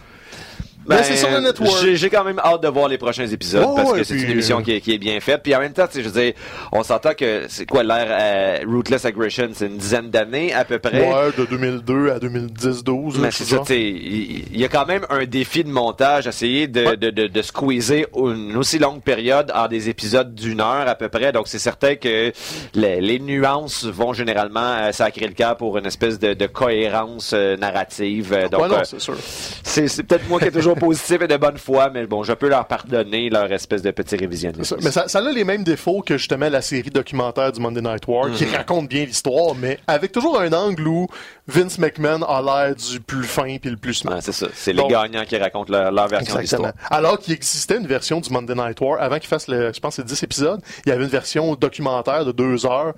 Mais 0.88 1.02
c'est 1.02 1.16
sur 1.16 1.30
le 1.30 1.40
network. 1.40 1.84
Ben, 1.84 1.94
J'ai 1.94 2.10
quand 2.10 2.24
même 2.24 2.38
hâte 2.38 2.62
de 2.62 2.68
voir 2.68 2.88
les 2.88 2.98
prochains 2.98 3.26
épisodes 3.26 3.64
Oh, 3.68 3.74
parce 3.76 3.92
que 3.92 4.04
c'est 4.04 4.14
une 4.16 4.30
émission 4.30 4.58
euh, 4.60 4.62
qui 4.62 4.72
est, 4.72 4.80
qui 4.80 4.94
est 4.94 4.98
bien 4.98 5.20
faite. 5.20 5.42
Puis 5.42 5.54
en 5.54 5.60
même 5.60 5.72
temps, 5.72 5.86
je 5.92 6.00
veux 6.00 6.20
dire, 6.22 6.32
on 6.72 6.82
s'entend 6.82 7.14
que 7.14 7.44
c'est 7.48 7.66
quoi 7.66 7.82
l'ère 7.82 8.06
euh, 8.10 8.64
Rootless 8.66 9.04
Aggression, 9.04 9.48
c'est 9.52 9.66
une 9.66 9.76
dizaine 9.76 10.10
d'années 10.10 10.52
à 10.54 10.64
peu 10.64 10.78
près. 10.78 11.00
Ouais, 11.06 11.30
de 11.36 11.44
2002 11.44 12.10
à 12.10 12.18
2010-12. 12.18 13.18
Mais 13.20 13.30
c'est 13.30 13.44
ça, 13.44 13.62
il 13.70 14.56
y 14.58 14.64
a 14.64 14.68
quand 14.68 14.86
même 14.86 15.04
un 15.10 15.24
défi 15.24 15.64
de 15.64 15.70
montage, 15.70 16.26
essayer 16.26 16.66
de, 16.66 16.78
Ouais. 16.84 16.96
de, 16.96 17.10
de, 17.10 17.26
de 17.26 17.42
squeezer 17.42 18.06
une 18.16 18.56
aussi 18.56 18.78
longue 18.78 19.02
période 19.02 19.50
en 19.54 19.68
des 19.68 19.88
épisodes 19.88 20.34
d'une 20.34 20.60
heure 20.60 20.88
à 20.88 20.94
peu 20.94 21.08
près. 21.08 21.32
Donc 21.32 21.48
c'est 21.48 21.58
certain 21.58 21.96
que 21.96 22.32
les, 22.74 23.00
les 23.00 23.18
nuances 23.18 23.84
vont 23.84 24.12
généralement 24.12 24.60
euh, 24.60 24.92
sacrer 24.92 25.26
le 25.26 25.34
cas 25.34 25.54
pour 25.54 25.76
une 25.76 25.86
espèce 25.86 26.18
de, 26.18 26.34
de 26.34 26.46
cohérence 26.46 27.32
euh, 27.34 27.56
narrative. 27.56 28.32
Euh, 28.32 28.48
Donc 28.48 28.62
ouais, 28.62 28.68
non, 28.68 28.76
c'est 28.84 29.00
sûr. 29.00 29.14
c'est 29.20 30.02
peut-être 30.04 30.28
moi 30.28 30.38
qui 30.40 30.46
est 30.46 30.50
toujours 30.52 30.76
positif 30.78 31.20
et 31.22 31.28
de 31.28 31.36
bonne 31.36 31.58
foi, 31.58 31.90
mais 31.92 32.06
bon, 32.06 32.22
je 32.22 32.32
peux 32.32 32.48
leur 32.48 32.66
pardonner 32.66 33.30
leur 33.30 33.50
espèce 33.52 33.82
de 33.82 33.90
petit 33.90 34.16
révisionnisme. 34.16 34.64
Ça- 34.64 34.76
Mais 34.82 34.90
ça, 34.90 35.08
ça 35.08 35.18
a 35.18 35.32
les 35.32 35.44
mêmes 35.44 35.64
défauts 35.64 36.02
que 36.02 36.16
justement 36.18 36.48
la 36.48 36.62
série 36.62 36.90
documentaire 36.90 37.52
du 37.52 37.60
Monday 37.60 37.80
Night 37.82 38.06
War, 38.06 38.30
qui 38.32 38.44
raconte 38.46 38.88
bien 38.88 39.04
l'histoire, 39.04 39.54
mais 39.54 39.78
avec 39.86 40.12
toujours 40.12 40.40
un 40.40 40.52
angle 40.52 40.86
où 40.86 41.06
Vince 41.46 41.78
McMahon 41.78 42.22
a 42.22 42.42
l'air 42.42 42.74
du 42.76 43.00
plus 43.00 43.24
fin 43.24 43.56
puis 43.58 43.70
le 43.70 43.76
plus 43.76 43.94
smart. 43.94 44.14
Ouais, 44.16 44.20
c'est 44.22 44.32
ça. 44.32 44.46
C'est 44.54 44.72
les 44.72 44.82
gagnants 44.86 45.24
qui 45.24 45.36
racontent 45.36 45.72
leur, 45.72 45.90
leur 45.92 46.08
version 46.08 46.34
de 46.36 46.40
l'histoire. 46.40 46.72
Alors 46.90 47.18
qu'il 47.18 47.34
existait 47.34 47.76
une 47.78 47.86
version 47.86 48.20
du 48.20 48.30
Monday 48.30 48.54
Night 48.54 48.80
War, 48.80 49.00
avant 49.00 49.18
qu'il 49.18 49.28
fasse 49.28 49.48
le, 49.48 49.72
je 49.72 49.80
pense, 49.80 49.96
c'est 49.96 50.04
10 50.04 50.22
épisodes, 50.22 50.60
il 50.84 50.90
y 50.90 50.92
avait 50.92 51.04
une 51.04 51.10
version 51.10 51.54
documentaire 51.54 52.24
de 52.24 52.32
deux 52.32 52.66
heures. 52.66 52.92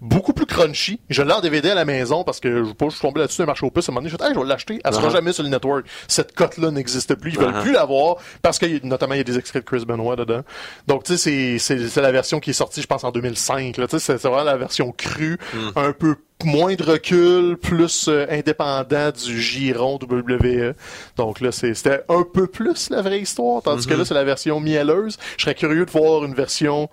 Beaucoup 0.00 0.32
plus 0.32 0.46
crunchy. 0.46 0.98
Je 1.10 1.22
l'ai 1.22 1.32
en 1.32 1.40
DVD 1.40 1.70
à 1.70 1.74
la 1.74 1.84
maison 1.84 2.24
parce 2.24 2.40
que 2.40 2.64
je, 2.64 2.72
pas, 2.72 2.86
je 2.86 2.92
suis 2.92 3.00
tombé 3.02 3.20
là-dessus, 3.20 3.42
un 3.42 3.46
marché 3.46 3.66
au 3.66 3.70
puce. 3.70 3.88
À 3.88 3.92
un 3.92 3.94
moment 3.94 4.00
donné, 4.00 4.10
je 4.10 4.16
dit, 4.16 4.24
Hey, 4.24 4.34
je 4.34 4.40
vais 4.40 4.46
l'acheter. 4.46 4.80
Elle 4.82 4.94
sera 4.94 5.08
Uh-huh. 5.08 5.12
jamais 5.12 5.32
sur 5.32 5.42
le 5.42 5.50
network. 5.50 5.86
Cette 6.08 6.34
cote-là 6.34 6.70
n'existe 6.70 7.14
plus. 7.16 7.32
Ils 7.32 7.38
veulent 7.38 7.50
Uh-huh. 7.54 7.62
plus 7.62 7.72
l'avoir 7.72 8.16
parce 8.40 8.58
que, 8.58 8.84
notamment, 8.86 9.14
il 9.14 9.18
y 9.18 9.20
a 9.20 9.24
des 9.24 9.36
extraits 9.38 9.62
de 9.62 9.68
Chris 9.68 9.84
Benoit 9.84 10.16
dedans. 10.16 10.40
Donc, 10.86 11.04
tu 11.04 11.16
sais, 11.18 11.58
c'est, 11.58 11.96
la 12.00 12.12
version 12.12 12.40
qui 12.40 12.50
est 12.50 12.54
sortie, 12.54 12.80
je 12.80 12.86
pense, 12.86 13.04
en 13.04 13.10
2005. 13.10 13.76
Là. 13.76 13.86
Tu 13.88 13.98
sais, 13.98 14.18
c'est, 14.18 14.28
vraiment 14.28 14.44
la 14.44 14.56
version 14.56 14.90
crue, 14.92 15.38
un 15.76 15.92
peu 15.92 16.16
moins 16.44 16.74
de 16.74 16.82
recul, 16.82 17.58
plus 17.58 18.08
euh, 18.08 18.24
indépendant 18.30 19.10
du 19.10 19.38
giron 19.42 19.98
WWE. 20.02 20.72
Donc 21.16 21.40
là, 21.42 21.52
c'était 21.52 22.00
un 22.08 22.22
peu 22.22 22.46
plus 22.46 22.88
la 22.88 23.02
vraie 23.02 23.20
histoire, 23.20 23.60
tandis 23.62 23.86
que 23.86 23.92
là, 23.92 24.06
c'est 24.06 24.14
la 24.14 24.24
version 24.24 24.58
mielleuse. 24.60 25.18
Je 25.36 25.42
serais 25.42 25.54
curieux 25.54 25.84
de 25.84 25.90
voir 25.90 26.24
une 26.24 26.32
version 26.34 26.88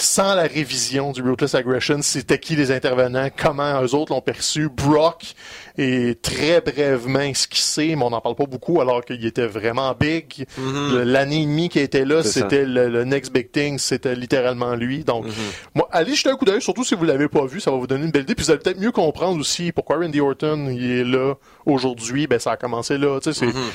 sans 0.00 0.34
la 0.34 0.42
révision 0.42 1.12
du 1.12 1.22
Ruthless 1.22 1.54
Aggression, 1.54 1.98
c'était 2.02 2.38
qui 2.38 2.56
les 2.56 2.70
intervenants, 2.70 3.28
comment 3.36 3.82
eux 3.82 3.94
autres 3.94 4.12
l'ont 4.12 4.20
perçu. 4.20 4.68
Brock 4.68 5.34
est 5.78 6.20
très 6.22 6.60
brièvement 6.60 7.20
esquissé, 7.20 7.94
mais 7.96 8.04
on 8.04 8.10
n'en 8.10 8.20
parle 8.20 8.34
pas 8.34 8.46
beaucoup 8.46 8.80
alors 8.80 9.04
qu'il 9.04 9.24
était 9.26 9.46
vraiment 9.46 9.94
big. 9.98 10.46
Le- 10.58 11.02
L'année 11.04 11.42
et 11.42 11.46
demie 11.46 11.68
qui 11.68 11.78
était 11.78 12.04
là, 12.04 12.22
c'était 12.22 12.64
le, 12.64 12.88
le 12.88 13.04
next 13.04 13.32
big 13.32 13.50
thing, 13.52 13.78
c'était 13.78 14.14
littéralement 14.14 14.74
lui. 14.74 15.04
Donc, 15.04 15.26
Mm-hmm. 15.26 15.32
moi, 15.74 15.88
allez 15.92 16.14
jeter 16.14 16.30
un 16.30 16.36
coup 16.36 16.44
d'œil, 16.44 16.62
surtout 16.62 16.84
si 16.84 16.94
vous 16.94 17.04
l'avez 17.04 17.28
pas 17.28 17.44
vu, 17.46 17.60
ça 17.60 17.70
va 17.70 17.76
vous 17.76 17.86
donner 17.86 18.04
une 18.04 18.10
belle 18.10 18.22
idée. 18.22 18.34
Puis 18.34 18.44
vous 18.44 18.50
allez 18.50 18.60
peut-être 18.60 18.80
mieux 18.80 18.92
comprendre 18.92 19.38
aussi 19.38 19.70
pourquoi 19.72 19.96
Randy 19.98 20.20
Orton 20.20 20.68
il 20.70 20.90
est 20.90 21.04
là 21.04 21.34
aujourd'hui. 21.66 22.26
Ben, 22.26 22.38
ça 22.38 22.52
a 22.52 22.56
commencé 22.56 22.96
là. 22.98 23.18
Tu 23.20 23.32
sais, 23.32 23.38
c'est 23.40 23.46
Mm-hmm. 23.50 23.70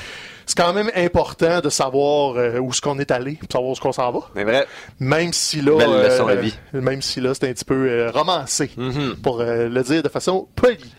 C'est 0.46 0.56
quand 0.56 0.72
même 0.72 0.90
important 0.94 1.60
de 1.60 1.68
savoir 1.68 2.36
euh, 2.36 2.58
où 2.58 2.70
est-ce 2.70 2.80
qu'on 2.80 2.98
est 2.98 3.10
allé, 3.10 3.32
pour 3.34 3.48
savoir 3.52 3.68
où 3.70 3.72
est-ce 3.72 3.80
qu'on 3.80 3.92
s'en 3.92 4.10
va. 4.12 4.20
Mais 4.34 4.44
vrai, 4.44 4.66
Même 5.00 5.32
si 5.32 5.60
là, 5.60 5.76
Belle 5.76 6.04
leçon 6.10 6.28
euh, 6.28 6.34
vie. 6.36 6.54
même 6.72 7.02
si 7.02 7.20
là, 7.20 7.32
c'est 7.34 7.48
un 7.48 7.52
petit 7.52 7.64
peu 7.64 7.74
euh, 7.88 8.10
romancé, 8.12 8.70
Mhm. 8.76 9.16
pour 9.22 9.38
le 9.42 9.82
dire 9.82 10.02
de 10.02 10.08
façon 10.08 10.46
polie. 10.56 10.94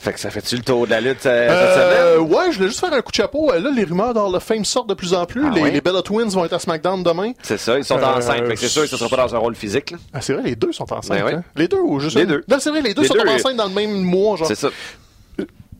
Fait 0.00 0.12
que 0.12 0.20
ça 0.20 0.30
fait-tu 0.30 0.54
le 0.54 0.62
tour 0.62 0.86
de 0.86 0.92
la 0.92 1.00
lutte 1.00 1.26
euh, 1.26 1.48
Euh, 1.50 1.74
cette 1.74 2.20
semaine? 2.22 2.32
ouais, 2.32 2.52
je 2.52 2.56
voulais 2.58 2.68
juste 2.68 2.78
faire 2.78 2.92
un 2.92 3.00
coup 3.00 3.10
de 3.10 3.16
chapeau. 3.16 3.50
Là, 3.52 3.68
les 3.74 3.82
rumeurs 3.82 4.14
dans 4.14 4.30
le 4.30 4.38
Fame 4.38 4.64
sortent 4.64 4.88
de 4.88 4.94
plus 4.94 5.12
en 5.12 5.26
plus. 5.26 5.42
Ah 5.44 5.50
les, 5.52 5.80
Bella 5.80 6.02
Twins 6.02 6.28
vont 6.28 6.44
être 6.44 6.52
à 6.52 6.60
SmackDown 6.60 7.02
demain. 7.02 7.32
C'est 7.42 7.58
ça, 7.58 7.76
ils 7.76 7.84
sont 7.84 7.98
Euh, 7.98 8.04
enceintes. 8.04 8.46
Fait 8.46 8.54
que 8.54 8.60
c'est 8.60 8.68
sûr 8.68 8.84
qu'ils 8.84 8.92
ne 8.92 8.98
seront 8.98 9.08
pas 9.08 9.16
dans 9.26 9.34
un 9.34 9.38
rôle 9.38 9.56
physique. 9.56 9.90
là. 9.90 9.98
Ah, 10.14 10.20
c'est 10.20 10.34
vrai, 10.34 10.44
les 10.44 10.54
deux 10.54 10.70
sont 10.70 10.84
enceintes. 10.92 11.18
Ben 11.18 11.24
ouais. 11.24 11.34
hein? 11.34 11.42
Les 11.56 11.66
deux 11.66 11.80
ou 11.80 11.98
juste 11.98 12.14
Les 12.14 12.22
une? 12.22 12.28
deux. 12.28 12.44
Non, 12.46 12.58
c'est 12.60 12.70
vrai, 12.70 12.80
les 12.82 12.94
deux 12.94 13.02
Les 13.02 13.08
sont 13.08 13.14
deux, 13.14 13.28
enceintes 13.28 13.56
dans 13.56 13.66
le 13.66 13.74
même 13.74 14.00
mois, 14.00 14.36
genre 14.36 14.46
C'est 14.46 14.54
ça. 14.54 14.68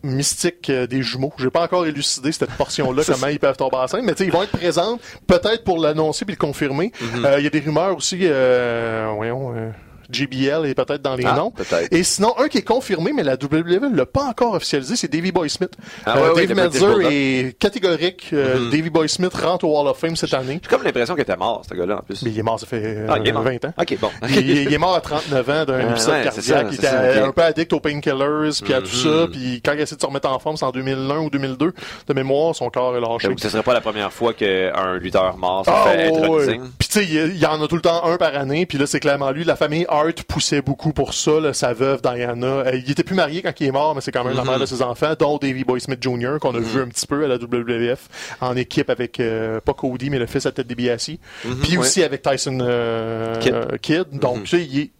Mystique 0.08 0.70
euh, 0.70 0.86
des 0.86 1.02
jumeaux. 1.02 1.32
J'ai 1.38 1.50
pas 1.50 1.62
encore 1.62 1.86
élucidé 1.86 2.32
cette 2.32 2.50
portion-là, 2.50 3.02
comment 3.06 3.26
ils 3.28 3.38
peuvent 3.38 3.56
tomber 3.56 3.78
mais 4.02 4.12
tu 4.12 4.18
sais, 4.18 4.24
ils 4.26 4.32
vont 4.32 4.42
être 4.42 4.56
présents, 4.56 4.98
peut-être 5.26 5.64
pour 5.64 5.78
l'annoncer 5.78 6.24
puis 6.24 6.34
le 6.34 6.38
confirmer. 6.38 6.92
Mhm. 7.00 7.24
Euh, 7.24 7.38
Il 7.38 7.44
y 7.44 7.46
a 7.46 7.50
des 7.50 7.60
rumeurs 7.60 7.96
aussi, 7.96 8.18
euh, 8.22 9.10
voyons, 9.14 9.54
euh, 9.54 9.70
JBL 10.10 10.66
est 10.66 10.74
peut-être 10.74 11.02
dans 11.02 11.14
les 11.14 11.24
Ah, 11.26 11.34
noms. 11.36 11.52
Et 11.90 12.02
sinon, 12.02 12.34
un 12.38 12.48
qui 12.48 12.58
est 12.58 12.62
confirmé, 12.62 13.12
mais 13.14 13.22
la 13.22 13.34
WWE 13.34 13.94
l'a 13.94 14.06
pas 14.06 14.24
encore 14.24 14.54
officialisé, 14.54 14.96
c'est 14.96 15.08
Davey 15.12 15.32
Boy 15.32 15.50
Smith. 15.50 15.70
Ah 16.06 16.16
Euh, 16.18 16.34
Dave 16.34 16.54
Meltzer 16.54 17.00
est 17.10 17.58
catégorique. 17.58 18.30
Euh, 18.32 18.58
Mhm. 18.58 18.70
Davey 18.70 18.90
Boy 18.90 19.08
Smith 19.08 19.34
rentre 19.34 19.64
au 19.66 19.78
Hall 19.78 19.86
of 19.88 19.98
Fame 19.98 20.16
cette 20.16 20.34
année. 20.34 20.60
J'ai 20.62 20.68
comme 20.68 20.82
l'impression 20.82 21.14
qu'il 21.14 21.22
était 21.22 21.36
mort, 21.36 21.62
ce 21.68 21.74
gars-là, 21.74 21.98
en 21.98 22.02
plus. 22.02 22.22
Mais 22.22 22.30
il 22.30 22.38
est 22.38 22.42
mort, 22.42 22.58
ça 22.58 22.66
fait 22.66 22.82
euh, 22.82 23.06
Ah, 23.08 23.16
il 23.22 23.28
est 23.28 23.32
mort. 23.32 23.42
20 23.42 23.64
ans. 23.66 23.74
Ok, 23.78 23.96
bon. 24.00 24.10
il, 24.28 24.48
il 24.62 24.72
est 24.72 24.78
mort 24.78 24.94
à 24.94 25.00
39 25.00 25.48
ans 25.50 25.64
d'un 25.64 25.78
Ah, 25.78 25.90
épisode 25.90 26.14
ouais, 26.14 26.30
c'est 26.32 26.52
cardiaque. 26.52 26.66
il 26.70 26.74
était 26.76 26.88
un 27.20 27.32
peu 27.32 27.42
addict 27.42 27.72
aux 27.72 27.80
painkillers, 27.80 28.50
puis 28.62 28.74
à 28.74 28.80
tout 28.80 28.86
ça. 28.86 29.08
Mhm. 29.08 29.28
Puis 29.30 29.62
quand 29.64 29.72
il 29.72 29.80
a 29.80 29.82
essayé 29.82 29.96
de 29.96 30.00
se 30.00 30.06
remettre 30.06 30.28
en 30.30 30.38
forme, 30.38 30.56
c'est 30.56 30.64
en 30.64 30.70
2001 30.72 31.18
ou 31.20 31.30
2002. 31.30 31.72
De 32.06 32.14
mémoire, 32.14 32.54
son 32.54 32.68
corps 32.70 32.96
est 32.96 33.00
lâché. 33.00 33.34
Que 33.34 33.40
ce 33.40 33.48
serait 33.48 33.62
pas 33.62 33.74
la 33.74 33.80
première 33.80 34.12
fois 34.12 34.32
qu'un 34.34 34.96
lutteur 34.96 35.36
mort 35.36 35.64
se 35.64 35.70
Ah, 35.70 35.84
fait 35.90 36.10
ouais. 36.10 36.60
Puis 36.78 36.88
tu 36.88 37.00
sais, 37.00 37.04
il 37.04 37.36
y 37.38 37.46
en 37.46 37.62
a 37.62 37.68
tout 37.68 37.76
le 37.76 37.82
temps 37.82 38.04
un 38.04 38.16
par 38.16 38.34
année. 38.34 38.66
Puis 38.66 38.78
là, 38.78 38.86
c'est 38.86 39.00
clairement 39.00 39.30
lui. 39.30 39.44
La 39.44 39.56
famille 39.56 39.86
Hart 39.98 40.22
poussait 40.24 40.62
beaucoup 40.62 40.92
pour 40.92 41.14
ça. 41.14 41.40
là, 41.40 41.52
sa 41.52 41.72
veuve 41.72 42.00
Diana. 42.02 42.46
Euh, 42.46 42.70
il 42.84 42.90
était 42.90 43.02
plus 43.04 43.14
marié 43.14 43.42
quand 43.42 43.52
il 43.60 43.66
est 43.66 43.72
mort, 43.72 43.94
mais 43.94 44.00
c'est 44.00 44.12
quand 44.12 44.24
même 44.24 44.36
la 44.36 44.44
mère 44.44 44.58
de 44.58 44.66
ses 44.66 44.82
enfants, 44.82 45.14
dont 45.18 45.38
Davy 45.38 45.64
Boy 45.64 45.80
Smith 45.80 46.02
Jr. 46.02 46.38
qu'on 46.40 46.54
a 46.54 46.60
vu 46.60 46.80
un 46.80 46.88
petit 46.88 47.06
peu 47.06 47.24
à 47.24 47.28
la 47.28 47.36
WWF 47.36 48.08
en 48.40 48.56
équipe 48.56 48.90
avec 48.90 49.20
euh, 49.20 49.60
pas 49.60 49.74
Cody, 49.74 50.10
mais 50.10 50.18
le 50.18 50.26
fils 50.26 50.46
à 50.46 50.52
Ted 50.52 50.68
DiBiase. 50.74 51.10
Mhm, 51.44 51.56
Puis 51.60 51.72
ouais. 51.72 51.78
aussi 51.78 52.02
avec 52.02 52.22
Tyson 52.22 52.58
euh, 52.60 53.36
Kidd. 53.40 53.78
Kidd. 53.80 54.18
Donc 54.20 54.44
tu 54.44 54.58
sais, 54.58 54.64
il 54.64 54.78
est- 54.80 54.90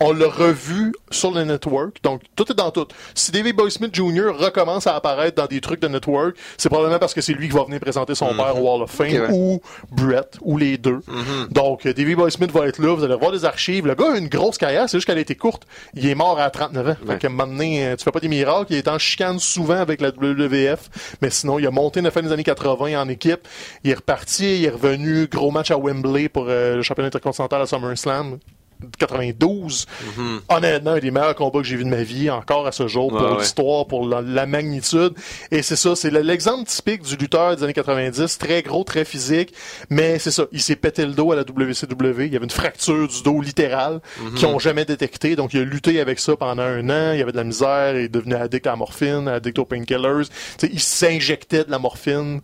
on 0.00 0.12
l'a 0.12 0.28
revu 0.28 0.92
sur 1.10 1.30
le 1.32 1.44
network, 1.44 2.02
donc 2.02 2.22
tout 2.34 2.50
est 2.50 2.54
dans 2.54 2.70
tout. 2.70 2.86
Si 3.14 3.32
Davey 3.32 3.52
Boy 3.52 3.70
Smith 3.70 3.94
Jr. 3.94 4.32
recommence 4.36 4.86
à 4.86 4.94
apparaître 4.94 5.36
dans 5.36 5.46
des 5.46 5.60
trucs 5.60 5.80
de 5.80 5.88
network, 5.88 6.36
c'est 6.58 6.68
probablement 6.68 6.98
parce 6.98 7.14
que 7.14 7.20
c'est 7.20 7.32
lui 7.32 7.48
qui 7.48 7.54
va 7.54 7.64
venir 7.64 7.80
présenter 7.80 8.14
son 8.14 8.34
père 8.34 8.62
au 8.62 8.74
Hall 8.74 8.82
of 8.82 8.90
Fame 8.90 9.12
ouais. 9.12 9.28
ou 9.30 9.60
Brett 9.90 10.36
ou 10.42 10.58
les 10.58 10.76
deux. 10.76 11.00
Donc 11.50 11.86
euh, 11.86 11.94
Davey 11.94 12.14
Boy 12.14 12.30
Smith 12.30 12.50
va 12.52 12.66
être 12.66 12.78
là, 12.78 12.94
vous 12.94 13.04
allez 13.04 13.16
voir 13.16 13.32
des 13.32 13.44
archives. 13.44 13.86
Le 13.86 13.94
gars 13.94 14.12
a 14.12 14.18
une 14.18 14.28
grosse 14.28 14.58
carrière, 14.58 14.88
c'est 14.88 14.98
juste 14.98 15.06
qu'elle 15.06 15.18
a 15.18 15.22
été 15.22 15.34
courte. 15.34 15.66
Il 15.94 16.06
est 16.06 16.14
mort 16.14 16.38
à 16.38 16.50
39 16.50 16.88
ans. 16.88 16.96
Ouais. 17.06 17.18
Fait 17.18 17.28
moment 17.28 17.46
donné, 17.46 17.86
euh, 17.86 17.96
tu 17.96 18.04
fais 18.04 18.12
pas 18.12 18.20
des 18.20 18.28
miracles, 18.28 18.72
il 18.72 18.76
est 18.76 18.88
en 18.88 18.98
chicane 18.98 19.38
souvent 19.38 19.78
avec 19.78 20.00
la 20.00 20.10
WWF, 20.10 21.16
mais 21.22 21.30
sinon 21.30 21.58
il 21.58 21.66
a 21.66 21.70
monté 21.70 22.00
la 22.00 22.10
fin 22.10 22.22
des 22.22 22.32
années 22.32 22.44
80 22.44 23.00
en 23.00 23.08
équipe, 23.08 23.48
il 23.84 23.90
est 23.90 23.94
reparti, 23.94 24.60
il 24.60 24.64
est 24.64 24.70
revenu 24.70 25.26
gros 25.26 25.50
match 25.50 25.70
à 25.70 25.78
Wembley 25.78 26.28
pour 26.28 26.46
euh, 26.48 26.76
le 26.76 26.82
championnat 26.82 27.08
intercontinental 27.08 27.62
à 27.62 27.66
SummerSlam. 27.66 28.38
92. 28.98 29.86
Honnêtement, 30.48 30.92
un 30.92 30.98
des 30.98 31.10
meilleurs 31.10 31.34
combats 31.34 31.60
que 31.60 31.64
j'ai 31.66 31.76
vu 31.76 31.84
de 31.84 31.88
ma 31.88 32.02
vie, 32.02 32.30
encore 32.30 32.66
à 32.66 32.72
ce 32.72 32.86
jour, 32.88 33.08
pour 33.10 33.20
Ouais, 33.20 33.30
ouais. 33.32 33.38
l'histoire, 33.40 33.86
pour 33.86 34.06
la, 34.06 34.20
la 34.22 34.46
magnitude. 34.46 35.12
Et 35.50 35.62
c'est 35.62 35.76
ça, 35.76 35.96
c'est 35.96 36.10
le- 36.10 36.20
l'exemple 36.20 36.64
typique 36.68 37.02
du 37.02 37.16
lutteur 37.16 37.56
des 37.56 37.62
années 37.64 37.72
90, 37.72 38.38
très 38.38 38.62
gros, 38.62 38.84
très 38.84 39.04
physique, 39.04 39.52
mais 39.90 40.18
c'est 40.18 40.30
ça, 40.30 40.44
il 40.52 40.60
s'est 40.60 40.76
pété 40.76 41.04
le 41.06 41.12
dos 41.12 41.32
à 41.32 41.36
la 41.36 41.42
WCW, 41.42 42.26
il 42.26 42.32
y 42.32 42.36
avait 42.36 42.44
une 42.44 42.50
fracture 42.50 43.08
du 43.08 43.22
dos 43.22 43.40
littérale 43.40 44.00
qu'ils 44.36 44.46
ont 44.46 44.58
jamais 44.58 44.84
détecté, 44.84 45.36
donc 45.36 45.54
il 45.54 45.60
a 45.60 45.64
lutté 45.64 46.00
avec 46.00 46.18
ça 46.18 46.36
pendant 46.36 46.62
un 46.62 46.88
an, 46.90 47.12
il 47.12 47.18
y 47.18 47.22
avait 47.22 47.32
de 47.32 47.36
la 47.36 47.44
misère, 47.44 47.96
il 47.96 48.04
est 48.04 48.08
devenu 48.08 48.34
addict 48.34 48.66
à 48.66 48.70
la 48.70 48.76
morphine, 48.76 49.28
addict 49.28 49.58
aux 49.58 49.64
painkillers, 49.64 50.24
il 50.62 50.80
s'injectait 50.80 51.64
de 51.64 51.70
la 51.70 51.78
morphine, 51.78 52.40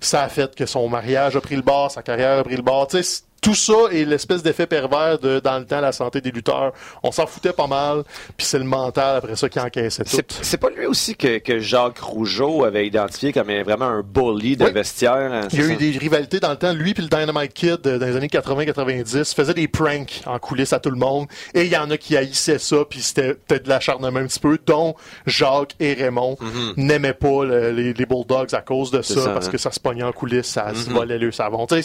ça 0.00 0.22
a 0.22 0.28
fait 0.28 0.54
que 0.54 0.66
son 0.66 0.88
mariage 0.88 1.36
a 1.36 1.40
pris 1.40 1.56
le 1.56 1.62
bord, 1.62 1.90
sa 1.90 2.02
carrière 2.02 2.38
a 2.38 2.44
pris 2.44 2.56
le 2.56 2.62
bord, 2.62 2.86
tu 2.86 2.96
sais, 2.98 3.02
c'est- 3.02 3.22
tout 3.44 3.54
ça 3.54 3.74
est 3.92 4.04
l'espèce 4.06 4.42
d'effet 4.42 4.66
pervers 4.66 5.18
de, 5.18 5.38
dans 5.38 5.58
le 5.58 5.66
temps, 5.66 5.80
la 5.80 5.92
santé 5.92 6.20
des 6.22 6.30
lutteurs. 6.30 6.72
On 7.02 7.12
s'en 7.12 7.26
foutait 7.26 7.52
pas 7.52 7.66
mal, 7.66 8.02
puis 8.36 8.46
c'est 8.46 8.58
le 8.58 8.64
mental 8.64 9.16
après 9.18 9.36
ça 9.36 9.48
qui 9.50 9.60
encaissait 9.60 10.02
tout. 10.04 10.16
C'est 10.42 10.56
pas 10.56 10.70
lui 10.70 10.86
aussi 10.86 11.14
que, 11.14 11.38
que 11.38 11.58
Jacques 11.58 11.98
Rougeau 11.98 12.64
avait 12.64 12.86
identifié 12.86 13.32
comme 13.34 13.48
vraiment 13.62 13.84
un 13.84 14.02
bully 14.02 14.56
de 14.56 14.64
Oui. 14.64 14.72
vestiaire. 14.72 15.12
hein, 15.32 15.48
Il 15.52 15.60
y 15.60 15.62
a 15.62 15.66
eu 15.66 15.76
des 15.76 15.90
rivalités 15.98 16.40
dans 16.40 16.50
le 16.50 16.56
temps. 16.56 16.72
Lui 16.72 16.94
puis 16.94 17.02
le 17.02 17.08
Dynamite 17.10 17.52
Kid 17.52 17.86
euh, 17.86 17.98
dans 17.98 18.06
les 18.06 18.16
années 18.16 18.28
80-90 18.28 19.34
faisait 19.34 19.54
des 19.54 19.68
pranks 19.68 20.22
en 20.26 20.38
coulisses 20.38 20.72
à 20.72 20.80
tout 20.80 20.90
le 20.90 20.96
monde. 20.98 21.26
Et 21.52 21.64
il 21.64 21.70
y 21.70 21.76
en 21.76 21.90
a 21.90 21.96
qui 21.98 22.16
haïssaient 22.16 22.58
ça, 22.58 22.78
puis 22.88 23.02
c'était 23.02 23.34
peut-être 23.34 23.64
de 23.64 23.68
l'acharnement 23.68 24.18
un 24.20 24.26
petit 24.26 24.40
peu, 24.40 24.58
dont 24.66 24.94
Jacques 25.26 25.74
et 25.80 25.92
Raymond 25.94 26.36
n'aimaient 26.76 27.12
pas 27.14 27.44
le- 27.44 27.70
les, 27.72 27.92
les 27.92 28.06
Bulldogs 28.06 28.54
à 28.54 28.60
cause 28.62 28.90
de 28.90 29.02
ça, 29.02 29.14
Mhm. 29.16 29.20
ça, 29.24 29.30
parce 29.30 29.48
hein. 29.48 29.50
que 29.50 29.58
ça 29.58 29.70
se 29.70 29.80
pognait 29.80 30.02
en 30.02 30.12
coulisses, 30.12 30.46
ça 30.46 30.72
se 30.74 30.88
Mhm. 30.88 30.96
volait 30.96 31.18
le 31.18 31.30
savon. 31.32 31.66
Puis 31.66 31.82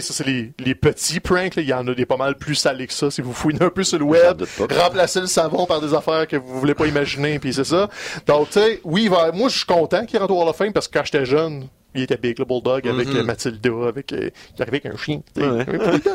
ça 0.00 0.14
c'est 0.14 0.26
les, 0.26 0.52
les 0.58 0.74
petits 0.90 1.20
pranks. 1.20 1.56
là. 1.56 1.62
Il 1.62 1.68
y 1.68 1.72
en 1.74 1.86
a 1.88 1.94
des 1.94 2.06
pas 2.06 2.16
mal 2.16 2.36
plus 2.36 2.54
salés 2.54 2.86
que 2.86 2.92
ça. 2.92 3.10
Si 3.10 3.20
vous 3.22 3.32
fouinez 3.32 3.62
un 3.62 3.70
peu 3.70 3.82
sur 3.84 3.98
le 3.98 4.04
web, 4.04 4.42
remplacez 4.70 5.20
le 5.20 5.26
savon 5.26 5.66
par 5.66 5.80
des 5.80 5.94
affaires 5.94 6.26
que 6.28 6.36
vous 6.36 6.58
voulez 6.60 6.74
pas 6.74 6.86
imaginer, 6.86 7.38
puis 7.38 7.52
c'est 7.52 7.64
ça. 7.64 7.88
Donc 8.26 8.50
tu 8.50 8.60
sais, 8.60 8.80
oui, 8.84 9.08
va- 9.08 9.32
moi 9.32 9.48
je 9.48 9.56
suis 9.56 9.66
content 9.66 10.04
qu'il 10.06 10.18
rentre 10.18 10.32
au 10.32 10.42
Hall 10.42 10.48
of 10.48 10.56
Fame 10.56 10.72
parce 10.72 10.86
que 10.88 10.98
quand 10.98 11.04
j'étais 11.04 11.26
jeune, 11.26 11.66
il 11.96 12.02
était 12.04 12.16
big, 12.16 12.38
le 12.38 12.44
Bulldog, 12.44 12.86
avec 12.88 13.08
Mhm. 13.08 13.16
euh, 13.16 13.22
Mathilda, 13.24 13.70
avec, 13.88 14.12
euh, 14.12 14.30
il 14.56 14.62
arrivait 14.62 14.80
avec 14.84 14.94
un 14.94 14.96
chien. 14.96 15.20
Ouais. 15.36 15.64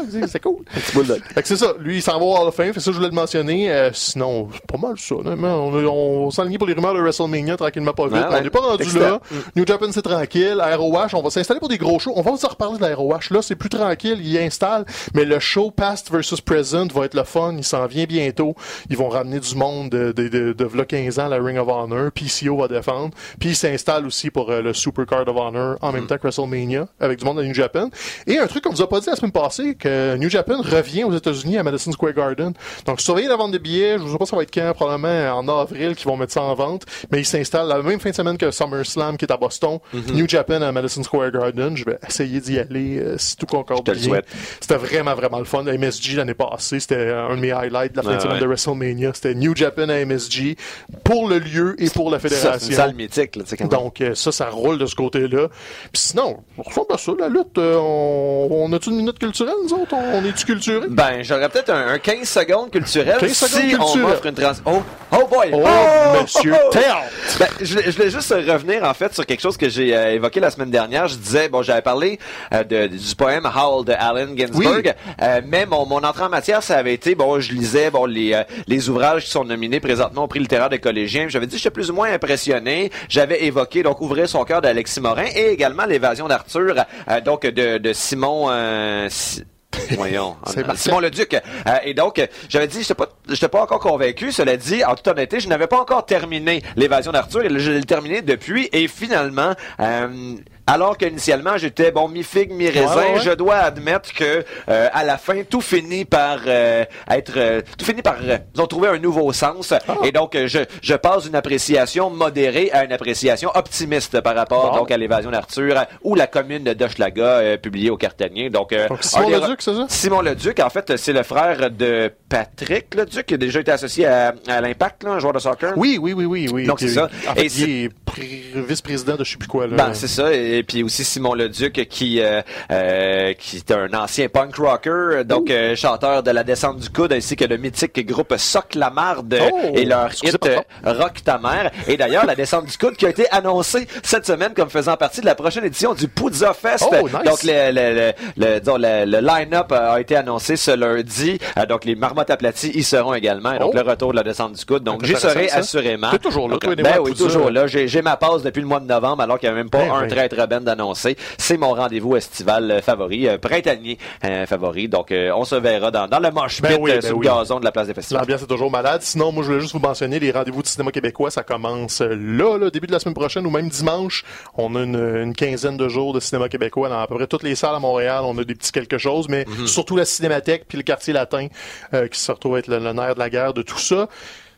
C'est- 0.09 0.27
c'est 0.27 0.39
cool. 0.39 0.63
Petit 0.73 0.93
bulldog. 0.95 1.21
Fait 1.33 1.41
que 1.41 1.47
c'est 1.47 1.55
ça. 1.57 1.73
Lui, 1.79 1.97
il 1.97 2.01
s'en 2.01 2.17
va 2.19 2.25
au 2.25 2.35
Hall 2.35 2.47
of 2.47 2.55
Fame. 2.55 2.73
Fait 2.73 2.79
ça, 2.79 2.91
je 2.91 2.95
voulais 2.97 3.09
le 3.09 3.15
mentionner. 3.15 3.71
Euh, 3.71 3.89
sinon, 3.93 4.49
c'est 4.53 4.65
pas 4.65 4.77
mal 4.77 4.97
ça. 4.97 5.15
On, 5.15 5.73
on, 5.73 6.31
s'enligne 6.31 6.57
pour 6.57 6.67
les 6.67 6.73
rumeurs 6.73 6.93
de 6.93 6.99
WrestleMania 7.01 7.57
tranquillement 7.57 7.93
pas 7.93 8.05
vite. 8.05 8.13
Ouais, 8.13 8.19
ouais. 8.27 8.35
On 8.39 8.41
n'est 8.41 8.49
pas 8.49 8.59
rendu 8.59 8.99
là. 8.99 9.19
New 9.55 9.65
Japan, 9.65 9.87
c'est 9.91 10.01
tranquille. 10.01 10.61
ROH, 10.61 11.13
on 11.13 11.21
va 11.21 11.29
s'installer 11.29 11.59
pour 11.59 11.69
des 11.69 11.77
gros 11.77 11.99
shows. 11.99 12.13
On 12.15 12.21
va 12.21 12.31
vous 12.31 12.45
en 12.45 12.49
reparler 12.49 12.77
de 12.77 12.83
la 12.83 12.95
ROH. 12.95 13.31
Là, 13.31 13.41
c'est 13.41 13.55
plus 13.55 13.69
tranquille. 13.69 14.19
Il 14.23 14.37
installe. 14.37 14.85
Mais 15.13 15.25
le 15.25 15.39
show 15.39 15.71
Past 15.71 16.11
versus 16.11 16.41
Present 16.41 16.87
va 16.93 17.05
être 17.05 17.13
le 17.15 17.23
fun. 17.23 17.55
Il 17.57 17.63
s'en 17.63 17.85
vient 17.87 18.05
bientôt. 18.05 18.55
Ils 18.89 18.97
vont 18.97 19.09
ramener 19.09 19.39
du 19.39 19.55
monde 19.55 19.89
de, 19.89 20.11
de, 20.11 20.27
de, 20.27 20.53
de, 20.53 20.65
v'là 20.65 20.85
15 20.85 21.19
ans 21.19 21.25
à 21.25 21.29
la 21.29 21.43
Ring 21.43 21.57
of 21.57 21.67
Honor. 21.67 22.11
PCO 22.11 22.57
va 22.57 22.67
défendre. 22.67 23.11
Puis 23.39 23.49
il 23.49 23.55
s'installe 23.55 24.05
aussi 24.05 24.29
pour 24.29 24.49
euh, 24.51 24.61
le 24.61 24.73
Super 24.73 25.05
Card 25.05 25.27
of 25.27 25.35
Honor 25.37 25.70
en 25.81 25.91
Mm. 25.91 25.95
même 25.95 26.07
temps 26.07 26.15
que 26.17 26.21
WrestleMania 26.23 26.87
avec 26.99 27.19
du 27.19 27.25
monde 27.25 27.37
de 27.37 27.43
New 27.43 27.53
Japan. 27.53 27.89
Et 28.27 28.37
un 28.37 28.47
truc 28.47 28.63
qu'on 28.63 28.71
vous 28.71 28.81
a 28.81 28.89
pas 28.89 28.99
dit 28.99 29.07
la 29.07 29.15
semaine 29.15 29.31
passée, 29.31 29.75
que 29.75 30.15
New 30.17 30.29
Japan 30.29 30.61
revient 30.61 31.03
aux 31.03 31.13
États-Unis 31.15 31.57
à 31.57 31.63
Madison 31.63 31.91
Square 31.91 32.13
Garden. 32.13 32.53
Donc 32.85 33.01
surveillez 33.01 33.27
la 33.27 33.35
vente 33.35 33.51
de 33.51 33.57
billets. 33.57 33.97
Je 33.97 34.03
ne 34.03 34.09
sais 34.09 34.17
pas 34.17 34.25
ça 34.25 34.35
va 34.35 34.43
être 34.43 34.53
quand, 34.53 34.71
probablement 34.73 35.37
en 35.37 35.47
avril 35.61 35.95
qu'ils 35.95 36.07
vont 36.07 36.17
mettre 36.17 36.33
ça 36.33 36.41
en 36.41 36.53
vente. 36.55 36.83
Mais 37.11 37.19
ils 37.19 37.25
s'installent 37.25 37.67
la 37.67 37.81
même 37.81 37.99
fin 37.99 38.09
de 38.09 38.15
semaine 38.15 38.37
que 38.37 38.51
SummerSlam 38.51 39.17
qui 39.17 39.25
est 39.25 39.31
à 39.31 39.37
Boston. 39.37 39.79
Mm-hmm. 39.93 40.13
New 40.13 40.27
Japan 40.27 40.61
à 40.61 40.71
Madison 40.71 41.03
Square 41.03 41.31
Garden. 41.31 41.75
Je 41.77 41.85
vais 41.85 41.97
essayer 42.07 42.39
d'y 42.39 42.59
aller 42.59 42.99
euh, 42.99 43.17
si 43.17 43.35
tout 43.35 43.45
concorde 43.45 43.89
bien. 43.91 44.21
C'était 44.59 44.75
vraiment, 44.77 45.15
vraiment 45.15 45.39
le 45.39 45.45
fun. 45.45 45.63
MSG 45.63 46.15
l'année 46.15 46.33
passée, 46.33 46.79
c'était 46.79 47.11
un 47.11 47.35
de 47.35 47.41
mes 47.41 47.51
highlights 47.51 47.91
de 47.93 47.97
la 47.97 48.03
fin 48.03 48.15
de 48.15 48.21
semaine 48.21 48.33
ouais. 48.35 48.41
de 48.41 48.45
WrestleMania. 48.47 49.11
C'était 49.13 49.35
New 49.35 49.55
Japan 49.55 49.89
à 49.89 50.05
MSG 50.05 50.55
pour 51.03 51.27
le 51.27 51.39
lieu 51.39 51.75
et 51.81 51.89
pour 51.89 52.09
la 52.11 52.19
Ça, 52.19 52.27
C'est 52.29 52.35
une 52.35 52.39
fédération. 52.41 52.75
salle 52.75 52.95
mythique, 52.95 53.35
là, 53.35 53.43
quand 53.49 53.59
même. 53.59 53.69
Donc 53.69 54.01
euh, 54.01 54.15
ça, 54.15 54.31
ça 54.31 54.49
roule 54.49 54.77
de 54.77 54.85
ce 54.85 54.95
côté-là. 54.95 55.47
Puis 55.91 56.01
sinon, 56.01 56.37
on 56.57 56.61
ressemble 56.63 56.93
à 56.93 56.97
ça, 56.97 57.11
la 57.19 57.27
lutte. 57.27 57.57
euh, 57.57 57.75
on, 57.77 58.47
on 58.51 58.73
a-tu 58.73 58.89
une 58.89 58.97
minute 58.97 59.19
culturelle, 59.19 59.53
nous 59.63 59.73
autres? 59.73 59.93
On, 59.93 60.19
on 60.19 60.25
est-tu 60.25 60.45
culturés? 60.45 60.87
Ben, 60.89 61.21
j'aurais 61.23 61.49
peut-être 61.49 61.69
un, 61.71 61.87
un 61.93 61.99
15 61.99 62.27
secondes 62.27 62.71
culturel 62.71 63.17
15 63.19 63.31
secondes 63.33 63.87
si 63.87 63.97
on 63.97 64.07
m'offre 64.07 64.25
une 64.25 64.35
trans... 64.35 64.51
Oh, 64.65 64.81
oh 65.13 65.27
boy! 65.29 65.51
Oh, 65.53 66.21
monsieur 66.21 66.53
Théâtre! 66.71 67.09
Ben, 67.39 67.47
je, 67.61 67.73
voulais- 67.73 67.91
je 67.91 67.97
voulais 67.97 68.09
juste 68.09 68.29
revenir 68.31 68.83
en 68.83 68.93
fait 68.93 69.13
sur 69.13 69.25
quelque 69.25 69.41
chose 69.41 69.57
que 69.57 69.69
j'ai 69.69 69.95
euh, 69.95 70.13
évoqué 70.13 70.39
la 70.39 70.51
semaine 70.51 70.71
dernière. 70.71 71.07
Je 71.07 71.15
disais, 71.15 71.49
bon, 71.49 71.61
j'avais 71.61 71.81
parlé 71.81 72.19
euh, 72.53 72.63
de, 72.63 72.87
du 72.87 73.15
poème 73.15 73.45
Howl 73.45 73.85
de 73.85 73.93
Allen 73.93 74.37
Ginsberg, 74.37 74.95
Oui. 75.19 75.27
mais 75.47 75.65
mon, 75.65 75.85
mon 75.85 76.03
entrée 76.03 76.23
en 76.23 76.29
matière, 76.29 76.63
ça 76.63 76.77
avait 76.77 76.93
été, 76.93 77.15
bon, 77.15 77.39
je 77.39 77.51
lisais 77.53 77.89
bon 77.91 78.05
les, 78.05 78.39
les 78.67 78.89
ouvrages 78.89 79.25
qui 79.25 79.31
sont 79.31 79.43
nominés 79.43 79.79
présentement 79.79 80.23
au 80.23 80.27
prix 80.27 80.39
littéraire 80.39 80.69
des 80.69 80.79
collégiens. 80.79 81.27
J'avais 81.29 81.47
dit, 81.47 81.57
j'étais 81.57 81.69
plus 81.71 81.89
ou 81.89 81.93
moins 81.93 82.11
impressionné. 82.11 82.91
J'avais 83.09 83.43
évoqué 83.45 83.83
donc 83.83 84.01
Ouvrir 84.01 84.27
son 84.29 84.43
cœur 84.43 84.61
d'Alexis 84.61 84.99
Morin 85.01 85.25
et 85.35 85.40
également 85.47 85.85
L'évasion 85.85 86.27
d'Arthur, 86.27 86.75
euh, 87.09 87.21
donc 87.21 87.43
de, 87.45 87.77
de 87.77 87.93
Simon. 87.93 88.47
euh, 88.49 89.07
Si- 89.09 89.43
Voyons. 89.91 90.35
Simon 90.75 90.99
Leduc. 90.99 91.33
Euh, 91.33 91.71
et 91.85 91.93
donc, 91.93 92.21
j'avais 92.49 92.67
dit, 92.67 92.81
j'étais 92.81 92.93
pas, 92.93 93.07
j'étais 93.29 93.47
pas 93.47 93.61
encore 93.63 93.79
convaincu. 93.79 94.31
Cela 94.33 94.57
dit, 94.57 94.83
en 94.83 94.95
toute 94.95 95.07
honnêteté, 95.07 95.39
je 95.39 95.47
n'avais 95.47 95.67
pas 95.67 95.79
encore 95.79 96.05
terminé 96.05 96.61
l'évasion 96.75 97.13
d'Arthur. 97.13 97.41
Et 97.45 97.59
je 97.59 97.71
l'ai 97.71 97.83
terminé 97.83 98.21
depuis. 98.21 98.67
Et 98.73 98.89
finalement, 98.89 99.53
euh, 99.79 100.35
alors 100.67 100.97
qu'initialement 100.97 101.57
j'étais 101.57 101.91
bon 101.91 102.07
mi 102.07 102.23
figue 102.23 102.51
mi 102.51 102.69
raisin, 102.69 102.95
Ouais, 102.95 103.13
ouais. 103.13 103.19
je 103.23 103.31
dois 103.31 103.55
admettre 103.55 104.13
que 104.13 104.43
euh, 104.69 104.87
à 104.93 105.03
la 105.03 105.17
fin 105.17 105.43
tout 105.43 105.61
finit 105.61 106.05
par 106.05 106.39
euh, 106.47 106.85
être 107.09 107.33
euh, 107.37 107.61
tout 107.77 107.85
finit 107.85 108.01
par 108.01 108.17
euh, 108.23 108.37
ils 108.55 108.61
ont 108.61 108.67
trouvé 108.67 108.89
un 108.89 108.97
nouveau 108.99 109.31
sens 109.33 109.73
Ah. 109.73 109.95
et 110.03 110.11
donc 110.11 110.35
euh, 110.35 110.47
je 110.47 110.59
je 110.81 110.93
passe 110.95 111.23
d'une 111.23 111.35
appréciation 111.35 112.09
modérée 112.09 112.69
à 112.71 112.83
une 112.85 112.91
appréciation 112.93 113.49
optimiste 113.55 114.21
par 114.21 114.35
rapport 114.35 114.71
Bon. 114.71 114.77
donc 114.79 114.91
à 114.91 114.97
l'évasion 114.97 115.31
d'Arthur 115.31 115.77
euh, 115.77 115.83
ou 116.03 116.15
la 116.15 116.27
commune 116.27 116.63
de 116.63 116.85
Hochelaga 116.85 117.23
euh, 117.23 117.57
publiée 117.57 117.89
au 117.89 117.97
Cartanier. 117.97 118.49
Donc, 118.49 118.73
euh, 118.73 118.87
Donc, 118.87 119.03
Simon 119.03 119.29
Leduc, 119.29 119.61
c'est 119.61 119.73
ça? 119.73 119.85
Simon 119.89 120.21
Leduc, 120.21 120.59
en 120.59 120.69
fait, 120.69 120.97
c'est 120.97 121.13
le 121.13 121.23
frère 121.23 121.69
de 121.71 122.11
Patrick 122.29 122.93
Leduc, 122.95 123.25
qui 123.25 123.33
a 123.33 123.37
déjà 123.37 123.59
été 123.59 123.71
associé 123.71 124.05
à, 124.07 124.33
à 124.47 124.61
l'Impact, 124.61 125.03
là, 125.03 125.11
un 125.11 125.19
joueur 125.19 125.33
de 125.33 125.39
soccer. 125.39 125.73
Oui, 125.75 125.97
oui, 126.01 126.13
oui, 126.13 126.25
oui, 126.25 126.47
oui. 126.51 126.65
Donc, 126.65 126.79
c'est 126.79 126.87
ça. 126.89 127.09
En 127.29 127.35
fait, 127.35 127.41
Et 127.45 127.51
il 127.57 127.83
est 127.85 127.89
pré- 128.05 128.43
vice-président 128.55 129.15
de 129.15 129.23
je 129.23 129.31
sais 129.31 129.37
plus 129.37 129.47
quoi, 129.47 129.67
là. 129.67 129.75
Ben, 129.75 129.93
c'est 129.93 130.07
ça. 130.07 130.33
Et 130.33 130.60
puis 130.63 130.83
aussi 130.83 131.03
Simon 131.03 131.33
Leduc 131.33 131.87
qui 131.89 132.21
euh, 132.21 132.41
euh, 132.71 133.33
qui 133.33 133.57
est 133.57 133.71
un 133.71 133.93
ancien 133.93 134.27
punk 134.29 134.55
rocker, 134.57 135.23
donc 135.25 135.49
euh, 135.49 135.75
chanteur 135.75 136.23
de 136.23 136.31
la 136.31 136.43
descente 136.43 136.77
du 136.77 136.89
coude 136.89 137.13
ainsi 137.13 137.35
que 137.35 137.45
le 137.45 137.57
mythique 137.57 138.05
groupe 138.05 138.33
Soc 138.37 138.75
la 138.75 138.89
Marde 138.89 139.37
Oh! 139.41 139.71
et 139.73 139.85
leur 139.85 140.11
hit 140.23 140.37
euh, 140.45 140.59
Rock 140.85 141.23
ta 141.23 141.37
mère. 141.37 141.71
Et 141.87 141.97
d'ailleurs 141.97 142.25
la 142.25 142.35
descente 142.35 142.65
du 142.65 142.77
coude 142.77 142.95
qui 142.95 143.05
a 143.05 143.09
été 143.09 143.29
annoncée 143.31 143.87
cette 144.03 144.25
semaine 144.25 144.53
comme 144.53 144.69
faisant 144.69 144.95
partie 144.97 145.21
de 145.21 145.25
la 145.25 145.35
prochaine 145.35 145.65
édition 145.65 145.93
du 145.93 146.07
Poudza 146.07 146.53
Fest. 146.53 146.85
Oh, 146.91 147.03
nice. 147.07 147.11
Donc 147.25 147.43
le 147.43 147.71
le 147.71 147.91
le, 147.91 148.13
le, 148.37 148.59
disons, 148.59 148.77
le- 148.77 149.05
le 149.05 149.19
line-up 149.19 149.71
a 149.71 149.99
été 149.99 150.15
annoncé 150.15 150.55
ce 150.55 150.71
lundi. 150.71 151.39
Euh, 151.57 151.65
donc 151.65 151.85
les 151.85 151.95
marmottes 151.95 152.29
aplaties 152.29 152.71
y 152.73 152.83
seront 152.83 153.13
également. 153.13 153.57
Donc 153.57 153.71
Oh. 153.73 153.77
le 153.77 153.81
retour 153.81 154.11
de 154.11 154.17
la 154.17 154.23
descente 154.23 154.53
du 154.53 154.65
coude. 154.65 154.83
Donc 154.83 155.03
j'y 155.05 155.15
serai 155.15 155.47
ça. 155.47 155.57
assurément. 155.57 156.09
T'es 156.11 156.19
toujours 156.19 156.47
là, 156.47 156.53
Donc, 156.53 156.61
toi, 156.63 156.75
des 156.75 156.83
Ben 156.83 156.97
oui, 157.01 157.13
toujours 157.13 157.49
là. 157.49 157.67
J'ai 157.67 157.87
j'ai 157.87 158.01
ma 158.01 158.17
passe 158.17 158.41
depuis 158.43 158.61
le 158.61 158.67
mois 158.67 158.79
de 158.79 158.85
novembre 158.87 159.21
alors 159.23 159.39
qu'il 159.39 159.49
n'y 159.49 159.53
a 159.53 159.57
même 159.57 159.69
pas 159.69 159.79
Ben 159.79 159.93
un 159.93 160.07
traître 160.07 160.40
band 160.47 160.61
d'annoncer. 160.61 161.15
C'est 161.37 161.57
mon 161.57 161.73
rendez-vous 161.73 162.15
estival 162.15 162.69
euh, 162.71 162.81
favori, 162.81 163.27
euh, 163.27 163.37
printanier 163.37 163.97
euh, 164.25 164.45
favori. 164.45 164.87
Donc, 164.87 165.11
euh, 165.11 165.31
on 165.35 165.45
se 165.45 165.55
verra 165.55 165.91
dans, 165.91 166.07
dans 166.07 166.19
le 166.19 166.29
pit 166.29 166.61
Ben 166.61 166.77
oui, 166.79 166.91
ben 166.91 167.01
sur 167.01 167.17
oui. 167.17 167.25
le 167.27 167.31
gazon 167.33 167.59
de 167.59 167.65
la 167.65 167.71
place 167.71 167.87
des 167.87 167.93
festivals. 167.93 168.21
L'ambiance 168.21 168.41
est 168.43 168.47
toujours 168.47 168.71
malade. 168.71 169.01
Sinon, 169.01 169.31
moi, 169.31 169.43
je 169.43 169.47
voulais 169.49 169.61
juste 169.61 169.73
vous 169.73 169.79
mentionner 169.79 170.19
les 170.19 170.31
rendez-vous 170.31 170.61
du 170.63 170.69
cinéma 170.69 170.91
québécois. 170.91 171.31
Ça 171.31 171.43
commence 171.43 172.01
là, 172.01 172.57
là, 172.57 172.69
début 172.69 172.87
de 172.87 172.91
la 172.91 172.99
semaine 172.99 173.13
prochaine 173.15 173.45
ou 173.45 173.49
même 173.49 173.69
dimanche. 173.69 174.23
On 174.55 174.75
a 174.75 174.83
une, 174.83 174.95
une 174.95 175.35
quinzaine 175.35 175.77
de 175.77 175.87
jours 175.89 176.13
de 176.13 176.19
cinéma 176.19 176.49
québécois 176.49 176.89
dans 176.89 176.99
à 176.99 177.07
peu 177.07 177.15
près 177.15 177.27
toutes 177.27 177.43
les 177.43 177.55
salles 177.55 177.75
à 177.75 177.79
Montréal. 177.79 178.21
On 178.25 178.37
a 178.37 178.43
des 178.43 178.55
petits 178.55 178.71
quelque 178.71 178.97
chose, 178.97 179.27
mais 179.29 179.45
Mhm. 179.47 179.67
surtout 179.67 179.95
la 179.97 180.05
Cinémathèque 180.05 180.65
puis 180.67 180.77
le 180.77 180.83
quartier 180.83 181.13
latin 181.13 181.47
euh, 181.93 182.07
qui 182.07 182.19
se 182.19 182.31
retrouve 182.31 182.57
être 182.57 182.67
le, 182.67 182.79
le 182.79 182.93
nerf 182.93 183.15
de 183.15 183.19
la 183.19 183.29
guerre 183.29 183.53
de 183.53 183.61
tout 183.61 183.77
ça. 183.79 184.07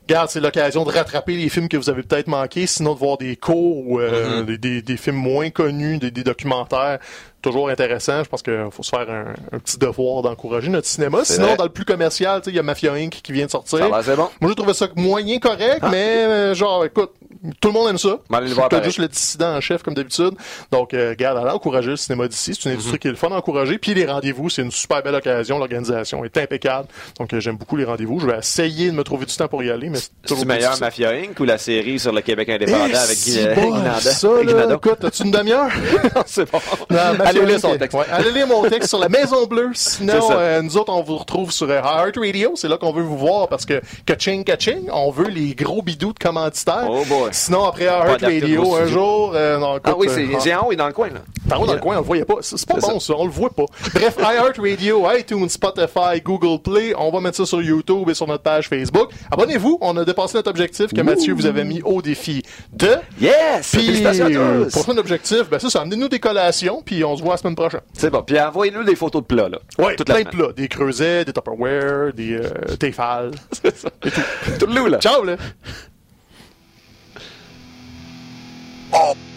Garde, 0.08 0.30
c'est 0.30 0.42
l'occasion 0.42 0.84
de 0.84 0.92
rattraper 0.92 1.36
les 1.38 1.48
films 1.48 1.70
que 1.70 1.78
vous 1.78 1.90
avez 1.90 2.04
peut-être 2.04 2.28
manqués, 2.28 2.68
sinon 2.68 2.94
de 2.94 3.00
voir 3.00 3.18
des 3.18 3.38
cours 3.38 3.88
ou 3.88 4.00
euh, 4.02 4.40
Mhm. 4.42 4.46
des, 4.46 4.58
des- 4.58 4.82
des 4.82 4.98
films 4.98 5.16
moins 5.16 5.50
connus, 5.50 5.98
des, 5.98 6.12
des 6.12 6.24
documentaires. 6.24 7.00
Toujours 7.42 7.70
intéressant. 7.70 8.24
Je 8.24 8.30
pense 8.30 8.42
qu'il 8.42 8.68
faut 8.72 8.84
se 8.84 8.90
faire 8.90 9.10
un, 9.10 9.34
un 9.54 9.60
petit 9.60 9.78
devoir 9.78 10.22
d'encourager 10.22 10.70
notre 10.70 10.88
cinéma. 10.88 11.20
Sinon, 11.24 11.48
vrai. 11.48 11.56
dans 11.58 11.64
le 11.64 11.70
plus 11.70 11.86
commercial, 11.86 12.42
tu 12.42 12.46
sais, 12.46 12.52
il 12.52 12.56
y 12.56 12.60
a 12.60 12.64
Mafia 12.64 12.94
Inc. 12.94 13.12
qui 13.24 13.32
vient 13.32 13.46
de 13.46 13.52
sortir. 13.52 13.80
Ça 13.80 13.88
va, 13.90 14.04
c'est 14.04 14.16
bon. 14.16 14.30
Moi, 14.42 14.52
j'ai 14.52 14.56
trouvé 14.56 14.74
ça 14.74 14.88
moyen 14.96 15.40
correct, 15.40 15.84
mais 15.90 16.26
euh, 16.26 16.54
genre, 16.56 16.84
écoute, 16.86 17.12
tout 17.60 17.68
le 17.70 17.74
monde 17.74 17.90
aime 17.90 17.98
ça. 17.98 18.20
T'as 18.70 18.84
juste 18.84 19.00
le 19.00 19.08
dissident 19.08 19.56
en 19.56 19.62
chef, 19.62 19.84
comme 19.84 19.94
d'habitude. 19.94 20.32
Donc, 20.72 20.94
euh, 20.94 21.10
regarde, 21.10 21.38
allez 21.38 21.50
encourager 21.52 21.90
le 21.90 21.98
cinéma 21.98 22.28
d'ici. 22.28 22.54
C'est 22.56 22.70
une 22.70 22.76
industrie 22.76 23.00
qui 23.00 23.08
est 23.08 23.12
le 23.12 23.18
fun 23.18 23.30
à 23.32 23.36
encourager. 23.36 23.78
Puis 23.78 23.94
les 23.94 24.06
rendez-vous, 24.06 24.50
c'est 24.50 24.62
une 24.62 24.72
super 24.72 25.04
belle 25.04 25.16
occasion. 25.16 25.58
L'organisation 25.60 26.24
est 26.24 26.38
impeccable. 26.38 26.88
Donc, 27.20 27.34
euh, 27.34 27.40
j'aime 27.40 27.58
beaucoup 27.58 27.76
les 27.76 27.84
rendez-vous. 27.86 28.20
Je 28.20 28.28
vais 28.28 28.38
essayer 28.38 28.92
de 28.92 28.96
me 28.96 29.04
trouver 29.04 29.26
du 29.26 29.36
temps 29.36 29.48
pour 29.48 29.62
y 29.64 29.70
aller, 29.72 29.90
mais 29.90 30.00
c'est 30.26 30.46
meilleur. 30.46 30.80
Mafia 30.80 31.10
Inc. 31.12 31.40
ou 31.40 31.44
la 31.44 31.58
série 31.58 32.00
sur 32.00 32.12
le 32.14 32.22
Québec 32.22 32.50
indépendant 32.50 32.86
Eh, 32.90 32.96
avec 32.96 33.18
Guy, 33.20 33.40
euh, 33.40 33.56
là, 33.56 34.44
Guinado? 34.44 34.76
écoute, 34.78 35.04
as-tu 35.04 35.24
une 35.24 35.32
demi-heure? 35.32 35.70
c'est 36.26 36.50
bon. 36.50 36.60
Allez 37.26 37.46
lire 37.46 37.60
son 37.60 37.78
texte. 37.78 37.98
Allez 38.12 38.32
lire 38.32 38.48
mon 38.48 38.64
texte 38.70 38.90
sur 38.90 39.00
la 39.00 39.10
Maison 39.10 39.46
Bleue. 39.46 39.72
Sinon, 39.74 40.30
euh, 40.32 40.62
nous 40.62 40.78
autres, 40.78 40.94
on 40.94 41.02
vous 41.04 41.18
retrouve 41.18 41.52
sur 41.52 41.70
Heart 41.70 42.18
Radio. 42.18 42.54
C'est 42.56 42.68
là 42.68 42.78
qu'on 42.78 42.94
veut 42.94 43.04
vous 43.04 43.18
voir 43.18 43.48
parce 43.50 43.66
que 43.66 43.82
kaching, 44.06 44.44
kaching, 44.44 44.88
on 44.92 45.12
veut 45.12 45.28
les 45.28 45.56
gros 45.56 45.82
bidous 45.82 46.14
de 46.14 46.20
commanditaires. 46.20 46.88
Oh 46.90 47.04
boy. 47.06 47.33
Sinon, 47.34 47.66
après 47.66 47.86
Heart 47.86 48.22
Radio, 48.22 48.76
un 48.76 48.86
jour, 48.86 49.34
euh, 49.34 49.58
non, 49.58 49.78
écoute, 49.78 49.82
Ah 49.86 49.96
oui, 49.98 50.08
euh, 50.08 50.12
c'est 50.14 50.40
c'est 50.40 50.56
en 50.56 50.68
haut 50.68 50.72
et 50.72 50.76
dans 50.76 50.86
le 50.86 50.94
coin, 50.94 51.10
là. 51.10 51.22
T'en 51.50 51.62
haut 51.62 51.66
dans 51.66 51.74
le 51.74 51.80
coin, 51.80 51.96
on 51.96 52.00
le 52.00 52.06
voyait 52.06 52.26
pas. 52.26 52.36
C'est 52.42 52.66
pas 52.68 52.78
bon, 52.80 53.00
ça. 53.00 53.14
On 53.18 53.26
le 53.26 53.32
voit 53.32 53.50
pas. 53.50 53.66
Bref, 53.94 54.18
iHeartRadio, 54.20 55.04
iTunes, 55.18 55.50
Spotify, 55.50 56.22
Google 56.24 56.62
Play. 56.62 56.94
On 56.96 57.12
va 57.12 57.20
mettre 57.22 57.38
ça 57.38 57.46
sur 57.46 57.62
YouTube 57.62 58.08
et 58.10 58.14
sur 58.14 58.28
notre 58.28 58.44
page 58.44 58.70
Facebook. 58.70 59.10
Abonnez-vous. 59.32 59.80
On 59.82 59.98
a 59.98 60.06
dépassé 60.06 60.38
notre 60.38 60.52
objectif 60.52 60.94
que 60.94 61.02
Mathieu 61.02 61.34
vous 61.34 61.48
avait 61.48 61.64
mis 61.64 61.82
au 61.82 62.02
défi 62.04 62.44
de. 62.72 62.92
Yes! 63.20 63.72
Puis, 63.72 63.86
Félicitations 63.86 64.26
à 64.26 64.30
euh, 64.30 64.70
prochain 64.70 64.98
objectif, 64.98 65.50
ben, 65.50 65.58
c'est 65.60 65.70
ça. 65.70 65.82
Amenez-nous 65.82 66.10
des 66.10 66.20
collations, 66.20 66.84
puis 66.86 67.04
on 67.04 67.18
se 67.18 67.24
voit 67.24 67.34
la 67.34 67.38
semaine 67.38 67.56
prochaine. 67.56 67.82
C'est 67.94 68.12
bon. 68.12 68.22
Puis 68.22 68.40
envoyez-nous 68.40 68.84
des 68.84 68.96
photos 68.96 69.24
de 69.24 69.28
plats, 69.28 69.50
là. 69.50 69.58
Ouais, 69.80 69.96
Toute 69.96 70.08
la 70.08 70.16
plein 70.16 70.24
de 70.24 70.30
plats. 70.30 70.54
Des 70.56 70.68
creusets, 70.68 71.26
des 71.26 71.34
Tupperware, 71.34 72.14
des 72.14 72.36
euh, 72.36 72.76
Tefal. 72.80 73.32
C'est 73.52 73.76
ça. 73.76 73.90
Tout 74.60 74.68
le 74.68 74.76
loup, 74.76 74.88
là. 74.88 75.00
Ciao, 75.00 75.24
là! 75.24 75.36
Oh. 78.94 79.33